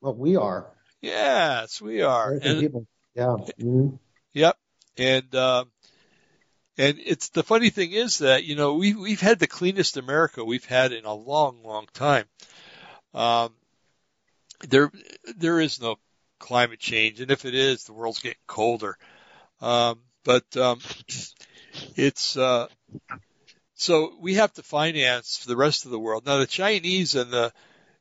Well, 0.00 0.14
we 0.14 0.36
are. 0.36 0.70
Yes, 1.00 1.80
we 1.80 2.02
are. 2.02 2.32
And. 2.32 2.62
Yeah. 3.14 3.36
Mm-hmm. 3.58 3.96
Yep. 4.34 4.58
And 4.98 5.34
uh, 5.34 5.64
and 6.78 6.98
it's 7.04 7.30
the 7.30 7.42
funny 7.42 7.70
thing 7.70 7.92
is 7.92 8.18
that 8.18 8.44
you 8.44 8.54
know 8.54 8.74
we 8.74 8.94
we've 8.94 9.20
had 9.20 9.38
the 9.38 9.46
cleanest 9.46 9.96
America 9.96 10.44
we've 10.44 10.64
had 10.64 10.92
in 10.92 11.04
a 11.04 11.14
long, 11.14 11.62
long 11.62 11.86
time. 11.92 12.26
Um, 13.14 13.54
there 14.68 14.90
there 15.36 15.60
is 15.60 15.80
no 15.80 15.96
climate 16.38 16.80
change, 16.80 17.20
and 17.20 17.30
if 17.30 17.44
it 17.44 17.54
is, 17.54 17.84
the 17.84 17.92
world's 17.92 18.20
getting 18.20 18.38
colder. 18.46 18.98
Um, 19.60 20.00
but 20.24 20.56
um, 20.56 20.80
it's 21.96 22.36
uh, 22.36 22.68
so 23.76 24.16
we 24.20 24.34
have 24.34 24.52
to 24.54 24.62
finance 24.62 25.36
for 25.36 25.48
the 25.48 25.56
rest 25.56 25.84
of 25.84 25.90
the 25.90 25.98
world. 25.98 26.24
Now 26.26 26.38
the 26.38 26.46
Chinese 26.46 27.14
and 27.14 27.30
the 27.30 27.52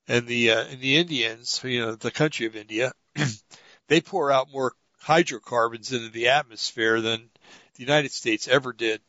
and 0.07 0.25
the 0.25 0.51
uh, 0.51 0.63
and 0.63 0.79
the 0.79 0.95
Indians, 0.95 1.61
you 1.63 1.81
know, 1.81 1.95
the 1.95 2.11
country 2.11 2.45
of 2.45 2.55
India, 2.55 2.93
they 3.87 4.01
pour 4.01 4.31
out 4.31 4.51
more 4.51 4.73
hydrocarbons 4.99 5.91
into 5.91 6.09
the 6.09 6.29
atmosphere 6.29 7.01
than 7.01 7.29
the 7.75 7.81
United 7.81 8.11
States 8.11 8.47
ever 8.47 8.71
did. 8.71 9.01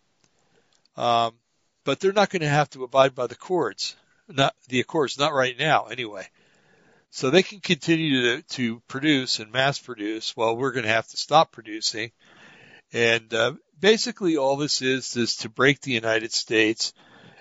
Um, 0.96 1.34
but 1.84 2.00
they're 2.00 2.12
not 2.12 2.30
going 2.30 2.42
to 2.42 2.48
have 2.48 2.68
to 2.70 2.82
abide 2.82 3.14
by 3.14 3.28
the 3.28 3.34
accords, 3.34 3.94
not 4.28 4.54
the 4.68 4.80
accords, 4.80 5.18
not 5.18 5.32
right 5.32 5.56
now 5.56 5.86
anyway. 5.86 6.26
So 7.10 7.30
they 7.30 7.44
can 7.44 7.60
continue 7.60 8.22
to, 8.22 8.42
to 8.42 8.80
produce 8.88 9.38
and 9.38 9.52
mass 9.52 9.78
produce 9.78 10.36
while 10.36 10.56
we're 10.56 10.72
going 10.72 10.84
to 10.84 10.90
have 10.90 11.06
to 11.08 11.16
stop 11.16 11.52
producing. 11.52 12.10
And 12.92 13.32
uh, 13.32 13.54
basically, 13.78 14.36
all 14.36 14.56
this 14.56 14.82
is 14.82 15.16
is 15.16 15.36
to 15.36 15.48
break 15.48 15.80
the 15.80 15.92
United 15.92 16.32
States 16.32 16.92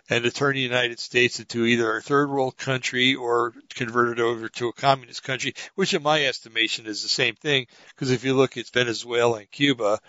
and 0.09 0.23
to 0.23 0.31
turn 0.31 0.53
the 0.53 0.61
United 0.61 0.99
States 0.99 1.39
into 1.39 1.65
either 1.65 1.97
a 1.97 2.01
third 2.01 2.29
world 2.29 2.57
country 2.57 3.15
or 3.15 3.53
convert 3.73 4.19
it 4.19 4.21
over 4.21 4.49
to 4.49 4.67
a 4.67 4.73
communist 4.73 5.23
country, 5.23 5.55
which 5.73 5.93
in 5.93 6.03
my 6.03 6.25
estimation 6.25 6.85
is 6.85 7.01
the 7.01 7.09
same 7.09 7.35
thing. 7.35 7.65
Because 7.89 8.11
if 8.11 8.23
you 8.23 8.35
look 8.35 8.57
at 8.57 8.69
Venezuela 8.69 9.39
and 9.39 9.51
Cuba, 9.51 9.99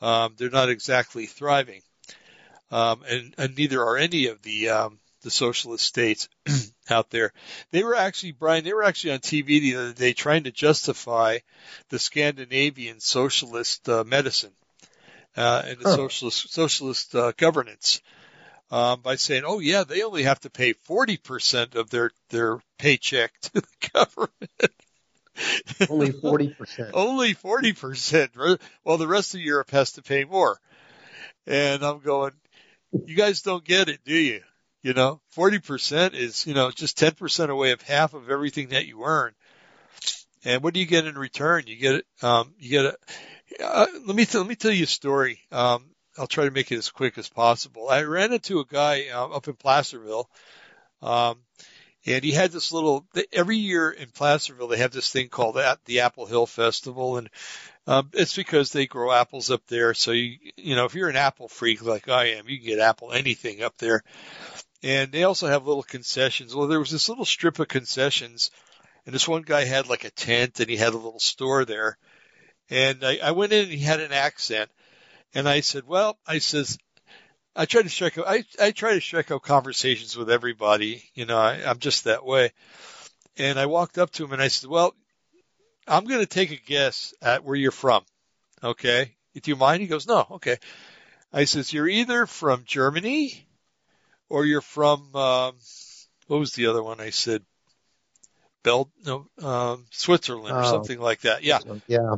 um, 0.00 0.34
they're 0.36 0.50
not 0.50 0.68
exactly 0.68 1.26
thriving, 1.26 1.82
um, 2.70 3.02
and, 3.08 3.34
and 3.38 3.56
neither 3.56 3.82
are 3.82 3.96
any 3.96 4.26
of 4.26 4.42
the 4.42 4.70
um, 4.70 4.98
the 5.22 5.30
socialist 5.30 5.84
states 5.84 6.28
out 6.90 7.10
there. 7.10 7.32
They 7.70 7.82
were 7.82 7.96
actually, 7.96 8.32
Brian, 8.32 8.64
they 8.64 8.74
were 8.74 8.84
actually 8.84 9.12
on 9.12 9.20
TV 9.20 9.60
the 9.60 9.76
other 9.76 9.92
day 9.92 10.12
trying 10.12 10.44
to 10.44 10.52
justify 10.52 11.38
the 11.88 11.98
Scandinavian 11.98 13.00
socialist 13.00 13.88
uh, 13.88 14.04
medicine 14.04 14.52
uh, 15.36 15.62
and 15.66 15.78
the 15.78 15.88
huh. 15.88 15.96
socialist 15.96 16.52
socialist 16.52 17.14
uh, 17.14 17.32
governance 17.36 18.00
um, 18.70 19.00
by 19.00 19.16
saying, 19.16 19.44
"Oh 19.46 19.60
yeah, 19.60 19.84
they 19.84 20.02
only 20.02 20.24
have 20.24 20.40
to 20.40 20.50
pay 20.50 20.72
forty 20.72 21.16
percent 21.16 21.74
of 21.74 21.90
their 21.90 22.10
their 22.30 22.58
paycheck 22.78 23.32
to 23.42 23.52
the 23.54 23.90
government." 23.92 25.90
Only 25.90 26.12
forty 26.20 26.48
percent. 26.48 26.90
Only 26.94 27.34
forty 27.34 27.72
percent. 27.72 28.32
Well, 28.84 28.96
the 28.96 29.08
rest 29.08 29.34
of 29.34 29.40
Europe 29.40 29.70
has 29.70 29.92
to 29.92 30.02
pay 30.02 30.24
more. 30.24 30.58
And 31.46 31.84
I'm 31.84 32.00
going, 32.00 32.32
you 33.04 33.14
guys 33.14 33.42
don't 33.42 33.64
get 33.64 33.88
it, 33.88 34.00
do 34.04 34.16
you? 34.16 34.40
You 34.82 34.94
know, 34.94 35.20
forty 35.30 35.58
percent 35.58 36.14
is 36.14 36.46
you 36.46 36.54
know 36.54 36.70
just 36.70 36.98
ten 36.98 37.12
percent 37.12 37.50
away 37.50 37.72
of 37.72 37.82
half 37.82 38.14
of 38.14 38.30
everything 38.30 38.68
that 38.68 38.86
you 38.86 39.04
earn. 39.04 39.32
And 40.44 40.62
what 40.62 40.74
do 40.74 40.80
you 40.80 40.86
get 40.86 41.06
in 41.06 41.18
return? 41.18 41.64
You 41.66 41.76
get 41.76 42.04
um, 42.22 42.54
you 42.58 42.70
get 42.70 42.84
a. 42.84 42.96
Uh, 43.62 43.86
let 44.04 44.16
me 44.16 44.24
t- 44.24 44.38
let 44.38 44.46
me 44.46 44.56
tell 44.56 44.70
you 44.70 44.84
a 44.84 44.88
story. 44.88 45.40
Um, 45.50 45.84
I'll 46.18 46.26
try 46.26 46.44
to 46.44 46.50
make 46.50 46.72
it 46.72 46.78
as 46.78 46.90
quick 46.90 47.18
as 47.18 47.28
possible. 47.28 47.88
I 47.88 48.02
ran 48.02 48.32
into 48.32 48.60
a 48.60 48.66
guy 48.66 49.08
uh, 49.08 49.28
up 49.28 49.48
in 49.48 49.54
Placerville, 49.54 50.30
um, 51.02 51.38
and 52.06 52.24
he 52.24 52.32
had 52.32 52.52
this 52.52 52.72
little. 52.72 53.06
Every 53.32 53.56
year 53.56 53.90
in 53.90 54.10
Placerville, 54.10 54.68
they 54.68 54.78
have 54.78 54.92
this 54.92 55.10
thing 55.10 55.28
called 55.28 55.56
the 55.84 56.00
Apple 56.00 56.26
Hill 56.26 56.46
Festival, 56.46 57.18
and 57.18 57.28
um, 57.86 58.10
it's 58.14 58.34
because 58.34 58.72
they 58.72 58.86
grow 58.86 59.12
apples 59.12 59.50
up 59.50 59.62
there. 59.68 59.94
So 59.94 60.12
you, 60.12 60.38
you 60.56 60.74
know, 60.74 60.86
if 60.86 60.94
you're 60.94 61.08
an 61.08 61.16
apple 61.16 61.48
freak 61.48 61.82
like 61.84 62.08
I 62.08 62.32
am, 62.32 62.48
you 62.48 62.58
can 62.58 62.66
get 62.66 62.78
apple 62.80 63.12
anything 63.12 63.62
up 63.62 63.76
there. 63.78 64.02
And 64.82 65.10
they 65.10 65.24
also 65.24 65.46
have 65.46 65.66
little 65.66 65.82
concessions. 65.82 66.54
Well, 66.54 66.68
there 66.68 66.78
was 66.78 66.90
this 66.90 67.08
little 67.08 67.24
strip 67.24 67.58
of 67.58 67.68
concessions, 67.68 68.50
and 69.04 69.14
this 69.14 69.26
one 69.26 69.42
guy 69.42 69.64
had 69.64 69.88
like 69.88 70.04
a 70.04 70.10
tent, 70.10 70.60
and 70.60 70.68
he 70.68 70.76
had 70.76 70.92
a 70.92 70.98
little 70.98 71.18
store 71.18 71.64
there. 71.64 71.96
And 72.70 73.04
I, 73.04 73.18
I 73.22 73.30
went 73.32 73.52
in, 73.52 73.64
and 73.64 73.72
he 73.72 73.78
had 73.78 74.00
an 74.00 74.12
accent 74.12 74.70
and 75.34 75.48
I 75.48 75.60
said, 75.60 75.86
well, 75.86 76.18
I 76.26 76.38
says, 76.38 76.78
I 77.54 77.66
try 77.66 77.82
to 77.82 77.88
strike 77.88 78.18
I, 78.18 78.44
I 78.60 78.70
try 78.70 78.94
to 78.94 79.00
strike 79.00 79.30
out 79.30 79.42
conversations 79.42 80.16
with 80.16 80.30
everybody. 80.30 81.04
You 81.14 81.26
know, 81.26 81.38
I, 81.38 81.62
I'm 81.64 81.78
just 81.78 82.04
that 82.04 82.24
way. 82.24 82.52
And 83.36 83.58
I 83.58 83.66
walked 83.66 83.98
up 83.98 84.10
to 84.12 84.24
him 84.24 84.32
and 84.32 84.42
I 84.42 84.48
said, 84.48 84.70
well, 84.70 84.94
I'm 85.86 86.04
going 86.04 86.20
to 86.20 86.26
take 86.26 86.50
a 86.50 86.56
guess 86.56 87.14
at 87.22 87.44
where 87.44 87.54
you're 87.54 87.70
from. 87.70 88.04
Okay. 88.62 89.14
Do 89.34 89.50
you 89.50 89.56
mind? 89.56 89.82
He 89.82 89.88
goes, 89.88 90.06
no. 90.06 90.26
Okay. 90.32 90.56
I 91.32 91.44
says, 91.44 91.72
you're 91.72 91.88
either 91.88 92.26
from 92.26 92.64
Germany 92.64 93.46
or 94.28 94.46
you're 94.46 94.62
from, 94.62 95.14
um, 95.14 95.54
what 96.26 96.40
was 96.40 96.52
the 96.52 96.66
other 96.66 96.82
one? 96.82 97.00
I 97.00 97.10
said, 97.10 97.42
Bel, 98.62 98.90
no, 99.04 99.26
um, 99.42 99.84
Switzerland 99.90 100.56
or 100.56 100.62
oh. 100.62 100.70
something 100.70 100.98
like 100.98 101.20
that. 101.20 101.44
Yeah. 101.44 101.60
Yeah. 101.86 102.16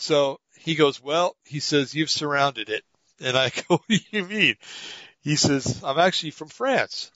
So 0.00 0.40
he 0.56 0.76
goes, 0.76 1.02
well, 1.02 1.36
he 1.44 1.60
says, 1.60 1.94
you've 1.94 2.10
surrounded 2.10 2.70
it. 2.70 2.84
And 3.20 3.36
I 3.36 3.50
go, 3.50 3.62
what 3.68 3.82
do 3.86 3.98
you 4.10 4.24
mean? 4.24 4.56
He 5.20 5.36
says, 5.36 5.82
I'm 5.84 5.98
actually 5.98 6.30
from 6.30 6.48
France. 6.48 7.10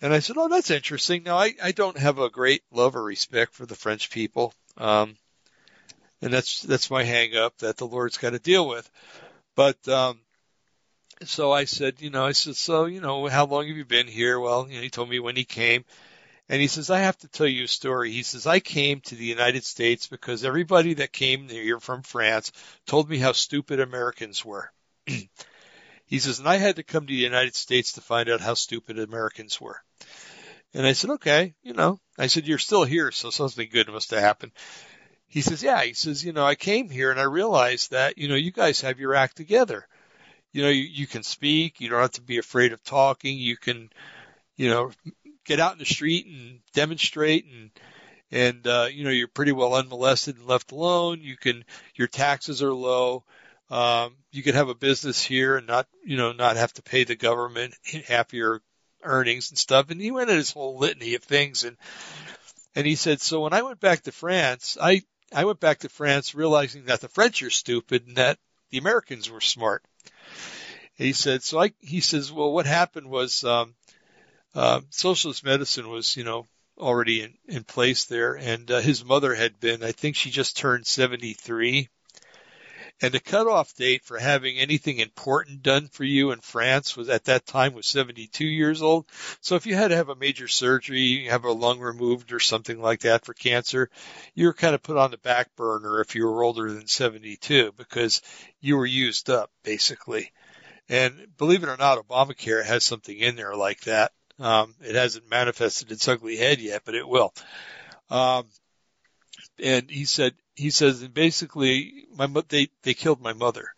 And 0.00 0.14
I 0.14 0.20
said, 0.20 0.36
oh, 0.38 0.48
that's 0.48 0.70
interesting. 0.70 1.24
Now, 1.24 1.38
I, 1.38 1.54
I 1.62 1.72
don't 1.72 1.98
have 1.98 2.18
a 2.18 2.30
great 2.30 2.62
love 2.70 2.94
or 2.94 3.02
respect 3.02 3.54
for 3.54 3.66
the 3.66 3.74
French 3.74 4.10
people. 4.10 4.54
Um, 4.76 5.16
and 6.20 6.32
that's, 6.32 6.62
that's 6.62 6.90
my 6.90 7.02
hang 7.02 7.36
up 7.36 7.58
that 7.58 7.76
the 7.76 7.86
Lord's 7.86 8.18
got 8.18 8.30
to 8.30 8.38
deal 8.38 8.68
with. 8.68 8.88
But, 9.56 9.86
um, 9.88 10.20
so 11.24 11.50
I 11.50 11.64
said, 11.64 12.00
you 12.00 12.10
know, 12.10 12.24
I 12.24 12.32
said, 12.32 12.54
so, 12.54 12.84
you 12.84 13.00
know, 13.00 13.26
how 13.26 13.46
long 13.46 13.66
have 13.66 13.76
you 13.76 13.84
been 13.84 14.06
here? 14.06 14.38
Well, 14.38 14.68
you 14.68 14.76
know, 14.76 14.82
he 14.82 14.90
told 14.90 15.10
me 15.10 15.18
when 15.18 15.36
he 15.36 15.44
came. 15.44 15.84
And 16.48 16.60
he 16.60 16.68
says, 16.68 16.90
I 16.90 17.00
have 17.00 17.16
to 17.18 17.28
tell 17.28 17.46
you 17.46 17.64
a 17.64 17.68
story. 17.68 18.10
He 18.10 18.22
says, 18.22 18.46
I 18.46 18.60
came 18.60 19.00
to 19.02 19.14
the 19.14 19.24
United 19.24 19.64
States 19.64 20.06
because 20.06 20.44
everybody 20.44 20.94
that 20.94 21.12
came 21.12 21.48
here 21.48 21.80
from 21.80 22.02
France 22.02 22.52
told 22.86 23.08
me 23.08 23.18
how 23.18 23.32
stupid 23.32 23.80
Americans 23.80 24.44
were. 24.44 24.70
he 25.06 26.18
says, 26.18 26.38
and 26.38 26.48
I 26.48 26.56
had 26.56 26.76
to 26.76 26.82
come 26.82 27.06
to 27.06 27.12
the 27.12 27.18
United 27.18 27.54
States 27.54 27.92
to 27.92 28.00
find 28.00 28.28
out 28.28 28.40
how 28.40 28.54
stupid 28.54 28.98
Americans 28.98 29.60
were. 29.60 29.80
And 30.74 30.86
I 30.86 30.92
said, 30.92 31.10
okay, 31.10 31.54
you 31.62 31.74
know, 31.74 32.00
I 32.18 32.26
said, 32.26 32.46
you're 32.46 32.58
still 32.58 32.84
here, 32.84 33.10
so 33.12 33.30
something 33.30 33.68
good 33.70 33.88
must 33.88 34.10
have 34.10 34.20
happened. 34.20 34.52
He 35.28 35.40
says, 35.40 35.62
yeah, 35.62 35.82
he 35.82 35.94
says, 35.94 36.24
you 36.24 36.32
know, 36.32 36.44
I 36.44 36.54
came 36.54 36.90
here 36.90 37.10
and 37.10 37.20
I 37.20 37.24
realized 37.24 37.92
that, 37.92 38.18
you 38.18 38.28
know, 38.28 38.34
you 38.34 38.50
guys 38.50 38.80
have 38.82 39.00
your 39.00 39.14
act 39.14 39.36
together. 39.36 39.86
You 40.52 40.62
know, 40.62 40.68
you, 40.68 40.82
you 40.82 41.06
can 41.06 41.22
speak, 41.22 41.80
you 41.80 41.88
don't 41.88 42.00
have 42.00 42.12
to 42.12 42.22
be 42.22 42.38
afraid 42.38 42.72
of 42.72 42.84
talking, 42.84 43.38
you 43.38 43.56
can, 43.56 43.90
you 44.56 44.68
know, 44.68 44.90
get 45.44 45.60
out 45.60 45.72
in 45.72 45.78
the 45.78 45.84
street 45.84 46.26
and 46.26 46.60
demonstrate 46.72 47.46
and 47.46 47.70
and 48.30 48.66
uh, 48.66 48.88
you 48.90 49.04
know 49.04 49.10
you're 49.10 49.28
pretty 49.28 49.52
well 49.52 49.74
unmolested 49.74 50.36
and 50.36 50.46
left 50.46 50.72
alone. 50.72 51.20
You 51.20 51.36
can 51.36 51.64
your 51.94 52.08
taxes 52.08 52.62
are 52.62 52.72
low. 52.72 53.24
Um, 53.70 54.16
you 54.32 54.42
can 54.42 54.54
have 54.54 54.68
a 54.68 54.74
business 54.74 55.22
here 55.22 55.56
and 55.56 55.66
not 55.66 55.86
you 56.04 56.16
know 56.16 56.32
not 56.32 56.56
have 56.56 56.72
to 56.74 56.82
pay 56.82 57.04
the 57.04 57.14
government 57.14 57.74
half 58.08 58.32
your 58.32 58.62
earnings 59.02 59.50
and 59.50 59.58
stuff. 59.58 59.90
And 59.90 60.00
he 60.00 60.10
went 60.10 60.30
in 60.30 60.36
his 60.36 60.50
whole 60.50 60.78
litany 60.78 61.14
of 61.14 61.22
things 61.22 61.64
and 61.64 61.76
and 62.74 62.86
he 62.86 62.96
said 62.96 63.20
so 63.20 63.42
when 63.42 63.52
I 63.52 63.62
went 63.62 63.80
back 63.80 64.02
to 64.02 64.12
France, 64.12 64.78
I 64.80 65.02
I 65.34 65.44
went 65.44 65.60
back 65.60 65.80
to 65.80 65.88
France 65.88 66.34
realizing 66.34 66.86
that 66.86 67.00
the 67.00 67.08
French 67.08 67.42
are 67.42 67.50
stupid 67.50 68.06
and 68.06 68.16
that 68.16 68.38
the 68.70 68.78
Americans 68.78 69.30
were 69.30 69.40
smart. 69.40 69.82
He 70.94 71.12
said 71.12 71.42
so. 71.42 71.60
I 71.60 71.72
he 71.80 72.00
says 72.00 72.32
well 72.32 72.52
what 72.52 72.66
happened 72.66 73.08
was 73.08 73.44
um, 73.44 73.74
uh, 74.54 74.80
socialist 74.90 75.44
medicine 75.44 75.88
was, 75.88 76.16
you 76.16 76.24
know, 76.24 76.46
already 76.78 77.22
in, 77.22 77.34
in 77.48 77.64
place 77.64 78.04
there. 78.04 78.36
And 78.36 78.70
uh, 78.70 78.80
his 78.80 79.04
mother 79.04 79.34
had 79.34 79.60
been, 79.60 79.82
I 79.82 79.92
think 79.92 80.16
she 80.16 80.30
just 80.30 80.56
turned 80.56 80.86
73. 80.86 81.88
And 83.00 83.12
the 83.12 83.20
cutoff 83.20 83.74
date 83.74 84.04
for 84.04 84.16
having 84.16 84.58
anything 84.58 84.98
important 84.98 85.62
done 85.62 85.88
for 85.88 86.04
you 86.04 86.30
in 86.30 86.40
France 86.40 86.96
was 86.96 87.08
at 87.08 87.24
that 87.24 87.46
time 87.46 87.72
was 87.74 87.86
72 87.86 88.44
years 88.44 88.80
old. 88.80 89.06
So 89.40 89.56
if 89.56 89.66
you 89.66 89.74
had 89.74 89.88
to 89.88 89.96
have 89.96 90.08
a 90.08 90.14
major 90.14 90.46
surgery, 90.46 91.00
you 91.00 91.30
have 91.30 91.44
a 91.44 91.50
lung 91.50 91.80
removed 91.80 92.32
or 92.32 92.38
something 92.38 92.80
like 92.80 93.00
that 93.00 93.24
for 93.24 93.34
cancer, 93.34 93.90
you 94.34 94.46
were 94.46 94.54
kind 94.54 94.76
of 94.76 94.84
put 94.84 94.96
on 94.96 95.10
the 95.10 95.18
back 95.18 95.54
burner 95.56 96.00
if 96.00 96.14
you 96.14 96.26
were 96.26 96.44
older 96.44 96.70
than 96.70 96.86
72 96.86 97.72
because 97.76 98.22
you 98.60 98.76
were 98.76 98.86
used 98.86 99.28
up 99.28 99.50
basically. 99.64 100.30
And 100.88 101.26
believe 101.38 101.64
it 101.64 101.70
or 101.70 101.76
not, 101.76 101.98
Obamacare 102.06 102.64
has 102.64 102.84
something 102.84 103.16
in 103.16 103.34
there 103.34 103.56
like 103.56 103.80
that. 103.82 104.12
Um, 104.42 104.74
it 104.82 104.96
hasn't 104.96 105.30
manifested 105.30 105.92
its 105.92 106.08
ugly 106.08 106.36
head 106.36 106.60
yet, 106.60 106.82
but 106.84 106.96
it 106.96 107.06
will. 107.06 107.32
Um, 108.10 108.46
and 109.62 109.88
he 109.88 110.04
said, 110.04 110.34
he 110.56 110.70
says, 110.70 111.00
and 111.00 111.14
basically, 111.14 112.06
my 112.16 112.26
they 112.48 112.68
they 112.82 112.94
killed 112.94 113.22
my 113.22 113.34
mother 113.34 113.72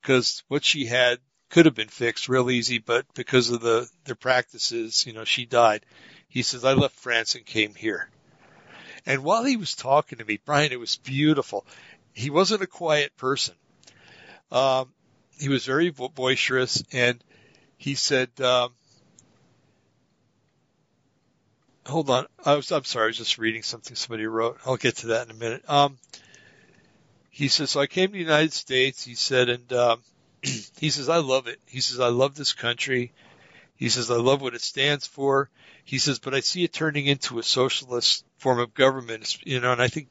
because 0.00 0.44
what 0.46 0.64
she 0.64 0.86
had 0.86 1.18
could 1.50 1.66
have 1.66 1.74
been 1.74 1.88
fixed 1.88 2.28
real 2.28 2.52
easy, 2.52 2.78
but 2.78 3.04
because 3.14 3.50
of 3.50 3.60
the 3.60 3.90
their 4.04 4.14
practices, 4.14 5.04
you 5.06 5.12
know, 5.12 5.24
she 5.24 5.44
died. 5.44 5.84
He 6.28 6.42
says, 6.42 6.64
I 6.64 6.74
left 6.74 6.94
France 6.94 7.34
and 7.34 7.44
came 7.44 7.74
here. 7.74 8.08
And 9.06 9.24
while 9.24 9.44
he 9.44 9.56
was 9.56 9.74
talking 9.74 10.18
to 10.18 10.24
me, 10.24 10.38
Brian, 10.44 10.70
it 10.70 10.78
was 10.78 10.96
beautiful. 10.98 11.66
He 12.12 12.30
wasn't 12.30 12.62
a 12.62 12.68
quiet 12.68 13.16
person. 13.16 13.54
Um, 14.52 14.92
he 15.38 15.48
was 15.48 15.66
very 15.66 15.90
boisterous, 15.90 16.84
and 16.92 17.22
he 17.76 17.94
said, 17.96 18.40
um, 18.40 18.72
hold 21.86 22.10
on. 22.10 22.26
I 22.44 22.54
was, 22.54 22.70
I'm 22.72 22.84
sorry. 22.84 23.04
I 23.04 23.06
was 23.08 23.16
just 23.16 23.38
reading 23.38 23.62
something 23.62 23.96
somebody 23.96 24.26
wrote. 24.26 24.58
I'll 24.66 24.76
get 24.76 24.96
to 24.98 25.08
that 25.08 25.28
in 25.28 25.30
a 25.34 25.38
minute. 25.38 25.68
Um, 25.68 25.98
he 27.30 27.48
says, 27.48 27.70
so 27.70 27.80
I 27.80 27.86
came 27.86 28.08
to 28.08 28.12
the 28.12 28.18
United 28.18 28.52
States, 28.52 29.04
he 29.04 29.14
said, 29.14 29.48
and, 29.48 29.72
um, 29.72 30.02
he 30.42 30.90
says, 30.90 31.08
I 31.08 31.18
love 31.18 31.46
it. 31.46 31.58
He 31.66 31.80
says, 31.80 32.00
I 32.00 32.08
love 32.08 32.34
this 32.34 32.52
country. 32.52 33.12
He 33.76 33.88
says, 33.88 34.10
I 34.10 34.16
love 34.16 34.40
what 34.40 34.54
it 34.54 34.62
stands 34.62 35.06
for. 35.06 35.50
He 35.84 35.98
says, 35.98 36.18
but 36.18 36.34
I 36.34 36.40
see 36.40 36.64
it 36.64 36.72
turning 36.72 37.06
into 37.06 37.38
a 37.38 37.42
socialist 37.42 38.24
form 38.38 38.58
of 38.58 38.74
government, 38.74 39.36
you 39.46 39.60
know, 39.60 39.72
and 39.72 39.82
I 39.82 39.88
think, 39.88 40.08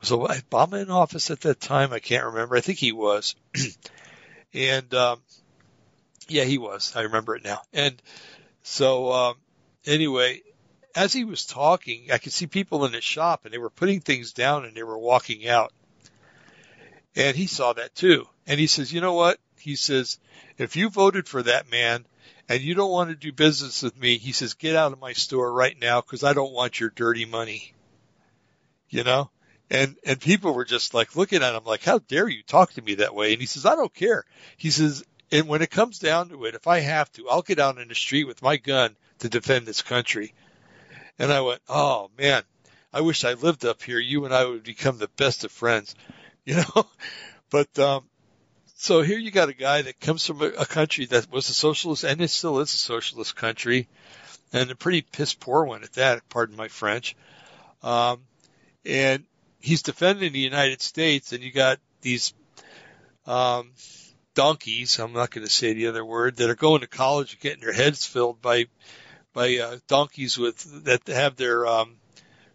was 0.00 0.10
Obama 0.10 0.82
in 0.82 0.90
office 0.90 1.30
at 1.30 1.40
that 1.40 1.60
time? 1.60 1.92
I 1.92 1.98
can't 1.98 2.26
remember. 2.26 2.56
I 2.56 2.60
think 2.60 2.78
he 2.78 2.92
was. 2.92 3.34
And, 4.54 4.92
um, 4.94 5.20
yeah, 6.26 6.44
he 6.44 6.56
was. 6.56 6.96
I 6.96 7.02
remember 7.02 7.36
it 7.36 7.44
now. 7.44 7.60
And 7.72 8.00
so, 8.62 9.12
um, 9.12 9.34
anyway, 9.86 10.40
as 10.94 11.12
he 11.12 11.24
was 11.24 11.46
talking, 11.46 12.08
I 12.12 12.18
could 12.18 12.32
see 12.32 12.46
people 12.46 12.84
in 12.84 12.92
the 12.92 13.00
shop 13.00 13.44
and 13.44 13.52
they 13.52 13.58
were 13.58 13.70
putting 13.70 14.00
things 14.00 14.32
down 14.32 14.64
and 14.64 14.76
they 14.76 14.82
were 14.82 14.98
walking 14.98 15.48
out. 15.48 15.72
And 17.14 17.36
he 17.36 17.46
saw 17.46 17.72
that 17.72 17.94
too. 17.94 18.26
And 18.46 18.58
he 18.58 18.66
says, 18.66 18.92
you 18.92 19.00
know 19.00 19.14
what? 19.14 19.38
He 19.58 19.76
says, 19.76 20.18
if 20.56 20.76
you 20.76 20.88
voted 20.88 21.28
for 21.28 21.42
that 21.42 21.70
man 21.70 22.06
and 22.48 22.60
you 22.60 22.74
don't 22.74 22.90
want 22.90 23.10
to 23.10 23.16
do 23.16 23.32
business 23.32 23.82
with 23.82 23.98
me, 23.98 24.18
he 24.18 24.32
says, 24.32 24.54
get 24.54 24.76
out 24.76 24.92
of 24.92 25.00
my 25.00 25.12
store 25.12 25.52
right 25.52 25.76
now 25.80 26.00
because 26.00 26.24
I 26.24 26.32
don't 26.32 26.52
want 26.52 26.80
your 26.80 26.90
dirty 26.90 27.24
money. 27.24 27.72
You 28.88 29.04
know? 29.04 29.30
And, 29.70 29.96
and 30.04 30.20
people 30.20 30.54
were 30.54 30.64
just 30.64 30.94
like 30.94 31.16
looking 31.16 31.42
at 31.42 31.54
him 31.54 31.64
like, 31.64 31.82
how 31.82 31.98
dare 31.98 32.28
you 32.28 32.42
talk 32.42 32.72
to 32.72 32.82
me 32.82 32.96
that 32.96 33.14
way? 33.14 33.32
And 33.32 33.40
he 33.40 33.46
says, 33.46 33.66
I 33.66 33.76
don't 33.76 33.92
care. 33.92 34.24
He 34.56 34.70
says, 34.70 35.04
and 35.30 35.46
when 35.46 35.60
it 35.60 35.70
comes 35.70 35.98
down 35.98 36.30
to 36.30 36.46
it, 36.46 36.54
if 36.54 36.66
I 36.66 36.80
have 36.80 37.12
to, 37.12 37.28
I'll 37.28 37.42
get 37.42 37.58
out 37.58 37.78
in 37.78 37.88
the 37.88 37.94
street 37.94 38.24
with 38.24 38.42
my 38.42 38.56
gun 38.56 38.96
to 39.18 39.28
defend 39.28 39.66
this 39.66 39.82
country. 39.82 40.32
And 41.18 41.32
I 41.32 41.40
went, 41.40 41.60
oh 41.68 42.10
man, 42.18 42.42
I 42.92 43.00
wish 43.00 43.24
I 43.24 43.34
lived 43.34 43.64
up 43.64 43.82
here. 43.82 43.98
You 43.98 44.24
and 44.24 44.34
I 44.34 44.44
would 44.44 44.62
become 44.62 44.98
the 44.98 45.10
best 45.16 45.44
of 45.44 45.52
friends, 45.52 45.94
you 46.44 46.56
know? 46.56 46.86
but, 47.50 47.78
um, 47.78 48.04
so 48.76 49.02
here 49.02 49.18
you 49.18 49.32
got 49.32 49.48
a 49.48 49.54
guy 49.54 49.82
that 49.82 50.00
comes 50.00 50.24
from 50.24 50.40
a, 50.40 50.46
a 50.46 50.66
country 50.66 51.06
that 51.06 51.30
was 51.30 51.48
a 51.48 51.54
socialist 51.54 52.04
and 52.04 52.20
it 52.20 52.30
still 52.30 52.60
is 52.60 52.72
a 52.72 52.76
socialist 52.76 53.34
country 53.34 53.88
and 54.52 54.70
a 54.70 54.76
pretty 54.76 55.02
piss 55.02 55.34
poor 55.34 55.64
one 55.64 55.82
at 55.82 55.94
that, 55.94 56.28
pardon 56.28 56.56
my 56.56 56.68
French. 56.68 57.16
Um, 57.82 58.20
and 58.86 59.24
he's 59.58 59.82
defending 59.82 60.32
the 60.32 60.38
United 60.38 60.80
States 60.80 61.32
and 61.32 61.42
you 61.42 61.50
got 61.50 61.80
these, 62.02 62.32
um, 63.26 63.72
donkeys, 64.38 65.00
I'm 65.00 65.12
not 65.12 65.32
going 65.32 65.44
to 65.44 65.52
say 65.52 65.72
the 65.72 65.88
other 65.88 66.04
word, 66.04 66.36
that 66.36 66.48
are 66.48 66.54
going 66.54 66.82
to 66.82 66.86
college 66.86 67.32
and 67.32 67.40
getting 67.40 67.60
their 67.60 67.72
heads 67.72 68.06
filled 68.06 68.40
by, 68.40 68.66
by, 69.38 69.56
uh, 69.58 69.78
donkeys 69.86 70.36
with, 70.36 70.84
that 70.84 71.06
have 71.06 71.36
their, 71.36 71.66
um, 71.66 71.96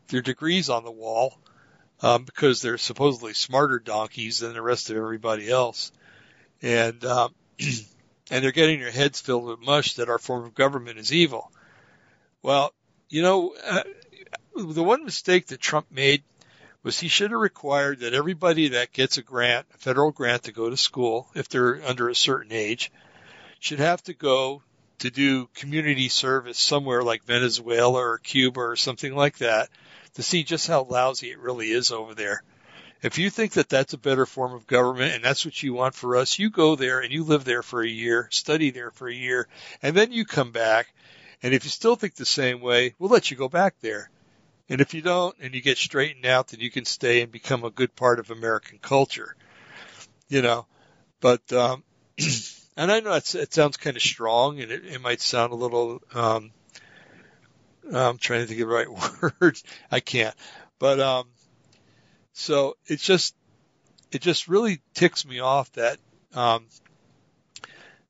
their 0.09 0.21
degrees 0.21 0.69
on 0.69 0.83
the 0.83 0.91
wall, 0.91 1.37
um, 2.01 2.23
because 2.23 2.61
they're 2.61 2.77
supposedly 2.77 3.33
smarter 3.33 3.79
donkeys 3.79 4.39
than 4.39 4.53
the 4.53 4.61
rest 4.61 4.89
of 4.89 4.97
everybody 4.97 5.49
else 5.49 5.91
and 6.63 7.03
um, 7.05 7.35
and 8.31 8.43
they're 8.43 8.51
getting 8.51 8.79
their 8.79 8.89
heads 8.89 9.21
filled 9.21 9.45
with 9.45 9.59
mush 9.59 9.95
that 9.95 10.09
our 10.09 10.17
form 10.17 10.45
of 10.45 10.55
government 10.55 10.97
is 10.97 11.13
evil. 11.13 11.51
Well, 12.41 12.73
you 13.09 13.21
know, 13.21 13.53
uh, 13.63 13.83
the 14.55 14.83
one 14.83 15.05
mistake 15.05 15.47
that 15.47 15.59
Trump 15.59 15.87
made 15.91 16.23
was 16.81 16.99
he 16.99 17.07
should 17.07 17.31
have 17.31 17.39
required 17.39 17.99
that 17.99 18.13
everybody 18.13 18.69
that 18.69 18.91
gets 18.91 19.17
a 19.17 19.21
grant, 19.21 19.67
a 19.73 19.77
federal 19.77 20.11
grant 20.11 20.43
to 20.43 20.51
go 20.51 20.69
to 20.69 20.77
school, 20.77 21.29
if 21.35 21.47
they're 21.47 21.81
under 21.85 22.09
a 22.09 22.15
certain 22.15 22.51
age, 22.51 22.91
should 23.59 23.79
have 23.79 24.01
to 24.03 24.13
go 24.13 24.61
to 25.03 25.11
do 25.11 25.49
community 25.53 26.07
service 26.07 26.57
somewhere 26.57 27.03
like 27.03 27.25
Venezuela 27.25 27.99
or 27.99 28.19
Cuba 28.19 28.61
or 28.61 28.77
something 28.77 29.13
like 29.13 29.39
that 29.39 29.67
to 30.13 30.23
see 30.23 30.45
just 30.45 30.65
how 30.65 30.83
lousy 30.83 31.29
it 31.29 31.39
really 31.39 31.69
is 31.71 31.91
over 31.91 32.15
there. 32.15 32.41
If 33.01 33.17
you 33.17 33.29
think 33.29 33.51
that 33.53 33.67
that's 33.67 33.91
a 33.91 33.97
better 33.97 34.25
form 34.25 34.53
of 34.53 34.65
government 34.65 35.13
and 35.13 35.21
that's 35.21 35.43
what 35.43 35.61
you 35.61 35.73
want 35.73 35.93
for 35.93 36.15
us, 36.15 36.39
you 36.39 36.49
go 36.49 36.77
there 36.77 37.01
and 37.01 37.11
you 37.11 37.25
live 37.25 37.43
there 37.43 37.63
for 37.63 37.81
a 37.81 37.87
year, 37.87 38.29
study 38.31 38.71
there 38.71 38.91
for 38.91 39.09
a 39.09 39.13
year, 39.13 39.49
and 39.81 39.93
then 39.93 40.13
you 40.13 40.23
come 40.23 40.53
back. 40.53 40.87
And 41.41 41.53
if 41.53 41.65
you 41.65 41.69
still 41.69 41.97
think 41.97 42.15
the 42.15 42.25
same 42.25 42.61
way, 42.61 42.95
we'll 42.97 43.09
let 43.09 43.29
you 43.29 43.35
go 43.35 43.49
back 43.49 43.75
there. 43.81 44.09
And 44.69 44.79
if 44.79 44.93
you 44.93 45.01
don't 45.01 45.35
and 45.41 45.53
you 45.53 45.61
get 45.61 45.77
straightened 45.77 46.25
out, 46.25 46.47
then 46.47 46.61
you 46.61 46.71
can 46.71 46.85
stay 46.85 47.21
and 47.21 47.29
become 47.29 47.65
a 47.65 47.69
good 47.69 47.93
part 47.93 48.19
of 48.19 48.31
American 48.31 48.79
culture. 48.81 49.35
You 50.29 50.41
know, 50.41 50.65
but, 51.19 51.51
um, 51.51 51.83
and 52.75 52.91
I 52.91 52.99
know 52.99 53.13
it 53.13 53.53
sounds 53.53 53.77
kind 53.77 53.95
of 53.95 54.01
strong 54.01 54.59
and 54.59 54.71
it, 54.71 54.85
it 54.85 55.01
might 55.01 55.21
sound 55.21 55.53
a 55.53 55.55
little, 55.55 56.01
um, 56.13 56.51
I'm 57.93 58.17
trying 58.17 58.41
to 58.41 58.47
think 58.47 58.61
of 58.61 58.67
the 58.67 58.73
right 58.73 59.31
words. 59.41 59.63
I 59.91 59.99
can't, 59.99 60.35
but, 60.79 60.99
um, 60.99 61.27
so 62.33 62.77
it's 62.85 63.03
just, 63.03 63.35
it 64.11 64.21
just 64.21 64.47
really 64.47 64.81
ticks 64.93 65.25
me 65.25 65.39
off 65.39 65.71
that, 65.73 65.97
um, 66.33 66.65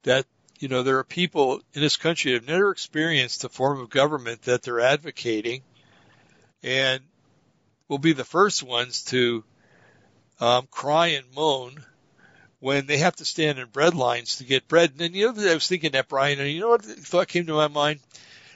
that, 0.04 0.26
you 0.60 0.70
know, 0.70 0.84
there 0.84 1.00
are 1.00 1.04
people 1.04 1.62
in 1.74 1.82
this 1.82 1.98
country 1.98 2.32
that 2.32 2.42
have 2.42 2.48
never 2.48 2.72
experienced 2.72 3.42
the 3.42 3.50
form 3.50 3.80
of 3.80 3.90
government 3.90 4.44
that 4.44 4.62
they're 4.62 4.80
advocating 4.80 5.62
and 6.62 7.02
will 7.90 7.98
be 7.98 8.14
the 8.14 8.24
first 8.24 8.64
ones 8.64 9.04
to, 9.04 9.44
um, 10.40 10.68
cry 10.72 11.08
and 11.08 11.26
moan 11.36 11.84
when 12.64 12.86
they 12.86 13.00
have 13.00 13.18
to 13.18 13.26
stand 13.26 13.60
in 13.60 13.68
bread 13.68 13.94
lines 13.94 14.38
to 14.38 14.46
get 14.46 14.70
bread. 14.70 14.92
And 14.92 15.00
then, 15.00 15.14
you 15.14 15.34
know, 15.34 15.52
I 15.52 15.54
was 15.54 15.68
thinking 15.68 15.92
that, 15.92 16.08
Brian, 16.08 16.40
and 16.40 16.50
you 16.50 16.62
know 16.62 16.70
what 16.70 16.84
the 16.84 16.96
thought 16.96 17.28
came 17.28 17.46
to 17.48 17.54
my 17.54 17.68
mind? 17.68 18.00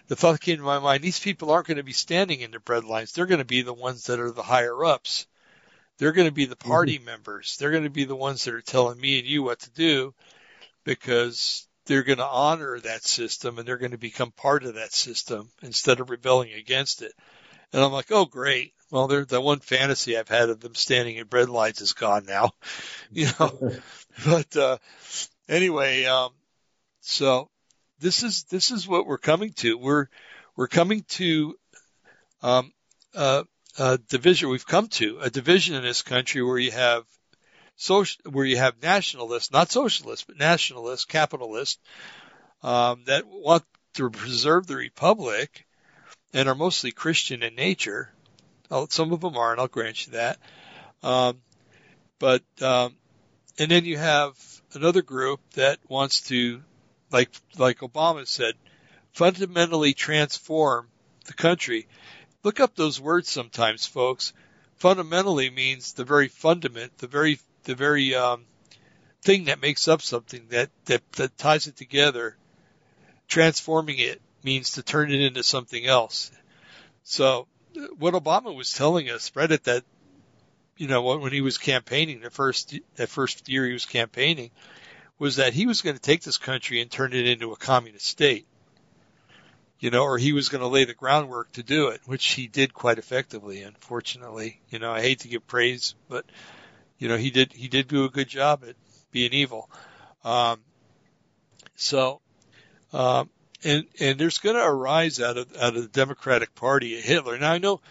The 0.08 0.16
thought 0.16 0.40
came 0.40 0.56
to 0.56 0.64
my 0.64 0.80
mind, 0.80 1.04
these 1.04 1.20
people 1.20 1.52
aren't 1.52 1.68
going 1.68 1.76
to 1.76 1.84
be 1.84 1.92
standing 1.92 2.40
in 2.40 2.52
the 2.52 2.62
bread 2.62 2.86
lines. 2.86 3.12
They're 3.12 3.26
going 3.26 3.40
to 3.40 3.46
be 3.46 3.64
the 3.64 3.74
ones 3.74 4.06
that 4.06 4.22
are 4.22 4.32
the 4.32 4.44
higher 4.44 4.86
ups. 4.86 5.28
They're 5.98 6.14
going 6.14 6.30
to 6.30 6.34
be 6.34 6.46
the 6.46 6.56
party 6.56 6.96
mm-hmm. 6.96 7.06
members. 7.06 7.58
They're 7.58 7.72
going 7.72 7.84
to 7.84 7.90
be 7.90 8.06
the 8.06 8.16
ones 8.16 8.46
that 8.46 8.54
are 8.54 8.62
telling 8.62 8.98
me 8.98 9.20
and 9.20 9.28
you 9.28 9.44
what 9.44 9.60
to 9.60 9.70
do 9.72 10.14
because 10.86 11.68
they're 11.86 12.04
going 12.04 12.20
to 12.20 12.26
honor 12.26 12.80
that 12.80 13.04
system 13.04 13.60
and 13.60 13.68
they're 13.68 13.76
going 13.76 13.92
to 13.92 13.98
become 13.98 14.32
part 14.32 14.64
of 14.64 14.76
that 14.76 14.94
system 14.94 15.50
instead 15.62 16.00
of 16.00 16.10
rebelling 16.10 16.54
against 16.54 17.02
it. 17.02 17.12
And 17.74 17.84
I'm 17.84 17.92
like, 17.92 18.10
oh, 18.12 18.24
great. 18.24 18.72
Well, 18.90 19.08
there, 19.08 19.26
the 19.26 19.42
one 19.42 19.60
fantasy 19.60 20.18
I've 20.18 20.30
had 20.30 20.50
of 20.50 20.62
them 20.62 20.76
standing 20.76 21.18
in 21.18 21.28
bread 21.28 21.50
lines 21.50 21.82
is 21.82 21.94
gone 21.94 22.26
now, 22.26 22.52
you 23.12 23.28
know. 23.40 23.74
but 24.26 24.56
uh, 24.56 24.78
anyway, 25.50 26.06
um, 26.06 26.32
so 27.02 27.50
this 28.00 28.24
is 28.24 28.44
this 28.44 28.72
is 28.72 28.88
what 28.88 29.06
we're 29.06 29.18
coming 29.18 29.52
to. 29.54 29.78
We're 29.78 30.08
we're 30.56 30.68
coming 30.68 31.04
to 31.10 31.58
um, 32.42 32.72
uh, 33.14 33.44
a 33.78 33.98
division 33.98 34.50
we've 34.50 34.66
come 34.66 34.88
to 34.88 35.20
a 35.20 35.30
division 35.30 35.76
in 35.76 35.84
this 35.84 36.02
country 36.02 36.42
where 36.42 36.58
you 36.58 36.72
have 36.72 37.04
social, 37.76 38.22
where 38.32 38.46
you 38.46 38.58
have 38.58 38.82
nationalists, 38.82 39.52
not 39.52 39.70
socialists, 39.70 40.26
but 40.26 40.38
nationalists, 40.38 41.06
capitalists, 41.06 41.80
um, 42.64 43.04
that 43.06 43.26
want 43.28 43.64
to 43.96 44.10
preserve 44.10 44.68
the 44.68 44.76
republic 44.76 45.66
and 46.34 46.48
are 46.48 46.56
mostly 46.56 46.92
Christian 46.92 47.44
in 47.44 47.56
nature. 47.56 48.12
Some 48.90 49.14
of 49.14 49.22
them 49.22 49.38
are, 49.38 49.52
and 49.52 49.62
I'll 49.62 49.68
grant 49.68 50.08
you 50.08 50.14
that. 50.14 50.38
Um, 51.04 51.42
but 52.20 52.44
um, 52.62 52.96
and 53.58 53.72
then 53.72 53.86
you 53.86 53.98
have 53.98 54.36
another 54.74 55.02
group 55.02 55.40
that 55.54 55.80
wants 55.88 56.22
to, 56.30 56.62
like 57.12 57.30
like 57.58 57.80
Obama 57.80 58.28
said, 58.28 58.56
fundamentally 59.14 59.94
transform 59.94 60.88
the 61.26 61.34
country. 61.34 61.88
Look 62.44 62.60
up 62.60 62.76
those 62.76 63.00
words 63.00 63.30
sometimes, 63.30 63.86
folks. 63.86 64.34
Fundamentally 64.76 65.50
means 65.50 65.94
the 65.94 66.06
very 66.06 66.28
fundament, 66.28 66.98
the 66.98 67.08
very 67.08 67.40
the 67.64 67.76
very 67.76 68.16
um, 68.16 68.46
thing 69.22 69.46
that 69.46 69.62
makes 69.62 69.88
up 69.88 70.02
something 70.02 70.46
that, 70.50 70.70
that 70.86 71.12
that 71.14 71.38
ties 71.38 71.68
it 71.68 71.76
together. 71.76 72.38
Transforming 73.28 73.98
it 73.98 74.22
means 74.44 74.72
to 74.72 74.84
turn 74.84 75.12
it 75.12 75.22
into 75.22 75.44
something 75.44 75.86
else. 75.86 76.32
So 77.04 77.48
what 77.98 78.14
Obama 78.14 78.56
was 78.56 78.72
telling 78.72 79.10
us 79.10 79.32
right 79.36 79.52
at 79.52 79.64
that, 79.66 79.84
you 80.78 80.88
know, 80.88 81.18
when 81.18 81.32
he 81.32 81.42
was 81.42 81.58
campaigning 81.58 82.22
the 82.22 82.30
first 82.30 82.78
that 82.96 83.10
first 83.10 83.50
year 83.50 83.66
he 83.66 83.74
was 83.74 83.86
campaigning, 83.86 84.52
was 85.20 85.38
that 85.38 85.54
he 85.54 85.66
was 85.66 85.82
going 85.82 85.96
to 85.96 86.02
take 86.02 86.22
this 86.22 86.38
country 86.38 86.82
and 86.82 86.92
turn 86.92 87.14
it 87.14 87.28
into 87.28 87.52
a 87.52 87.58
communist 87.58 88.06
state 88.06 88.48
you 89.80 89.92
know, 89.92 90.04
or 90.04 90.18
he 90.18 90.34
was 90.34 90.50
going 90.50 90.62
to 90.62 90.68
lay 90.68 90.86
the 90.86 90.94
groundwork 90.94 91.52
to 91.54 91.64
do 91.64 91.90
it, 91.90 92.02
which 92.06 92.34
he 92.34 92.48
did 92.48 92.74
quite 92.74 92.98
effectively. 92.98 93.62
Unfortunately, 93.62 94.60
you 94.70 94.80
know, 94.80 94.92
I 94.92 95.02
hate 95.02 95.20
to 95.20 95.28
give 95.28 95.46
praise, 95.46 95.96
but 96.10 96.26
you 96.98 97.08
know, 97.08 97.18
he 97.18 97.30
did 97.30 97.54
he 97.54 97.68
did 97.68 97.88
do 97.88 98.06
a 98.06 98.10
good 98.10 98.28
job 98.28 98.64
at 98.68 98.76
being 99.12 99.34
evil. 99.34 99.70
Um, 100.24 100.62
so, 101.76 102.22
um, 102.92 103.30
and 103.64 103.86
and 104.00 104.20
there's 104.20 104.38
going 104.38 104.56
to 104.56 104.66
arise 104.66 105.20
out 105.20 105.38
of 105.38 105.56
out 105.58 105.76
of 105.76 105.82
the 105.82 105.90
Democratic 105.90 106.56
Party 106.56 106.98
a 106.98 107.02
Hitler. 107.02 107.38
Now 107.38 107.52
I 107.52 107.58
know, 107.58 107.82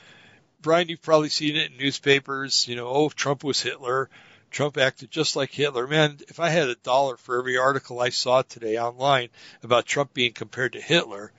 Brian, 0.63 0.89
you've 0.89 1.03
probably 1.03 1.29
seen 1.29 1.57
it 1.57 1.73
in 1.73 1.79
newspapers. 1.79 2.67
You 2.69 2.77
know, 2.77 2.89
oh, 2.89 3.09
Trump 3.09 3.45
was 3.45 3.61
Hitler. 3.61 4.09
Trump 4.51 4.79
acted 4.79 5.11
just 5.11 5.37
like 5.37 5.53
Hitler. 5.53 5.87
Man, 5.87 6.19
if 6.29 6.41
I 6.41 6.49
had 6.49 6.69
a 6.69 6.77
dollar 6.77 7.17
for 7.17 7.39
every 7.39 7.59
article 7.59 8.01
I 8.01 8.11
saw 8.11 8.43
today 8.43 8.79
online 8.79 9.29
about 9.63 9.87
Trump 9.87 10.15
being 10.15 10.33
compared 10.33 10.73
to 10.75 10.81
Hitler, 10.81 11.33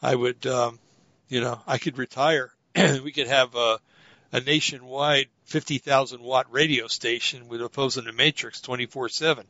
I 0.00 0.14
would, 0.14 0.46
um, 0.46 0.78
you 1.28 1.40
know, 1.40 1.60
I 1.66 1.78
could 1.78 1.98
retire. 1.98 2.52
we 2.76 3.12
could 3.12 3.26
have 3.26 3.54
a, 3.56 3.80
a 4.32 4.40
nationwide 4.40 5.28
50,000 5.44 6.20
watt 6.22 6.46
radio 6.50 6.86
station 6.86 7.48
with 7.48 7.62
opposing 7.62 8.04
the 8.04 8.12
matrix 8.12 8.60
24 8.60 9.08
seven. 9.10 9.46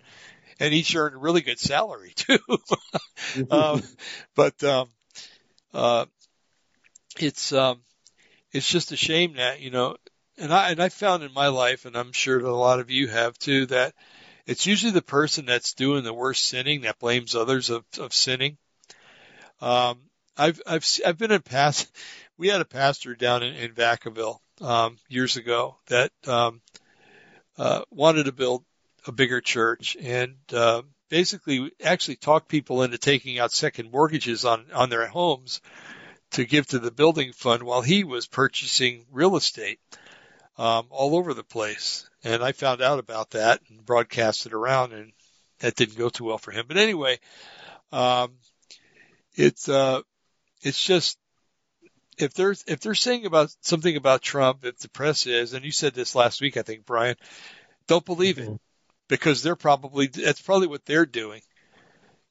And 0.59 0.73
each 0.73 0.95
earned 0.95 1.15
a 1.15 1.19
really 1.19 1.43
good 1.43 1.59
salary 1.59 2.13
too. 2.17 2.39
um, 3.51 3.83
but, 4.35 4.63
um, 4.65 4.89
uh, 5.75 6.07
it's, 7.19 7.53
um, 7.53 7.81
it's 8.53 8.69
just 8.69 8.93
a 8.93 8.97
shame 8.97 9.35
that, 9.35 9.61
you 9.61 9.71
know, 9.71 9.97
and 10.39 10.53
I, 10.53 10.71
and 10.71 10.83
I 10.83 10.89
found 10.89 11.23
in 11.23 11.33
my 11.33 11.49
life, 11.49 11.85
and 11.85 11.97
I'm 11.97 12.13
sure 12.13 12.41
that 12.41 12.49
a 12.49 12.55
lot 12.55 12.81
of 12.81 12.91
you 12.91 13.09
have 13.09 13.39
too, 13.39 13.67
that 13.67 13.95
it's 14.47 14.67
usually 14.67 14.93
the 14.93 15.03
person 15.03 15.47
that's 15.47 15.75
doing 15.75 16.05
the 16.05 16.15
worst 16.15 16.45
sinning 16.45 16.83
that 16.83 16.99
blames 16.99 17.35
others 17.35 17.71
of, 17.71 17.85
of 17.99 18.15
sinning. 18.15 18.59
Um, 19.61 19.99
I've, 20.37 20.61
I've, 20.67 20.87
I've 21.07 21.19
been 21.19 21.33
in 21.33 21.43
past, 21.43 21.91
we 22.39 22.49
had 22.49 22.61
a 22.61 22.67
pastor 22.67 23.15
down 23.15 23.43
in, 23.43 23.55
in 23.55 23.73
Vacaville, 23.73 24.39
um, 24.61 24.99
years 25.09 25.37
ago 25.37 25.77
that, 25.89 26.13
um, 26.27 26.61
uh, 27.59 27.83
wanted 27.91 28.25
to 28.25 28.33
build 28.33 28.65
a 29.07 29.13
bigger 29.13 29.41
church 29.41 29.97
and, 30.01 30.37
uh, 30.53 30.83
basically 31.09 31.71
actually 31.83 32.17
talked 32.17 32.49
people 32.49 32.83
into 32.83 32.99
taking 32.99 33.39
out 33.39 33.53
second 33.53 33.91
mortgages 33.91 34.45
on, 34.45 34.67
on 34.73 34.91
their 34.91 35.07
homes 35.07 35.61
to 36.33 36.45
give 36.45 36.67
to 36.67 36.79
the 36.79 36.91
building 36.91 37.33
fund 37.33 37.63
while 37.63 37.83
he 37.83 38.05
was 38.05 38.27
purchasing 38.27 39.05
real 39.13 39.37
estate 39.37 39.79
um, 40.59 40.87
all 40.91 41.17
over 41.17 41.35
the 41.35 41.45
place. 41.45 42.09
And 42.25 42.43
I 42.43 42.53
found 42.53 42.83
out 42.83 42.99
about 42.99 43.31
that 43.31 43.61
and 43.69 43.85
broadcast 43.85 44.47
it 44.47 44.53
around, 44.53 44.93
and 44.93 45.13
that 45.61 45.77
didn't 45.77 45.99
go 45.99 46.09
too 46.09 46.25
well 46.25 46.39
for 46.39 46.51
him. 46.51 46.67
But 46.67 46.77
anyway, 46.77 47.19
um, 47.93 48.33
it's 49.35 49.69
uh, 49.69 50.01
it's 50.63 50.83
just 50.83 51.19
if 52.19 52.35
they're 52.35 52.57
if 52.67 52.81
they're 52.81 52.95
saying 52.95 53.27
about 53.27 53.55
something 53.61 53.97
about 53.97 54.23
Trump, 54.23 54.65
if 54.65 54.79
the 54.79 54.89
press 54.89 55.27
is, 55.27 55.53
and 55.53 55.65
you 55.65 55.71
said 55.71 55.95
this 55.95 56.15
last 56.15 56.41
week, 56.41 56.57
I 56.57 56.63
think 56.63 56.85
Brian, 56.85 57.17
don't 57.87 58.05
believe 58.05 58.39
it 58.39 58.47
mm-hmm. 58.47 58.57
Because 59.09 59.43
they're 59.43 59.57
probably 59.57 60.07
that's 60.07 60.41
probably 60.41 60.67
what 60.67 60.85
they're 60.85 61.07
doing 61.07 61.41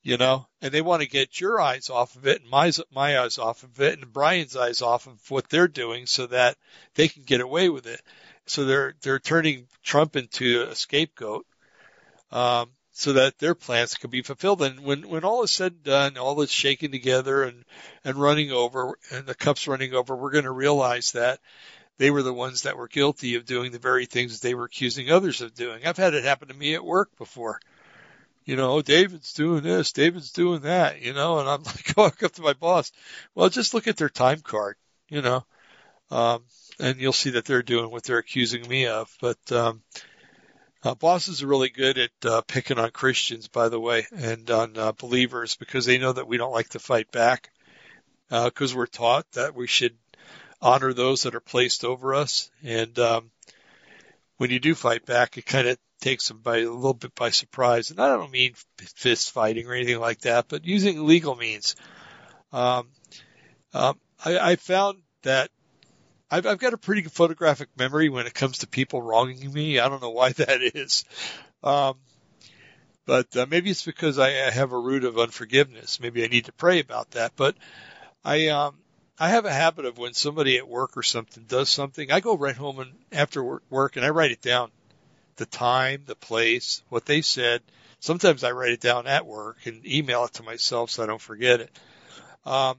you 0.06 0.18
know, 0.18 0.46
and 0.62 0.72
they 0.72 0.84
want 0.84 1.02
to 1.02 1.10
get 1.10 1.42
your 1.42 1.60
eyes 1.60 1.90
off 1.90 2.16
of 2.16 2.28
it 2.28 2.40
and 2.40 2.50
my, 2.50 2.72
my 2.94 3.20
eyes 3.20 3.40
off 3.40 3.64
of 3.64 3.82
it 3.82 3.98
and 3.98 4.14
Brian's 4.14 4.56
eyes 4.56 4.84
off 4.84 5.08
of 5.08 5.20
what 5.32 5.50
they're 5.50 5.68
doing 5.68 6.06
so 6.06 6.28
that 6.28 6.58
they 6.94 7.08
can 7.08 7.24
get 7.24 7.42
away 7.42 7.70
with 7.70 7.88
it. 7.88 8.00
So 8.46 8.66
they're, 8.66 8.94
they're 9.02 9.18
turning 9.18 9.66
Trump 9.82 10.16
into 10.16 10.62
a 10.70 10.76
scapegoat, 10.76 11.48
um, 12.32 12.70
so 12.92 13.14
that 13.14 13.40
their 13.40 13.56
plans 13.56 13.96
can 13.96 14.12
be 14.12 14.22
fulfilled. 14.22 14.62
And 14.62 14.82
when, 14.82 15.10
when 15.10 15.24
all 15.24 15.42
is 15.42 15.50
said 15.50 15.72
and 15.72 15.84
done, 15.84 16.18
all 16.20 16.40
is 16.42 16.52
shaken 16.52 16.92
together 16.92 17.42
and, 17.42 17.66
and 18.04 18.16
running 18.16 18.52
over 18.52 19.00
and 19.10 19.26
the 19.26 19.34
cup's 19.34 19.68
running 19.68 19.96
over, 19.96 20.16
we're 20.16 20.30
going 20.30 20.44
to 20.44 20.52
realize 20.52 21.14
that 21.14 21.40
they 21.98 22.12
were 22.12 22.24
the 22.24 22.34
ones 22.34 22.64
that 22.64 22.78
were 22.78 22.88
guilty 22.88 23.36
of 23.36 23.46
doing 23.46 23.72
the 23.72 23.80
very 23.80 24.06
things 24.06 24.40
they 24.40 24.54
were 24.54 24.66
accusing 24.66 25.12
others 25.12 25.42
of 25.42 25.54
doing. 25.54 25.86
I've 25.86 25.98
had 25.98 26.14
it 26.14 26.24
happen 26.24 26.50
to 26.50 26.54
me 26.54 26.76
at 26.76 26.84
work 26.84 27.16
before 27.18 27.60
you 28.46 28.56
know, 28.56 28.82
David's 28.82 29.34
doing 29.34 29.64
this, 29.64 29.92
David's 29.92 30.32
doing 30.32 30.62
that, 30.62 31.02
you 31.02 31.14
know, 31.14 31.40
and 31.40 31.50
I'm 31.50 31.64
like, 31.66 31.94
walk 31.98 32.24
up 32.24 32.34
to 32.34 32.42
my 32.42 32.54
boss. 32.54 32.92
Well, 33.34 33.50
just 33.50 33.74
look 33.74 33.88
at 33.88 33.98
their 33.98 34.10
time 34.10 34.42
card, 34.42 34.78
you 35.10 35.22
know, 35.22 35.44
um, 36.12 36.44
and 36.80 37.00
you'll 37.00 37.14
see 37.14 37.32
that 37.32 37.46
they're 37.46 37.64
doing 37.64 37.92
what 37.92 38.04
they're 38.04 38.20
accusing 38.20 38.68
me 38.68 38.86
of. 38.86 39.14
But, 39.20 39.52
um, 39.52 39.82
uh, 40.84 40.94
bosses 40.94 41.42
are 41.42 41.48
really 41.48 41.70
good 41.70 41.98
at 41.98 42.12
uh, 42.24 42.42
picking 42.42 42.78
on 42.78 42.92
Christians, 42.92 43.48
by 43.48 43.70
the 43.70 43.80
way, 43.80 44.06
and 44.16 44.50
on 44.52 44.78
uh, 44.78 44.92
believers 44.92 45.56
because 45.56 45.88
they 45.88 45.98
know 45.98 46.14
that 46.14 46.28
we 46.28 46.38
don't 46.38 46.54
like 46.54 46.70
to 46.70 46.80
fight 46.80 47.12
back 47.12 47.50
because 48.30 48.74
uh, 48.74 48.78
we're 48.78 48.86
taught 48.86 49.26
that 49.32 49.56
we 49.56 49.66
should 49.66 49.96
honor 50.66 50.94
those 50.94 51.22
that 51.24 51.36
are 51.36 51.40
placed 51.40 51.86
over 51.86 52.16
us. 52.16 52.50
And 52.64 52.98
um, 52.98 53.30
when 54.38 54.50
you 54.50 54.60
do 54.60 54.74
fight 54.74 55.06
back, 55.06 55.38
it 55.38 55.46
kind 55.46 55.68
of 55.68 55.78
takes 56.02 56.28
them 56.28 56.40
by 56.40 56.58
a 56.58 56.70
little 56.70 56.96
bit 56.96 57.14
by 57.14 57.30
surprise. 57.30 57.92
And 57.92 58.00
I 58.00 58.08
don't 58.08 58.32
mean 58.32 58.56
fist 58.78 59.32
fighting 59.32 59.68
or 59.68 59.74
anything 59.74 60.00
like 60.00 60.22
that, 60.22 60.48
but 60.48 60.66
using 60.66 61.06
legal 61.06 61.36
means. 61.36 61.76
Um, 62.52 62.88
um, 63.74 64.00
I, 64.24 64.40
I 64.40 64.56
found 64.56 65.04
that 65.22 65.52
I've, 66.32 66.48
I've 66.48 66.58
got 66.58 66.74
a 66.74 66.78
pretty 66.78 67.04
good 67.04 67.12
photographic 67.12 67.70
memory 67.78 68.10
when 68.10 68.26
it 68.26 68.34
comes 68.34 68.60
to 68.60 68.68
people 68.68 69.04
wronging 69.04 69.54
me. 69.54 69.80
I 69.80 69.88
don't 69.88 70.02
know 70.02 70.10
why 70.10 70.32
that 70.34 70.62
is. 70.62 71.06
Um, 71.64 71.96
but 73.06 73.38
uh, 73.38 73.46
maybe 73.48 73.70
it's 73.70 73.86
because 73.86 74.18
I, 74.18 74.30
I 74.30 74.50
have 74.50 74.72
a 74.72 74.80
root 74.80 75.04
of 75.04 75.20
unforgiveness. 75.20 76.00
Maybe 76.00 76.24
I 76.24 76.28
need 76.28 76.46
to 76.46 76.54
pray 76.54 76.80
about 76.80 77.12
that. 77.12 77.34
But 77.36 77.56
I, 78.24 78.48
um, 78.48 78.78
I 79.18 79.30
have 79.30 79.46
a 79.46 79.54
habit 79.54 79.86
of 79.86 79.98
when 79.98 80.14
somebody 80.14 80.58
at 80.58 80.68
work 80.68 80.98
or 80.98 81.04
something 81.04 81.46
does 81.48 81.70
something, 81.70 82.12
I 82.12 82.20
go 82.20 82.38
right 82.38 82.56
home 82.56 82.80
and 82.80 82.92
after 83.12 83.60
work 83.70 83.96
and 83.96 84.06
I 84.06 84.10
write 84.10 84.32
it 84.32 84.42
down 84.42 84.72
the 85.38 85.46
time, 85.46 86.04
the 86.06 86.16
place, 86.16 86.82
what 86.90 87.06
they 87.06 87.22
said. 87.22 87.62
Sometimes 88.00 88.44
I 88.44 88.52
write 88.52 88.74
it 88.74 88.82
down 88.82 89.08
at 89.08 89.26
work 89.26 89.58
and 89.66 89.86
email 89.86 90.26
it 90.26 90.34
to 90.34 90.44
myself 90.44 90.92
so 90.92 91.04
I 91.04 91.06
don't 91.06 91.22
forget 91.22 91.62
it. 91.62 91.72
Um, 92.46 92.78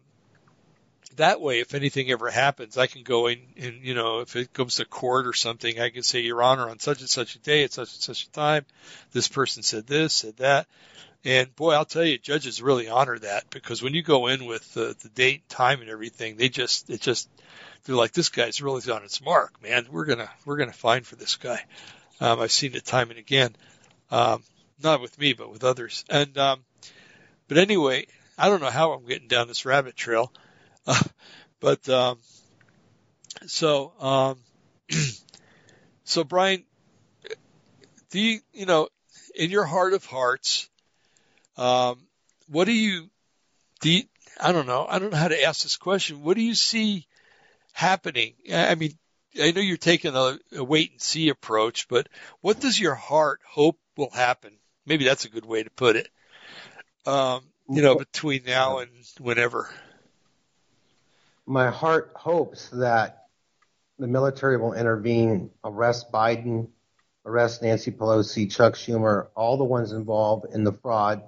that 1.17 1.41
way, 1.41 1.61
if 1.61 1.75
anything 1.75 2.11
ever 2.11 2.31
happens, 2.31 2.79
I 2.79 2.87
can 2.87 3.03
go 3.03 3.27
in 3.27 3.39
and, 3.57 3.85
you 3.85 3.95
know, 3.95 4.21
if 4.21 4.37
it 4.37 4.53
comes 4.53 4.77
to 4.77 4.85
court 4.85 5.27
or 5.27 5.33
something, 5.33 5.81
I 5.81 5.91
can 5.91 6.03
say, 6.03 6.21
Your 6.21 6.43
Honor, 6.43 6.69
on 6.69 6.79
such 6.79 7.01
and 7.01 7.09
such 7.09 7.37
a 7.37 7.39
day 7.39 7.65
at 7.65 7.73
such 7.73 7.95
and 7.95 8.03
such 8.03 8.25
a 8.25 8.31
time, 8.31 8.65
this 9.13 9.29
person 9.29 9.63
said 9.63 9.87
this, 9.87 10.13
said 10.13 10.37
that. 10.39 10.67
And 11.25 11.55
boy, 11.57 11.73
I'll 11.73 11.85
tell 11.85 12.05
you, 12.05 12.19
judges 12.19 12.63
really 12.63 12.89
honor 12.89 13.19
that 13.19 13.51
because 13.51 13.83
when 13.83 13.95
you 13.95 14.03
go 14.03 14.29
in 14.29 14.47
with 14.47 14.73
the, 14.75 14.97
the 15.03 15.09
date 15.09 15.49
time 15.49 15.81
and 15.81 15.91
everything, 15.91 16.37
they 16.37 16.49
just, 16.49 16.89
it 16.89 17.01
just, 17.01 17.29
they're 17.85 17.97
like, 17.97 18.13
this 18.13 18.29
guy's 18.29 18.63
really 18.63 18.89
on 18.91 19.03
its 19.03 19.21
mark, 19.21 19.61
man. 19.63 19.87
We're 19.91 20.05
gonna, 20.05 20.31
we're 20.45 20.57
gonna 20.57 20.73
find 20.73 21.05
for 21.05 21.17
this 21.17 21.37
guy. 21.37 21.65
Um, 22.21 22.41
I've 22.41 22.53
seen 22.53 22.75
it 22.75 22.85
time 22.85 23.11
and 23.11 23.19
again. 23.19 23.57
Um, 24.11 24.43
not 24.83 25.01
with 25.01 25.19
me, 25.19 25.33
but 25.33 25.51
with 25.51 25.65
others. 25.65 26.05
And, 26.09 26.37
um, 26.39 26.61
but 27.49 27.59
anyway, 27.59 28.07
I 28.39 28.49
don't 28.49 28.61
know 28.61 28.71
how 28.71 28.93
I'm 28.93 29.07
getting 29.07 29.29
down 29.29 29.49
this 29.49 29.65
rabbit 29.65 29.97
trail. 29.97 30.33
Uh, 30.87 31.03
but, 31.61 31.89
um, 31.89 32.19
so, 33.47 33.93
um, 34.01 34.39
so 36.05 36.25
Brian, 36.25 36.65
do 38.11 38.21
you, 38.21 38.41
you 38.53 38.67
know, 38.67 38.89
in 39.35 39.51
your 39.51 39.65
heart 39.65 39.93
of 39.93 40.05
hearts, 40.05 40.69
um, 41.57 41.99
what 42.49 42.65
do 42.65 42.73
you, 42.73 43.11
do 43.81 43.91
you, 43.91 44.05
I 44.41 44.53
don't 44.53 44.67
know. 44.67 44.87
I 44.89 44.99
don't 44.99 45.11
know 45.11 45.17
how 45.17 45.29
to 45.29 45.43
ask 45.43 45.63
this 45.63 45.77
question. 45.77 46.23
What 46.23 46.37
do 46.37 46.43
you 46.43 46.55
see 46.55 47.07
happening? 47.73 48.35
I 48.53 48.75
mean, 48.75 48.93
I 49.41 49.51
know 49.53 49.61
you're 49.61 49.77
taking 49.77 50.15
a, 50.15 50.39
a 50.57 50.65
wait 50.65 50.93
and 50.93 51.01
see 51.01 51.29
approach, 51.29 51.89
but 51.89 52.09
what 52.41 52.61
does 52.61 52.79
your 52.79 52.95
heart 52.95 53.41
hope 53.47 53.79
will 53.97 54.11
happen? 54.11 54.53
Maybe 54.87 55.05
that's 55.05 55.25
a 55.25 55.31
good 55.31 55.45
way 55.45 55.63
to 55.63 55.71
put 55.71 55.97
it. 55.97 56.09
Um, 57.07 57.45
you 57.69 57.83
know, 57.83 57.97
between 57.97 58.45
now 58.45 58.79
and 58.79 58.91
whenever. 59.19 59.69
My 61.47 61.71
heart 61.71 62.13
hopes 62.17 62.69
that 62.71 63.27
the 63.99 64.09
military 64.09 64.57
will 64.57 64.73
intervene, 64.73 65.51
arrest 65.65 66.11
Biden, 66.13 66.69
arrest 67.25 67.63
Nancy 67.63 67.93
Pelosi, 67.93 68.51
Chuck 68.51 68.75
Schumer, 68.75 69.29
all 69.37 69.57
the 69.57 69.65
ones 69.65 69.93
involved 69.93 70.53
in 70.53 70.65
the 70.65 70.73
fraud. 70.73 71.23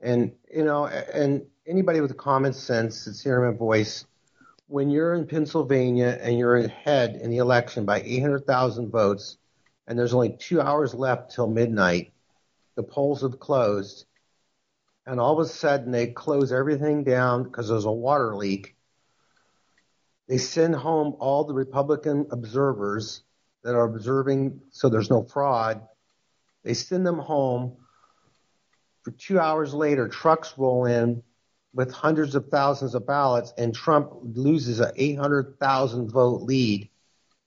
And, 0.00 0.32
you 0.54 0.64
know, 0.64 0.86
and 0.86 1.46
anybody 1.66 2.00
with 2.00 2.16
common 2.16 2.52
sense 2.52 3.04
that's 3.04 3.22
hearing 3.22 3.52
my 3.52 3.56
voice 3.56 4.06
when 4.70 4.88
you're 4.88 5.14
in 5.14 5.26
Pennsylvania 5.26 6.16
and 6.22 6.38
you're 6.38 6.56
ahead 6.56 7.16
in 7.16 7.30
the 7.30 7.38
election 7.38 7.84
by 7.84 8.00
800,000 8.02 8.88
votes, 8.88 9.36
and 9.88 9.98
there's 9.98 10.14
only 10.14 10.36
two 10.38 10.60
hours 10.60 10.94
left 10.94 11.32
till 11.32 11.48
midnight, 11.48 12.12
the 12.76 12.84
polls 12.84 13.22
have 13.22 13.40
closed, 13.40 14.06
and 15.06 15.18
all 15.18 15.32
of 15.32 15.44
a 15.44 15.48
sudden 15.48 15.90
they 15.90 16.06
close 16.06 16.52
everything 16.52 17.02
down 17.02 17.42
because 17.42 17.68
there's 17.68 17.84
a 17.84 17.90
water 17.90 18.36
leak. 18.36 18.76
They 20.30 20.38
send 20.38 20.76
home 20.76 21.16
all 21.18 21.42
the 21.42 21.54
Republican 21.54 22.28
observers 22.30 23.24
that 23.64 23.74
are 23.74 23.82
observing 23.82 24.60
so 24.70 24.88
there's 24.88 25.10
no 25.10 25.24
fraud. 25.24 25.82
They 26.62 26.74
send 26.74 27.04
them 27.04 27.18
home. 27.18 27.76
For 29.02 29.10
two 29.10 29.40
hours 29.40 29.74
later, 29.74 30.06
trucks 30.06 30.54
roll 30.56 30.84
in 30.84 31.24
with 31.74 31.90
hundreds 31.90 32.36
of 32.36 32.46
thousands 32.46 32.94
of 32.94 33.08
ballots, 33.08 33.52
and 33.58 33.74
Trump 33.74 34.12
loses 34.22 34.78
an 34.78 34.92
800,000 34.94 36.12
vote 36.12 36.42
lead 36.42 36.88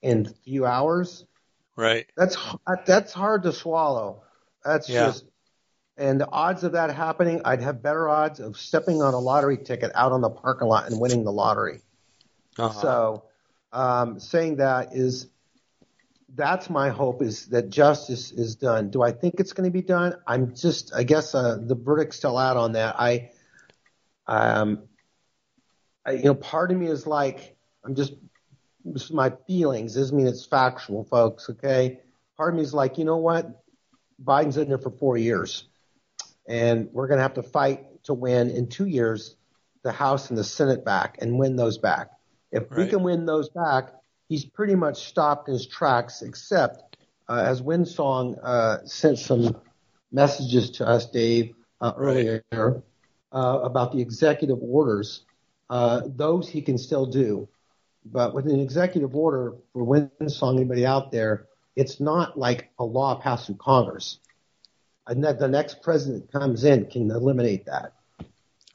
in 0.01 0.25
a 0.25 0.33
few 0.43 0.65
hours. 0.65 1.25
Right. 1.77 2.07
That's 2.17 2.35
that's 2.85 3.13
hard 3.13 3.43
to 3.43 3.53
swallow. 3.53 4.23
That's 4.65 4.89
yeah. 4.89 5.05
just 5.05 5.23
and 5.95 6.19
the 6.19 6.29
odds 6.29 6.65
of 6.65 6.73
that 6.73 6.93
happening, 6.93 7.43
I'd 7.45 7.61
have 7.61 7.81
better 7.81 8.09
odds 8.09 8.41
of 8.41 8.57
stepping 8.57 9.01
on 9.01 9.13
a 9.13 9.19
lottery 9.19 9.57
ticket 9.57 9.91
out 9.95 10.11
on 10.11 10.19
the 10.19 10.29
parking 10.29 10.67
lot 10.67 10.91
and 10.91 10.99
winning 10.99 11.23
the 11.23 11.31
lottery. 11.31 11.79
Uh-huh. 12.57 12.81
So, 12.81 13.23
um, 13.71 14.19
saying 14.19 14.57
that 14.57 14.95
is, 14.95 15.27
that's 16.35 16.69
my 16.69 16.89
hope 16.89 17.21
is 17.21 17.47
that 17.47 17.69
justice 17.69 18.31
is 18.31 18.55
done. 18.55 18.89
Do 18.89 19.01
I 19.01 19.11
think 19.11 19.35
it's 19.39 19.53
going 19.53 19.69
to 19.69 19.73
be 19.73 19.81
done? 19.81 20.15
I'm 20.25 20.55
just, 20.55 20.93
I 20.95 21.03
guess, 21.03 21.35
uh, 21.35 21.57
the 21.61 21.75
verdict's 21.75 22.17
still 22.17 22.37
out 22.37 22.57
on 22.57 22.73
that. 22.73 22.95
I, 22.99 23.31
um, 24.27 24.83
I, 26.05 26.13
you 26.13 26.23
know, 26.23 26.35
part 26.35 26.71
of 26.71 26.77
me 26.77 26.87
is 26.87 27.05
like, 27.05 27.55
I'm 27.83 27.95
just, 27.95 28.13
this 28.85 29.03
is 29.05 29.11
my 29.11 29.31
feelings. 29.47 29.95
Doesn't 29.95 30.15
mean 30.15 30.27
it's 30.27 30.45
factual, 30.45 31.03
folks. 31.03 31.49
Okay. 31.49 31.99
Part 32.35 32.53
of 32.53 32.57
me 32.57 32.63
is 32.63 32.73
like, 32.73 32.97
you 32.97 33.05
know 33.05 33.17
what? 33.17 33.63
Biden's 34.23 34.57
in 34.57 34.67
there 34.69 34.77
for 34.77 34.91
four 34.91 35.17
years, 35.17 35.65
and 36.47 36.89
we're 36.91 37.07
going 37.07 37.17
to 37.17 37.23
have 37.23 37.35
to 37.35 37.43
fight 37.43 38.03
to 38.05 38.13
win 38.13 38.49
in 38.49 38.67
two 38.67 38.85
years 38.85 39.35
the 39.83 39.91
House 39.91 40.29
and 40.29 40.37
the 40.37 40.43
Senate 40.43 40.85
back 40.85 41.17
and 41.21 41.37
win 41.37 41.55
those 41.55 41.77
back. 41.77 42.09
If 42.53 42.69
right. 42.69 42.77
we 42.77 42.87
can 42.87 43.03
win 43.03 43.25
those 43.25 43.49
back, 43.49 43.89
he's 44.29 44.45
pretty 44.45 44.75
much 44.75 45.07
stopped 45.07 45.49
his 45.49 45.65
tracks, 45.65 46.21
except 46.21 46.97
uh, 47.27 47.43
as 47.45 47.61
Winsong 47.61 48.37
uh, 48.43 48.85
sent 48.85 49.17
some 49.17 49.59
messages 50.11 50.69
to 50.71 50.87
us, 50.87 51.07
Dave, 51.07 51.55
uh, 51.81 51.93
earlier 51.97 52.43
uh, 52.53 53.59
about 53.63 53.91
the 53.91 53.99
executive 53.99 54.59
orders. 54.61 55.23
Uh, 55.69 56.01
those 56.05 56.47
he 56.47 56.61
can 56.61 56.77
still 56.77 57.07
do, 57.07 57.49
but 58.05 58.35
with 58.35 58.45
an 58.45 58.59
executive 58.59 59.15
order 59.15 59.55
for 59.73 59.83
Windsong, 59.83 60.57
anybody 60.57 60.85
out 60.85 61.11
there, 61.11 61.47
it's 61.75 61.99
not 61.99 62.37
like 62.37 62.69
a 62.77 62.83
law 62.83 63.15
passed 63.15 63.47
through 63.47 63.55
Congress. 63.55 64.19
And 65.07 65.23
that 65.23 65.39
the 65.39 65.47
next 65.47 65.81
president 65.81 66.31
comes 66.31 66.63
in 66.63 66.85
can 66.85 67.09
eliminate 67.09 67.65
that. 67.65 67.93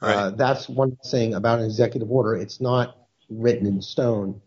Right. 0.01 0.15
Uh, 0.15 0.29
that's 0.31 0.67
one 0.67 0.97
thing 1.05 1.33
about 1.33 1.59
an 1.59 1.65
executive 1.65 2.11
order. 2.11 2.35
It's 2.35 2.59
not 2.59 2.97
written 3.29 3.67
in 3.67 3.81
stone. 3.81 4.41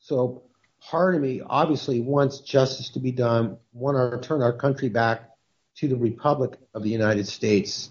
So 0.00 0.42
part 0.80 1.14
of 1.14 1.20
me 1.20 1.40
obviously 1.44 2.00
wants 2.00 2.40
justice 2.40 2.90
to 2.90 3.00
be 3.00 3.12
done, 3.12 3.58
want 3.72 3.96
to 4.22 4.26
turn 4.26 4.42
our 4.42 4.52
country 4.52 4.88
back 4.88 5.30
to 5.76 5.88
the 5.88 5.96
Republic 5.96 6.58
of 6.74 6.82
the 6.82 6.90
United 6.90 7.26
States, 7.26 7.90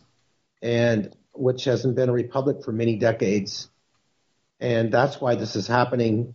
and 0.62 1.16
which 1.34 1.66
hasn't 1.66 1.96
been 1.96 2.10
a 2.10 2.14
republic 2.14 2.64
for 2.64 2.72
many 2.72 2.98
decades. 2.98 3.70
And 4.60 4.92
that's 4.92 5.22
why 5.22 5.36
this 5.36 5.56
is 5.56 5.68
happening. 5.68 6.34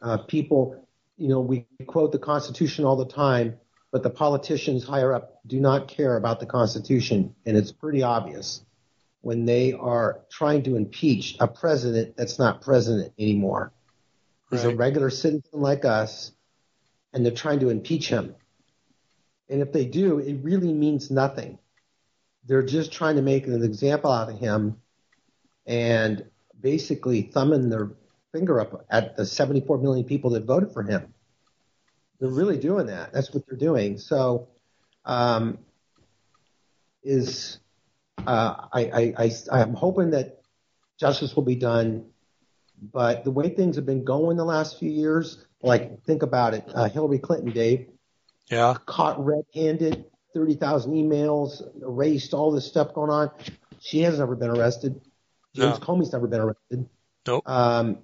Uh, 0.00 0.18
people, 0.18 0.86
you 1.16 1.28
know, 1.28 1.40
we 1.40 1.66
quote 1.86 2.12
the 2.12 2.18
Constitution 2.18 2.84
all 2.84 2.96
the 2.96 3.06
time, 3.06 3.58
but 3.90 4.02
the 4.02 4.10
politicians 4.10 4.84
higher 4.84 5.12
up 5.12 5.40
do 5.46 5.60
not 5.60 5.88
care 5.88 6.16
about 6.16 6.40
the 6.40 6.46
Constitution, 6.46 7.34
and 7.44 7.56
it's 7.56 7.72
pretty 7.72 8.02
obvious 8.02 8.62
when 9.26 9.44
they 9.44 9.72
are 9.72 10.20
trying 10.30 10.62
to 10.62 10.76
impeach 10.76 11.36
a 11.40 11.48
president 11.48 12.16
that's 12.16 12.38
not 12.38 12.62
president 12.62 13.12
anymore. 13.18 13.72
He's 14.52 14.62
a 14.62 14.76
regular 14.76 15.10
citizen 15.10 15.50
like 15.50 15.84
us, 15.84 16.30
and 17.12 17.26
they're 17.26 17.34
trying 17.34 17.58
to 17.58 17.70
impeach 17.70 18.08
him. 18.08 18.36
And 19.48 19.60
if 19.62 19.72
they 19.72 19.84
do, 19.84 20.20
it 20.20 20.44
really 20.44 20.72
means 20.72 21.10
nothing. 21.10 21.58
They're 22.44 22.62
just 22.62 22.92
trying 22.92 23.16
to 23.16 23.22
make 23.22 23.48
an 23.48 23.64
example 23.64 24.12
out 24.12 24.30
of 24.30 24.38
him 24.38 24.76
and 25.66 26.24
basically 26.60 27.22
thumbing 27.22 27.68
their 27.68 27.90
finger 28.30 28.60
up 28.60 28.86
at 28.90 29.16
the 29.16 29.26
74 29.26 29.78
million 29.78 30.04
people 30.04 30.30
that 30.30 30.44
voted 30.44 30.70
for 30.70 30.84
him. 30.84 31.12
They're 32.20 32.30
really 32.30 32.58
doing 32.58 32.86
that. 32.86 33.12
That's 33.12 33.34
what 33.34 33.44
they're 33.48 33.58
doing. 33.58 33.98
So, 33.98 34.46
um, 35.04 35.58
is 37.02 37.58
I, 38.26 38.66
I, 38.72 39.14
I, 39.18 39.60
I'm 39.60 39.74
hoping 39.74 40.10
that 40.10 40.40
justice 40.98 41.34
will 41.36 41.44
be 41.44 41.56
done. 41.56 42.06
But 42.92 43.24
the 43.24 43.30
way 43.30 43.48
things 43.48 43.76
have 43.76 43.86
been 43.86 44.04
going 44.04 44.36
the 44.36 44.44
last 44.44 44.78
few 44.78 44.90
years, 44.90 45.44
like 45.62 46.02
think 46.04 46.22
about 46.22 46.54
it, 46.54 46.64
uh, 46.74 46.88
Hillary 46.88 47.18
Clinton, 47.18 47.52
Dave, 47.52 47.88
Yeah. 48.50 48.76
caught 48.84 49.24
red-handed, 49.24 50.04
30,000 50.34 50.92
emails, 50.92 51.62
erased, 51.82 52.34
all 52.34 52.50
this 52.52 52.66
stuff 52.66 52.92
going 52.92 53.10
on. 53.10 53.30
She 53.80 54.00
has 54.02 54.18
never 54.18 54.36
been 54.36 54.50
arrested. 54.50 55.00
James 55.54 55.80
No. 55.80 55.86
Comey's 55.86 56.12
never 56.12 56.26
been 56.26 56.40
arrested. 56.40 56.86
Nope. 57.26 57.48
Um, 57.48 57.98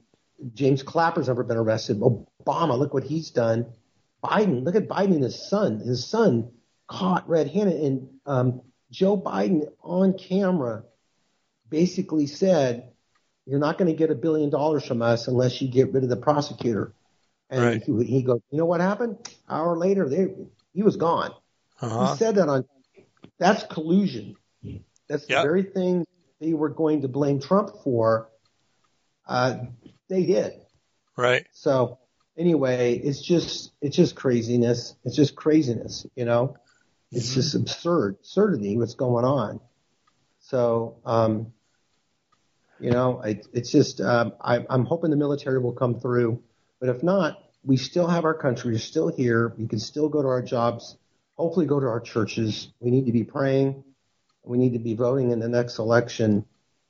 James 0.54 0.82
Clapper's 0.82 1.28
never 1.28 1.44
been 1.44 1.58
arrested. 1.58 2.00
Obama, 2.00 2.78
look 2.78 2.94
what 2.94 3.04
he's 3.04 3.30
done. 3.30 3.66
Biden, 4.24 4.64
look 4.64 4.74
at 4.74 4.88
Biden 4.88 5.14
and 5.14 5.22
his 5.22 5.48
son. 5.48 5.80
His 5.80 6.06
son 6.06 6.50
caught 6.88 7.28
red-handed, 7.28 7.78
and 7.82 8.08
um, 8.24 8.62
Joe 8.92 9.16
Biden 9.16 9.72
on 9.82 10.16
camera 10.16 10.84
basically 11.68 12.26
said, 12.26 12.92
"You're 13.46 13.58
not 13.58 13.78
going 13.78 13.90
to 13.90 13.96
get 13.96 14.10
a 14.10 14.14
billion 14.14 14.50
dollars 14.50 14.84
from 14.86 15.02
us 15.02 15.26
unless 15.26 15.60
you 15.60 15.68
get 15.68 15.92
rid 15.92 16.04
of 16.04 16.10
the 16.10 16.16
prosecutor." 16.16 16.92
And 17.50 17.62
Right. 17.62 17.82
he, 17.82 18.04
he 18.04 18.22
goes, 18.22 18.40
"You 18.50 18.58
know 18.58 18.66
what 18.66 18.80
happened? 18.80 19.18
hour 19.48 19.76
later, 19.76 20.08
they, 20.08 20.28
he 20.74 20.82
was 20.82 20.96
gone." 20.96 21.32
Uh-huh. 21.80 22.12
He 22.12 22.16
said 22.18 22.36
that 22.36 22.48
on. 22.48 22.64
That's 23.38 23.64
collusion. 23.64 24.36
That's 25.08 25.28
Yep. 25.28 25.42
the 25.42 25.48
very 25.48 25.62
thing 25.64 26.06
they 26.40 26.52
were 26.52 26.68
going 26.68 27.02
to 27.02 27.08
blame 27.08 27.40
Trump 27.40 27.70
for. 27.82 28.28
Uh, 29.26 29.64
they 30.08 30.24
did. 30.26 30.52
Right. 31.16 31.46
So 31.52 31.98
anyway, 32.36 32.94
it's 32.98 33.22
just 33.22 33.72
it's 33.80 33.96
just 33.96 34.14
craziness. 34.14 34.94
It's 35.04 35.16
just 35.16 35.34
craziness. 35.34 36.06
You 36.14 36.24
know, 36.26 36.56
it's 37.12 37.30
Mhm. 37.30 37.34
just 37.34 37.54
absurd, 37.54 38.16
absurdity 38.20 38.76
what's 38.76 38.94
going 38.94 39.24
on. 39.24 39.60
So 40.40 40.96
um, 41.04 41.52
you 42.78 42.90
know, 42.90 43.20
it, 43.20 43.46
it's 43.52 43.70
just 43.70 44.00
um, 44.00 44.32
I, 44.40 44.64
I'm 44.68 44.84
hoping 44.84 45.10
the 45.10 45.16
military 45.16 45.60
will 45.60 45.72
come 45.72 46.00
through, 46.00 46.42
but 46.80 46.88
if 46.88 47.02
not, 47.02 47.38
we 47.64 47.76
still 47.76 48.08
have 48.08 48.24
our 48.24 48.34
country. 48.34 48.72
We're 48.72 48.78
still 48.80 49.08
here. 49.08 49.54
We 49.56 49.68
can 49.68 49.78
still 49.78 50.08
go 50.08 50.20
to 50.22 50.28
our 50.28 50.42
jobs. 50.42 50.96
Hopefully, 51.36 51.66
go 51.66 51.78
to 51.78 51.86
our 51.86 52.00
churches. 52.00 52.72
We 52.80 52.90
need 52.90 53.06
to 53.06 53.12
be 53.12 53.22
praying. 53.24 53.84
We 54.42 54.58
need 54.58 54.72
to 54.72 54.80
be 54.80 54.94
voting 54.94 55.30
in 55.30 55.38
the 55.38 55.48
next 55.48 55.78
election, 55.78 56.44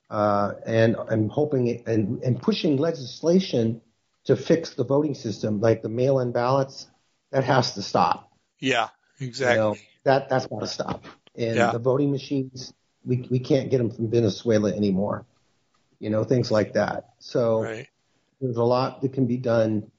uh, 0.08 0.52
and 0.64 0.96
I'm 0.96 1.28
hoping 1.28 1.66
it, 1.66 1.86
and, 1.86 2.22
and 2.22 2.40
pushing 2.40 2.78
legislation 2.78 3.82
to 4.24 4.36
fix 4.36 4.70
the 4.74 4.84
voting 4.84 5.14
system, 5.14 5.60
like 5.60 5.82
the 5.82 5.90
mail-in 5.90 6.32
ballots. 6.32 6.86
That 7.32 7.44
has 7.44 7.74
to 7.74 7.82
stop. 7.82 8.30
Yeah. 8.58 8.88
You 9.20 9.26
Exactly. 9.26 9.56
know, 9.56 9.76
that 10.04 10.28
that's 10.28 10.46
got 10.46 10.60
to 10.60 10.66
stop. 10.66 11.04
And 11.36 11.56
Yeah. 11.56 11.72
the 11.72 11.78
voting 11.78 12.10
machines, 12.10 12.72
we 13.04 13.26
we 13.30 13.38
can't 13.38 13.70
get 13.70 13.78
them 13.78 13.90
from 13.90 14.10
Venezuela 14.10 14.70
anymore. 14.72 15.24
You 15.98 16.10
know, 16.10 16.24
things 16.24 16.50
like 16.50 16.72
that. 16.74 17.10
So 17.18 17.62
Right. 17.62 17.86
there's 18.40 18.56
a 18.56 18.64
lot 18.64 19.00
that 19.02 19.12
can 19.12 19.26
be 19.26 19.36
done 19.36 19.90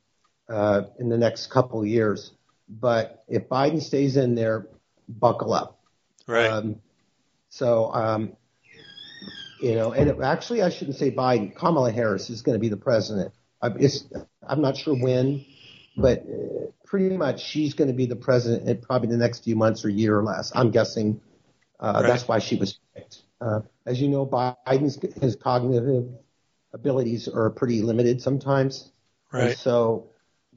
uh, 0.49 0.83
in 0.99 1.09
the 1.09 1.17
next 1.17 1.47
couple 1.47 1.79
of 1.81 1.87
years. 1.87 2.31
But 2.69 3.23
if 3.27 3.47
Biden 3.49 3.81
stays 3.81 4.17
in 4.17 4.35
there, 4.35 4.67
buckle 5.07 5.53
up. 5.53 5.79
Right. 6.27 6.49
Um, 6.49 6.81
so, 7.49 7.93
um, 7.93 8.35
you 9.61 9.75
know, 9.75 9.93
and 9.93 10.09
it, 10.09 10.17
actually, 10.21 10.61
I 10.61 10.69
shouldn't 10.69 10.97
say 10.97 11.11
Biden. 11.11 11.55
Kamala 11.55 11.91
Harris 11.91 12.29
is 12.29 12.41
going 12.41 12.55
to 12.55 12.59
be 12.59 12.69
the 12.69 12.77
president. 12.77 13.33
I, 13.61 13.67
it's, 13.79 14.05
I'm 14.45 14.61
not 14.61 14.75
sure 14.75 14.95
when, 14.95 15.45
but 15.95 16.19
uh, 16.19 16.67
pretty 16.93 17.17
much 17.17 17.43
she's 17.43 17.73
going 17.73 17.87
to 17.87 17.93
be 17.95 18.05
the 18.05 18.15
president 18.15 18.69
in 18.69 18.77
probably 18.77 19.09
the 19.09 19.17
next 19.17 19.43
few 19.43 19.55
months 19.55 19.83
or 19.83 19.89
year 19.89 20.15
or 20.15 20.23
less. 20.23 20.51
I'm 20.53 20.69
guessing. 20.69 21.19
Uh, 21.79 21.93
Right. 21.95 22.07
That's 22.07 22.27
why 22.27 22.37
she 22.37 22.55
was 22.55 22.77
picked. 22.95 23.23
Uh, 23.41 23.61
as 23.87 23.99
you 23.99 24.07
know, 24.09 24.27
Biden's 24.27 24.99
his 25.19 25.35
cognitive 25.35 26.07
abilities 26.71 27.27
are 27.27 27.49
pretty 27.49 27.81
limited 27.81 28.21
sometimes. 28.21 28.91
And 29.31 29.41
right. 29.41 29.57
so 29.57 30.11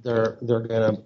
they're 0.04 0.36
they're 0.42 0.60
gonna 0.60 0.98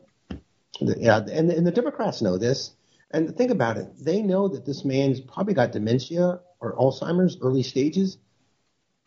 yeah, 0.81 1.19
and 1.19 1.49
and 1.49 1.65
the 1.65 1.71
Democrats 1.71 2.21
know 2.23 2.37
this. 2.37 2.73
And 3.13 3.37
think 3.37 3.53
about 3.53 3.77
it, 3.77 3.87
they 4.01 4.23
know 4.23 4.49
that 4.49 4.67
this 4.67 4.85
man's 4.85 5.21
probably 5.21 5.55
got 5.55 5.71
dementia 5.71 6.41
or 6.59 6.75
Alzheimer's 6.75 7.39
early 7.41 7.63
stages. 7.63 8.19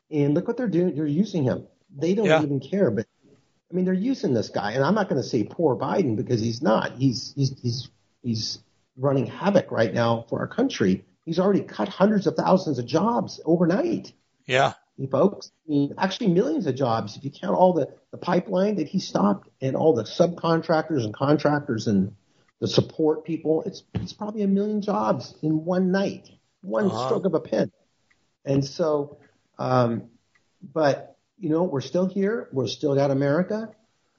And 0.10 0.34
look 0.36 0.48
what 0.48 0.56
they're 0.56 0.70
doing. 0.70 0.96
They're 0.96 1.06
using 1.06 1.44
him. 1.44 1.68
They 1.94 2.16
don't 2.16 2.28
Yeah. 2.28 2.42
even 2.42 2.62
care, 2.62 2.92
but 2.92 3.08
I 3.74 3.76
mean, 3.76 3.86
they're 3.86 3.94
using 3.96 4.36
this 4.36 4.50
guy. 4.50 4.74
And 4.74 4.84
I'm 4.84 4.94
not 4.94 5.10
going 5.10 5.20
to 5.22 5.28
say 5.28 5.44
poor 5.44 5.76
Biden 5.76 6.16
because 6.16 6.40
he's 6.40 6.62
not. 6.62 6.92
He's 6.94 7.34
he's 7.36 7.60
he's 7.60 7.90
he's 8.22 8.60
running 8.98 9.26
havoc 9.26 9.72
right 9.72 9.92
now 9.92 10.26
for 10.30 10.40
our 10.42 10.48
country. 10.48 11.04
He's 11.26 11.40
already 11.40 11.62
cut 11.62 11.88
hundreds 11.90 12.28
of 12.28 12.36
thousands 12.36 12.78
of 12.78 12.86
jobs 12.86 13.42
overnight 13.46 14.14
Yeah. 14.46 14.74
you 14.98 15.08
folks. 15.08 15.52
I 15.68 15.72
mean, 15.72 15.94
actually 15.98 16.28
millions 16.28 16.68
of 16.68 16.76
jobs 16.76 17.18
if 17.18 17.24
you 17.24 17.32
count 17.32 17.56
all 17.56 17.74
the, 17.74 17.88
the 18.12 18.18
pipeline 18.18 18.76
that 18.76 18.88
he 18.88 19.00
stopped 19.00 19.50
and 19.60 19.76
all 19.76 19.96
the 19.96 20.04
subcontractors 20.04 21.04
and 21.04 21.14
contractors 21.14 21.88
and 21.88 22.16
the 22.60 22.68
support 22.68 23.26
people. 23.26 23.64
It's 23.66 23.84
it's 23.96 24.14
probably 24.14 24.44
a 24.44 24.48
million 24.48 24.82
jobs 24.82 25.34
in 25.42 25.66
one 25.66 25.92
night, 25.92 26.30
one 26.62 26.86
Uh-huh. 26.86 27.08
stroke 27.08 27.26
of 27.26 27.34
a 27.34 27.40
pen. 27.40 27.72
And 28.46 28.64
so, 28.64 29.18
um, 29.58 30.10
but 30.62 31.13
you 31.44 31.50
know, 31.50 31.64
we're 31.64 31.82
still 31.82 32.06
here. 32.06 32.48
We're 32.54 32.68
still 32.68 32.96
got 32.96 33.12
America. 33.12 33.70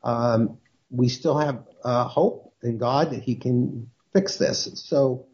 Um, 0.03 0.59
we 0.91 1.09
still 1.09 1.39
have 1.39 1.65
uh, 1.83 2.05
hope 2.05 2.53
in 2.63 2.77
God 2.77 3.13
that 3.13 3.23
He 3.23 3.35
can 3.35 3.91
fix 4.13 4.37
this. 4.37 4.71
So, 4.75 5.25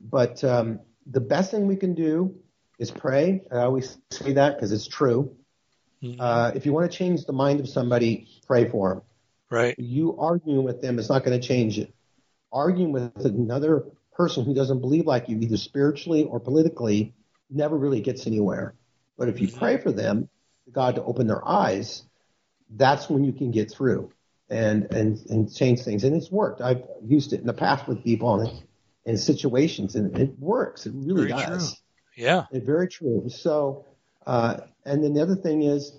but 0.00 0.44
um, 0.44 0.78
the 1.10 1.20
best 1.20 1.50
thing 1.50 1.66
we 1.66 1.74
can 1.74 1.94
do 1.94 2.36
is 2.78 2.92
pray. 2.92 3.42
I 3.50 3.62
always 3.62 3.98
say 4.12 4.34
that 4.34 4.54
because 4.54 4.70
it's 4.70 4.86
true. 4.86 5.34
Mhm. 6.04 6.16
Uh, 6.20 6.52
if 6.54 6.66
you 6.66 6.72
want 6.72 6.88
to 6.90 6.96
change 6.96 7.26
the 7.26 7.32
mind 7.32 7.58
of 7.58 7.68
somebody, 7.68 8.28
pray 8.46 8.68
for 8.68 8.94
them. 8.94 9.02
right. 9.50 9.76
You 9.76 10.16
arguing 10.20 10.62
with 10.62 10.80
them 10.80 11.00
is 11.00 11.08
not 11.08 11.24
going 11.24 11.38
to 11.38 11.44
change 11.46 11.80
it. 11.80 11.92
Arguing 12.52 12.92
with 12.92 13.26
another 13.26 13.86
person 14.12 14.44
who 14.44 14.54
doesn't 14.54 14.80
believe 14.80 15.06
like 15.06 15.28
you, 15.28 15.36
either 15.40 15.56
spiritually 15.56 16.22
or 16.24 16.38
politically, 16.38 17.12
never 17.50 17.76
really 17.76 18.00
gets 18.00 18.28
anywhere. 18.28 18.74
But 19.18 19.28
if 19.28 19.40
you 19.40 19.48
Mhm. 19.48 19.58
pray 19.58 19.76
for 19.78 19.90
them, 19.90 20.28
God 20.70 20.96
to 20.96 21.02
open 21.02 21.26
their 21.26 21.46
eyes, 21.46 22.04
that's 22.70 23.08
when 23.10 23.24
you 23.24 23.32
can 23.32 23.50
get 23.50 23.70
through 23.70 24.12
and 24.48 24.92
and 24.92 25.18
and 25.30 25.54
change 25.54 25.82
things. 25.82 26.04
And 26.04 26.14
it's 26.16 26.30
worked. 26.30 26.60
I've 26.60 26.82
used 27.04 27.32
it 27.32 27.40
in 27.40 27.46
the 27.46 27.52
past 27.54 27.86
with 27.88 28.04
people 28.04 28.40
and 28.40 28.62
in 29.04 29.16
situations, 29.16 29.94
and 29.94 30.16
it 30.18 30.38
works. 30.38 30.86
It 30.86 30.92
really 30.94 31.28
Very 31.28 31.42
does. 31.42 31.74
true. 32.16 32.24
Yeah. 32.24 32.44
It- 32.52 32.64
Very 32.64 32.88
true. 32.88 33.28
So, 33.28 33.86
uh, 34.26 34.58
and 34.84 35.02
then 35.02 35.14
the 35.14 35.22
other 35.22 35.36
thing 35.36 35.62
is, 35.62 35.92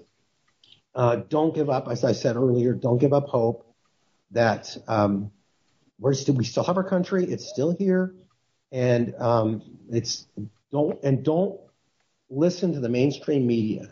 uh, 0.94 1.18
don't 1.28 1.56
give 1.56 1.70
up. 1.70 1.88
As 1.88 2.04
I 2.04 2.12
said 2.12 2.36
earlier, 2.36 2.74
don't 2.74 2.98
give 3.00 3.14
up 3.14 3.28
hope 3.28 3.66
that 4.32 4.78
um, 4.88 5.32
we're 6.00 6.14
still 6.14 6.36
we 6.36 6.44
still 6.44 6.64
have 6.64 6.78
our 6.78 6.84
country. 6.84 7.26
It's 7.26 7.48
still 7.48 7.76
here, 7.76 8.14
and 8.72 9.16
um, 9.16 9.62
it's 9.90 10.28
don't 10.72 11.02
and 11.04 11.24
don't 11.24 11.60
listen 12.30 12.74
to 12.74 12.80
the 12.80 12.90
mainstream 12.90 13.48
media. 13.48 13.90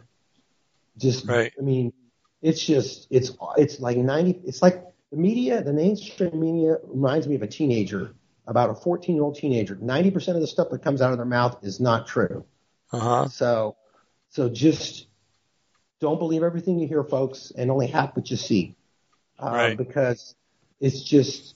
Just, 0.99 1.27
right. 1.27 1.51
I 1.57 1.61
mean, 1.61 1.93
it's 2.41 2.63
just 2.63 3.07
it's 3.09 3.31
it's 3.57 3.79
like 3.79 3.97
ninety. 3.97 4.39
It's 4.45 4.61
like 4.61 4.83
the 5.11 5.17
media, 5.17 5.63
the 5.63 5.73
mainstream 5.73 6.39
media 6.39 6.77
reminds 6.83 7.27
me 7.27 7.35
of 7.35 7.41
a 7.41 7.47
teenager, 7.47 8.13
about 8.47 8.69
a 8.69 8.75
fourteen-year-old 8.75 9.35
teenager. 9.35 9.77
Ninety 9.79 10.11
percent 10.11 10.35
of 10.35 10.41
the 10.41 10.47
stuff 10.47 10.69
that 10.71 10.81
comes 10.83 11.01
out 11.01 11.11
of 11.11 11.17
their 11.17 11.25
mouth 11.25 11.57
is 11.63 11.79
not 11.79 12.07
true. 12.07 12.45
Uh 12.91 12.99
huh. 12.99 13.27
So, 13.27 13.75
so 14.29 14.49
just 14.49 15.07
don't 15.99 16.19
believe 16.19 16.43
everything 16.43 16.79
you 16.79 16.87
hear, 16.87 17.03
folks, 17.03 17.51
and 17.55 17.69
only 17.69 17.87
half 17.87 18.15
what 18.15 18.29
you 18.29 18.37
see, 18.37 18.75
uh, 19.37 19.51
Right. 19.51 19.77
because 19.77 20.35
it's 20.79 21.03
just 21.03 21.55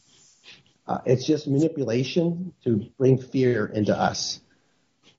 uh, 0.87 0.99
it's 1.05 1.25
just 1.25 1.47
manipulation 1.47 2.53
to 2.65 2.89
bring 2.97 3.17
fear 3.17 3.65
into 3.65 3.97
us. 3.97 4.41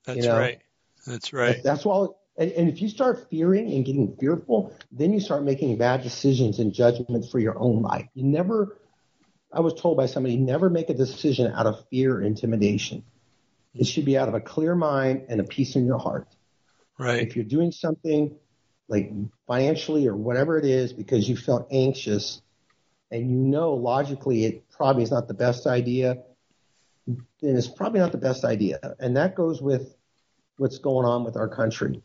That's 0.05 0.17
You 0.17 0.23
know, 0.23 0.37
right. 0.39 0.61
That's 1.07 1.33
right. 1.33 1.61
That's 1.63 1.85
all. 1.85 2.19
And, 2.37 2.51
and 2.51 2.69
if 2.69 2.81
you 2.81 2.89
start 2.89 3.29
fearing 3.29 3.71
and 3.71 3.85
getting 3.85 4.15
fearful, 4.17 4.75
then 4.91 5.13
you 5.13 5.19
start 5.19 5.43
making 5.43 5.77
bad 5.77 6.03
decisions 6.03 6.59
and 6.59 6.73
judgments 6.73 7.29
for 7.29 7.39
your 7.39 7.57
own 7.57 7.81
life. 7.81 8.07
You 8.13 8.23
never. 8.23 8.77
I 9.53 9.61
was 9.61 9.73
told 9.73 9.95
by 9.95 10.07
somebody, 10.07 10.35
never 10.35 10.69
make 10.69 10.89
a 10.89 10.93
decision 10.93 11.51
out 11.53 11.65
of 11.65 11.87
fear 11.89 12.17
or 12.17 12.21
intimidation. 12.21 13.03
It 13.73 13.87
should 13.87 14.03
be 14.03 14.17
out 14.17 14.27
of 14.27 14.33
a 14.33 14.41
clear 14.41 14.75
mind 14.75 15.25
and 15.29 15.39
a 15.39 15.45
peace 15.45 15.75
in 15.75 15.85
your 15.85 15.97
heart. 15.97 16.27
Right. 16.97 17.21
If 17.21 17.35
you're 17.35 17.45
doing 17.45 17.71
something 17.71 18.37
like 18.87 19.11
financially 19.47 20.07
or 20.07 20.15
whatever 20.15 20.57
it 20.57 20.65
is 20.65 20.93
because 20.93 21.27
you 21.27 21.37
felt 21.37 21.67
anxious 21.71 22.41
and 23.11 23.29
you 23.29 23.35
know 23.35 23.73
logically 23.73 24.45
it 24.45 24.69
probably 24.69 25.03
is 25.03 25.11
not 25.11 25.27
the 25.27 25.33
best 25.33 25.67
idea, 25.67 26.17
then 27.07 27.55
it's 27.55 27.67
probably 27.67 27.99
not 27.99 28.11
the 28.11 28.17
best 28.17 28.43
idea. 28.43 28.79
And 28.99 29.17
that 29.17 29.35
goes 29.35 29.61
with 29.61 29.95
what's 30.57 30.79
going 30.79 31.05
on 31.05 31.23
with 31.23 31.37
our 31.37 31.47
country. 31.47 32.01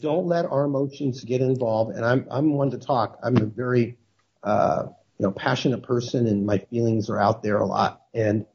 Don't 0.00 0.26
let 0.26 0.44
our 0.46 0.64
emotions 0.64 1.24
get 1.24 1.40
involved. 1.40 1.96
And 1.96 2.04
I'm 2.04 2.26
I'm 2.30 2.52
one 2.54 2.70
to 2.70 2.78
talk. 2.78 3.18
I'm 3.22 3.36
a 3.36 3.46
very 3.46 3.98
uh, 4.42 4.84
you 5.18 5.26
know 5.26 5.32
passionate 5.32 5.82
person, 5.82 6.26
and 6.26 6.46
my 6.46 6.58
feelings 6.58 7.10
are 7.10 7.18
out 7.18 7.42
there 7.42 7.58
a 7.58 7.66
lot. 7.66 8.02
And 8.14 8.46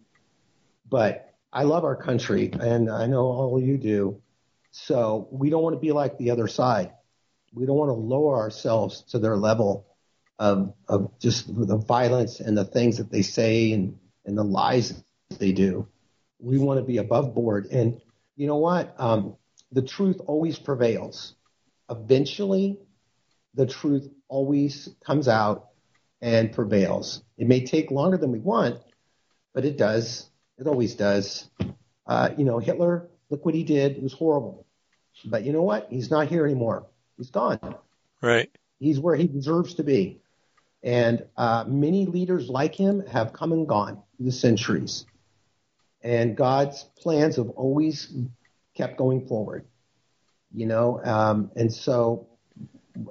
but 0.90 1.34
I 1.52 1.64
love 1.64 1.84
our 1.84 1.96
country, 1.96 2.52
and 2.54 2.90
I 2.90 3.08
know 3.08 3.26
all 3.26 3.62
you 3.62 3.78
do. 3.78 4.22
So 4.72 5.28
we 5.32 5.50
don't 5.50 5.64
want 5.64 5.76
to 5.76 5.80
be 5.80 5.92
like 5.92 6.18
the 6.18 6.32
other 6.32 6.48
side. 6.48 6.92
We 7.54 7.66
don't 7.66 7.78
want 7.78 7.90
to 7.90 7.94
lower 7.94 8.38
ourselves 8.38 9.02
to 9.10 9.20
their 9.20 9.36
level 9.36 9.88
of 10.40 10.74
of 10.88 11.20
just 11.20 11.48
the 11.48 11.78
violence 11.78 12.40
and 12.40 12.58
the 12.58 12.66
things 12.66 12.98
that 12.98 13.12
they 13.12 13.22
say 13.22 13.72
and 13.72 13.98
and 14.26 14.38
the 14.38 14.44
lies 14.44 15.04
that 15.30 15.40
they 15.40 15.52
do. 15.52 15.88
We 16.40 16.58
want 16.58 16.80
to 16.80 16.86
be 16.86 16.98
above 16.98 17.34
board. 17.34 17.68
And 17.72 18.00
you 18.36 18.48
know 18.48 18.58
what? 18.58 18.94
Um, 19.00 19.36
the 19.72 19.82
truth 19.82 20.20
always 20.26 20.58
prevails. 20.58 21.36
Eventually, 21.90 22.80
the 23.54 23.66
truth 23.66 24.08
always 24.28 24.90
comes 25.06 25.28
out 25.28 25.70
and 26.22 26.52
prevails. 26.52 27.24
It 27.38 27.48
may 27.48 27.66
take 27.66 27.92
longer 27.92 28.18
than 28.18 28.32
we 28.32 28.40
want, 28.40 28.80
but 29.54 29.66
it 29.66 29.78
does. 29.78 30.30
It 30.58 30.68
always 30.68 30.96
does. 30.96 31.50
Uh, 32.06 32.30
you 32.38 32.46
know, 32.46 32.60
Hitler, 32.60 33.10
look 33.30 33.46
what 33.46 33.56
he 33.56 33.64
did. 33.64 33.98
It 33.98 34.04
was 34.04 34.14
horrible. 34.14 34.66
But 35.26 35.44
you 35.44 35.52
know 35.54 35.64
what? 35.64 35.88
He's 35.90 36.12
not 36.12 36.28
here 36.28 36.46
anymore. 36.46 36.86
He's 37.18 37.32
gone. 37.32 37.60
Right. 38.22 38.50
He's 38.80 39.00
where 39.00 39.16
he 39.16 39.28
deserves 39.28 39.76
to 39.76 39.84
be. 39.84 40.22
And 40.84 41.26
uh, 41.36 41.66
many 41.68 42.06
leaders 42.06 42.50
like 42.50 42.76
him 42.76 43.06
have 43.08 43.34
come 43.34 43.52
and 43.52 43.68
gone 43.68 44.02
through 44.16 44.28
the 44.28 44.32
centuries. 44.32 45.06
And 46.04 46.38
God's 46.38 46.84
plans 47.00 47.38
have 47.38 47.50
always 47.50 48.14
kept 48.78 48.98
going 48.98 49.28
forward. 49.28 49.66
You 50.54 50.66
know, 50.66 51.02
um, 51.04 51.52
and 51.56 51.74
so 51.74 52.28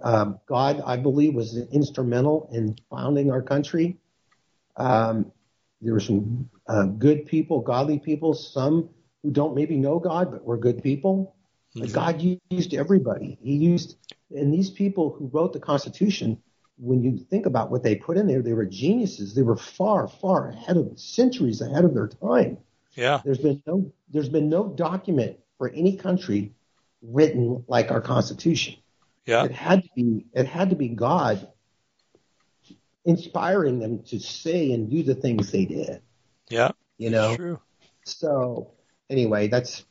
um, 0.02 0.40
God, 0.47 0.82
I 0.86 0.97
believe, 0.97 1.34
was 1.34 1.56
instrumental 1.72 2.48
in 2.52 2.76
founding 2.90 3.30
our 3.30 3.43
country. 3.43 3.98
Um, 4.76 5.32
there 5.80 5.93
were 5.93 6.01
some 6.01 6.48
uh, 6.68 6.84
good 6.84 7.26
people, 7.26 7.60
godly 7.60 7.98
people, 7.98 8.34
some 8.34 8.88
who 9.22 9.30
don't 9.30 9.55
maybe 9.55 9.76
know 9.76 9.98
God, 9.98 10.30
but 10.30 10.44
were 10.44 10.56
good 10.56 10.82
people. 10.82 11.34
But 11.74 11.93
God 11.93 12.38
used 12.51 12.72
everybody. 12.72 13.38
He 13.43 13.52
used, 13.52 13.97
and 14.30 14.52
these 14.52 14.70
people 14.70 15.14
who 15.18 15.26
wrote 15.26 15.52
the 15.52 15.60
Constitution, 15.60 16.40
when 16.78 17.02
you 17.02 17.18
think 17.18 17.44
about 17.44 17.70
what 17.70 17.82
they 17.82 17.94
put 17.94 18.16
in 18.16 18.26
there, 18.26 18.40
they 18.40 18.55
were 18.55 18.64
geniuses. 18.64 19.34
They 19.34 19.43
were 19.43 19.56
far, 19.59 20.09
far 20.09 20.48
ahead 20.48 20.78
of 20.78 20.98
centuries 20.98 21.60
ahead 21.60 21.84
of 21.84 21.93
their 21.93 22.09
time. 22.09 22.56
Yeah. 22.94 23.20
There's 23.24 23.38
been 23.38 23.62
no, 23.66 23.93
there's 24.09 24.30
been 24.30 24.48
no 24.48 24.68
document 24.68 25.38
for 25.58 25.68
any 25.68 25.96
country 25.96 26.52
written 27.02 27.64
like 27.68 27.90
our 27.90 28.00
Constitution. 28.00 28.76
Yeah. 29.24 29.44
It 29.44 29.52
had 29.52 29.82
to 29.82 29.88
be, 29.94 30.26
it 30.32 30.46
had 30.46 30.70
to 30.70 30.76
be 30.76 30.88
God 30.88 31.46
inspiring 33.04 33.78
them 33.78 34.02
to 34.04 34.18
say 34.18 34.72
and 34.72 34.90
do 34.90 35.02
the 35.02 35.14
things 35.14 35.50
they 35.52 35.64
did. 35.64 36.02
Yeah. 36.48 36.72
You 36.98 37.10
know. 37.10 37.36
True. 37.36 37.60
So 38.04 38.72
anyway, 39.10 39.48
that's 39.48 39.84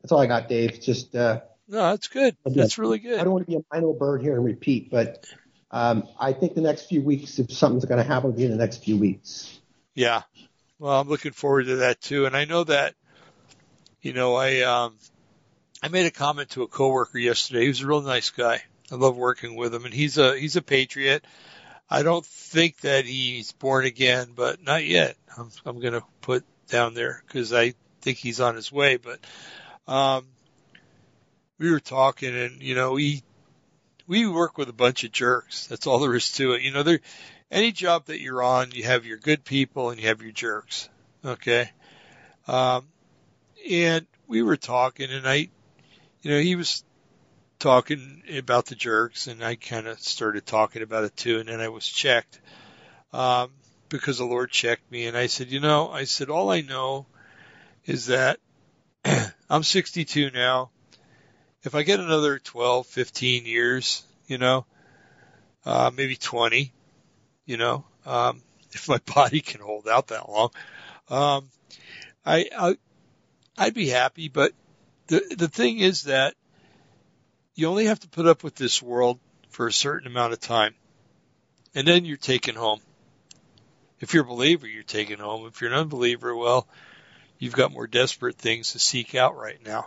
that's 0.00 0.12
all 0.12 0.20
I 0.20 0.26
got, 0.26 0.48
Dave. 0.48 0.80
Just 0.80 1.14
uh, 1.14 1.40
No, 1.68 1.90
that's 1.90 2.08
good. 2.08 2.36
That's 2.44 2.78
really 2.78 2.98
good. 2.98 3.20
I 3.20 3.24
don't 3.24 3.32
want 3.32 3.46
to 3.46 3.50
be 3.50 3.56
a 3.56 3.74
mynah 3.74 3.98
bird 3.98 4.22
here 4.22 4.34
and 4.34 4.44
repeat, 4.44 4.90
but 4.90 5.24
um, 5.70 6.08
I 6.18 6.32
think 6.32 6.54
the 6.54 6.60
next 6.60 6.84
few 6.84 7.02
weeks, 7.02 7.38
if 7.38 7.52
something's 7.52 7.84
going 7.84 7.98
to 7.98 8.04
happen, 8.04 8.38
in 8.38 8.50
the 8.50 8.56
next 8.56 8.84
few 8.84 8.96
weeks. 8.96 9.58
Yeah. 9.94 10.22
Well, 10.78 11.00
I'm 11.00 11.08
looking 11.08 11.32
forward 11.32 11.66
to 11.66 11.76
that 11.76 12.00
too. 12.00 12.26
And 12.26 12.36
I 12.36 12.44
know 12.44 12.64
that, 12.64 12.94
you 14.06 14.12
know, 14.12 14.36
I, 14.36 14.60
um, 14.60 14.94
I 15.82 15.88
made 15.88 16.06
a 16.06 16.12
comment 16.12 16.50
to 16.50 16.62
a 16.62 16.68
coworker 16.68 17.18
yesterday. 17.18 17.62
He 17.62 17.68
was 17.68 17.80
a 17.80 17.86
real 17.88 18.02
nice 18.02 18.30
guy. 18.30 18.62
I 18.90 18.94
love 18.94 19.16
working 19.16 19.56
with 19.56 19.74
him 19.74 19.84
and 19.84 19.92
he's 19.92 20.16
a, 20.16 20.38
he's 20.38 20.54
a 20.54 20.62
patriot. 20.62 21.24
I 21.90 22.04
don't 22.04 22.24
think 22.24 22.80
that 22.82 23.04
he's 23.04 23.50
born 23.50 23.84
again, 23.84 24.28
but 24.36 24.62
not 24.62 24.84
yet. 24.84 25.16
I'm, 25.36 25.50
I'm 25.64 25.80
going 25.80 25.94
to 25.94 26.04
put 26.20 26.44
down 26.68 26.94
there 26.94 27.20
because 27.26 27.52
I 27.52 27.74
think 28.00 28.18
he's 28.18 28.40
on 28.40 28.54
his 28.54 28.70
way, 28.70 28.96
but, 28.96 29.18
um, 29.92 30.24
we 31.58 31.72
were 31.72 31.80
talking 31.80 32.32
and, 32.32 32.62
you 32.62 32.76
know, 32.76 32.92
we, 32.92 33.24
we 34.06 34.28
work 34.28 34.56
with 34.56 34.68
a 34.68 34.72
bunch 34.72 35.02
of 35.02 35.10
jerks. 35.10 35.66
That's 35.66 35.88
all 35.88 35.98
there 35.98 36.14
is 36.14 36.30
to 36.32 36.52
it. 36.52 36.62
You 36.62 36.70
know, 36.70 36.84
there, 36.84 37.00
any 37.50 37.72
job 37.72 38.06
that 38.06 38.20
you're 38.20 38.42
on, 38.42 38.70
you 38.70 38.84
have 38.84 39.04
your 39.04 39.18
good 39.18 39.44
people 39.44 39.90
and 39.90 40.00
you 40.00 40.06
have 40.06 40.22
your 40.22 40.30
jerks. 40.30 40.88
Okay. 41.24 41.72
Um, 42.46 42.86
and 43.68 44.06
we 44.26 44.42
were 44.42 44.56
talking 44.56 45.10
and 45.10 45.26
I, 45.26 45.48
you 46.22 46.30
know, 46.30 46.38
he 46.38 46.56
was 46.56 46.84
talking 47.58 48.22
about 48.36 48.66
the 48.66 48.74
jerks 48.74 49.26
and 49.26 49.42
I 49.42 49.56
kind 49.56 49.86
of 49.86 49.98
started 50.00 50.46
talking 50.46 50.82
about 50.82 51.04
it 51.04 51.16
too. 51.16 51.38
And 51.38 51.48
then 51.48 51.60
I 51.60 51.68
was 51.68 51.86
checked, 51.86 52.40
um, 53.12 53.50
because 53.88 54.18
the 54.18 54.24
Lord 54.24 54.50
checked 54.50 54.90
me 54.90 55.06
and 55.06 55.16
I 55.16 55.26
said, 55.26 55.50
you 55.50 55.60
know, 55.60 55.90
I 55.90 56.04
said, 56.04 56.30
all 56.30 56.50
I 56.50 56.60
know 56.60 57.06
is 57.84 58.06
that 58.06 58.38
I'm 59.50 59.62
62 59.62 60.30
now. 60.30 60.70
If 61.62 61.74
I 61.74 61.82
get 61.82 62.00
another 62.00 62.38
12, 62.38 62.86
15 62.86 63.46
years, 63.46 64.04
you 64.26 64.38
know, 64.38 64.66
uh, 65.64 65.90
maybe 65.94 66.16
20, 66.16 66.72
you 67.44 67.56
know, 67.56 67.84
um, 68.04 68.42
if 68.72 68.88
my 68.88 69.00
body 69.14 69.40
can 69.40 69.60
hold 69.60 69.88
out 69.88 70.08
that 70.08 70.28
long, 70.28 70.50
um, 71.08 71.48
I, 72.24 72.48
I, 72.56 72.76
I'd 73.58 73.74
be 73.74 73.88
happy. 73.88 74.28
But 74.28 74.52
the, 75.06 75.22
the 75.36 75.48
thing 75.48 75.78
is 75.78 76.04
that 76.04 76.34
you 77.54 77.68
only 77.68 77.86
have 77.86 78.00
to 78.00 78.08
put 78.08 78.26
up 78.26 78.44
with 78.44 78.54
this 78.54 78.82
world 78.82 79.18
for 79.50 79.66
a 79.66 79.72
certain 79.72 80.06
amount 80.06 80.32
of 80.32 80.40
time 80.40 80.74
and 81.76 81.86
then 81.86 82.06
you're 82.06 82.16
taken 82.16 82.54
home. 82.54 82.80
If 84.00 84.14
you're 84.14 84.24
a 84.24 84.26
believer, 84.26 84.66
you're 84.66 84.82
taken 84.82 85.20
home. 85.20 85.46
If 85.46 85.60
you're 85.60 85.70
an 85.70 85.78
unbeliever, 85.78 86.34
well, 86.34 86.66
you've 87.38 87.54
got 87.54 87.70
more 87.70 87.86
desperate 87.86 88.36
things 88.36 88.72
to 88.72 88.78
seek 88.78 89.14
out 89.14 89.36
right 89.36 89.58
now 89.64 89.86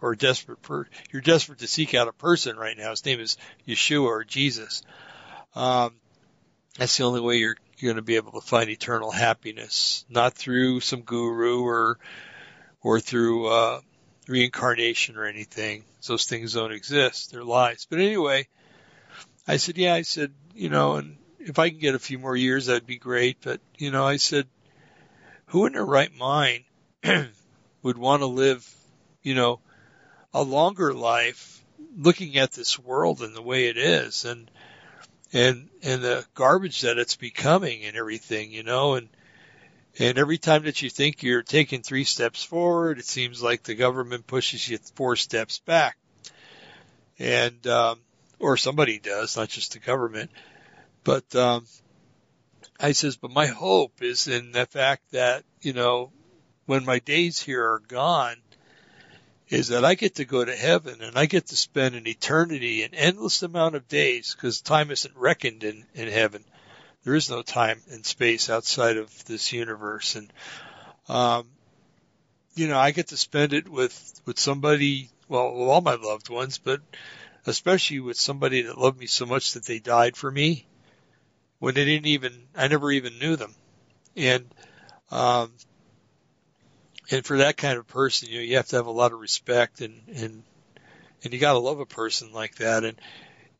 or 0.00 0.14
desperate 0.14 0.60
per, 0.62 0.86
you're 1.12 1.22
desperate 1.22 1.60
to 1.60 1.68
seek 1.68 1.94
out 1.94 2.08
a 2.08 2.12
person 2.12 2.56
right 2.56 2.76
now. 2.76 2.90
His 2.90 3.04
name 3.04 3.20
is 3.20 3.36
Yeshua 3.68 4.06
or 4.06 4.24
Jesus. 4.24 4.82
Um, 5.54 5.94
that's 6.78 6.96
the 6.96 7.04
only 7.04 7.20
way 7.20 7.36
you're, 7.36 7.56
you're 7.76 7.92
going 7.92 7.96
to 7.96 8.02
be 8.02 8.16
able 8.16 8.32
to 8.32 8.46
find 8.46 8.70
eternal 8.70 9.10
happiness, 9.10 10.06
not 10.08 10.32
through 10.32 10.80
some 10.80 11.02
guru 11.02 11.62
or, 11.62 11.98
or 12.82 13.00
through, 13.00 13.46
uh, 13.46 13.80
reincarnation 14.28 15.16
or 15.16 15.24
anything. 15.24 15.84
Those 16.06 16.24
things 16.24 16.54
don't 16.54 16.72
exist. 16.72 17.32
They're 17.32 17.44
lies. 17.44 17.86
But 17.88 18.00
anyway, 18.00 18.48
I 19.46 19.56
said, 19.56 19.78
yeah, 19.78 19.94
I 19.94 20.02
said, 20.02 20.32
you 20.54 20.68
know, 20.68 20.96
and 20.96 21.16
if 21.38 21.58
I 21.58 21.70
can 21.70 21.78
get 21.78 21.94
a 21.94 22.00
few 22.00 22.18
more 22.18 22.36
years, 22.36 22.66
that'd 22.66 22.86
be 22.86 22.98
great. 22.98 23.38
But, 23.42 23.60
you 23.78 23.90
know, 23.90 24.06
I 24.06 24.16
said, 24.16 24.46
who 25.46 25.66
in 25.66 25.72
their 25.72 25.84
right 25.84 26.14
mind 26.14 26.64
would 27.82 27.98
want 27.98 28.22
to 28.22 28.26
live, 28.26 28.68
you 29.22 29.34
know, 29.34 29.60
a 30.34 30.42
longer 30.42 30.94
life 30.94 31.62
looking 31.96 32.38
at 32.38 32.52
this 32.52 32.78
world 32.78 33.20
and 33.20 33.34
the 33.34 33.42
way 33.42 33.66
it 33.66 33.76
is 33.76 34.24
and, 34.24 34.50
and, 35.32 35.68
and 35.82 36.02
the 36.02 36.24
garbage 36.34 36.82
that 36.82 36.98
it's 36.98 37.16
becoming 37.16 37.84
and 37.84 37.96
everything, 37.96 38.50
you 38.50 38.62
know, 38.62 38.94
and, 38.94 39.08
And 39.98 40.18
every 40.18 40.38
time 40.38 40.64
that 40.64 40.80
you 40.80 40.88
think 40.88 41.22
you're 41.22 41.42
taking 41.42 41.82
three 41.82 42.04
steps 42.04 42.42
forward, 42.42 42.98
it 42.98 43.06
seems 43.06 43.42
like 43.42 43.62
the 43.62 43.74
government 43.74 44.26
pushes 44.26 44.66
you 44.66 44.78
four 44.94 45.16
steps 45.16 45.58
back. 45.58 45.98
And, 47.18 47.66
um, 47.66 48.00
or 48.38 48.56
somebody 48.56 48.98
does, 48.98 49.36
not 49.36 49.48
just 49.48 49.74
the 49.74 49.78
government. 49.78 50.30
But, 51.04 51.34
um, 51.34 51.66
I 52.80 52.92
says, 52.92 53.16
but 53.16 53.30
my 53.30 53.46
hope 53.46 54.02
is 54.02 54.28
in 54.28 54.52
the 54.52 54.66
fact 54.66 55.12
that, 55.12 55.44
you 55.60 55.72
know, 55.72 56.10
when 56.66 56.84
my 56.84 56.98
days 56.98 57.38
here 57.38 57.62
are 57.62 57.82
gone, 57.86 58.36
is 59.48 59.68
that 59.68 59.84
I 59.84 59.94
get 59.94 60.14
to 60.14 60.24
go 60.24 60.42
to 60.42 60.56
heaven 60.56 61.02
and 61.02 61.18
I 61.18 61.26
get 61.26 61.48
to 61.48 61.56
spend 61.56 61.94
an 61.94 62.08
eternity, 62.08 62.82
an 62.82 62.94
endless 62.94 63.42
amount 63.42 63.74
of 63.74 63.86
days, 63.86 64.34
because 64.34 64.62
time 64.62 64.90
isn't 64.90 65.14
reckoned 65.16 65.62
in, 65.62 65.84
in 65.94 66.08
heaven. 66.08 66.44
There 67.04 67.14
is 67.14 67.30
no 67.30 67.42
time 67.42 67.80
and 67.90 68.06
space 68.06 68.48
outside 68.48 68.96
of 68.96 69.24
this 69.24 69.52
universe. 69.52 70.14
And, 70.14 70.32
um, 71.08 71.46
you 72.54 72.68
know, 72.68 72.78
I 72.78 72.92
get 72.92 73.08
to 73.08 73.16
spend 73.16 73.52
it 73.52 73.68
with, 73.68 74.20
with 74.24 74.38
somebody, 74.38 75.10
well, 75.28 75.52
with 75.52 75.68
all 75.68 75.80
my 75.80 75.94
loved 75.96 76.28
ones, 76.28 76.58
but 76.58 76.80
especially 77.46 78.00
with 78.00 78.16
somebody 78.16 78.62
that 78.62 78.78
loved 78.78 78.98
me 78.98 79.06
so 79.06 79.26
much 79.26 79.52
that 79.52 79.64
they 79.64 79.80
died 79.80 80.16
for 80.16 80.30
me 80.30 80.66
when 81.58 81.74
they 81.74 81.84
didn't 81.84 82.06
even, 82.06 82.32
I 82.56 82.68
never 82.68 82.92
even 82.92 83.18
knew 83.18 83.34
them. 83.34 83.54
And, 84.16 84.46
um, 85.10 85.52
and 87.10 87.26
for 87.26 87.38
that 87.38 87.56
kind 87.56 87.78
of 87.78 87.88
person, 87.88 88.28
you 88.28 88.36
know, 88.36 88.42
you 88.42 88.56
have 88.56 88.68
to 88.68 88.76
have 88.76 88.86
a 88.86 88.92
lot 88.92 89.12
of 89.12 89.18
respect 89.18 89.80
and, 89.80 90.00
and, 90.14 90.42
and 91.24 91.32
you 91.32 91.40
gotta 91.40 91.58
love 91.58 91.80
a 91.80 91.86
person 91.86 92.32
like 92.32 92.56
that. 92.56 92.84
And, 92.84 93.00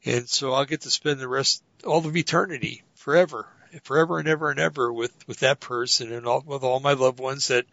and 0.05 0.29
so 0.29 0.53
I'll 0.53 0.65
get 0.65 0.83
to 0.83 0.91
spend 0.91 1.19
the 1.19 1.29
rest, 1.29 1.63
all 1.85 2.07
of 2.07 2.17
eternity 2.17 2.83
forever, 3.03 3.47
forever 3.83 4.19
and 4.19 4.29
ever 4.29 4.51
and 4.51 4.61
ever 4.61 4.93
with, 4.93 5.13
with 5.27 5.41
that 5.41 5.61
person 5.61 6.13
and 6.13 6.27
all, 6.27 6.43
with 6.47 6.63
all 6.63 6.81
my 6.81 6.93
loved 6.93 7.21
ones 7.21 7.49
that 7.49 7.67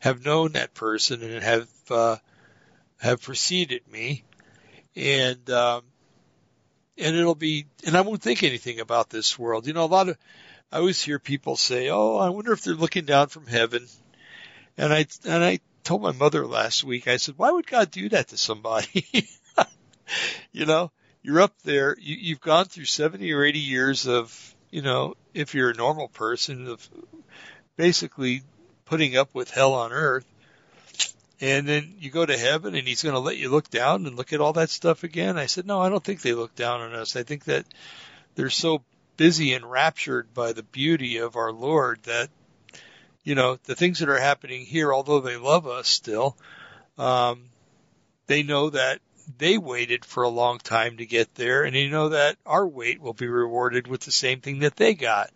have 0.00 0.24
known 0.24 0.52
that 0.52 0.74
person 0.74 1.22
and 1.22 1.42
have, 1.42 1.68
uh, 1.90 2.16
have 3.00 3.22
preceded 3.22 3.82
me. 3.90 4.24
And, 4.96 5.48
um, 5.50 5.82
and 6.98 7.16
it'll 7.16 7.34
be, 7.34 7.66
and 7.86 7.96
I 7.96 8.02
won't 8.02 8.22
think 8.22 8.42
anything 8.42 8.80
about 8.80 9.10
this 9.10 9.38
world. 9.38 9.66
You 9.66 9.72
know, 9.72 9.84
a 9.84 9.86
lot 9.86 10.08
of, 10.08 10.18
I 10.70 10.78
always 10.78 11.02
hear 11.02 11.18
people 11.20 11.56
say, 11.56 11.88
"Oh, 11.90 12.16
I 12.16 12.30
wonder 12.30 12.52
if 12.52 12.62
they're 12.62 12.74
looking 12.74 13.04
down 13.04 13.28
from 13.28 13.46
heaven." 13.46 13.86
And 14.76 14.92
I 14.92 15.06
and 15.24 15.44
I 15.44 15.60
told 15.84 16.02
my 16.02 16.12
mother 16.12 16.46
last 16.46 16.82
week. 16.82 17.06
I 17.06 17.16
said, 17.16 17.38
"Why 17.38 17.50
would 17.50 17.66
God 17.66 17.90
do 17.90 18.08
that 18.08 18.28
to 18.28 18.36
somebody?" 18.36 19.28
you 20.52 20.66
know, 20.66 20.90
you're 21.22 21.40
up 21.40 21.54
there. 21.62 21.96
You, 22.00 22.16
you've 22.16 22.40
gone 22.40 22.66
through 22.66 22.86
70 22.86 23.32
or 23.32 23.44
80 23.44 23.58
years 23.58 24.06
of, 24.06 24.56
you 24.74 24.82
know, 24.82 25.14
if 25.32 25.54
you're 25.54 25.70
a 25.70 25.74
normal 25.74 26.08
person, 26.08 26.66
of 26.66 26.90
basically 27.76 28.42
putting 28.86 29.16
up 29.16 29.32
with 29.32 29.48
hell 29.48 29.74
on 29.74 29.92
earth. 29.92 30.26
And 31.40 31.68
then 31.68 31.94
you 32.00 32.10
go 32.10 32.26
to 32.26 32.36
heaven 32.36 32.74
and 32.74 32.88
he's 32.88 33.04
going 33.04 33.14
to 33.14 33.20
let 33.20 33.36
you 33.36 33.50
look 33.50 33.70
down 33.70 34.04
and 34.04 34.16
look 34.16 34.32
at 34.32 34.40
all 34.40 34.54
that 34.54 34.70
stuff 34.70 35.04
again. 35.04 35.38
I 35.38 35.46
said, 35.46 35.64
no, 35.64 35.80
I 35.80 35.90
don't 35.90 36.02
think 36.02 36.22
they 36.22 36.32
look 36.32 36.56
down 36.56 36.80
on 36.80 36.92
us. 36.92 37.14
I 37.14 37.22
think 37.22 37.44
that 37.44 37.66
they're 38.34 38.50
so 38.50 38.82
busy 39.16 39.52
and 39.52 39.70
raptured 39.70 40.34
by 40.34 40.52
the 40.52 40.64
beauty 40.64 41.18
of 41.18 41.36
our 41.36 41.52
Lord 41.52 42.02
that, 42.02 42.30
you 43.22 43.36
know, 43.36 43.58
the 43.66 43.76
things 43.76 44.00
that 44.00 44.08
are 44.08 44.18
happening 44.18 44.66
here, 44.66 44.92
although 44.92 45.20
they 45.20 45.36
love 45.36 45.68
us 45.68 45.86
still, 45.86 46.36
um, 46.98 47.44
they 48.26 48.42
know 48.42 48.70
that 48.70 48.98
they 49.38 49.58
waited 49.58 50.04
for 50.04 50.22
a 50.22 50.28
long 50.28 50.58
time 50.58 50.98
to 50.98 51.06
get 51.06 51.34
there 51.34 51.64
and 51.64 51.74
you 51.74 51.90
know 51.90 52.10
that 52.10 52.36
our 52.46 52.66
wait 52.66 53.00
will 53.00 53.12
be 53.12 53.26
rewarded 53.26 53.86
with 53.86 54.00
the 54.02 54.12
same 54.12 54.40
thing 54.40 54.60
that 54.60 54.76
they 54.76 54.94
got. 54.94 55.30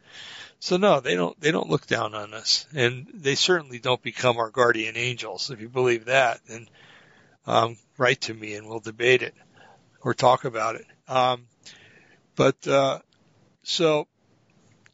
So 0.60 0.76
no, 0.76 1.00
they 1.00 1.14
don't, 1.14 1.38
they 1.40 1.52
don't 1.52 1.70
look 1.70 1.86
down 1.86 2.14
on 2.14 2.34
us 2.34 2.66
and 2.74 3.06
they 3.14 3.34
certainly 3.34 3.78
don't 3.78 4.02
become 4.02 4.38
our 4.38 4.50
guardian 4.50 4.96
angels. 4.96 5.50
If 5.50 5.60
you 5.60 5.68
believe 5.68 6.06
that, 6.06 6.40
then, 6.46 6.68
um, 7.46 7.76
write 7.96 8.22
to 8.22 8.34
me 8.34 8.54
and 8.54 8.68
we'll 8.68 8.80
debate 8.80 9.22
it 9.22 9.34
or 10.00 10.14
talk 10.14 10.44
about 10.44 10.76
it. 10.76 10.86
Um, 11.06 11.46
but, 12.36 12.66
uh, 12.66 13.00
so, 13.62 14.06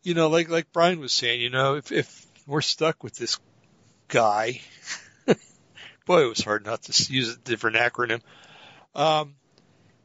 you 0.02 0.14
know, 0.14 0.28
like, 0.28 0.48
like 0.48 0.72
Brian 0.72 1.00
was 1.00 1.12
saying, 1.12 1.40
you 1.40 1.50
know, 1.50 1.76
if, 1.76 1.92
if 1.92 2.26
we're 2.46 2.60
stuck 2.60 3.02
with 3.02 3.14
this 3.14 3.38
guy, 4.08 4.60
boy, 6.06 6.24
it 6.24 6.28
was 6.28 6.44
hard 6.44 6.64
not 6.64 6.82
to 6.82 7.12
use 7.12 7.34
a 7.34 7.38
different 7.38 7.76
acronym, 7.76 8.20
um, 8.94 9.34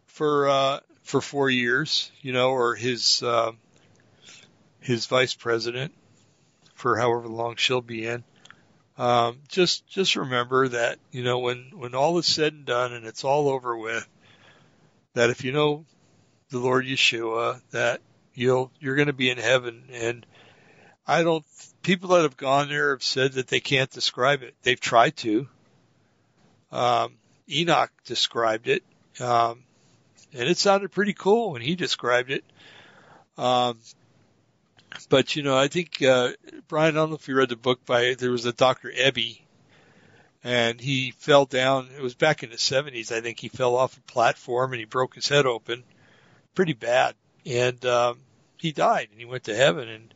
for, 0.07 0.49
uh, 0.49 0.79
for 1.03 1.21
four 1.21 1.49
years, 1.49 2.11
you 2.21 2.33
know, 2.33 2.51
or 2.51 2.75
his, 2.75 3.23
uh, 3.23 3.51
his 4.79 5.05
vice 5.05 5.33
president 5.33 5.93
for 6.75 6.97
however 6.97 7.27
long 7.27 7.55
she'll 7.55 7.81
be 7.81 8.05
in. 8.05 8.23
Um, 8.97 9.39
just, 9.47 9.87
just 9.87 10.15
remember 10.15 10.67
that, 10.69 10.99
you 11.11 11.23
know, 11.23 11.39
when, 11.39 11.71
when 11.73 11.95
all 11.95 12.17
is 12.17 12.27
said 12.27 12.53
and 12.53 12.65
done 12.65 12.93
and 12.93 13.05
it's 13.05 13.23
all 13.23 13.49
over 13.49 13.77
with, 13.77 14.07
that 15.13 15.29
if 15.29 15.43
you 15.43 15.51
know 15.51 15.85
the 16.49 16.59
Lord 16.59 16.85
Yeshua, 16.85 17.61
that 17.71 18.01
you'll, 18.33 18.71
you're 18.79 18.95
going 18.95 19.07
to 19.07 19.13
be 19.13 19.29
in 19.29 19.37
heaven. 19.37 19.83
And 19.91 20.25
I 21.07 21.23
don't, 21.23 21.45
people 21.81 22.09
that 22.09 22.23
have 22.23 22.37
gone 22.37 22.69
there 22.69 22.91
have 22.91 23.03
said 23.03 23.33
that 23.33 23.47
they 23.47 23.61
can't 23.61 23.89
describe 23.89 24.43
it. 24.43 24.53
They've 24.63 24.79
tried 24.79 25.15
to. 25.17 25.47
Um, 26.71 27.13
Enoch 27.49 27.91
described 28.05 28.67
it. 28.67 28.83
Um, 29.19 29.63
and 30.33 30.47
it 30.47 30.57
sounded 30.57 30.91
pretty 30.91 31.13
cool 31.13 31.51
when 31.51 31.61
he 31.61 31.75
described 31.75 32.31
it. 32.31 32.43
Um, 33.37 33.79
but 35.09 35.35
you 35.35 35.43
know, 35.43 35.57
I 35.57 35.67
think 35.67 36.01
uh, 36.01 36.31
Brian, 36.67 36.95
I 36.95 36.99
don't 36.99 37.09
know 37.09 37.15
if 37.15 37.27
you 37.27 37.35
read 37.35 37.49
the 37.49 37.55
book 37.55 37.85
by 37.85 38.15
there 38.15 38.31
was 38.31 38.45
a 38.45 38.53
Dr. 38.53 38.91
Eby, 38.91 39.39
and 40.43 40.79
he 40.79 41.11
fell 41.11 41.45
down. 41.45 41.89
It 41.95 42.01
was 42.01 42.15
back 42.15 42.43
in 42.43 42.49
the 42.49 42.57
70s, 42.57 43.11
I 43.11 43.21
think. 43.21 43.39
He 43.39 43.49
fell 43.49 43.75
off 43.75 43.97
a 43.97 44.01
platform 44.01 44.73
and 44.73 44.79
he 44.79 44.85
broke 44.85 45.15
his 45.15 45.27
head 45.27 45.45
open, 45.45 45.83
pretty 46.55 46.73
bad, 46.73 47.15
and 47.45 47.83
um, 47.85 48.19
he 48.57 48.71
died. 48.71 49.09
And 49.11 49.19
he 49.19 49.25
went 49.25 49.45
to 49.45 49.55
heaven, 49.55 49.87
and 49.89 50.13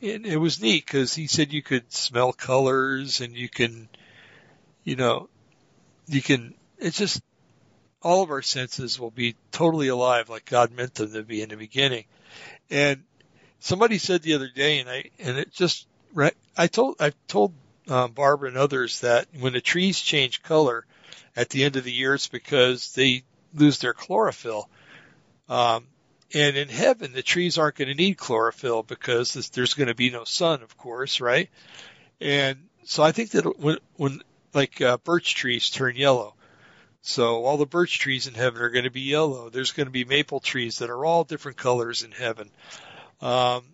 and 0.00 0.26
it 0.26 0.36
was 0.36 0.62
neat 0.62 0.86
because 0.86 1.14
he 1.14 1.26
said 1.26 1.52
you 1.52 1.62
could 1.62 1.92
smell 1.92 2.32
colors 2.32 3.20
and 3.20 3.34
you 3.34 3.48
can, 3.48 3.88
you 4.84 4.94
know, 4.94 5.28
you 6.08 6.22
can. 6.22 6.54
It's 6.78 6.98
just 6.98 7.22
all 8.02 8.22
of 8.22 8.30
our 8.30 8.42
senses 8.42 8.98
will 8.98 9.10
be 9.10 9.36
totally 9.50 9.88
alive 9.88 10.28
like 10.28 10.44
God 10.44 10.72
meant 10.72 10.94
them 10.94 11.12
to 11.12 11.22
be 11.22 11.42
in 11.42 11.48
the 11.48 11.56
beginning. 11.56 12.04
And 12.70 13.02
somebody 13.60 13.98
said 13.98 14.22
the 14.22 14.34
other 14.34 14.48
day, 14.48 14.78
and 14.78 14.88
I 14.88 15.10
and 15.18 15.38
it 15.38 15.52
just 15.52 15.86
I 16.56 16.66
told 16.66 16.96
I 17.00 17.12
told 17.26 17.54
um, 17.88 18.12
Barbara 18.12 18.48
and 18.48 18.58
others 18.58 19.00
that 19.00 19.26
when 19.38 19.52
the 19.52 19.60
trees 19.60 20.00
change 20.00 20.42
color 20.42 20.84
at 21.36 21.50
the 21.50 21.64
end 21.64 21.76
of 21.76 21.84
the 21.84 21.92
year, 21.92 22.14
it's 22.14 22.28
because 22.28 22.92
they 22.92 23.24
lose 23.54 23.78
their 23.78 23.94
chlorophyll. 23.94 24.68
Um, 25.48 25.86
and 26.34 26.56
in 26.56 26.68
heaven, 26.68 27.12
the 27.12 27.22
trees 27.22 27.56
aren't 27.56 27.76
going 27.76 27.88
to 27.88 27.94
need 27.94 28.18
chlorophyll 28.18 28.82
because 28.82 29.32
there's 29.50 29.74
going 29.74 29.88
to 29.88 29.94
be 29.94 30.10
no 30.10 30.24
sun, 30.24 30.62
of 30.62 30.76
course, 30.76 31.20
right? 31.20 31.48
And 32.20 32.68
so 32.84 33.02
I 33.02 33.12
think 33.12 33.30
that 33.30 33.58
when, 33.58 33.78
when 33.96 34.20
like 34.54 34.80
uh, 34.80 34.96
birch 34.98 35.34
trees 35.34 35.70
turn 35.70 35.96
yellow, 35.96 36.34
so 37.02 37.44
all 37.44 37.56
the 37.56 37.66
birch 37.66 37.98
trees 37.98 38.26
in 38.26 38.34
heaven 38.34 38.60
are 38.60 38.70
going 38.70 38.84
to 38.84 38.90
be 38.90 39.00
yellow. 39.02 39.50
There's 39.50 39.72
going 39.72 39.86
to 39.86 39.92
be 39.92 40.04
maple 40.04 40.40
trees 40.40 40.78
that 40.78 40.90
are 40.90 41.04
all 41.04 41.24
different 41.24 41.56
colors 41.56 42.02
in 42.02 42.12
heaven. 42.12 42.50
Um, 43.20 43.64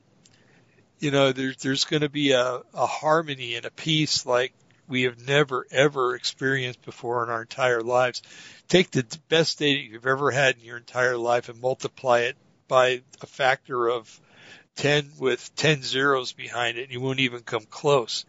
you 0.99 1.11
know, 1.11 1.33
there's 1.33 1.57
there's 1.59 1.85
going 1.85 2.03
to 2.03 2.09
be 2.09 2.33
a, 2.33 2.63
a 2.73 2.87
harmony 2.87 3.57
and 3.57 3.67
a 3.67 3.71
peace 3.71 4.25
like 4.25 4.53
we 4.89 5.03
have 5.03 5.27
never 5.27 5.67
ever 5.71 6.15
experienced 6.15 6.83
before 6.83 7.25
in 7.25 7.31
our 7.31 7.43
entire 7.43 7.83
lives. 7.83 8.23
Take 8.69 8.91
the 8.91 9.07
best 9.29 9.59
day 9.59 9.75
that 9.75 9.83
you've 9.83 10.07
ever 10.07 10.31
had 10.31 10.57
in 10.57 10.65
your 10.65 10.77
entire 10.77 11.17
life 11.17 11.49
and 11.49 11.61
multiply 11.61 12.21
it 12.21 12.37
by 12.69 13.03
a 13.21 13.27
factor 13.27 13.89
of 13.89 14.21
10 14.77 15.13
with 15.19 15.55
10 15.57 15.83
zeros 15.83 16.33
behind 16.33 16.79
it 16.79 16.85
and 16.85 16.93
you 16.93 17.01
won't 17.01 17.21
even 17.21 17.41
come 17.41 17.65
close. 17.69 18.25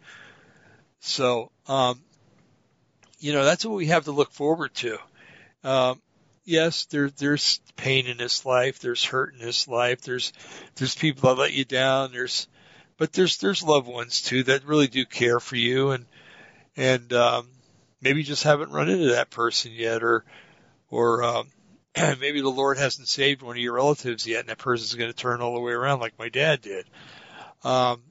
So, 1.00 1.50
um, 1.66 2.00
you 3.18 3.32
know, 3.32 3.44
that's 3.44 3.64
what 3.64 3.76
we 3.76 3.86
have 3.86 4.04
to 4.04 4.12
look 4.12 4.32
forward 4.32 4.74
to. 4.74 4.98
Um, 5.64 6.00
yes, 6.44 6.86
there, 6.86 7.10
there's 7.10 7.60
pain 7.76 8.06
in 8.06 8.16
this 8.16 8.44
life. 8.44 8.78
There's 8.78 9.04
hurt 9.04 9.34
in 9.34 9.40
this 9.40 9.66
life. 9.66 10.02
There's, 10.02 10.32
there's 10.76 10.94
people 10.94 11.28
that 11.28 11.40
let 11.40 11.52
you 11.52 11.64
down. 11.64 12.12
There's, 12.12 12.48
but 12.96 13.12
there's, 13.12 13.38
there's 13.38 13.62
loved 13.62 13.88
ones 13.88 14.22
too 14.22 14.44
that 14.44 14.64
really 14.64 14.88
do 14.88 15.04
care 15.04 15.40
for 15.40 15.56
you 15.56 15.90
and, 15.90 16.06
and, 16.76 17.12
um, 17.12 17.48
maybe 18.00 18.20
you 18.20 18.24
just 18.24 18.44
haven't 18.44 18.70
run 18.72 18.88
into 18.88 19.12
that 19.12 19.30
person 19.30 19.72
yet 19.72 20.02
or, 20.02 20.24
or, 20.90 21.24
um, 21.24 21.48
maybe 22.20 22.40
the 22.40 22.48
Lord 22.48 22.78
hasn't 22.78 23.08
saved 23.08 23.42
one 23.42 23.56
of 23.56 23.62
your 23.62 23.74
relatives 23.74 24.26
yet 24.26 24.40
and 24.40 24.48
that 24.48 24.58
person's 24.58 24.94
going 24.94 25.10
to 25.10 25.16
turn 25.16 25.40
all 25.40 25.54
the 25.54 25.60
way 25.60 25.72
around 25.72 26.00
like 26.00 26.18
my 26.18 26.28
dad 26.28 26.60
did. 26.60 26.86
Um, 27.64 28.02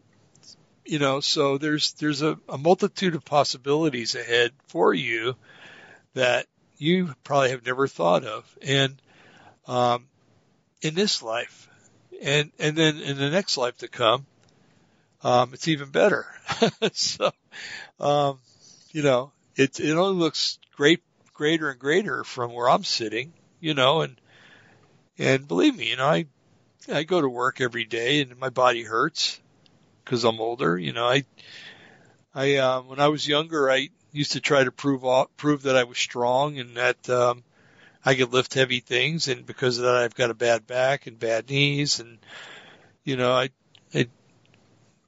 you 0.85 0.99
know, 0.99 1.19
so 1.19 1.57
there's, 1.57 1.93
there's 1.93 2.21
a, 2.21 2.37
a 2.47 2.57
multitude 2.57 3.15
of 3.15 3.25
possibilities 3.25 4.15
ahead 4.15 4.51
for 4.67 4.93
you 4.93 5.35
that 6.13 6.45
you 6.77 7.13
probably 7.23 7.51
have 7.51 7.65
never 7.65 7.87
thought 7.87 8.23
of. 8.23 8.57
And, 8.61 9.01
um, 9.67 10.07
in 10.81 10.93
this 10.93 11.23
life 11.23 11.67
and, 12.21 12.51
and 12.59 12.75
then 12.75 12.99
in 12.99 13.17
the 13.17 13.29
next 13.29 13.57
life 13.57 13.77
to 13.77 13.87
come, 13.87 14.25
um, 15.23 15.53
it's 15.53 15.67
even 15.67 15.89
better. 15.89 16.27
so, 16.93 17.31
um, 17.99 18.39
you 18.91 19.01
know, 19.01 19.31
it 19.55 19.79
it 19.79 19.97
only 19.97 20.19
looks 20.19 20.59
great, 20.75 21.01
greater 21.33 21.69
and 21.69 21.79
greater 21.79 22.23
from 22.23 22.53
where 22.53 22.69
I'm 22.69 22.83
sitting, 22.83 23.33
you 23.59 23.73
know, 23.73 24.01
and 24.01 24.21
and 25.17 25.47
believe 25.47 25.75
me, 25.75 25.89
you 25.89 25.97
know, 25.97 26.05
I 26.05 26.27
I 26.87 27.03
go 27.03 27.19
to 27.19 27.27
work 27.27 27.59
every 27.59 27.85
day 27.85 28.21
and 28.21 28.37
my 28.37 28.49
body 28.49 28.83
hurts 28.83 29.41
because 30.05 30.23
I'm 30.23 30.39
older. 30.39 30.77
You 30.77 30.93
know, 30.93 31.07
I 31.07 31.25
I 32.33 32.57
um, 32.57 32.87
when 32.87 32.99
I 32.99 33.07
was 33.07 33.27
younger, 33.27 33.69
I 33.69 33.89
used 34.11 34.33
to 34.33 34.41
try 34.41 34.63
to 34.63 34.71
prove 34.71 35.03
prove 35.35 35.63
that 35.63 35.75
I 35.75 35.83
was 35.83 35.97
strong 35.97 36.59
and 36.59 36.77
that 36.77 37.09
um, 37.09 37.43
I 38.05 38.15
could 38.15 38.31
lift 38.31 38.53
heavy 38.53 38.79
things, 38.79 39.27
and 39.27 39.45
because 39.45 39.77
of 39.77 39.85
that, 39.85 39.95
I've 39.95 40.15
got 40.15 40.29
a 40.29 40.35
bad 40.35 40.67
back 40.67 41.07
and 41.07 41.19
bad 41.19 41.49
knees, 41.49 41.99
and 41.99 42.19
you 43.03 43.17
know, 43.17 43.33
I 43.33 43.49
I 43.93 44.07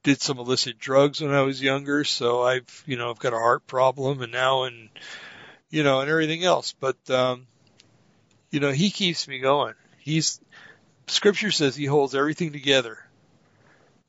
did 0.02 0.20
some 0.20 0.38
illicit 0.38 0.78
drugs 0.78 1.20
when 1.20 1.32
I 1.32 1.42
was 1.42 1.62
younger, 1.62 2.04
so 2.04 2.42
I've 2.42 2.82
you 2.86 2.96
know 2.96 3.10
I've 3.10 3.18
got 3.18 3.32
a 3.32 3.38
heart 3.38 3.66
problem, 3.66 4.20
and 4.20 4.32
now 4.32 4.64
and 4.64 4.88
you 5.70 5.84
know 5.84 6.00
and 6.00 6.10
everything 6.10 6.44
else, 6.44 6.74
but 6.78 6.96
um, 7.10 7.46
you 8.50 8.60
know, 8.60 8.72
he 8.72 8.90
keeps 8.90 9.28
me 9.28 9.38
going. 9.38 9.74
He's 9.98 10.40
Scripture 11.06 11.50
says 11.50 11.74
he 11.74 11.86
holds 11.86 12.14
everything 12.14 12.52
together. 12.52 12.98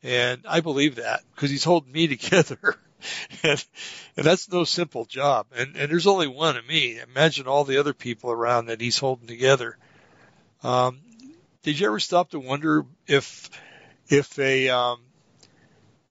And 0.04 0.46
I 0.48 0.62
believe 0.62 0.96
that 0.96 1.22
because 1.34 1.50
he's 1.50 1.64
holding 1.64 1.92
me 1.92 2.08
together. 2.16 2.78
and, 3.44 3.66
and 4.18 4.26
that's 4.26 4.52
no 4.52 4.64
simple 4.64 5.06
job. 5.06 5.48
And, 5.56 5.76
and 5.76 5.92
there's 5.92 6.08
only 6.08 6.28
one 6.28 6.58
of 6.58 6.68
me. 6.68 7.00
Imagine 7.00 7.48
all 7.48 7.64
the 7.64 7.78
other 7.78 7.94
people 7.94 8.32
around 8.32 8.68
that 8.68 8.82
he's 8.82 8.98
holding 8.98 9.28
together. 9.28 9.78
Um, 10.64 11.00
did 11.64 11.80
you 11.80 11.88
ever 11.88 12.00
stop 12.00 12.32
to 12.32 12.40
wonder 12.40 12.86
if, 13.08 13.50
if 14.08 14.38
a, 14.40 14.70
um, 14.70 15.00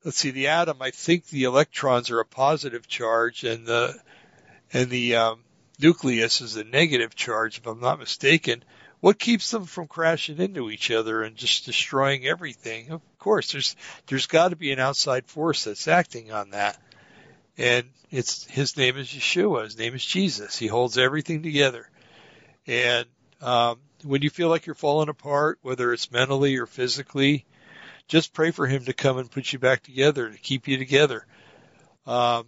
let's 0.05 0.19
see, 0.19 0.31
the 0.31 0.48
atom, 0.48 0.81
I 0.81 0.90
think 0.90 1.27
the 1.27 1.44
electrons 1.44 2.10
are 2.10 2.20
a 2.20 2.24
positive 2.24 2.86
charge 2.86 3.44
and 3.44 3.66
the, 3.66 3.94
and 4.73 4.90
the, 4.90 5.16
um, 5.16 5.40
nucleus 5.78 6.40
is 6.40 6.56
a 6.56 6.65
negative 6.65 7.15
charge, 7.15 7.59
if 7.59 7.66
I'm 7.66 7.81
not 7.81 7.98
mistaken 7.98 8.65
what 9.01 9.19
keeps 9.19 9.51
them 9.51 9.65
from 9.65 9.87
crashing 9.87 10.39
into 10.39 10.70
each 10.70 10.91
other 10.91 11.23
and 11.23 11.37
just 11.37 11.66
destroying 11.66 12.27
everything? 12.27 12.91
Of 12.91 13.03
course, 13.19 13.53
there's 13.53 13.77
there's 14.07 14.27
got 14.27 14.49
to 14.49 14.57
be 14.57 14.73
an 14.73 14.81
outside 14.81 15.27
force 15.27 15.65
that's 15.65 15.89
acting 15.89 16.33
on 16.33 16.51
that, 16.51 16.81
and 17.57 17.87
it's 18.11 18.45
his 18.45 18.77
name 18.77 18.97
is 18.97 19.09
Yeshua. 19.09 19.65
His 19.65 19.79
name 19.79 19.95
is 19.95 20.05
Jesus. 20.05 20.57
He 20.57 20.66
holds 20.66 20.99
everything 20.99 21.43
together, 21.43 21.89
and 22.66 23.07
um, 23.41 23.79
when 24.05 24.23
you 24.23 24.31
feel 24.31 24.49
like 24.49 24.66
you're 24.66 24.75
falling 24.75 25.09
apart, 25.09 25.59
whether 25.62 25.93
it's 25.93 26.11
mentally 26.11 26.57
or 26.57 26.66
physically, 26.66 27.45
just 28.09 28.33
pray 28.33 28.51
for 28.51 28.66
him 28.66 28.85
to 28.87 28.93
come 28.93 29.19
and 29.19 29.31
put 29.31 29.53
you 29.53 29.59
back 29.59 29.83
together 29.83 30.31
to 30.31 30.39
keep 30.39 30.66
you 30.66 30.77
together. 30.77 31.27
Um, 32.07 32.47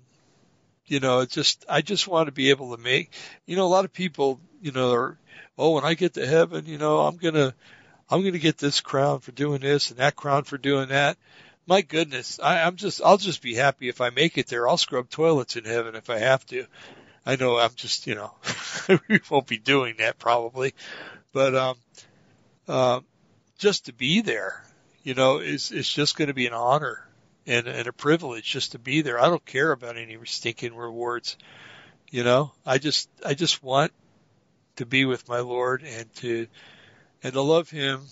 you 0.87 0.99
know, 0.99 1.21
it's 1.21 1.35
just 1.35 1.65
I 1.69 1.83
just 1.83 2.09
want 2.09 2.27
to 2.27 2.33
be 2.33 2.51
able 2.51 2.75
to 2.75 2.83
make. 2.83 3.13
You 3.47 3.55
know, 3.55 3.67
a 3.67 3.69
lot 3.69 3.85
of 3.85 3.93
people, 3.93 4.41
you 4.61 4.73
know, 4.73 4.93
are 4.93 5.19
oh, 5.61 5.73
when 5.73 5.85
I 5.85 5.95
get 5.95 6.15
to 6.15 6.27
heaven, 6.27 6.65
you 6.67 6.79
know, 6.79 7.01
I'm 7.01 7.17
gonna, 7.17 7.55
I'm 8.09 8.25
gonna 8.25 8.39
get 8.39 8.59
this 8.59 8.81
crown 8.81 9.21
for 9.21 9.31
doing 9.33 9.61
this 9.61 9.91
and 9.91 10.01
that 10.01 10.17
crown 10.17 10.45
for 10.45 10.59
doing 10.59 10.89
that. 10.89 11.19
My 11.67 11.83
goodness, 11.83 12.41
I, 12.43 12.63
I'm 12.63 12.77
just, 12.77 13.03
I'll 13.05 13.19
just 13.19 13.43
be 13.43 13.55
happy 13.55 13.89
if 13.89 14.01
I 14.01 14.11
make 14.11 14.39
it 14.39 14.47
there. 14.49 14.67
I'll 14.67 14.79
scrub 14.79 15.11
toilets 15.11 15.57
in 15.57 15.65
heaven 15.65 15.95
if 15.95 16.09
I 16.09 16.19
have 16.19 16.45
to. 16.47 16.67
I 17.27 17.37
know 17.37 17.59
I'm 17.59 17.75
just, 17.77 18.07
you 18.07 18.15
know, 18.15 18.33
we 19.09 19.21
won't 19.31 19.47
be 19.47 19.59
doing 19.59 19.97
that 19.99 20.19
probably, 20.19 20.75
but, 21.33 21.55
um, 21.55 21.77
uh, 22.67 23.01
just 23.59 23.87
to 23.87 23.93
be 23.93 24.23
there, 24.23 24.65
you 25.03 25.15
know, 25.15 25.39
is, 25.39 25.71
is 25.71 25.89
just 25.89 26.17
going 26.17 26.29
to 26.29 26.35
be 26.35 26.47
an 26.47 26.55
honor 26.55 27.07
and, 27.47 27.69
and 27.69 27.87
a 27.87 27.93
privilege 27.93 28.45
just 28.45 28.73
to 28.73 28.79
be 28.79 29.03
there. 29.03 29.21
I 29.21 29.29
don't 29.29 29.45
care 29.45 29.71
about 29.71 29.99
any 29.99 30.19
stinking 30.25 30.75
rewards. 30.75 31.37
You 32.11 32.25
know, 32.25 32.53
I 32.65 32.79
just, 32.79 33.11
I 33.25 33.35
just 33.35 33.63
want 33.63 33.93
to 34.77 34.87
be 34.87 35.05
with 35.05 35.29
my 35.29 35.41
Lord 35.41 35.83
and 35.83 36.13
to 36.17 36.47
and 37.23 37.33
to 37.33 37.43
love 37.43 37.71
him 37.71 38.03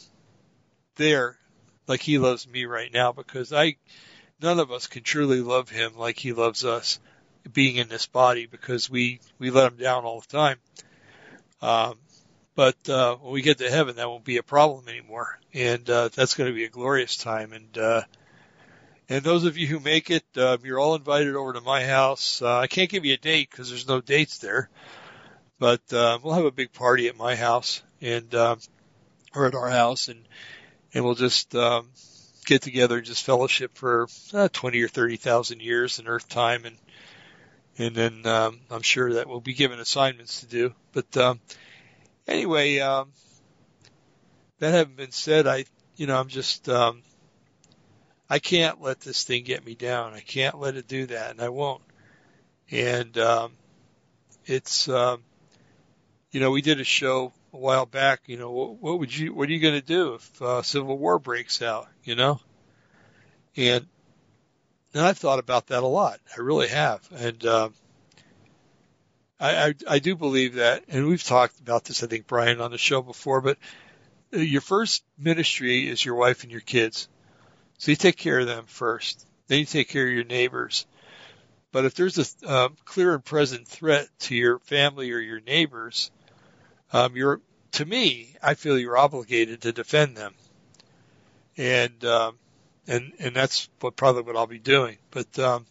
there 0.97 1.36
like 1.86 2.01
he 2.01 2.18
loves 2.18 2.47
me 2.47 2.66
right 2.66 2.93
now 2.93 3.12
because 3.12 3.52
I 3.52 3.76
none 4.40 4.60
of 4.60 4.70
us 4.70 4.86
can 4.86 5.02
truly 5.02 5.40
love 5.40 5.68
him 5.68 5.97
like 5.97 6.18
he 6.18 6.32
loves 6.32 6.64
us 6.64 7.01
being 7.52 7.76
in 7.76 7.89
this 7.89 8.06
body 8.06 8.47
because 8.47 8.90
we 8.90 9.20
we 9.39 9.51
let 9.51 9.72
him 9.72 9.78
down 9.78 10.05
all 10.05 10.20
the 10.20 10.26
time. 10.26 10.59
Um, 11.60 11.98
but 12.55 12.89
uh, 12.89 13.16
when 13.16 13.32
we 13.32 13.43
get 13.43 13.59
to 13.59 13.70
heaven, 13.70 13.97
that 13.97 14.09
won't 14.09 14.24
be 14.24 14.36
a 14.36 14.43
problem 14.43 14.89
anymore, 14.89 15.39
and 15.55 15.89
uh, 15.89 16.09
that's 16.14 16.35
going 16.35 16.51
to 16.51 16.55
be 16.55 16.64
a 16.64 16.68
glorious 16.68 17.16
time. 17.16 17.52
And 17.52 17.78
uh, 17.78 18.02
and 19.09 19.24
those 19.24 19.44
of 19.44 19.56
you 19.56 19.66
who 19.66 19.80
make 19.80 20.10
it, 20.10 20.24
uh, 20.36 20.59
you're 20.62 20.78
all 20.78 20.94
invited 20.94 21.35
over 21.35 21.52
to 21.52 21.60
my 21.60 21.85
house. 21.85 22.43
Uh, 22.43 22.59
I 22.59 22.66
can't 22.66 22.90
give 22.90 23.05
you 23.05 23.14
a 23.14 23.18
date 23.18 23.51
because 23.51 23.70
there's 23.70 23.89
no 23.89 24.01
dates 24.01 24.39
there. 24.39 24.68
But 25.59 25.93
uh, 25.93 26.18
we'll 26.22 26.35
have 26.35 26.44
a 26.44 26.51
big 26.52 26.72
party 26.72 27.09
at 27.09 27.16
my 27.16 27.35
house 27.35 27.82
and 28.01 28.32
uh, 28.35 28.56
or 29.35 29.47
at 29.47 29.55
our 29.55 29.70
house, 29.70 30.09
and 30.09 30.26
and 30.94 31.05
we'll 31.05 31.14
just 31.14 31.55
um, 31.55 31.89
get 32.44 32.62
together 32.62 32.98
and 32.98 33.06
just 33.06 33.24
fellowship 33.24 33.76
for 33.76 34.09
uh, 34.32 34.48
twenty 34.52 34.80
or 34.82 34.89
thirty 34.89 35.16
thousand 35.16 35.60
years 35.60 35.98
in 35.98 36.06
Earth 36.06 36.28
time, 36.28 36.64
and 36.64 36.76
and 37.78 37.94
then 37.94 38.26
um, 38.26 38.60
I'm 38.70 38.82
sure 38.82 39.14
that 39.14 39.28
we'll 39.28 39.40
be 39.40 39.55
given 39.55 39.80
assignments 39.80 40.40
to 40.40 40.47
do. 40.47 40.74
But 40.93 41.16
um, 41.16 41.40
anyway, 42.26 42.78
um, 42.78 43.12
that 44.60 44.74
having 44.74 44.94
been 44.94 45.12
said, 45.12 45.47
I 45.47 45.64
you 45.97 46.06
know 46.06 46.18
I'm 46.18 46.28
just 46.28 46.68
um, 46.68 47.02
I 48.30 48.39
can't 48.39 48.80
let 48.80 49.01
this 49.01 49.24
thing 49.24 49.44
get 49.44 49.64
me 49.64 49.74
down. 49.74 50.14
I 50.14 50.20
can't 50.20 50.59
let 50.60 50.76
it 50.76 50.86
do 50.86 51.06
that, 51.06 51.30
and 51.30 51.40
I 51.40 51.48
won't. 51.48 51.82
And 52.70 53.16
um, 53.18 53.52
it's 54.44 54.89
um, 54.89 55.22
you 56.30 56.40
know, 56.40 56.50
we 56.50 56.62
did 56.62 56.80
a 56.80 56.84
show 56.84 57.32
a 57.52 57.56
while 57.56 57.86
back. 57.86 58.22
You 58.26 58.36
know, 58.36 58.50
what, 58.50 58.82
what 58.82 58.98
would 58.98 59.16
you, 59.16 59.34
what 59.34 59.48
are 59.48 59.52
you 59.52 59.60
going 59.60 59.80
to 59.80 59.86
do 59.86 60.14
if 60.14 60.42
uh, 60.42 60.62
civil 60.62 60.98
war 60.98 61.18
breaks 61.18 61.62
out? 61.62 61.88
You 62.05 62.14
know, 62.14 62.40
and 63.56 63.86
and 64.94 65.02
I've 65.05 65.18
thought 65.18 65.38
about 65.38 65.68
that 65.68 65.82
a 65.82 65.86
lot. 65.86 66.20
I 66.36 66.40
really 66.40 66.68
have, 66.68 67.06
and 67.12 67.44
uh, 67.44 67.68
I, 69.38 69.68
I 69.68 69.74
I 69.88 69.98
do 69.98 70.16
believe 70.16 70.55
that. 70.55 70.84
And 70.88 71.06
we've 71.06 71.22
talked 71.22 71.60
about 71.60 71.84
this, 71.84 72.02
I 72.02 72.06
think, 72.06 72.26
Brian, 72.26 72.60
on 72.60 72.70
the 72.70 72.78
show 72.78 73.02
before. 73.02 73.40
But 73.40 73.59
your 74.32 74.60
first 74.60 75.05
ministry 75.18 75.88
is 75.88 76.05
your 76.05 76.14
wife 76.14 76.42
and 76.42 76.52
your 76.52 76.60
kids, 76.60 77.09
so 77.78 77.90
you 77.90 77.96
take 77.96 78.16
care 78.16 78.40
of 78.40 78.46
them 78.46 78.64
first. 78.66 79.26
Then 79.46 79.60
you 79.60 79.64
take 79.64 79.88
care 79.88 80.06
of 80.06 80.12
your 80.12 80.24
neighbors. 80.24 80.86
But 81.70 81.84
if 81.84 81.94
there's 81.94 82.18
a 82.18 82.48
uh, 82.48 82.68
clear 82.84 83.14
and 83.14 83.24
present 83.24 83.68
threat 83.68 84.09
to 84.20 84.34
your 84.34 84.59
family 84.60 85.12
or 85.12 85.18
your 85.18 85.40
neighbors, 85.40 86.10
um, 86.93 87.16
you're 87.16 87.40
to 87.73 87.85
me, 87.85 88.35
I 88.43 88.55
feel 88.55 88.78
you're 88.78 88.97
obligated 88.97 89.62
to 89.62 89.73
defend 89.73 90.16
them, 90.16 90.35
and 91.56 92.05
um, 92.05 92.39
and 92.86 93.12
and 93.19 93.36
that's 93.36 93.69
what 93.81 93.97
probably 93.97 94.23
what 94.23 94.36
I'll 94.36 94.47
be 94.47 94.59
doing. 94.59 94.97
But 95.10 95.39
um, 95.39 95.66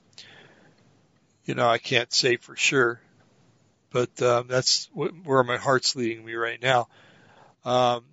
you 1.46 1.56
know, 1.56 1.68
I 1.68 1.80
can't 1.80 2.14
say 2.14 2.38
for 2.38 2.56
sure, 2.56 3.02
but 3.90 4.22
um, 4.22 4.48
that's 4.48 4.90
where 4.94 5.44
my 5.44 5.58
heart's 5.58 5.96
leading 5.96 6.24
me 6.24 6.36
right 6.36 6.62
now. 6.62 6.88
Um, 7.66 8.04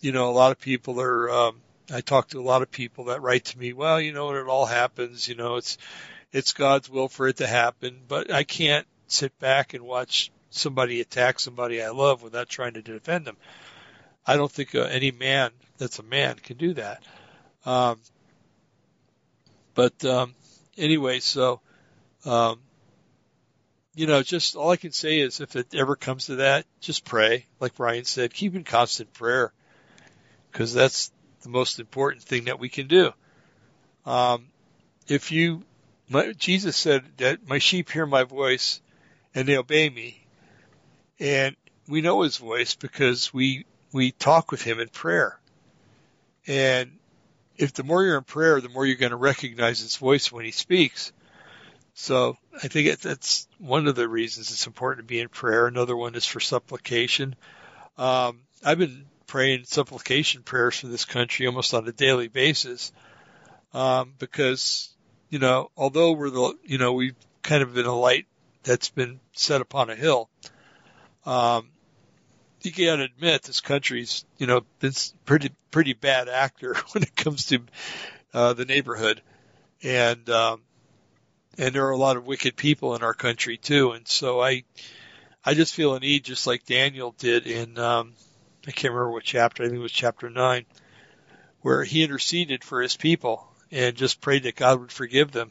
you 0.00 0.12
know, 0.12 0.28
a 0.28 0.32
lot 0.32 0.52
of 0.52 0.58
people 0.58 1.00
are. 1.00 1.30
Um, 1.30 1.56
I 1.92 2.00
talk 2.00 2.28
to 2.28 2.40
a 2.40 2.42
lot 2.42 2.62
of 2.62 2.70
people 2.70 3.04
that 3.06 3.22
write 3.22 3.46
to 3.46 3.58
me. 3.58 3.72
Well, 3.72 4.00
you 4.00 4.12
know, 4.12 4.34
it 4.34 4.46
all 4.46 4.66
happens. 4.66 5.28
You 5.28 5.36
know, 5.36 5.56
it's 5.56 5.78
it's 6.32 6.52
God's 6.52 6.88
will 6.88 7.08
for 7.08 7.28
it 7.28 7.36
to 7.36 7.46
happen, 7.46 8.00
but 8.08 8.32
I 8.32 8.44
can't 8.44 8.86
sit 9.06 9.38
back 9.38 9.74
and 9.74 9.84
watch 9.84 10.30
somebody 10.54 11.00
attack 11.00 11.40
somebody 11.40 11.82
I 11.82 11.90
love 11.90 12.22
without 12.22 12.48
trying 12.48 12.74
to 12.74 12.82
defend 12.82 13.24
them. 13.24 13.36
I 14.26 14.36
don't 14.36 14.50
think 14.50 14.74
uh, 14.74 14.82
any 14.82 15.10
man 15.10 15.50
that's 15.78 15.98
a 15.98 16.04
man 16.04 16.36
can 16.36 16.56
do 16.56 16.74
that. 16.74 17.02
Um, 17.66 17.98
but 19.74 20.04
um, 20.04 20.34
anyway, 20.76 21.20
so 21.20 21.60
um, 22.24 22.60
you 23.94 24.06
know, 24.06 24.22
just 24.22 24.56
all 24.56 24.70
I 24.70 24.76
can 24.76 24.92
say 24.92 25.20
is 25.20 25.40
if 25.40 25.56
it 25.56 25.74
ever 25.74 25.96
comes 25.96 26.26
to 26.26 26.36
that, 26.36 26.66
just 26.80 27.04
pray. 27.04 27.46
Like 27.60 27.74
Brian 27.74 28.04
said, 28.04 28.32
keep 28.32 28.54
in 28.54 28.64
constant 28.64 29.12
prayer 29.12 29.52
because 30.50 30.72
that's 30.72 31.10
the 31.42 31.48
most 31.48 31.78
important 31.78 32.22
thing 32.22 32.44
that 32.44 32.58
we 32.58 32.68
can 32.68 32.86
do. 32.86 33.12
Um, 34.06 34.46
if 35.08 35.30
you, 35.30 35.62
my, 36.08 36.32
Jesus 36.32 36.76
said 36.76 37.04
that 37.18 37.46
my 37.46 37.58
sheep 37.58 37.90
hear 37.90 38.06
my 38.06 38.24
voice 38.24 38.80
and 39.34 39.46
they 39.46 39.56
obey 39.56 39.90
me 39.90 40.21
and 41.22 41.56
we 41.88 42.00
know 42.02 42.22
his 42.22 42.36
voice 42.38 42.74
because 42.74 43.32
we 43.32 43.64
we 43.92 44.10
talk 44.12 44.50
with 44.50 44.62
him 44.62 44.80
in 44.80 44.88
prayer. 44.88 45.38
And 46.46 46.98
if 47.56 47.72
the 47.74 47.84
more 47.84 48.02
you're 48.04 48.18
in 48.18 48.24
prayer, 48.24 48.60
the 48.60 48.68
more 48.68 48.84
you're 48.84 48.96
going 48.96 49.10
to 49.10 49.16
recognize 49.16 49.80
his 49.80 49.96
voice 49.96 50.32
when 50.32 50.44
he 50.44 50.50
speaks. 50.50 51.12
So 51.94 52.36
I 52.62 52.68
think 52.68 53.00
that's 53.00 53.46
one 53.58 53.86
of 53.86 53.94
the 53.94 54.08
reasons 54.08 54.50
it's 54.50 54.66
important 54.66 55.06
to 55.06 55.12
be 55.12 55.20
in 55.20 55.28
prayer. 55.28 55.66
Another 55.66 55.96
one 55.96 56.14
is 56.16 56.26
for 56.26 56.40
supplication. 56.40 57.36
Um, 57.98 58.40
I've 58.64 58.78
been 58.78 59.06
praying 59.26 59.64
supplication 59.64 60.42
prayers 60.42 60.80
for 60.80 60.88
this 60.88 61.04
country 61.04 61.46
almost 61.46 61.74
on 61.74 61.86
a 61.86 61.92
daily 61.92 62.28
basis. 62.28 62.92
um, 63.74 64.14
because 64.18 64.90
you 65.30 65.38
know, 65.38 65.70
although 65.76 66.12
we're 66.12 66.30
the 66.30 66.54
you 66.64 66.78
know 66.78 66.92
we've 66.94 67.16
kind 67.42 67.62
of 67.62 67.74
been 67.74 67.86
a 67.86 67.94
light 67.96 68.26
that's 68.64 68.90
been 68.90 69.20
set 69.32 69.60
upon 69.60 69.90
a 69.90 69.96
hill. 69.96 70.28
Um, 71.24 71.68
you 72.62 72.70
to 72.70 73.02
admit 73.02 73.42
this 73.42 73.60
country's, 73.60 74.24
you 74.38 74.46
know, 74.46 74.62
been 74.78 74.92
pretty 75.24 75.50
pretty 75.70 75.94
bad 75.94 76.28
actor 76.28 76.76
when 76.92 77.02
it 77.02 77.16
comes 77.16 77.46
to 77.46 77.60
uh, 78.32 78.52
the 78.52 78.64
neighborhood, 78.64 79.20
and 79.82 80.28
um, 80.30 80.62
and 81.58 81.74
there 81.74 81.86
are 81.86 81.92
a 81.92 81.96
lot 81.96 82.16
of 82.16 82.26
wicked 82.26 82.56
people 82.56 82.94
in 82.94 83.02
our 83.02 83.14
country 83.14 83.56
too. 83.56 83.92
And 83.92 84.06
so 84.06 84.40
I, 84.40 84.64
I 85.44 85.54
just 85.54 85.74
feel 85.74 85.94
a 85.94 86.00
need, 86.00 86.24
just 86.24 86.46
like 86.46 86.64
Daniel 86.64 87.14
did 87.18 87.46
in, 87.46 87.78
um, 87.78 88.14
I 88.66 88.70
can't 88.70 88.94
remember 88.94 89.12
what 89.12 89.24
chapter. 89.24 89.62
I 89.62 89.66
think 89.66 89.78
it 89.78 89.82
was 89.82 89.92
chapter 89.92 90.30
nine, 90.30 90.64
where 91.60 91.84
he 91.84 92.02
interceded 92.02 92.64
for 92.64 92.80
his 92.80 92.96
people 92.96 93.46
and 93.70 93.96
just 93.96 94.20
prayed 94.20 94.44
that 94.44 94.56
God 94.56 94.80
would 94.80 94.92
forgive 94.92 95.30
them. 95.32 95.50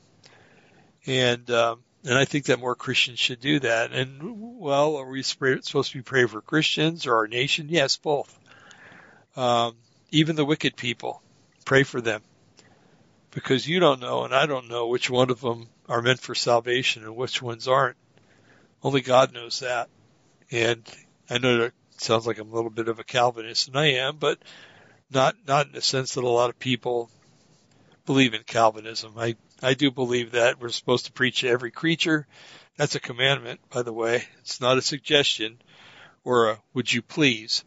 And 1.05 1.49
um, 1.51 1.83
and 2.03 2.17
I 2.17 2.25
think 2.25 2.45
that 2.45 2.59
more 2.59 2.75
Christians 2.75 3.19
should 3.19 3.39
do 3.39 3.59
that. 3.59 3.91
And 3.91 4.59
well, 4.59 4.97
are 4.97 5.09
we 5.09 5.23
supposed 5.23 5.91
to 5.91 5.97
be 5.97 6.01
praying 6.01 6.29
for 6.29 6.41
Christians 6.41 7.05
or 7.05 7.15
our 7.15 7.27
nation? 7.27 7.67
Yes, 7.69 7.97
both. 7.97 8.37
Um, 9.35 9.75
even 10.11 10.35
the 10.35 10.45
wicked 10.45 10.75
people, 10.75 11.21
pray 11.63 11.83
for 11.83 12.01
them, 12.01 12.21
because 13.31 13.67
you 13.67 13.79
don't 13.79 14.01
know, 14.01 14.25
and 14.25 14.35
I 14.35 14.45
don't 14.45 14.67
know 14.67 14.87
which 14.87 15.09
one 15.09 15.29
of 15.29 15.41
them 15.41 15.67
are 15.87 16.01
meant 16.01 16.19
for 16.19 16.35
salvation 16.35 17.03
and 17.03 17.15
which 17.15 17.41
ones 17.41 17.67
aren't. 17.67 17.97
Only 18.83 19.01
God 19.01 19.33
knows 19.33 19.59
that. 19.59 19.89
And 20.51 20.83
I 21.29 21.37
know 21.37 21.59
that 21.59 21.73
sounds 21.97 22.27
like 22.27 22.39
I'm 22.39 22.51
a 22.51 22.55
little 22.55 22.71
bit 22.71 22.89
of 22.89 22.99
a 22.99 23.03
Calvinist, 23.03 23.67
and 23.67 23.77
I 23.77 23.93
am, 23.93 24.17
but 24.17 24.39
not 25.09 25.35
not 25.47 25.67
in 25.67 25.73
the 25.73 25.81
sense 25.81 26.15
that 26.15 26.23
a 26.23 26.29
lot 26.29 26.49
of 26.49 26.59
people 26.59 27.09
believe 28.05 28.33
in 28.33 28.43
Calvinism. 28.43 29.13
I 29.17 29.35
I 29.61 29.73
do 29.73 29.91
believe 29.91 30.31
that 30.31 30.59
we're 30.59 30.69
supposed 30.69 31.05
to 31.05 31.11
preach 31.11 31.41
to 31.41 31.49
every 31.49 31.71
creature. 31.71 32.27
That's 32.77 32.95
a 32.95 32.99
commandment, 32.99 33.59
by 33.69 33.83
the 33.83 33.93
way. 33.93 34.23
It's 34.39 34.59
not 34.59 34.77
a 34.77 34.81
suggestion 34.81 35.61
or 36.23 36.49
a 36.49 36.59
would 36.73 36.91
you 36.91 37.01
please. 37.01 37.63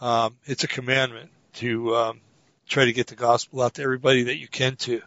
Um, 0.00 0.36
it's 0.44 0.64
a 0.64 0.68
commandment 0.68 1.30
to 1.54 1.94
um, 1.96 2.20
try 2.68 2.84
to 2.84 2.92
get 2.92 3.06
the 3.08 3.16
gospel 3.16 3.62
out 3.62 3.74
to 3.74 3.82
everybody 3.82 4.24
that 4.24 4.38
you 4.38 4.48
can 4.48 4.76
to. 4.76 5.02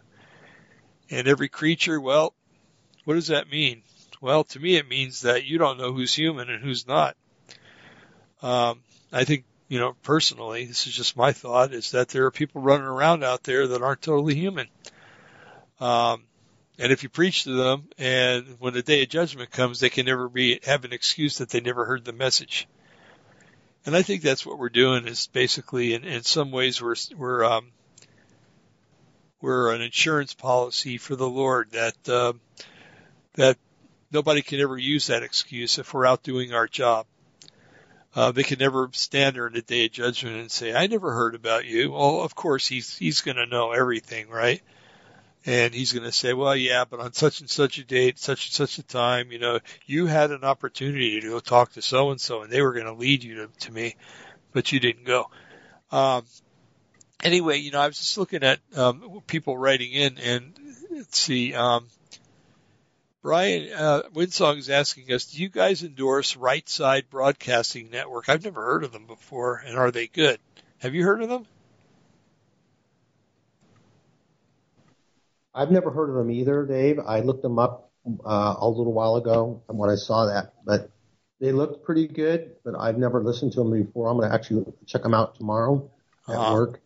And 1.10 1.26
every 1.26 1.48
creature, 1.48 2.00
well, 2.00 2.34
what 3.04 3.14
does 3.14 3.28
that 3.28 3.50
mean? 3.50 3.82
Well, 4.20 4.44
to 4.44 4.60
me, 4.60 4.76
it 4.76 4.88
means 4.88 5.22
that 5.22 5.44
you 5.44 5.58
don't 5.58 5.78
know 5.78 5.92
who's 5.92 6.14
human 6.14 6.50
and 6.50 6.62
who's 6.62 6.86
not. 6.86 7.16
Um, 8.42 8.80
I 9.12 9.24
think, 9.24 9.44
you 9.68 9.78
know, 9.78 9.94
personally, 10.02 10.66
this 10.66 10.86
is 10.86 10.94
just 10.94 11.16
my 11.16 11.32
thought, 11.32 11.72
is 11.72 11.92
that 11.92 12.08
there 12.08 12.26
are 12.26 12.30
people 12.30 12.60
running 12.60 12.86
around 12.86 13.24
out 13.24 13.42
there 13.42 13.66
that 13.68 13.82
aren't 13.82 14.02
totally 14.02 14.34
human. 14.34 14.68
Um, 15.80 16.24
and 16.78 16.92
if 16.92 17.02
you 17.02 17.08
preach 17.08 17.44
to 17.44 17.54
them 17.54 17.88
and 17.98 18.56
when 18.58 18.74
the 18.74 18.82
day 18.82 19.02
of 19.02 19.08
judgment 19.08 19.50
comes, 19.50 19.80
they 19.80 19.90
can 19.90 20.06
never 20.06 20.28
be, 20.28 20.60
have 20.64 20.84
an 20.84 20.92
excuse 20.92 21.38
that 21.38 21.50
they 21.50 21.60
never 21.60 21.84
heard 21.84 22.04
the 22.04 22.12
message. 22.12 22.68
And 23.86 23.96
I 23.96 24.02
think 24.02 24.22
that's 24.22 24.44
what 24.44 24.58
we're 24.58 24.68
doing 24.68 25.06
is 25.06 25.26
basically 25.26 25.94
in, 25.94 26.04
in 26.04 26.22
some 26.22 26.50
ways 26.50 26.82
we're, 26.82 26.96
we're, 27.16 27.44
um, 27.44 27.72
we're 29.40 29.74
an 29.74 29.80
insurance 29.80 30.34
policy 30.34 30.98
for 30.98 31.16
the 31.16 31.28
Lord 31.28 31.70
that, 31.72 32.08
uh, 32.08 32.34
that 33.34 33.56
nobody 34.12 34.42
can 34.42 34.60
ever 34.60 34.76
use 34.76 35.06
that 35.06 35.22
excuse 35.22 35.78
if 35.78 35.94
we're 35.94 36.06
out 36.06 36.22
doing 36.22 36.52
our 36.52 36.66
job. 36.66 37.06
Uh, 38.14 38.32
they 38.32 38.42
can 38.42 38.58
never 38.58 38.90
stand 38.92 39.36
there 39.36 39.46
in 39.46 39.52
the 39.52 39.62
day 39.62 39.86
of 39.86 39.92
judgment 39.92 40.36
and 40.36 40.50
say, 40.50 40.74
I 40.74 40.88
never 40.88 41.12
heard 41.12 41.34
about 41.34 41.64
you. 41.64 41.92
Well, 41.92 42.20
of 42.20 42.34
course 42.34 42.66
he's, 42.66 42.98
he's 42.98 43.20
going 43.20 43.36
to 43.36 43.46
know 43.46 43.70
everything, 43.70 44.28
right? 44.28 44.60
And 45.46 45.72
he's 45.74 45.92
going 45.92 46.04
to 46.04 46.12
say, 46.12 46.32
well, 46.32 46.54
yeah, 46.54 46.84
but 46.88 47.00
on 47.00 47.12
such 47.12 47.40
and 47.40 47.48
such 47.48 47.78
a 47.78 47.84
date, 47.84 48.18
such 48.18 48.46
and 48.46 48.52
such 48.52 48.78
a 48.78 48.82
time, 48.82 49.32
you 49.32 49.38
know, 49.38 49.58
you 49.86 50.06
had 50.06 50.30
an 50.30 50.44
opportunity 50.44 51.20
to 51.20 51.30
go 51.30 51.40
talk 51.40 51.72
to 51.72 51.82
so 51.82 52.10
and 52.10 52.20
so, 52.20 52.42
and 52.42 52.52
they 52.52 52.62
were 52.62 52.72
going 52.72 52.86
to 52.86 52.92
lead 52.92 53.24
you 53.24 53.36
to, 53.36 53.48
to 53.60 53.72
me, 53.72 53.96
but 54.52 54.70
you 54.72 54.80
didn't 54.80 55.04
go. 55.04 55.30
Um, 55.90 56.24
anyway, 57.22 57.58
you 57.58 57.70
know, 57.70 57.80
I 57.80 57.86
was 57.86 57.98
just 57.98 58.18
looking 58.18 58.42
at 58.42 58.60
um, 58.76 59.22
people 59.26 59.56
writing 59.56 59.92
in, 59.92 60.18
and 60.18 60.52
let's 60.90 61.18
see. 61.18 61.54
Um, 61.54 61.86
Brian 63.22 63.72
uh, 63.72 64.02
Winsong 64.14 64.58
is 64.58 64.70
asking 64.70 65.12
us, 65.12 65.26
do 65.26 65.42
you 65.42 65.48
guys 65.48 65.82
endorse 65.82 66.36
Right 66.36 66.66
Side 66.68 67.04
Broadcasting 67.10 67.90
Network? 67.90 68.28
I've 68.28 68.44
never 68.44 68.62
heard 68.62 68.84
of 68.84 68.92
them 68.92 69.06
before, 69.06 69.62
and 69.64 69.76
are 69.76 69.90
they 69.90 70.06
good? 70.06 70.38
Have 70.78 70.94
you 70.94 71.04
heard 71.04 71.22
of 71.22 71.28
them? 71.28 71.46
I've 75.54 75.70
never 75.70 75.90
heard 75.90 76.10
of 76.10 76.16
them 76.16 76.30
either, 76.30 76.64
Dave. 76.64 76.98
I 76.98 77.20
looked 77.20 77.42
them 77.42 77.58
up 77.58 77.90
uh, 78.24 78.54
a 78.58 78.68
little 78.68 78.92
while 78.92 79.16
ago 79.16 79.62
when 79.66 79.90
I 79.90 79.96
saw 79.96 80.26
that, 80.26 80.54
but 80.64 80.90
they 81.40 81.52
looked 81.52 81.84
pretty 81.84 82.06
good. 82.06 82.52
But 82.64 82.74
I've 82.78 82.98
never 82.98 83.22
listened 83.22 83.52
to 83.52 83.60
them 83.60 83.72
before. 83.72 84.08
I'm 84.08 84.16
going 84.16 84.28
to 84.28 84.34
actually 84.34 84.64
check 84.86 85.02
them 85.02 85.14
out 85.14 85.34
tomorrow 85.34 85.90
at 86.28 86.36
uh-huh. 86.36 86.54
work. 86.54 86.80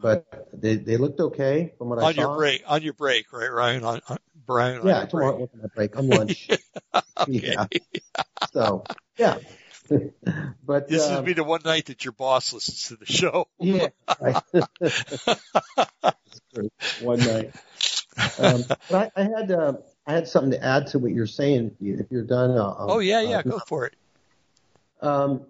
But 0.00 0.50
they 0.52 0.76
they 0.76 0.98
looked 0.98 1.20
okay 1.20 1.72
from 1.78 1.88
what 1.88 1.98
on 1.98 2.04
I 2.04 2.12
saw. 2.12 2.22
On 2.22 2.28
your 2.28 2.36
break, 2.36 2.62
on 2.66 2.82
your 2.82 2.92
break, 2.92 3.32
right, 3.32 3.50
Ryan? 3.50 3.84
On, 3.84 4.00
on 4.08 4.18
Brian? 4.46 4.86
Yeah, 4.86 5.06
tomorrow 5.06 5.38
break. 5.38 5.54
my 5.54 5.68
break. 5.74 5.96
I'm 5.96 6.08
lunch. 6.08 6.48
okay. 6.94 7.00
Yeah. 7.28 7.66
So 8.52 8.84
yeah. 9.16 9.38
but 10.64 10.88
this 10.88 11.06
um, 11.06 11.16
would 11.16 11.24
be 11.24 11.32
the 11.32 11.44
one 11.44 11.60
night 11.64 11.86
that 11.86 12.04
your 12.04 12.12
boss 12.12 12.52
listens 12.52 12.88
to 12.88 12.96
the 12.96 13.06
show. 13.06 13.48
yeah. 13.58 13.88
one 17.00 17.18
night. 17.18 17.54
Um, 18.38 18.64
but 18.90 19.12
I, 19.16 19.20
I 19.20 19.22
had 19.24 19.50
uh, 19.50 19.74
I 20.06 20.12
had 20.12 20.28
something 20.28 20.52
to 20.52 20.64
add 20.64 20.88
to 20.88 20.98
what 20.98 21.12
you're 21.12 21.26
saying. 21.26 21.76
If, 21.80 22.10
you, 22.10 22.18
are 22.18 22.22
done, 22.22 22.52
uh, 22.52 22.74
oh 22.78 23.00
yeah, 23.00 23.20
yeah, 23.20 23.42
go 23.42 23.58
for 23.58 23.86
it. 23.86 23.94
Um, 25.00 25.46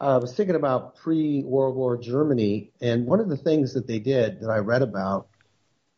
I 0.00 0.16
was 0.16 0.34
thinking 0.34 0.56
about 0.56 0.96
pre-World 0.96 1.76
War 1.76 1.96
Germany, 1.96 2.72
and 2.80 3.06
one 3.06 3.20
of 3.20 3.28
the 3.28 3.36
things 3.36 3.74
that 3.74 3.86
they 3.86 4.00
did 4.00 4.40
that 4.40 4.50
I 4.50 4.58
read 4.58 4.82
about 4.82 5.28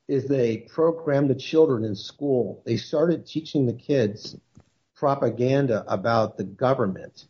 is 0.09 0.29
they 0.29 0.59
programmed 0.59 1.31
the 1.31 1.35
children 1.35 1.85
in 1.85 1.97
school. 1.97 2.63
They 2.67 2.77
started 2.77 3.27
teaching 3.27 3.67
the 3.67 3.73
kids 3.73 4.37
propaganda 4.97 5.85
about 5.89 6.37
the 6.37 6.45
government. 6.45 7.27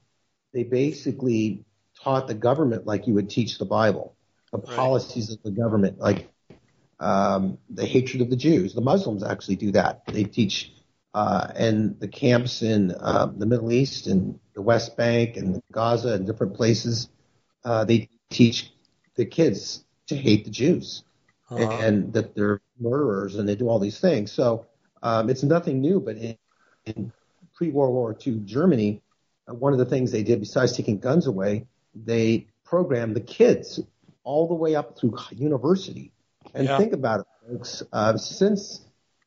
They 0.53 0.65
basically 0.65 1.65
taught 2.03 2.28
the 2.28 2.35
government 2.35 2.86
like 2.86 3.07
you 3.07 3.15
would 3.15 3.31
teach 3.31 3.59
the 3.59 3.65
Bible, 3.65 4.16
the 4.53 4.59
policies 4.59 5.31
of 5.31 5.43
the 5.43 5.51
government, 5.51 5.99
like 5.99 6.28
um, 7.01 7.59
the 7.70 7.86
hatred 7.86 8.23
of 8.23 8.31
the 8.31 8.36
Jews. 8.36 8.74
The 8.74 8.81
Muslims 8.81 9.23
actually 9.23 9.57
do 9.57 9.73
that. 9.73 10.05
They 10.07 10.24
teach 10.24 10.73
uh, 11.15 11.49
and 11.55 11.99
the 12.01 12.09
camps 12.09 12.62
in 12.62 12.91
uh, 12.93 13.32
the 13.36 13.47
Middle 13.47 13.73
East 13.73 14.09
and 14.09 14.39
the 14.55 14.62
West 14.62 14.97
Bank 14.97 15.36
and 15.36 15.62
Gaza 15.70 16.15
and 16.15 16.27
different 16.27 16.55
places. 16.55 17.09
Uh, 17.65 17.85
they 17.85 18.09
teach 18.31 18.73
the 19.15 19.24
kids 19.24 19.85
to 20.09 20.16
hate 20.16 20.45
the 20.45 20.51
Jews 20.51 21.05
uh-huh. 21.51 21.62
and 21.81 22.12
that 22.12 22.35
they're 22.35 22.61
murderers 22.81 23.36
and 23.36 23.49
they 23.49 23.55
do 23.55 23.69
all 23.69 23.78
these 23.78 24.01
things. 24.01 24.32
So 24.32 24.66
um, 25.03 25.31
it's 25.31 25.43
nothing 25.45 25.81
new, 25.81 26.01
but 26.01 26.16
in, 26.16 26.36
in 26.85 27.12
pre-World 27.55 27.94
War 27.94 28.16
II 28.26 28.40
Germany, 28.44 29.02
uh, 29.48 29.55
one 29.55 29.72
of 29.72 29.78
the 29.78 29.85
things 29.85 30.12
they 30.12 30.22
did 30.22 30.40
besides 30.40 30.76
taking 30.76 30.98
guns 30.98 31.26
away, 31.26 31.66
they 31.94 32.47
programmed 32.64 33.14
the 33.14 33.20
kids 33.20 33.81
all 34.24 34.48
the 34.48 34.55
way 34.55 34.74
up 34.74 34.98
through 34.98 35.16
university 35.32 36.12
and 36.55 36.66
yeah. 36.66 36.78
think 36.78 36.93
about 36.93 37.20
it, 37.20 37.26
folks. 37.47 37.82
Uh, 37.93 38.16
since 38.16 38.81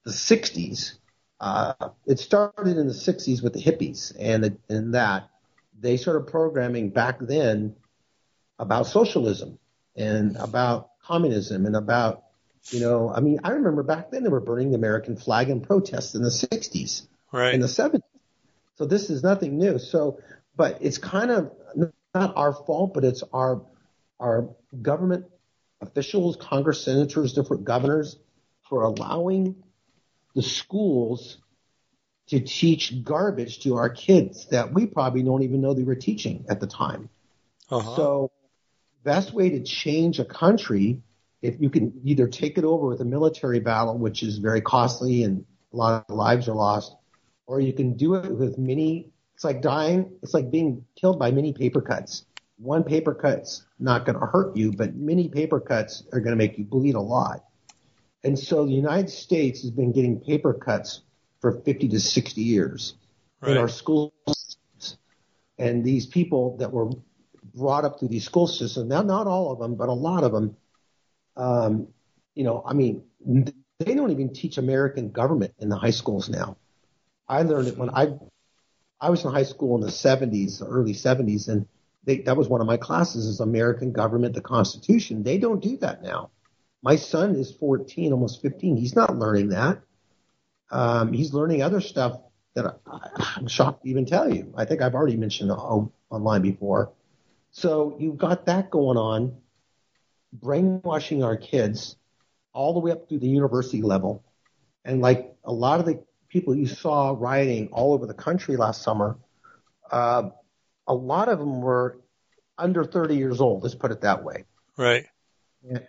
the 0.04 0.12
60s, 0.12 0.94
uh, 1.40 1.74
it 2.06 2.20
started 2.20 2.78
in 2.78 2.88
the 2.88 2.94
60s 2.94 3.44
with 3.44 3.54
the 3.54 3.62
hippies, 3.62 4.14
and 4.20 4.58
in 4.70 4.92
that 4.92 5.30
they 5.80 5.98
started 5.98 6.28
programming 6.28 6.90
back 6.90 7.20
then 7.20 7.76
about 8.60 8.88
socialism 8.88 9.60
and 9.96 10.36
about 10.38 10.90
communism 11.04 11.66
and 11.66 11.76
about, 11.76 12.24
you 12.72 12.80
know, 12.80 13.14
I 13.14 13.20
mean, 13.20 13.40
I 13.44 13.52
remember 13.52 13.84
back 13.84 14.10
then 14.10 14.24
they 14.24 14.30
were 14.30 14.40
burning 14.40 14.72
the 14.72 14.78
American 14.78 15.16
flag 15.16 15.50
in 15.50 15.62
protest 15.62 16.16
in 16.16 16.24
the 16.24 16.30
60s, 16.30 17.06
right. 17.32 17.54
in 17.54 17.62
the 17.62 17.68
70s. 17.68 18.02
So 18.78 18.86
this 18.86 19.10
is 19.10 19.24
nothing 19.24 19.58
new. 19.58 19.80
So, 19.80 20.20
but 20.56 20.78
it's 20.82 20.98
kind 20.98 21.32
of 21.32 21.52
not 22.14 22.36
our 22.36 22.54
fault, 22.54 22.94
but 22.94 23.04
it's 23.04 23.24
our 23.34 23.62
our 24.20 24.50
government 24.82 25.26
officials, 25.82 26.36
Congress, 26.36 26.84
senators, 26.84 27.34
different 27.34 27.66
governors 27.66 28.18
for 28.70 28.84
allowing 28.84 29.56
the 30.36 30.42
schools 30.42 31.38
to 32.28 32.40
teach 32.40 33.04
garbage 33.04 33.60
to 33.62 33.78
our 33.78 33.90
kids 33.90 34.48
that 34.48 34.74
we 34.74 34.86
probably 34.86 35.24
don't 35.24 35.44
even 35.44 35.62
know 35.62 35.74
they 35.74 35.84
were 35.84 35.96
teaching 35.96 36.46
at 36.50 36.60
the 36.60 36.68
time. 36.68 37.10
Uh-huh. 37.70 37.96
So, 37.96 38.32
best 39.04 39.34
way 39.34 39.52
to 39.52 39.64
change 39.64 40.20
a 40.20 40.26
country, 40.26 41.02
if 41.42 41.62
you 41.62 41.70
can 41.70 42.02
either 42.04 42.28
take 42.28 42.58
it 42.58 42.64
over 42.64 42.88
with 42.88 43.02
a 43.02 43.06
military 43.06 43.60
battle, 43.60 43.98
which 43.98 44.24
is 44.24 44.40
very 44.40 44.62
costly 44.62 45.24
and 45.24 45.46
a 45.74 45.78
lot 45.78 46.06
of 46.10 46.16
lives 46.16 46.50
are 46.50 46.56
lost, 46.56 46.97
or 47.48 47.60
you 47.60 47.74
can 47.74 47.96
do 47.96 48.16
it 48.16 48.32
with 48.32 48.58
many. 48.58 49.10
It's 49.34 49.44
like 49.44 49.62
dying. 49.62 50.12
It's 50.22 50.34
like 50.34 50.52
being 50.52 50.86
killed 50.96 51.18
by 51.20 51.32
many 51.32 51.54
paper 51.54 51.82
cuts 51.82 52.26
one 52.58 52.84
paper 52.84 53.14
cut's 53.14 53.66
not 53.80 54.06
going 54.06 54.20
to 54.20 54.26
hurt 54.26 54.56
you, 54.56 54.72
but 54.72 54.96
many 54.96 55.30
paper 55.30 55.60
cuts 55.60 56.04
are 56.12 56.20
going 56.20 56.32
to 56.32 56.38
make 56.38 56.58
you 56.58 56.66
bleed 56.66 56.96
a 56.96 57.02
lot. 57.02 57.44
And 58.24 58.38
so 58.38 58.66
the 58.66 58.74
United 58.74 59.10
States 59.10 59.62
has 59.62 59.72
been 59.72 59.92
getting 59.92 60.20
paper 60.20 60.54
cuts 60.54 61.02
for 61.40 61.62
50 61.62 61.90
to 61.90 62.00
60 62.00 62.42
years 62.42 62.96
Right. 63.40 63.52
in 63.52 63.58
our 63.58 63.68
schools. 63.68 64.58
And 65.60 65.84
these 65.84 66.08
people 66.08 66.58
that 66.58 66.72
were 66.72 66.90
brought 67.54 67.86
up 67.86 68.00
through 68.00 68.08
these 68.08 68.26
school 68.26 68.48
systems, 68.48 68.90
now 68.90 69.04
not 69.04 69.28
all 69.28 69.52
of 69.52 69.60
them, 69.60 69.76
but 69.76 69.90
a 69.90 69.94
lot 69.94 70.24
of 70.24 70.32
them, 70.32 70.58
um, 71.36 71.88
you 72.34 72.44
know, 72.44 72.64
I 72.66 72.74
mean, 72.74 73.04
they 73.80 73.94
don't 73.94 74.10
even 74.10 74.34
teach 74.34 74.58
American 74.58 75.12
government 75.12 75.54
in 75.60 75.70
the 75.70 75.76
high 75.76 75.92
schools 75.92 76.30
now. 76.30 76.58
I 77.30 77.44
learned 77.44 77.68
it 77.68 77.78
when 77.78 77.90
I, 77.90 78.14
I 79.00 79.10
was 79.10 79.24
in 79.24 79.32
high 79.32 79.44
school 79.44 79.76
in 79.76 79.82
the 79.82 79.88
70s, 79.88 80.62
early 80.66 80.94
70s, 80.94 81.50
and 81.50 81.68
they, 82.04 82.20
that 82.20 82.38
was 82.38 82.48
one 82.48 82.62
of 82.62 82.68
my 82.68 82.78
classes 82.78 83.26
is 83.26 83.40
American 83.40 83.92
government, 83.92 84.34
the 84.34 84.42
Constitution. 84.42 85.24
They 85.24 85.38
don't 85.38 85.62
do 85.62 85.78
that 85.78 86.02
now. 86.02 86.32
My 86.82 86.96
son 86.96 87.36
is 87.36 87.52
14, 87.52 88.14
almost 88.14 88.42
15. 88.42 88.78
He's 88.78 88.96
not 88.96 89.18
learning 89.18 89.50
that. 89.50 89.82
Um, 90.72 91.14
he's 91.14 91.34
learning 91.34 91.62
other 91.62 91.82
stuff 91.82 92.20
that 92.56 92.80
I, 92.86 93.34
I'm 93.36 93.48
shocked 93.48 93.84
to 93.84 93.90
even 93.90 94.06
tell 94.06 94.34
you. 94.34 94.54
I 94.56 94.66
think 94.66 94.82
I've 94.82 94.96
already 94.96 95.18
mentioned 95.18 95.52
o- 95.52 95.92
online 96.10 96.42
before. 96.42 96.94
So 97.52 97.98
you've 98.00 98.18
got 98.18 98.46
that 98.46 98.70
going 98.70 98.98
on, 98.98 99.38
brainwashing 100.32 101.24
our 101.24 101.38
kids 101.38 101.96
all 102.54 102.74
the 102.74 102.80
way 102.80 102.92
up 102.92 103.08
through 103.08 103.20
the 103.20 103.28
university 103.28 103.82
level. 103.82 104.24
And 104.86 105.02
like 105.02 105.36
a 105.44 105.52
lot 105.52 105.80
of 105.80 105.86
the 105.86 106.04
people 106.30 106.56
you 106.56 106.68
saw 106.68 107.16
rioting 107.18 107.70
all 107.72 107.94
over 107.94 108.06
the 108.06 108.14
country 108.14 108.56
last 108.58 108.82
summer, 108.82 109.18
uh, 109.92 110.30
a 110.88 110.94
lot 110.94 111.30
of 111.30 111.40
them 111.40 111.62
were 111.62 112.00
under 112.58 112.84
30 112.84 113.16
years 113.16 113.42
old. 113.42 113.64
Let's 113.64 113.76
put 113.76 113.92
it 113.92 114.02
that 114.02 114.24
way 114.24 114.46
Right. 114.76 115.06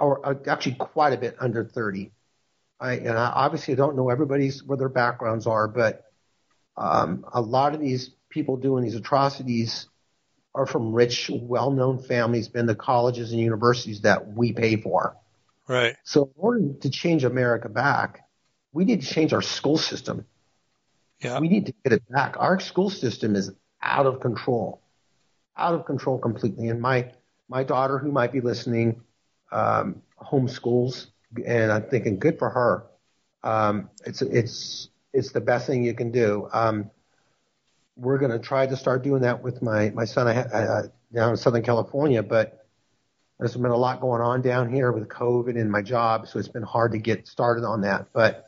or 0.01 0.27
uh, 0.27 0.35
actually 0.47 0.77
quite 0.77 1.13
a 1.13 1.17
bit 1.17 1.37
under 1.41 1.65
30. 1.65 2.13
I, 2.81 2.95
and 2.95 3.11
I 3.11 3.27
obviously 3.27 3.75
don't 3.75 3.97
know 3.97 4.09
everybody's 4.11 4.63
where 4.63 4.79
their 4.79 4.89
backgrounds 4.89 5.47
are, 5.47 5.67
but 5.67 6.05
um, 6.77 7.25
a 7.33 7.41
lot 7.41 7.75
of 7.75 7.81
these 7.81 8.11
people 8.29 8.57
doing 8.57 8.85
these 8.85 8.95
atrocities 8.95 9.89
are 10.55 10.67
from 10.67 10.93
rich, 10.93 11.31
well-known 11.33 12.03
families, 12.03 12.49
been 12.49 12.67
to 12.67 12.75
colleges 12.75 13.33
and 13.33 13.41
universities 13.41 14.03
that 14.03 14.33
we 14.33 14.53
pay 14.53 14.77
for. 14.77 15.17
Right. 15.67 15.97
So 16.05 16.25
in 16.25 16.31
order 16.37 16.73
to 16.81 16.91
change 16.91 17.25
America 17.25 17.69
back, 17.69 18.21
we 18.73 18.85
need 18.85 19.01
to 19.03 19.07
change 19.07 19.33
our 19.33 19.43
school 19.43 19.79
system. 19.79 20.27
Yeah. 21.21 21.41
We 21.41 21.49
need 21.49 21.67
to 21.67 21.75
get 21.85 21.93
it 21.93 22.03
back. 22.09 22.37
Our 22.39 22.61
school 22.61 22.91
system 22.91 23.35
is 23.35 23.51
out 23.83 24.07
of 24.07 24.21
control, 24.21 24.81
out 25.57 25.75
of 25.75 25.85
control 25.85 26.19
completely. 26.19 26.69
And 26.69 26.81
my 26.81 27.13
my 27.49 27.65
daughter, 27.65 27.99
who 27.99 28.13
might 28.13 28.31
be 28.31 28.41
listening, 28.41 29.01
um, 29.51 30.03
homeschools, 30.21 31.07
and 31.47 31.73
I'm 31.73 31.85
thinking, 31.85 32.19
good 32.19 32.39
for 32.39 32.51
her. 32.51 32.87
Um, 33.43 33.91
it's 34.05 34.23
it's 34.23 34.91
it's 35.13 35.33
the 35.33 35.41
best 35.41 35.67
thing 35.67 35.83
you 35.83 35.95
can 35.95 36.11
do. 36.11 36.49
Um, 36.53 36.91
we're 37.97 38.19
going 38.19 38.31
to 38.31 38.39
try 38.39 38.67
to 38.67 38.77
start 38.77 39.03
doing 39.03 39.23
that 39.23 39.43
with 39.43 39.61
my 39.63 39.91
my 39.91 40.05
son 40.05 40.29
I, 40.29 40.43
uh, 40.43 40.83
down 41.13 41.31
in 41.31 41.37
Southern 41.37 41.63
California, 41.63 42.23
but 42.23 42.67
there's 43.39 43.57
been 43.57 43.67
a 43.67 43.77
lot 43.77 44.01
going 44.01 44.21
on 44.21 44.43
down 44.43 44.73
here 44.73 44.93
with 44.93 45.09
COVID 45.09 45.59
and 45.59 45.71
my 45.71 45.83
job, 45.83 46.29
so 46.29 46.39
it's 46.39 46.49
been 46.49 46.63
hard 46.63 46.93
to 46.93 46.99
get 46.99 47.27
started 47.27 47.65
on 47.65 47.81
that. 47.83 48.09
But 48.13 48.48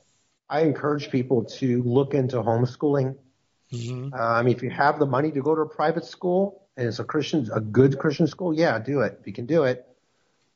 I 0.51 0.63
encourage 0.63 1.11
people 1.11 1.45
to 1.61 1.83
look 1.85 2.15
into 2.15 2.37
homeschooling. 2.43 3.17
hmm 3.71 4.09
Uh, 4.13 4.19
I 4.19 4.43
mean, 4.43 4.57
if 4.57 4.63
you 4.63 4.71
have 4.71 4.99
the 4.99 5.07
money 5.07 5.31
to 5.33 5.43
go 5.43 5.55
to 5.55 5.63
a 5.63 5.69
private 5.69 6.05
school 6.05 6.67
and 6.77 6.89
it's 6.89 6.99
a 6.99 7.05
Christian, 7.05 7.49
a 7.55 7.61
good 7.61 7.99
Christian 7.99 8.27
school, 8.27 8.53
yeah, 8.53 8.79
do 8.81 9.01
it 9.03 9.19
if 9.21 9.27
you 9.27 9.33
can 9.33 9.47
do 9.47 9.65
it. 9.65 9.87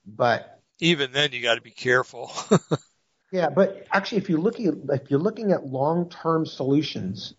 But 0.07 0.61
Even 0.81 1.13
then, 1.13 1.33
you 1.33 1.43
got 1.43 1.55
to 1.57 1.63
be 1.63 1.71
careful. 1.71 2.33
yeah, 3.33 3.49
but 3.51 3.87
actually, 3.93 4.19
if 4.19 4.29
you're 4.29 4.41
looking 4.41 4.67
at, 4.69 5.01
if 5.03 5.11
you're 5.11 5.21
looking 5.21 5.53
at 5.53 5.67
long-term 5.67 6.47
solutions, 6.47 7.35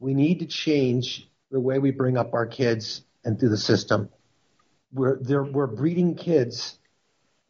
we 0.00 0.14
need 0.14 0.40
to 0.40 0.46
change 0.46 1.28
the 1.50 1.60
way 1.60 1.78
we 1.78 1.90
bring 1.90 2.16
up 2.16 2.34
our 2.34 2.46
kids 2.46 3.02
and 3.24 3.38
through 3.38 3.50
the 3.50 3.58
system. 3.58 4.08
We're 4.92 5.18
we're 5.52 5.66
breeding 5.66 6.16
kids. 6.16 6.78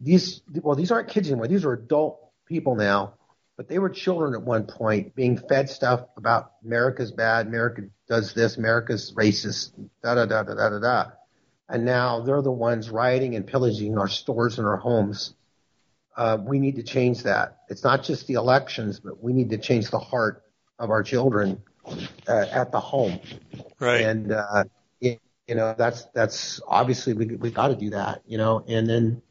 These 0.00 0.42
well, 0.62 0.76
these 0.76 0.90
aren't 0.92 1.08
kids 1.08 1.28
anymore. 1.28 1.48
These 1.48 1.64
are 1.64 1.72
adult 1.72 2.20
people 2.46 2.76
now, 2.76 3.14
but 3.62 3.68
they 3.68 3.78
were 3.78 3.90
children 3.90 4.34
at 4.34 4.42
one 4.42 4.64
point, 4.64 5.14
being 5.14 5.38
fed 5.38 5.70
stuff 5.70 6.00
about 6.16 6.50
America's 6.64 7.12
bad, 7.12 7.46
America 7.46 7.82
does 8.08 8.34
this, 8.34 8.56
America's 8.56 9.12
racist, 9.16 9.70
da 10.02 10.16
da 10.16 10.26
da 10.26 10.42
da 10.42 10.54
da 10.54 10.68
da 10.68 10.78
da. 10.80 11.10
And 11.68 11.84
now 11.84 12.22
they're 12.22 12.42
the 12.42 12.50
ones 12.50 12.90
rioting 12.90 13.36
and 13.36 13.46
pillaging 13.46 13.96
our 13.98 14.08
stores 14.08 14.58
and 14.58 14.66
our 14.66 14.78
homes. 14.78 15.34
Uh, 16.16 16.38
we 16.40 16.58
need 16.58 16.74
to 16.74 16.82
change 16.82 17.22
that. 17.22 17.58
It's 17.68 17.84
not 17.84 18.02
just 18.02 18.26
the 18.26 18.34
elections, 18.34 18.98
but 18.98 19.22
we 19.22 19.32
need 19.32 19.50
to 19.50 19.58
change 19.58 19.90
the 19.90 20.00
heart 20.00 20.42
of 20.80 20.90
our 20.90 21.04
children 21.04 21.62
uh, 22.26 22.46
at 22.50 22.72
the 22.72 22.80
home. 22.80 23.20
right. 23.78 24.00
And 24.00 24.32
uh, 24.32 24.64
you 25.00 25.18
know, 25.54 25.72
that's 25.78 26.06
that's 26.14 26.60
obviously 26.66 27.12
we 27.12 27.26
we 27.36 27.52
got 27.52 27.68
to 27.68 27.76
do 27.76 27.90
that. 27.90 28.22
You 28.26 28.38
know, 28.38 28.64
and 28.66 28.88
then 28.88 29.22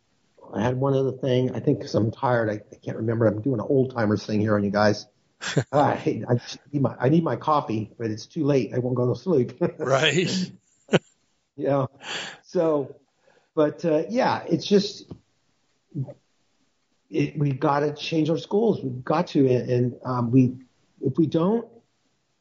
I 0.53 0.61
had 0.61 0.78
one 0.78 0.94
other 0.94 1.11
thing. 1.11 1.56
I 1.56 1.60
think 1.60 1.80
because 1.80 1.95
I'm 1.95 2.11
tired, 2.11 2.49
I, 2.49 2.53
I 2.53 2.76
can't 2.84 2.98
remember. 2.98 3.28
I'm 3.28 3.41
doing 3.41 3.60
an 3.60 3.65
old 3.68 3.94
timers 3.95 4.26
thing 4.26 4.40
here 4.40 4.56
on 4.56 4.64
you 4.64 4.72
guys. 4.72 5.07
I. 5.72 6.23
I 6.30 6.40
need 6.72 6.82
my 6.82 6.95
I 6.99 7.10
need 7.10 7.23
my 7.23 7.36
coffee, 7.36 7.91
but 7.98 8.11
it's 8.11 8.26
too 8.26 8.44
late. 8.44 8.73
I 8.73 8.80
won't 8.80 8.95
go 8.95 9.14
to 9.14 9.19
sleep. 9.19 9.53
right. 9.80 10.52
yeah. 11.56 11.86
so, 12.44 12.95
but 13.56 13.84
uh, 13.86 14.03
yeah, 14.10 14.44
it's 14.48 14.65
just 14.65 15.11
it, 17.10 17.38
we've 17.38 17.60
got 17.60 17.82
to 17.82 17.94
change 17.94 18.30
our 18.30 18.38
schools. 18.38 18.82
We've 18.82 19.03
got 19.03 19.28
to, 19.28 19.48
and, 19.48 19.69
and 19.69 19.95
um, 20.06 20.32
we 20.32 20.56
if 21.02 21.18
we 21.18 21.28
don't, 21.28 21.68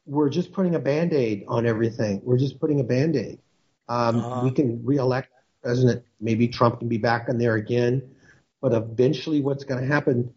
we're 0.06 0.30
just 0.30 0.52
putting 0.52 0.74
a 0.74 0.78
band 0.78 1.12
aid 1.12 1.44
on 1.48 1.66
everything. 1.66 2.20
We're 2.24 2.38
just 2.38 2.60
putting 2.60 2.80
a 2.80 2.84
band 2.84 3.16
aid. 3.16 3.40
Um, 3.88 4.16
Uh-huh. 4.18 4.40
We 4.44 4.50
can 4.52 4.84
reelect 4.84 5.30
president. 5.62 6.04
Maybe 6.20 6.48
Trump 6.48 6.78
can 6.78 6.88
be 6.88 6.98
back 6.98 7.28
in 7.28 7.38
there 7.38 7.54
again, 7.54 8.14
but 8.60 8.72
eventually, 8.72 9.40
what's 9.40 9.64
going 9.64 9.80
to 9.80 9.86
happen? 9.86 10.32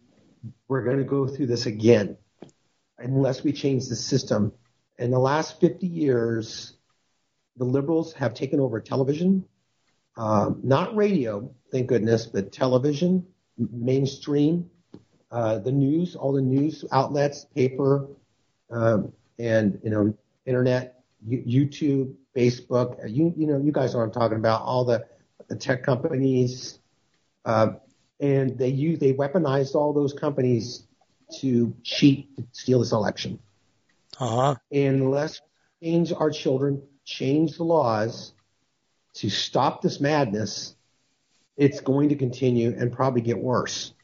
We're 0.68 0.84
going 0.84 0.98
to 0.98 1.04
go 1.04 1.26
through 1.26 1.46
this 1.46 1.66
again 1.66 2.16
unless 2.98 3.42
we 3.42 3.52
change 3.52 3.88
the 3.88 3.96
system. 3.96 4.52
In 4.98 5.10
the 5.10 5.18
last 5.18 5.60
50 5.60 5.86
years, 5.86 6.74
the 7.56 7.64
liberals 7.64 8.12
have 8.14 8.34
taken 8.34 8.60
over 8.60 8.80
television, 8.80 9.44
um, 10.16 10.60
not 10.62 10.94
radio, 10.94 11.50
thank 11.72 11.88
goodness, 11.88 12.26
but 12.26 12.52
television, 12.52 13.26
mainstream, 13.58 14.70
uh, 15.30 15.58
the 15.58 15.72
news, 15.72 16.14
all 16.14 16.32
the 16.32 16.40
news 16.40 16.84
outlets, 16.92 17.46
paper, 17.54 18.06
um, 18.70 19.12
and 19.38 19.80
you 19.82 19.90
know, 19.90 20.14
internet, 20.46 21.02
YouTube, 21.28 22.14
Facebook. 22.36 22.98
You 23.08 23.34
you 23.36 23.46
know, 23.46 23.58
you 23.58 23.72
guys 23.72 23.92
know 23.92 24.00
what 24.00 24.06
I'm 24.06 24.12
talking 24.12 24.38
about. 24.38 24.62
All 24.62 24.84
the 24.84 25.04
tech 25.48 25.74
companies, 25.82 26.68
um, 27.44 27.78
and 28.20 28.56
they 28.58 28.68
use 28.68 28.98
they 28.98 29.12
weaponized 29.12 29.74
all 29.74 29.92
those 29.92 30.12
companies 30.12 30.86
to 31.40 31.74
cheat, 31.82 32.34
to 32.36 32.44
steal 32.52 32.80
this 32.80 32.92
election 32.92 33.38
Uh 34.18 34.26
huh. 34.28 34.54
And 34.72 35.02
unless 35.02 35.40
we 35.80 35.88
change 35.88 36.12
our 36.12 36.30
children, 36.30 36.82
change 37.04 37.56
the 37.56 37.64
laws 37.64 38.32
to 39.14 39.30
stop 39.30 39.82
this 39.82 40.00
madness, 40.00 40.74
it's 41.56 41.80
going 41.80 42.08
to 42.10 42.16
continue 42.16 42.74
and 42.76 42.92
probably 42.92 43.20
get 43.22 43.38
worse. 43.38 43.94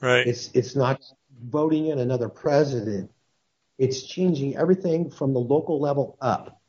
Right. 0.00 0.26
It's 0.26 0.50
it's 0.54 0.74
not 0.76 1.00
voting 1.42 1.86
in 1.86 1.98
another 1.98 2.28
president. 2.28 3.10
It's 3.78 4.02
changing 4.02 4.56
everything 4.56 5.10
from 5.10 5.32
the 5.32 5.40
local 5.40 5.80
level 5.80 6.16
up. 6.20 6.60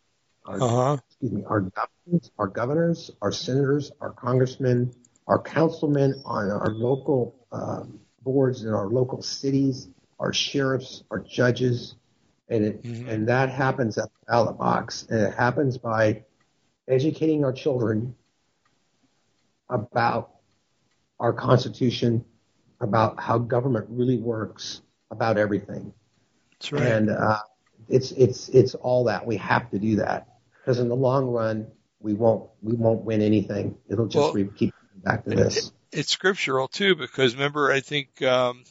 Uh 0.46 0.68
huh. 0.70 0.98
Excuse 1.22 1.38
me, 1.38 1.44
our 1.50 1.60
governors, 1.62 2.32
our 2.40 2.48
governors, 2.48 3.12
our 3.22 3.32
senators, 3.32 3.92
our 4.00 4.12
congressmen, 4.12 4.94
our 5.28 5.42
councilmen 5.42 6.22
on 6.24 6.50
our 6.50 6.70
local 6.70 7.36
um, 7.52 8.00
boards 8.24 8.64
in 8.64 8.74
our 8.74 8.88
local 8.88 9.22
cities, 9.22 9.90
our 10.20 10.32
sheriffs, 10.32 11.04
our 11.12 11.20
judges, 11.20 11.96
and 12.48 12.64
it, 12.64 12.84
Mhm. 12.84 13.10
and 13.10 13.28
that 13.28 13.50
happens 13.50 13.98
at 13.98 14.06
the 14.06 14.26
ballot 14.28 14.58
box, 14.58 15.08
and 15.10 15.20
it 15.20 15.34
happens 15.34 15.78
by 15.78 16.24
educating 16.88 17.44
our 17.44 17.52
children 17.52 18.16
about 19.70 20.36
our 21.20 21.34
Constitution, 21.34 22.24
about 22.80 23.20
how 23.20 23.38
government 23.38 23.86
really 23.90 24.18
works, 24.18 24.82
about 25.12 25.38
everything. 25.38 25.94
That's 26.54 26.72
right. 26.72 26.84
And 26.84 27.10
uh, 27.10 27.40
it's 27.90 28.12
it's 28.14 28.48
it's 28.50 28.74
all 28.76 29.04
that 29.04 29.26
we 29.28 29.36
have 29.36 29.70
to 29.72 29.80
do 29.80 29.98
that 29.98 30.39
because 30.62 30.80
in 30.80 30.90
the 30.90 30.96
long 30.96 31.26
run 31.28 31.68
we 32.00 32.14
won't 32.14 32.50
we 32.62 32.74
won't 32.74 33.04
win 33.04 33.22
anything. 33.22 33.76
It'll 33.90 34.06
just 34.08 34.16
Well- 34.18 34.34
re- 34.34 34.50
keep 34.56 34.74
back 35.04 35.24
to 35.26 35.32
this. 35.32 35.72
it's 35.92 36.12
scriptural 36.12 36.68
too, 36.68 36.96
because 36.96 37.34
remember, 37.36 37.72
I 37.72 37.80
think 37.82 38.22
um, 38.22 38.64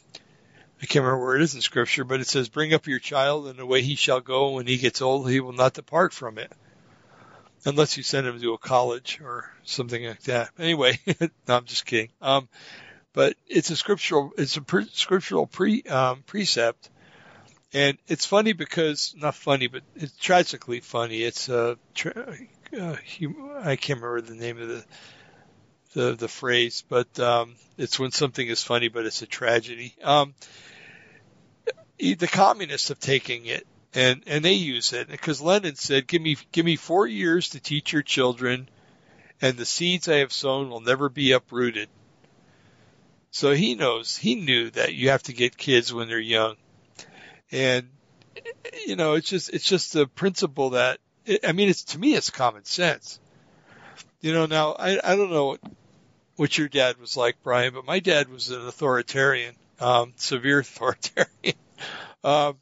I 0.81 0.87
can't 0.87 1.05
remember 1.05 1.25
where 1.27 1.37
it 1.37 1.43
is 1.43 1.55
in 1.55 1.61
scripture, 1.61 2.05
but 2.05 2.21
it 2.21 2.27
says, 2.27 2.49
"Bring 2.49 2.73
up 2.75 2.87
your 2.87 2.99
child 3.01 3.49
in 3.49 3.57
the 3.57 3.67
way 3.67 3.83
he 3.83 3.97
shall 3.97 4.21
go. 4.21 4.53
When 4.53 4.67
he 4.67 4.79
gets 4.79 5.03
old, 5.03 5.29
he 5.31 5.41
will 5.41 5.53
not 5.53 5.75
depart 5.75 6.13
from 6.13 6.39
it, 6.39 6.53
unless 7.65 7.97
you 7.97 8.03
send 8.03 8.27
him 8.27 8.41
to 8.41 8.53
a 8.55 8.59
college 8.59 9.21
or 9.23 9.51
something 9.65 10.05
like 10.05 10.23
that." 10.25 10.51
Anyway, 10.59 10.99
no, 11.21 11.29
I'm 11.57 11.65
just 11.65 11.85
kidding. 11.87 12.11
Um, 12.21 12.49
but 13.13 13.35
it's 13.47 13.71
a 13.71 13.77
scriptural, 13.77 14.33
it's 14.39 14.57
a 14.57 14.63
pre, 14.63 14.85
scriptural 14.93 15.47
pre, 15.47 15.83
um, 15.85 16.23
precept. 16.25 16.91
And 17.75 17.99
it's 18.07 18.25
funny 18.25 18.55
because, 18.55 19.15
not 19.17 19.35
funny, 19.35 19.67
but 19.67 19.83
it's 19.95 20.17
tragically 20.17 20.81
funny. 20.81 21.23
It's 21.23 21.49
a, 21.49 21.77
tra- 21.95 22.37
uh, 22.79 22.97
I 23.61 23.77
can't 23.77 24.01
remember 24.01 24.23
the 24.23 24.35
name 24.35 24.61
of 24.61 24.69
the, 24.69 24.85
the, 25.95 26.15
the 26.15 26.29
phrase, 26.29 26.83
but, 26.89 27.19
um, 27.21 27.57
it's 27.77 27.99
when 27.99 28.11
something 28.11 28.47
is 28.47 28.63
funny, 28.63 28.89
but 28.89 29.05
it's 29.05 29.21
a 29.21 29.27
tragedy. 29.27 29.95
Um, 30.03 30.35
the 31.99 32.29
communists 32.29 32.89
have 32.89 33.01
taken 33.01 33.45
it 33.45 33.67
and, 33.93 34.23
and 34.27 34.45
they 34.45 34.55
use 34.55 34.93
it 34.93 35.09
because 35.09 35.43
Lenin 35.43 35.75
said, 35.75 36.07
give 36.07 36.23
me, 36.23 36.37
give 36.53 36.65
me 36.65 36.77
four 36.77 37.07
years 37.07 37.51
to 37.51 37.61
teach 37.61 37.93
your 37.93 38.03
children 38.03 38.69
and 39.43 39.57
the 39.57 39.67
seeds 39.67 40.09
I 40.09 40.19
have 40.19 40.33
sown 40.33 40.71
will 40.71 40.81
never 40.81 41.09
be 41.09 41.33
uprooted. 41.33 41.89
So 43.31 43.53
he 43.53 43.75
knows, 43.75 44.17
he 44.17 44.37
knew 44.37 44.71
that 44.71 44.95
you 44.95 45.11
have 45.11 45.23
to 45.25 45.33
get 45.33 45.57
kids 45.57 45.93
when 45.93 46.09
they're 46.09 46.19
young. 46.19 46.57
And, 47.51 47.89
you 48.87 48.97
know, 48.97 49.15
it's 49.15 49.29
just, 49.29 49.51
it's 49.51 49.65
just 49.65 49.97
a 49.97 50.07
principle 50.07 50.71
that, 50.71 50.99
I 51.45 51.53
mean, 51.53 51.69
it's, 51.69 51.85
to 51.85 51.99
me, 51.99 52.15
it's 52.15 52.31
common 52.31 52.65
sense. 52.65 53.21
You 54.21 54.33
know, 54.33 54.47
now, 54.47 54.73
I, 54.73 54.99
I 55.13 55.17
don't 55.17 55.31
know 55.31 55.47
what, 55.47 55.61
what 56.37 56.59
your 56.59 56.69
dad 56.69 56.99
was 56.99 57.17
like, 57.17 57.37
Brian, 57.43 57.75
but 57.75 57.85
my 57.85 58.01
dad 58.01 58.29
was 58.29 58.51
an 58.51 58.67
authoritarian, 58.67 59.55
um, 59.81 60.13
severe 60.17 60.59
authoritarian. 60.61 61.57
um, 62.25 62.57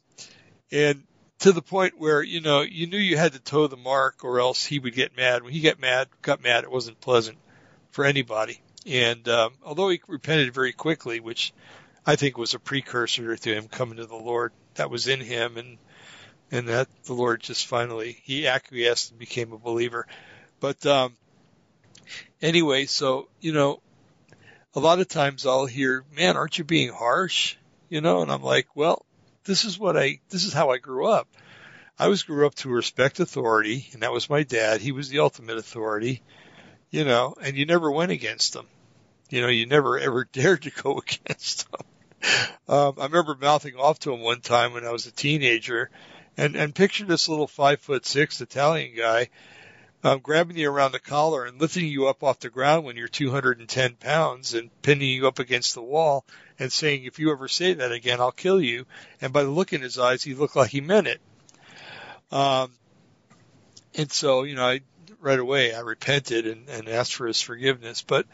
and 0.71 1.03
to 1.39 1.51
the 1.51 1.61
point 1.61 1.99
where, 1.99 2.21
you 2.21 2.41
know, 2.41 2.61
you 2.61 2.87
knew 2.87 2.97
you 2.97 3.17
had 3.17 3.33
to 3.33 3.39
toe 3.39 3.67
the 3.67 3.77
mark 3.77 4.23
or 4.23 4.39
else 4.39 4.65
he 4.65 4.79
would 4.79 4.95
get 4.95 5.15
mad. 5.15 5.43
When 5.43 5.53
he 5.53 5.61
got 5.61 5.79
mad, 5.79 6.07
got 6.21 6.41
mad, 6.41 6.63
it 6.63 6.71
wasn't 6.71 6.99
pleasant 6.99 7.37
for 7.91 8.05
anybody. 8.05 8.61
And, 8.85 9.27
um, 9.27 9.53
although 9.63 9.89
he 9.89 10.01
repented 10.07 10.53
very 10.53 10.73
quickly, 10.73 11.19
which 11.19 11.53
I 12.05 12.15
think 12.15 12.37
was 12.37 12.53
a 12.53 12.59
precursor 12.59 13.35
to 13.35 13.53
him 13.53 13.67
coming 13.67 13.97
to 13.97 14.05
the 14.05 14.15
Lord, 14.15 14.53
that 14.77 14.89
was 14.89 15.07
in 15.07 15.19
him 15.19 15.57
and, 15.57 15.77
and 16.51 16.69
that 16.69 16.87
the 17.05 17.13
Lord 17.13 17.41
just 17.41 17.67
finally, 17.67 18.17
he 18.23 18.47
acquiesced 18.47 19.11
and 19.11 19.19
became 19.19 19.53
a 19.53 19.57
believer. 19.57 20.07
But, 20.59 20.85
um, 20.85 21.15
anyway, 22.41 22.85
so, 22.85 23.27
you 23.39 23.53
know, 23.53 23.81
a 24.75 24.79
lot 24.79 24.99
of 24.99 25.07
times 25.07 25.45
I'll 25.45 25.65
hear, 25.65 26.03
man, 26.15 26.37
aren't 26.37 26.57
you 26.57 26.63
being 26.63 26.91
harsh? 26.91 27.55
You 27.89 28.01
know, 28.01 28.21
and 28.21 28.31
I'm 28.31 28.43
like, 28.43 28.67
well, 28.75 29.05
this 29.43 29.65
is 29.65 29.79
what 29.79 29.97
I, 29.97 30.19
this 30.29 30.43
is 30.43 30.53
how 30.53 30.71
I 30.71 30.77
grew 30.77 31.07
up. 31.07 31.27
I 31.99 32.09
was 32.09 32.23
grew 32.23 32.45
up 32.45 32.53
to 32.55 32.69
respect 32.69 33.19
authority, 33.19 33.89
and 33.93 34.03
that 34.03 34.11
was 34.11 34.29
my 34.29 34.43
dad. 34.43 34.81
He 34.81 34.91
was 34.91 35.09
the 35.09 35.19
ultimate 35.19 35.57
authority, 35.57 36.21
you 36.91 37.05
know, 37.05 37.33
and 37.41 37.57
you 37.57 37.65
never 37.65 37.89
went 37.89 38.11
against 38.11 38.55
him. 38.55 38.67
You 39.29 39.41
know, 39.41 39.47
you 39.47 39.65
never 39.65 39.97
ever 39.97 40.23
dared 40.31 40.63
to 40.63 40.69
go 40.69 40.99
against 41.25 41.63
him. 41.63 41.85
Um, 42.69 42.95
I 42.97 43.05
remember 43.05 43.37
mouthing 43.39 43.75
off 43.77 43.99
to 43.99 44.13
him 44.13 44.19
one 44.19 44.41
time 44.41 44.73
when 44.73 44.85
I 44.85 44.91
was 44.91 45.05
a 45.05 45.11
teenager, 45.11 45.89
and 46.35 46.57
and 46.57 46.75
picture 46.75 47.05
this 47.05 47.29
little 47.29 47.47
five 47.47 47.79
foot 47.79 48.05
six 48.05 48.41
Italian 48.41 48.93
guy 48.93 49.29
um, 50.03 50.19
grabbing 50.19 50.57
you 50.57 50.69
around 50.69 50.91
the 50.91 50.99
collar 50.99 51.45
and 51.45 51.59
lifting 51.59 51.85
you 51.85 52.07
up 52.07 52.23
off 52.23 52.39
the 52.39 52.49
ground 52.49 52.85
when 52.85 52.95
you're 52.95 53.07
210 53.07 53.95
pounds 53.95 54.53
and 54.53 54.69
pinning 54.81 55.09
you 55.09 55.27
up 55.27 55.39
against 55.39 55.73
the 55.73 55.81
wall 55.81 56.25
and 56.59 56.71
saying, 56.71 57.03
if 57.03 57.19
you 57.19 57.31
ever 57.31 57.47
say 57.47 57.73
that 57.73 57.91
again, 57.91 58.19
I'll 58.19 58.31
kill 58.31 58.61
you. 58.61 58.85
And 59.21 59.33
by 59.33 59.43
the 59.43 59.49
look 59.49 59.73
in 59.73 59.81
his 59.81 59.97
eyes, 59.97 60.23
he 60.23 60.35
looked 60.35 60.55
like 60.55 60.69
he 60.69 60.81
meant 60.81 61.07
it. 61.07 61.21
Um, 62.31 62.71
and 63.95 64.11
so, 64.11 64.43
you 64.43 64.55
know, 64.55 64.65
I, 64.65 64.81
right 65.19 65.39
away, 65.39 65.73
I 65.73 65.79
repented 65.79 66.45
and, 66.45 66.69
and 66.69 66.87
asked 66.87 67.15
for 67.15 67.25
his 67.25 67.41
forgiveness. 67.41 68.03
But, 68.03 68.27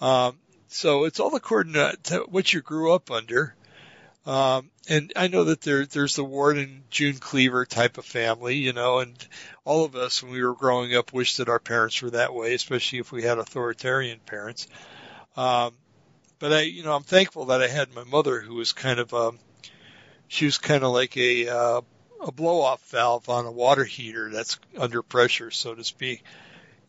um, 0.00 0.38
so 0.72 1.04
it's 1.04 1.20
all 1.20 1.34
according 1.34 1.74
to, 1.74 2.26
what 2.28 2.52
you 2.52 2.60
grew 2.60 2.92
up 2.92 3.10
under. 3.10 3.54
Um, 4.24 4.70
and 4.88 5.12
I 5.16 5.26
know 5.28 5.44
that 5.44 5.62
there, 5.62 5.84
there's 5.84 6.14
the 6.14 6.24
Ward 6.24 6.56
and 6.56 6.84
June 6.90 7.16
Cleaver 7.16 7.66
type 7.66 7.98
of 7.98 8.04
family, 8.04 8.56
you 8.56 8.72
know, 8.72 9.00
and 9.00 9.14
all 9.64 9.84
of 9.84 9.96
us 9.96 10.22
when 10.22 10.32
we 10.32 10.44
were 10.44 10.54
growing 10.54 10.94
up 10.94 11.12
wished 11.12 11.38
that 11.38 11.48
our 11.48 11.58
parents 11.58 12.00
were 12.00 12.10
that 12.10 12.32
way, 12.32 12.54
especially 12.54 13.00
if 13.00 13.10
we 13.10 13.22
had 13.22 13.38
authoritarian 13.38 14.20
parents. 14.20 14.68
Um, 15.36 15.72
but 16.38 16.52
I, 16.52 16.60
you 16.62 16.84
know, 16.84 16.94
I'm 16.94 17.02
thankful 17.02 17.46
that 17.46 17.62
I 17.62 17.68
had 17.68 17.94
my 17.94 18.04
mother 18.04 18.40
who 18.40 18.54
was 18.54 18.72
kind 18.72 19.00
of, 19.00 19.12
um, 19.12 19.38
she 20.28 20.44
was 20.44 20.58
kind 20.58 20.84
of 20.84 20.92
like 20.92 21.16
a, 21.16 21.48
uh, 21.48 21.80
a 22.20 22.32
blow 22.32 22.60
off 22.60 22.82
valve 22.90 23.28
on 23.28 23.46
a 23.46 23.52
water 23.52 23.84
heater 23.84 24.30
that's 24.30 24.58
under 24.78 25.02
pressure, 25.02 25.50
so 25.50 25.74
to 25.74 25.82
speak. 25.82 26.22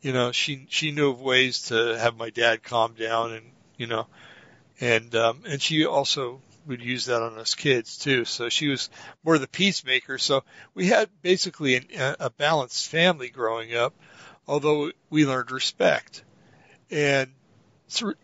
You 0.01 0.13
know, 0.13 0.31
she, 0.31 0.67
she 0.69 0.91
knew 0.91 1.09
of 1.09 1.21
ways 1.21 1.63
to 1.69 1.97
have 1.97 2.15
my 2.15 2.29
dad 2.29 2.61
calm 2.61 2.93
down 2.93 3.33
and, 3.33 3.45
you 3.83 3.87
know, 3.87 4.07
and, 4.79 5.13
um, 5.13 5.41
and 5.45 5.61
she 5.61 5.85
also 5.85 6.39
would 6.65 6.81
use 6.81 7.07
that 7.07 7.21
on 7.21 7.37
us 7.37 7.53
kids 7.53 7.97
too. 7.97 8.23
So 8.23 8.47
she 8.47 8.69
was 8.69 8.89
more 9.25 9.35
of 9.35 9.41
the 9.41 9.47
peacemaker. 9.47 10.17
So 10.17 10.45
we 10.73 10.87
had 10.87 11.09
basically 11.21 11.75
an, 11.75 12.15
a 12.17 12.29
balanced 12.29 12.87
family 12.87 13.27
growing 13.27 13.75
up, 13.75 13.93
although 14.47 14.91
we 15.09 15.25
learned 15.25 15.51
respect. 15.51 16.23
And 16.89 17.29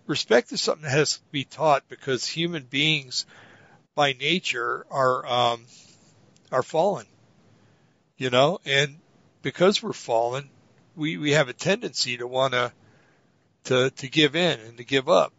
respect 0.08 0.54
is 0.54 0.62
something 0.62 0.84
that 0.84 0.92
has 0.92 1.18
to 1.18 1.24
be 1.30 1.44
taught 1.44 1.90
because 1.90 2.26
human 2.26 2.64
beings 2.64 3.26
by 3.96 4.14
nature 4.14 4.86
are, 4.90 5.26
um, 5.28 5.66
are 6.54 6.64
fallen, 6.64 7.06
you 8.18 8.30
know, 8.30 8.62
and 8.64 8.96
because 9.42 9.84
we're 9.84 9.92
fallen, 9.92 10.50
we, 10.96 11.18
we 11.18 11.32
have 11.32 11.50
a 11.50 11.54
tendency 11.54 12.16
to 12.16 12.28
want 12.28 12.54
to, 12.54 12.72
to, 13.66 13.90
to 13.90 14.08
give 14.08 14.38
in 14.38 14.58
and 14.62 14.78
to 14.78 14.86
give 14.86 15.10
up, 15.10 15.34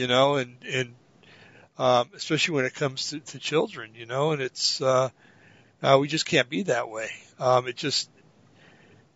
you 0.00 0.06
know, 0.06 0.36
and, 0.36 0.56
and 0.66 0.94
um, 1.76 2.08
especially 2.16 2.54
when 2.54 2.64
it 2.64 2.74
comes 2.74 3.10
to, 3.10 3.20
to 3.20 3.38
children, 3.38 3.90
you 3.94 4.06
know, 4.06 4.32
and 4.32 4.40
it's, 4.40 4.80
uh, 4.80 5.10
uh, 5.82 5.98
we 6.00 6.08
just 6.08 6.24
can't 6.24 6.48
be 6.48 6.62
that 6.62 6.88
way. 6.88 7.10
Um, 7.38 7.68
it 7.68 7.76
just, 7.76 8.08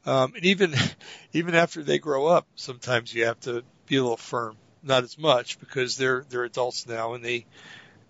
um, 0.04 0.34
and 0.34 0.44
even, 0.44 0.74
even 1.32 1.54
after 1.54 1.82
they 1.82 1.98
grow 1.98 2.26
up, 2.26 2.46
sometimes 2.54 3.14
you 3.14 3.24
have 3.24 3.40
to 3.40 3.64
be 3.86 3.96
a 3.96 4.02
little 4.02 4.18
firm. 4.18 4.56
Not 4.82 5.04
as 5.04 5.16
much 5.16 5.58
because 5.58 5.96
they're, 5.96 6.26
they're 6.28 6.44
adults 6.44 6.86
now 6.86 7.14
and 7.14 7.24
they, 7.24 7.46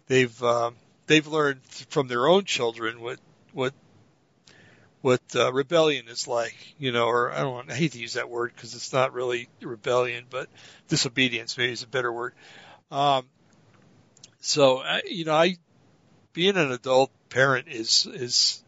they've, 0.09 0.43
um, 0.43 0.75
they've 1.07 1.29
learned 1.29 1.61
from 1.91 2.09
their 2.09 2.27
own 2.27 2.45
children 2.45 3.01
what, 3.01 3.21
what, 3.53 3.73
what, 5.01 5.23
uh, 5.37 5.53
rebellion 5.53 6.09
is 6.09 6.27
like, 6.27 6.57
you 6.77 6.91
know, 6.91 7.07
or 7.07 7.31
I 7.31 7.43
don't 7.43 7.53
want, 7.53 7.71
I 7.71 7.77
hate 7.77 7.93
to 7.93 8.01
use 8.01 8.15
that 8.15 8.29
word 8.29 8.53
because 8.53 8.75
it's 8.75 8.93
not 8.93 9.13
really 9.13 9.49
rebellion, 9.63 10.25
but 10.29 10.49
disobedience 10.89 11.57
maybe 11.57 11.73
is 11.73 11.85
a 11.85 11.87
better 11.87 12.13
word. 12.13 12.35
Um, 12.95 13.27
so, 14.41 14.85
you 15.05 15.25
know, 15.25 15.35
I, 15.35 15.57
being 16.33 16.57
an 16.57 16.71
adult 16.71 17.11
parent 17.29 17.67
is, 17.67 18.07
is 18.07 18.63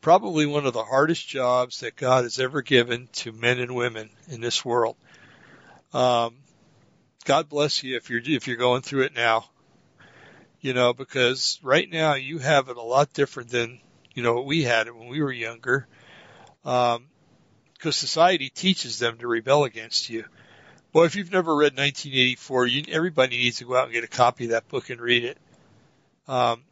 probably 0.00 0.46
one 0.46 0.64
of 0.64 0.74
the 0.74 0.84
hardest 0.84 1.26
jobs 1.26 1.80
that 1.80 1.96
God 1.96 2.22
has 2.22 2.38
ever 2.38 2.62
given 2.62 3.08
to 3.14 3.32
men 3.32 3.58
and 3.58 3.74
women 3.74 4.10
in 4.28 4.40
this 4.40 4.64
world. 4.64 4.94
Um, 5.92 6.36
God 7.24 7.48
bless 7.48 7.82
you 7.82 7.96
if 7.96 8.10
you're, 8.10 8.20
if 8.24 8.46
you're 8.46 8.56
going 8.56 8.82
through 8.82 9.02
it 9.02 9.14
now, 9.14 9.46
you 10.60 10.72
know, 10.72 10.92
because 10.92 11.58
right 11.60 11.90
now 11.90 12.14
you 12.14 12.38
have 12.38 12.68
it 12.68 12.76
a 12.76 12.82
lot 12.82 13.12
different 13.12 13.50
than, 13.50 13.80
you 14.14 14.22
know, 14.22 14.34
what 14.34 14.46
we 14.46 14.62
had 14.62 14.86
it 14.86 14.94
when 14.94 15.08
we 15.08 15.20
were 15.20 15.32
younger. 15.32 15.88
Um, 16.64 17.06
because 17.72 17.96
society 17.96 18.50
teaches 18.50 19.00
them 19.00 19.18
to 19.18 19.26
rebel 19.26 19.64
against 19.64 20.08
you. 20.10 20.24
Well, 20.94 21.04
if 21.04 21.16
you've 21.16 21.32
never 21.32 21.56
read 21.56 21.76
1984, 21.76 22.66
you, 22.66 22.84
everybody 22.88 23.36
needs 23.36 23.58
to 23.58 23.64
go 23.64 23.76
out 23.76 23.86
and 23.86 23.92
get 23.92 24.04
a 24.04 24.08
copy 24.08 24.44
of 24.44 24.50
that 24.52 24.68
book 24.68 24.90
and 24.90 25.00
read 25.00 25.24
it. 25.24 25.38
Um, 26.28 26.62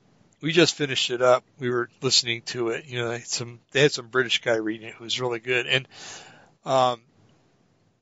we 0.40 0.52
just 0.52 0.76
finished 0.76 1.10
it 1.10 1.20
up. 1.20 1.44
We 1.58 1.70
were 1.70 1.90
listening 2.00 2.42
to 2.42 2.68
it. 2.68 2.86
You 2.86 3.00
know, 3.00 3.08
they 3.08 3.18
had 3.18 3.26
some 3.26 3.58
they 3.72 3.82
had 3.82 3.90
some 3.90 4.06
British 4.06 4.40
guy 4.40 4.54
reading 4.54 4.88
it 4.88 4.94
who 4.94 5.02
was 5.02 5.20
really 5.20 5.40
good, 5.40 5.66
and 5.66 5.88
um, 6.64 7.00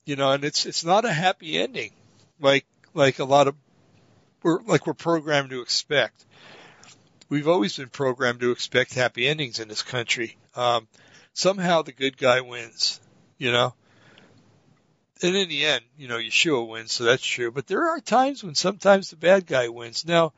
you 0.05 0.17
know, 0.17 0.33
and 0.33 0.45
it's 0.45 0.67
it's 0.67 0.85
not 0.85 1.07
a 1.07 1.13
happy 1.13 1.59
ending, 1.59 1.93
like 2.39 2.67
like 2.93 3.19
a 3.19 3.25
lot 3.25 3.49
of 3.49 3.55
we're 4.43 4.61
like 4.61 4.87
we're 4.87 4.93
programmed 4.93 5.51
to 5.51 5.63
expect. 5.63 6.27
We've 7.31 7.49
always 7.49 7.79
been 7.79 7.89
programmed 7.89 8.41
to 8.41 8.51
expect 8.51 8.93
happy 8.93 9.27
endings 9.27 9.59
in 9.59 9.69
this 9.69 9.83
country. 9.83 10.37
Um, 10.55 10.87
somehow 11.33 11.81
the 11.81 11.93
good 11.93 12.19
guy 12.19 12.43
wins, 12.43 13.01
you 13.39 13.53
know 13.53 13.73
and 15.23 15.37
in 15.37 15.49
the 15.49 15.67
end, 15.67 15.85
you 15.99 16.09
know, 16.09 16.19
Yeshua 16.19 16.67
wins, 16.67 16.93
so 16.93 17.05
that's 17.05 17.25
true. 17.25 17.51
But 17.51 17.67
there 17.67 17.91
are 17.91 18.01
times 18.01 18.43
when 18.43 18.55
sometimes 18.55 19.11
the 19.11 19.17
bad 19.17 19.47
guy 19.47 19.69
wins. 19.69 20.07
Now, 20.07 20.33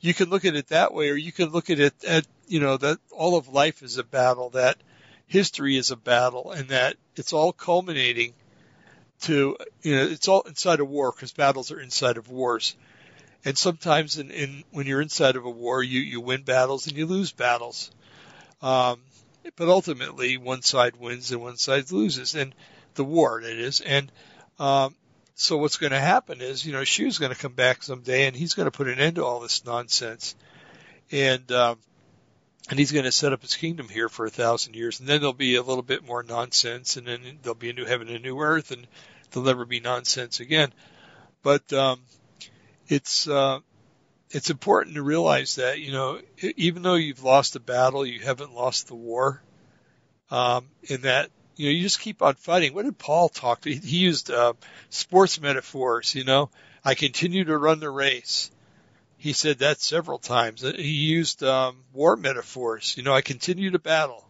you 0.00 0.14
can 0.14 0.30
look 0.30 0.44
at 0.44 0.56
it 0.56 0.68
that 0.68 0.94
way, 0.94 1.10
or 1.10 1.16
you 1.16 1.32
can 1.32 1.50
look 1.50 1.70
at 1.70 1.80
it 1.80 1.94
at, 2.04 2.26
you 2.46 2.60
know, 2.60 2.76
that 2.76 2.98
all 3.10 3.36
of 3.36 3.48
life 3.48 3.82
is 3.82 3.98
a 3.98 4.04
battle, 4.04 4.50
that 4.50 4.76
history 5.26 5.76
is 5.76 5.90
a 5.90 5.96
battle, 5.96 6.50
and 6.50 6.68
that 6.68 6.96
it's 7.16 7.32
all 7.32 7.52
culminating 7.52 8.34
to, 9.22 9.56
you 9.82 9.96
know, 9.96 10.04
it's 10.04 10.28
all 10.28 10.42
inside 10.42 10.80
a 10.80 10.84
war 10.84 11.12
because 11.12 11.32
battles 11.32 11.70
are 11.70 11.80
inside 11.80 12.16
of 12.16 12.28
wars. 12.28 12.76
And 13.44 13.56
sometimes 13.56 14.18
in, 14.18 14.30
in, 14.30 14.64
when 14.70 14.86
you're 14.86 15.00
inside 15.00 15.36
of 15.36 15.44
a 15.44 15.50
war, 15.50 15.82
you, 15.82 16.00
you 16.00 16.20
win 16.20 16.42
battles 16.42 16.86
and 16.86 16.96
you 16.96 17.06
lose 17.06 17.32
battles. 17.32 17.90
Um, 18.60 19.00
but 19.56 19.68
ultimately 19.68 20.36
one 20.36 20.62
side 20.62 20.96
wins 20.96 21.32
and 21.32 21.40
one 21.40 21.56
side 21.56 21.90
loses. 21.90 22.34
And, 22.34 22.54
the 22.94 23.04
war, 23.04 23.40
that 23.42 23.56
is. 23.56 23.80
And, 23.80 24.10
um, 24.58 24.94
so 25.34 25.56
what's 25.56 25.76
going 25.76 25.92
to 25.92 26.00
happen 26.00 26.40
is, 26.40 26.64
you 26.64 26.72
know, 26.72 26.84
Shu's 26.84 27.18
going 27.18 27.32
to 27.32 27.38
come 27.38 27.54
back 27.54 27.82
someday 27.82 28.26
and 28.26 28.36
he's 28.36 28.54
going 28.54 28.66
to 28.66 28.76
put 28.76 28.88
an 28.88 28.98
end 28.98 29.16
to 29.16 29.24
all 29.24 29.40
this 29.40 29.64
nonsense. 29.64 30.36
And, 31.10 31.50
um, 31.50 31.78
and 32.68 32.78
he's 32.78 32.92
going 32.92 33.04
to 33.04 33.12
set 33.12 33.32
up 33.32 33.42
his 33.42 33.56
kingdom 33.56 33.88
here 33.88 34.08
for 34.08 34.24
a 34.24 34.30
thousand 34.30 34.76
years. 34.76 35.00
And 35.00 35.08
then 35.08 35.20
there'll 35.20 35.32
be 35.32 35.56
a 35.56 35.62
little 35.62 35.82
bit 35.82 36.06
more 36.06 36.22
nonsense 36.22 36.96
and 36.96 37.06
then 37.06 37.38
there'll 37.42 37.54
be 37.54 37.70
a 37.70 37.74
new 37.74 37.84
heaven 37.84 38.08
and 38.08 38.18
a 38.18 38.20
new 38.20 38.40
earth 38.40 38.70
and 38.70 38.86
there'll 39.30 39.46
never 39.46 39.64
be 39.64 39.80
nonsense 39.80 40.40
again. 40.40 40.72
But, 41.42 41.72
um, 41.72 42.00
it's, 42.88 43.26
uh, 43.26 43.60
it's 44.30 44.50
important 44.50 44.96
to 44.96 45.02
realize 45.02 45.56
that, 45.56 45.80
you 45.80 45.92
know, 45.92 46.20
even 46.40 46.82
though 46.82 46.94
you've 46.94 47.24
lost 47.24 47.56
a 47.56 47.60
battle, 47.60 48.06
you 48.06 48.20
haven't 48.20 48.54
lost 48.54 48.86
the 48.86 48.94
war. 48.94 49.42
Um, 50.30 50.68
in 50.84 51.02
that 51.02 51.30
you 51.62 51.68
know, 51.68 51.74
you 51.74 51.82
just 51.82 52.00
keep 52.00 52.22
on 52.22 52.34
fighting. 52.34 52.74
What 52.74 52.86
did 52.86 52.98
Paul 52.98 53.28
talk 53.28 53.60
to? 53.60 53.72
He 53.72 53.98
used 53.98 54.32
uh, 54.32 54.54
sports 54.90 55.40
metaphors. 55.40 56.12
You 56.12 56.24
know, 56.24 56.50
I 56.84 56.96
continue 56.96 57.44
to 57.44 57.56
run 57.56 57.78
the 57.78 57.88
race. 57.88 58.50
He 59.16 59.32
said 59.32 59.60
that 59.60 59.80
several 59.80 60.18
times. 60.18 60.62
He 60.62 60.90
used 60.90 61.44
um, 61.44 61.84
war 61.92 62.16
metaphors. 62.16 62.96
You 62.96 63.04
know, 63.04 63.14
I 63.14 63.20
continue 63.20 63.70
to 63.70 63.78
battle. 63.78 64.28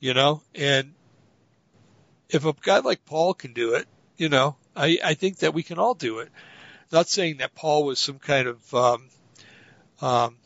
You 0.00 0.14
know, 0.14 0.40
and 0.54 0.94
if 2.30 2.46
a 2.46 2.54
guy 2.54 2.78
like 2.78 3.04
Paul 3.04 3.34
can 3.34 3.52
do 3.52 3.74
it, 3.74 3.86
you 4.16 4.30
know, 4.30 4.56
I, 4.74 4.98
I 5.04 5.12
think 5.12 5.40
that 5.40 5.52
we 5.52 5.62
can 5.62 5.78
all 5.78 5.92
do 5.92 6.20
it. 6.20 6.30
Not 6.90 7.08
saying 7.08 7.36
that 7.36 7.54
Paul 7.54 7.84
was 7.84 7.98
some 7.98 8.18
kind 8.18 8.48
of 8.48 8.74
um, 8.74 9.08
um, 10.00 10.36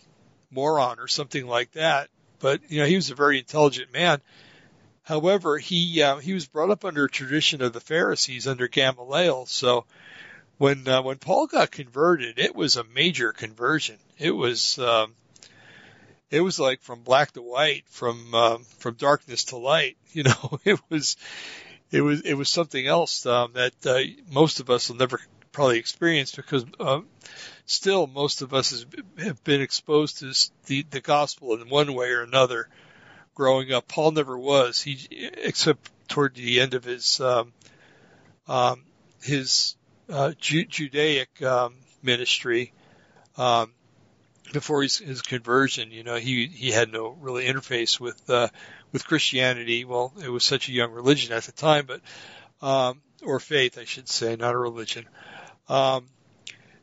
moron 0.51 0.99
or 0.99 1.07
something 1.07 1.47
like 1.47 1.71
that, 1.73 2.09
but 2.41 2.61
you 2.73 2.81
know, 2.81 2.87
he 2.87 2.97
was 2.97 3.11
a 3.11 3.15
very 3.15 3.39
intelligent 3.39 3.93
man 3.93 4.21
However, 5.07 5.57
he 5.57 6.03
uh, 6.03 6.17
he 6.17 6.35
was 6.35 6.49
brought 6.49 6.71
up 6.71 6.85
under 6.85 7.05
a 7.05 7.09
tradition 7.09 7.63
of 7.63 7.73
the 7.73 7.81
Pharisees 7.81 8.49
under 8.49 8.67
Gamaliel. 8.67 9.47
So 9.47 9.85
when 10.59 10.89
uh, 10.89 11.01
when 11.01 11.19
Paul 11.19 11.47
got 11.47 11.71
converted, 11.71 12.41
it 12.41 12.57
was 12.57 12.75
a 12.75 12.83
major 12.83 13.33
conversion. 13.33 13.99
It 14.19 14.33
was 14.33 14.81
um, 14.81 15.15
it 16.29 16.41
was 16.41 16.59
like 16.59 16.83
from 16.83 17.05
black 17.05 17.31
to 17.33 17.43
white, 17.43 17.85
from 17.87 18.35
um, 18.35 18.65
from 18.79 18.95
darkness 18.95 19.45
to 19.45 19.57
light. 19.57 19.97
You 20.13 20.25
know, 20.25 20.59
it 20.65 20.81
was 20.89 21.17
it 21.93 22.01
was 22.01 22.23
it 22.23 22.35
was 22.35 22.49
something 22.49 22.85
else 22.85 23.27
um, 23.27 23.53
that 23.53 23.87
uh, 23.87 24.01
most 24.33 24.59
of 24.59 24.71
us 24.71 24.89
will 24.89 24.97
never 24.97 25.21
probably 25.53 25.79
experience 25.79 26.35
because 26.35 26.65
uh, 26.81 27.03
still 27.65 28.09
most 28.09 28.43
of 28.43 28.55
us 28.55 28.71
has, 28.71 28.87
have 29.19 29.45
been 29.45 29.61
exposed 29.61 30.19
to 30.19 30.33
the 30.67 30.83
the 30.91 31.01
gospel 31.01 31.55
in 31.55 31.69
one 31.69 31.95
way 31.95 32.11
or 32.11 32.23
another 32.23 32.69
growing 33.37 33.73
up. 33.73 33.87
Paul 33.87 34.11
never 34.11 34.37
was. 34.37 34.83
He 34.83 35.07
except 35.11 35.89
toward 36.09 36.35
the 36.35 36.61
end 36.61 36.75
of 36.75 36.83
his 36.83 37.21
um, 37.21 37.53
um, 38.49 38.83
his 39.23 39.77
uh, 40.09 40.33
Ju- 40.41 40.65
Judaic 40.65 41.41
um, 41.43 41.77
ministry. 42.03 42.73
Um, 43.37 43.73
before 44.53 44.83
his, 44.83 44.99
his 44.99 45.23
conversion, 45.23 45.91
you 45.91 46.03
know, 46.03 46.17
he 46.17 46.47
he 46.47 46.71
had 46.71 46.91
no 46.91 47.11
really 47.21 47.47
interface 47.47 48.01
with 48.01 48.29
uh, 48.31 48.49
with 48.93 49.07
Christianity. 49.07 49.85
Well, 49.85 50.13
it 50.23 50.29
was 50.29 50.45
such 50.45 50.69
a 50.69 50.73
young 50.73 50.93
religion 50.93 51.33
at 51.33 51.45
the 51.45 51.53
time, 51.53 51.87
but 51.87 52.01
um, 52.67 53.03
or 53.23 53.39
faith, 53.41 53.79
I 53.79 53.85
should 53.85 54.09
say, 54.09 54.37
not 54.37 54.55
a 54.55 54.59
religion. 54.59 55.07
Um, 55.69 56.07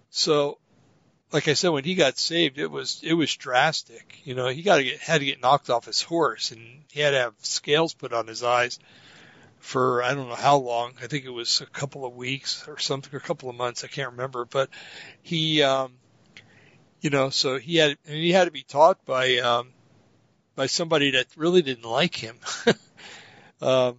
so 0.09 0.59
like 1.33 1.47
I 1.47 1.53
said, 1.53 1.69
when 1.69 1.83
he 1.83 1.95
got 1.95 2.19
saved, 2.19 2.59
it 2.59 2.69
was 2.69 3.01
it 3.03 3.15
was 3.15 3.35
drastic. 3.35 4.21
You 4.23 4.35
know, 4.35 4.47
he 4.47 4.61
got 4.61 4.77
to 4.77 4.83
get 4.83 4.99
had 4.99 5.19
to 5.19 5.25
get 5.25 5.41
knocked 5.41 5.71
off 5.71 5.85
his 5.85 6.01
horse, 6.01 6.51
and 6.51 6.83
he 6.91 6.99
had 6.99 7.11
to 7.11 7.17
have 7.17 7.33
scales 7.39 7.95
put 7.95 8.13
on 8.13 8.27
his 8.27 8.43
eyes 8.43 8.79
for 9.57 10.03
I 10.03 10.13
don't 10.13 10.29
know 10.29 10.35
how 10.35 10.57
long. 10.57 10.93
I 11.01 11.07
think 11.07 11.25
it 11.25 11.31
was 11.31 11.61
a 11.61 11.65
couple 11.65 12.05
of 12.05 12.15
weeks 12.15 12.67
or 12.67 12.77
something, 12.77 13.13
or 13.13 13.17
a 13.17 13.21
couple 13.21 13.49
of 13.49 13.55
months. 13.55 13.83
I 13.83 13.87
can't 13.87 14.11
remember, 14.11 14.45
but 14.45 14.69
he, 15.23 15.63
um, 15.63 15.93
you 17.01 17.09
know, 17.09 17.31
so 17.31 17.57
he 17.57 17.77
had 17.77 17.97
and 18.05 18.15
he 18.15 18.31
had 18.31 18.45
to 18.45 18.51
be 18.51 18.63
taught 18.63 19.03
by 19.03 19.37
um, 19.37 19.69
by 20.55 20.67
somebody 20.67 21.11
that 21.11 21.25
really 21.35 21.63
didn't 21.63 21.89
like 21.89 22.15
him. 22.15 22.37
um, 23.61 23.97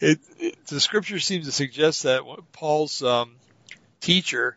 it, 0.00 0.18
it 0.40 0.66
the 0.66 0.80
scripture 0.80 1.20
seems 1.20 1.46
to 1.46 1.52
suggest 1.52 2.02
that 2.02 2.22
Paul's 2.50 3.04
um, 3.04 3.36
teacher 4.00 4.56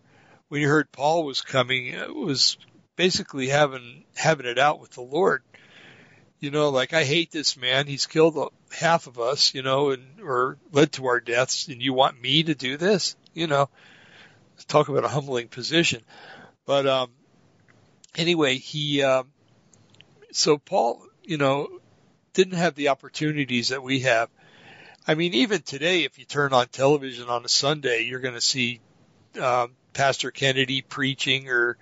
when 0.54 0.62
you 0.62 0.68
heard 0.68 0.92
Paul 0.92 1.24
was 1.24 1.42
coming, 1.42 1.88
it 1.88 2.14
was 2.14 2.58
basically 2.96 3.48
having 3.48 4.04
having 4.16 4.46
it 4.46 4.60
out 4.60 4.80
with 4.80 4.92
the 4.92 5.02
Lord. 5.02 5.42
You 6.40 6.52
know, 6.52 6.70
like 6.70 6.94
I 6.94 7.06
hate 7.06 7.32
this 7.32 7.58
man. 7.58 7.88
He's 7.88 8.06
killed 8.06 8.38
half 8.72 9.08
of 9.08 9.18
us, 9.18 9.56
you 9.56 9.64
know, 9.64 9.90
and 9.90 10.20
or 10.22 10.60
led 10.72 10.92
to 10.92 11.08
our 11.08 11.20
deaths, 11.20 11.70
and 11.70 11.82
you 11.82 11.94
want 11.94 12.22
me 12.22 12.44
to 12.44 12.54
do 12.54 12.78
this? 12.78 13.16
You 13.34 13.48
know, 13.48 13.68
talk 14.68 14.90
about 14.90 15.06
a 15.06 15.08
humbling 15.08 15.48
position. 15.48 16.04
But 16.68 16.86
um, 16.86 17.10
anyway, 18.16 18.58
he 18.58 19.02
um, 19.02 19.30
so 20.34 20.60
Paul, 20.60 21.02
you 21.24 21.38
know, 21.38 21.68
didn't 22.34 22.60
have 22.60 22.76
the 22.76 22.90
opportunities 22.90 23.70
that 23.70 23.82
we 23.82 24.02
have. 24.02 24.30
I 25.08 25.16
mean, 25.16 25.34
even 25.34 25.64
today, 25.64 26.04
if 26.04 26.20
you 26.20 26.26
turn 26.26 26.54
on 26.54 26.68
television 26.68 27.28
on 27.28 27.44
a 27.44 27.50
Sunday, 27.50 28.04
you're 28.04 28.20
going 28.20 28.36
to 28.36 28.40
see 28.40 28.82
um, 29.42 29.72
Pastor 29.94 30.32
Kennedy 30.32 30.82
preaching 30.82 31.50
or 31.50 31.78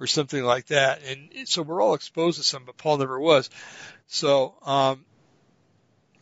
or 0.00 0.06
something 0.06 0.42
like 0.42 0.66
that. 0.66 1.00
And 1.06 1.46
so 1.46 1.62
we're 1.62 1.82
all 1.82 1.94
exposed 1.94 2.38
to 2.38 2.44
some, 2.44 2.64
but 2.64 2.78
Paul 2.78 2.98
never 2.98 3.20
was. 3.20 3.50
So 4.06 4.54
um, 4.64 5.04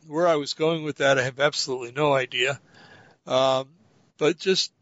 where 0.08 0.26
I 0.26 0.36
was 0.36 0.54
going 0.54 0.82
with 0.82 0.96
that, 0.96 1.18
I 1.18 1.22
have 1.22 1.38
absolutely 1.38 1.92
no 1.92 2.12
idea. 2.12 2.60
Um, 3.26 3.68
but 4.18 4.38
just 4.38 4.72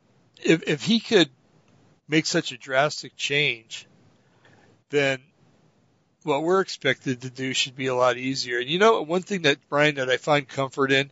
if 0.42 0.62
if 0.66 0.82
he 0.82 1.00
could 1.00 1.28
make 2.08 2.26
such 2.26 2.52
a 2.52 2.58
drastic 2.58 3.16
change, 3.16 3.86
then 4.90 5.20
what 6.22 6.42
we're 6.42 6.60
expected 6.60 7.22
to 7.22 7.30
do 7.30 7.52
should 7.52 7.76
be 7.76 7.86
a 7.86 7.94
lot 7.94 8.16
easier. 8.16 8.58
And 8.58 8.68
you 8.68 8.78
know, 8.78 9.02
one 9.02 9.22
thing 9.22 9.42
that 9.42 9.58
Brian 9.68 9.96
that 9.96 10.10
I 10.10 10.16
find 10.16 10.48
comfort 10.48 10.90
in 10.90 11.10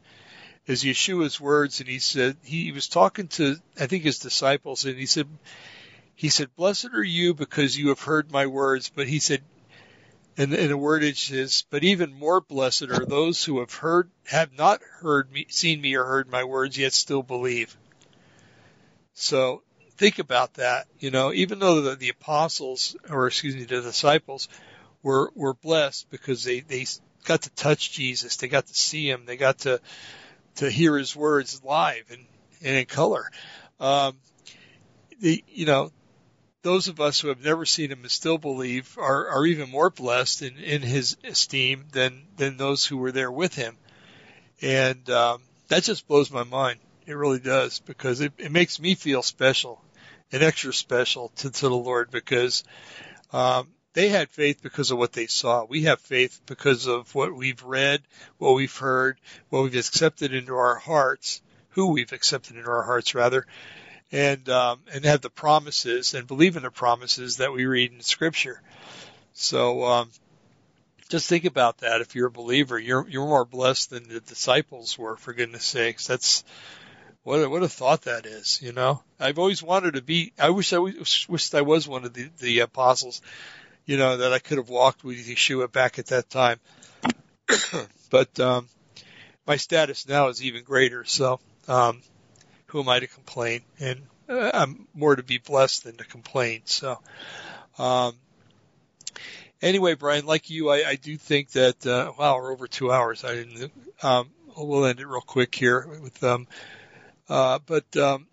is 0.67 0.83
Yeshua's 0.83 1.41
words, 1.41 1.81
and 1.81 1.89
he 1.89 1.99
said 1.99 2.37
he 2.43 2.73
was 2.73 2.89
talking 2.89 3.29
to 3.29 3.57
I 3.79 3.87
think 3.87 4.05
his 4.05 4.19
disciples, 4.19 4.85
and 4.85 4.99
he 4.99 5.07
said 5.07 5.29
he 6.15 6.29
said, 6.29 6.55
"Blessed 6.57 6.91
are 6.95 7.03
you 7.03 7.35
because 7.35 7.77
you 7.77 7.89
have 7.89 8.01
heard 8.01 8.31
my 8.31 8.47
words." 8.47 8.91
But 8.95 9.09
he 9.09 9.19
said, 9.19 9.43
and, 10.37 10.53
and 10.53 10.71
the 10.71 10.79
wordage 10.79 11.33
is, 11.33 11.65
"But 11.71 11.85
even 11.85 12.15
more 12.15 12.41
blessed 12.41 12.85
are 12.85 13.05
those 13.05 13.45
who 13.45 13.61
have 13.61 13.75
heard, 13.75 14.11
have 14.25 14.53
not 14.53 14.81
heard 15.01 15.31
me, 15.31 15.47
seen 15.49 15.81
me, 15.81 15.95
or 15.95 16.05
heard 16.05 16.31
my 16.31 16.45
words, 16.45 16.79
yet 16.79 16.93
still 16.93 17.23
believe." 17.23 17.77
So 19.13 19.63
think 19.97 20.19
about 20.19 20.55
that. 20.55 20.87
You 20.99 21.11
know, 21.11 21.33
even 21.33 21.59
though 21.59 21.81
the, 21.81 21.97
the 21.97 22.09
apostles, 22.09 22.97
or 23.09 23.27
excuse 23.27 23.55
me, 23.55 23.65
the 23.65 23.81
disciples, 23.81 24.49
were 25.03 25.31
were 25.35 25.55
blessed 25.55 26.11
because 26.11 26.43
they 26.43 26.61
they 26.61 26.87
got 27.25 27.43
to 27.43 27.51
touch 27.51 27.93
Jesus, 27.93 28.37
they 28.37 28.49
got 28.49 28.67
to 28.67 28.75
see 28.75 29.09
him, 29.09 29.25
they 29.27 29.37
got 29.37 29.59
to 29.61 29.81
to 30.57 30.71
hear 30.71 30.97
his 30.97 31.15
words 31.15 31.63
live 31.65 32.05
and, 32.11 32.25
and 32.63 32.77
in 32.77 32.87
color. 32.87 33.31
Um, 33.81 34.17
the, 35.21 35.43
you 35.49 35.67
know, 35.67 35.91
those 36.63 36.89
of 36.89 37.01
us 37.01 37.21
who 37.21 37.29
have 37.29 37.45
never 37.45 37.67
seen 37.67 37.91
him 37.91 38.03
and 38.03 38.11
still 38.11 38.39
believe 38.39 38.97
are, 38.99 39.29
are 39.29 39.47
even 39.47 39.71
more 39.71 39.91
blessed 39.91 40.43
in, 40.43 40.57
in 40.57 40.83
his 40.83 41.17
esteem 41.25 41.85
than, 41.93 42.27
than 42.37 42.57
those 42.57 42.87
who 42.87 42.97
were 42.97 43.13
there 43.13 43.31
with 43.31 43.55
him. 43.55 43.77
And, 44.63 45.09
um, 45.11 45.43
that 45.69 45.83
just 45.83 46.09
blows 46.09 46.31
my 46.31 46.45
mind. 46.45 46.79
It 47.07 47.15
really 47.15 47.41
does 47.41 47.81
because 47.81 48.21
it, 48.21 48.33
it 48.39 48.53
makes 48.53 48.81
me 48.81 48.95
feel 48.95 49.23
special 49.23 49.83
and 50.33 50.43
extra 50.43 50.73
special 50.73 51.29
to, 51.37 51.51
to 51.51 51.69
the 51.69 51.75
Lord 51.75 52.11
because, 52.11 52.65
um, 53.33 53.69
they 53.95 54.09
had 54.09 54.29
faith 54.29 54.61
because 54.61 54.91
of 54.91 54.99
what 54.99 55.13
they 55.13 55.27
saw. 55.27 55.65
We 55.65 55.85
have 55.85 56.01
faith 56.01 56.41
because 56.47 56.87
of 56.87 57.15
what 57.15 57.35
we've 57.35 57.63
read, 57.63 58.03
what 58.39 58.55
we've 58.55 58.77
heard, 58.77 59.19
what 59.49 59.63
we've 59.63 59.77
accepted 59.77 60.35
into 60.35 60.55
our 60.55 60.75
hearts, 60.75 61.41
who 61.71 61.93
we've 61.93 62.13
accepted 62.13 62.57
into 62.57 62.69
our 62.69 62.83
hearts 62.83 63.15
rather, 63.15 63.47
and 64.13 64.49
um, 64.49 64.81
and 64.93 65.05
have 65.05 65.23
the 65.23 65.31
promises 65.31 66.13
and 66.15 66.27
believe 66.27 66.57
in 66.57 66.65
the 66.65 66.71
promises 66.71 67.39
that 67.39 67.53
we 67.53 67.67
read 67.67 67.93
in 67.93 68.01
Scripture. 68.01 68.61
So 69.33 69.85
um, 69.85 70.11
just 71.09 71.29
think 71.29 71.45
about 71.45 71.79
that. 71.79 72.01
If 72.01 72.17
you're 72.17 72.29
a 72.29 72.33
believer, 72.33 72.79
you're 72.79 73.09
you're 73.09 73.27
more 73.27 73.45
blessed 73.45 73.91
than 73.91 74.09
the 74.09 74.21
disciples 74.21 74.99
were. 74.99 75.17
For 75.17 75.33
goodness 75.33 75.65
sakes, 75.65 76.09
that's 76.09 76.43
what 77.23 77.45
a, 77.45 77.49
what 77.49 77.63
a 77.63 77.69
thought 77.69 78.03
that 78.03 78.27
is. 78.27 78.61
You 78.61 78.73
know, 78.73 79.05
I've 79.21 79.39
always 79.39 79.63
wanted 79.63 79.95
to 79.95 80.03
be. 80.03 80.33
I 80.37 80.51
wish 80.51 80.73
I 80.73 80.79
wished 80.79 81.55
I 81.55 81.63
was 81.63 81.87
one 81.87 82.05
of 82.05 82.13
the 82.13 82.29
the 82.39 82.59
apostles 82.61 83.23
you 83.87 83.97
know, 83.97 84.19
that 84.19 84.33
I 84.33 84.39
could 84.39 84.59
have 84.59 84.69
walked 84.69 85.05
with 85.05 85.19
Yeshua 85.19 85.71
back 85.71 85.99
at 85.99 86.07
that 86.07 86.31
time. 86.31 86.59
but 88.11 88.39
um, 88.41 88.69
my 89.47 89.57
status 89.57 90.09
now 90.09 90.29
is 90.29 90.43
even 90.43 90.65
greater. 90.65 91.05
So 91.05 91.41
um, 91.69 92.01
who 92.67 92.81
am 92.81 92.89
I 92.89 93.01
to 93.01 93.07
complain? 93.07 93.63
And 93.79 94.03
uh, 94.29 94.51
I'm 94.55 94.89
more 94.95 95.17
to 95.17 95.23
be 95.23 95.39
blessed 95.39 95.85
than 95.85 95.97
to 95.97 96.05
complain. 96.05 96.63
So 96.65 96.99
um, 97.79 98.15
anyway, 99.61 99.95
Brian, 99.95 100.27
like 100.27 100.51
you, 100.51 100.71
I, 100.71 100.89
I 100.89 100.95
do 100.97 101.17
think 101.17 101.51
that 101.51 101.87
uh, 101.87 102.13
wow, 102.19 102.37
we're 102.37 102.53
over 102.53 102.67
two 102.67 102.91
hours. 102.91 103.25
I 103.25 103.35
didn't. 103.35 103.73
Um, 104.03 104.31
we'll 104.57 104.87
end 104.87 105.01
it 105.01 105.07
real 105.07 105.21
quick 105.21 105.55
here 105.55 105.87
with 106.01 106.23
um, 106.25 106.47
uh, 107.29 107.59
but 107.67 107.97
um, 107.97 108.27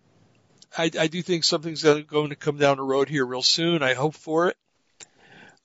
I, 0.76 0.90
I 0.98 1.06
do 1.06 1.22
think 1.22 1.44
something's 1.44 1.82
going 1.82 2.30
to 2.30 2.36
come 2.36 2.58
down 2.58 2.76
the 2.76 2.82
road 2.82 3.08
here 3.08 3.24
real 3.24 3.42
soon. 3.42 3.82
I 3.82 3.94
hope 3.94 4.14
for 4.14 4.48
it. 4.48 4.56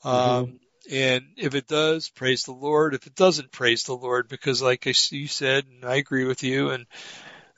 Um, 0.04 0.14
mm-hmm. 0.14 0.56
and 0.92 1.26
if 1.38 1.56
it 1.56 1.68
does, 1.68 2.10
praise 2.10 2.44
the 2.44 2.54
Lord. 2.54 2.94
If 2.94 3.08
it 3.08 3.16
doesn't, 3.16 3.52
praise 3.52 3.84
the 3.84 3.96
Lord, 3.96 4.28
because 4.28 4.62
like 4.62 4.88
I, 4.88 4.94
you 5.10 5.28
said, 5.28 5.66
and 5.66 5.86
I 5.86 5.96
agree 5.96 6.26
with 6.26 6.44
you, 6.44 6.72
and 6.72 6.86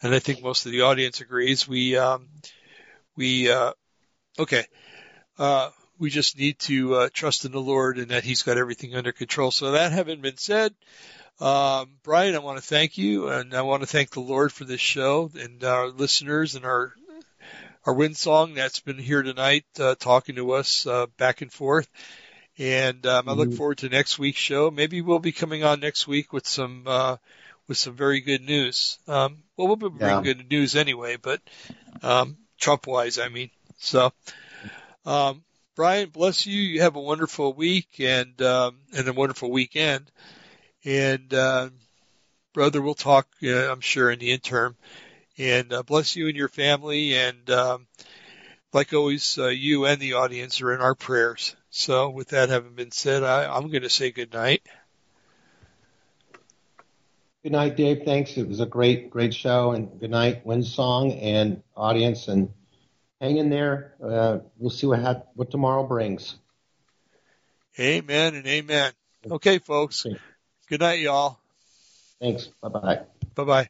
and 0.01 0.13
I 0.13 0.19
think 0.19 0.41
most 0.41 0.65
of 0.65 0.71
the 0.71 0.81
audience 0.81 1.21
agrees. 1.21 1.67
We 1.67 1.97
um, 1.97 2.27
we 3.15 3.51
uh, 3.51 3.73
okay. 4.37 4.65
Uh, 5.37 5.69
we 5.97 6.09
just 6.09 6.37
need 6.37 6.57
to 6.59 6.95
uh, 6.95 7.09
trust 7.13 7.43
in 7.43 7.51
the 7.51 7.61
Lord 7.61 7.97
and 7.97 8.11
that 8.11 8.23
He's 8.23 8.43
got 8.43 8.57
everything 8.57 8.95
under 8.95 9.11
control. 9.11 9.51
So 9.51 9.71
that 9.71 9.91
having 9.91 10.21
been 10.21 10.37
said, 10.37 10.73
um, 11.41 11.91
Brian, 12.03 12.35
I 12.35 12.39
want 12.39 12.57
to 12.57 12.63
thank 12.63 12.97
you, 12.97 13.29
and 13.29 13.53
I 13.53 13.61
want 13.61 13.81
to 13.81 13.87
thank 13.87 14.11
the 14.11 14.21
Lord 14.21 14.51
for 14.51 14.63
this 14.63 14.81
show 14.81 15.31
and 15.39 15.63
our 15.63 15.89
listeners 15.89 16.55
and 16.55 16.65
our 16.65 16.93
our 17.85 17.93
wind 17.93 18.17
song 18.17 18.53
that's 18.53 18.81
been 18.81 18.97
here 18.97 19.23
tonight, 19.23 19.65
uh, 19.79 19.95
talking 19.95 20.35
to 20.35 20.51
us 20.51 20.85
uh, 20.85 21.05
back 21.17 21.41
and 21.41 21.51
forth. 21.51 21.87
And 22.59 23.05
um, 23.05 23.29
I 23.29 23.31
look 23.31 23.47
mm-hmm. 23.47 23.57
forward 23.57 23.77
to 23.79 23.89
next 23.89 24.19
week's 24.19 24.39
show. 24.39 24.69
Maybe 24.69 25.01
we'll 25.01 25.19
be 25.19 25.31
coming 25.31 25.63
on 25.63 25.79
next 25.79 26.07
week 26.07 26.33
with 26.33 26.45
some 26.45 26.83
uh, 26.85 27.15
with 27.69 27.77
some 27.77 27.95
very 27.95 28.19
good 28.19 28.41
news. 28.41 28.99
Um, 29.07 29.37
well, 29.55 29.67
we'll 29.67 29.77
be 29.77 29.87
bringing 29.87 30.25
yeah. 30.25 30.33
good 30.33 30.49
news 30.49 30.75
anyway, 30.75 31.15
but 31.15 31.41
um, 32.03 32.37
Trump 32.59 32.85
wise, 32.85 33.17
I 33.17 33.29
mean. 33.29 33.49
So, 33.77 34.11
um, 35.05 35.41
Brian, 35.75 36.09
bless 36.09 36.45
you. 36.45 36.61
You 36.61 36.81
have 36.81 36.97
a 36.97 37.01
wonderful 37.01 37.53
week 37.53 37.87
and 37.99 38.41
um, 38.41 38.75
and 38.93 39.07
a 39.07 39.13
wonderful 39.13 39.49
weekend. 39.49 40.11
And 40.83 41.33
uh, 41.33 41.69
brother, 42.53 42.81
we'll 42.81 42.93
talk. 42.93 43.27
Uh, 43.41 43.71
I'm 43.71 43.79
sure 43.79 44.11
in 44.11 44.19
the 44.19 44.31
interim. 44.31 44.75
And 45.37 45.71
uh, 45.71 45.83
bless 45.83 46.17
you 46.17 46.27
and 46.27 46.35
your 46.35 46.49
family. 46.49 47.15
And 47.15 47.49
um, 47.49 47.87
like 48.73 48.93
always, 48.93 49.37
uh, 49.37 49.47
you 49.47 49.85
and 49.85 50.01
the 50.01 50.13
audience 50.13 50.59
are 50.61 50.73
in 50.73 50.81
our 50.81 50.95
prayers. 50.95 51.55
So, 51.69 52.09
with 52.09 52.29
that 52.29 52.49
having 52.49 52.73
been 52.73 52.91
said, 52.91 53.23
I, 53.23 53.45
I'm 53.55 53.69
going 53.69 53.83
to 53.83 53.89
say 53.89 54.11
good 54.11 54.33
night. 54.33 54.65
Good 57.43 57.51
night, 57.53 57.77
Dave. 57.77 58.03
Thanks. 58.03 58.35
It 58.37 58.47
was 58.47 58.59
a 58.59 58.65
great, 58.65 59.09
great 59.11 59.33
show. 59.33 59.71
And 59.71 59.99
good 59.99 60.11
night, 60.11 60.43
Song 60.63 61.13
and 61.13 61.63
audience. 61.75 62.27
And 62.27 62.49
hang 63.21 63.37
in 63.37 63.49
there. 63.49 63.93
Uh, 64.03 64.39
we'll 64.57 64.69
see 64.71 64.87
what 64.87 64.99
ha- 64.99 65.23
what 65.35 65.51
tomorrow 65.51 65.85
brings. 65.85 66.35
Amen 67.79 68.35
and 68.35 68.45
amen. 68.45 68.91
Okay, 69.29 69.59
folks. 69.59 70.05
Good 70.67 70.81
night, 70.81 70.99
y'all. 70.99 71.39
Thanks. 72.19 72.47
Bye 72.61 72.69
bye. 72.69 72.99
Bye 73.35 73.43
bye. 73.43 73.69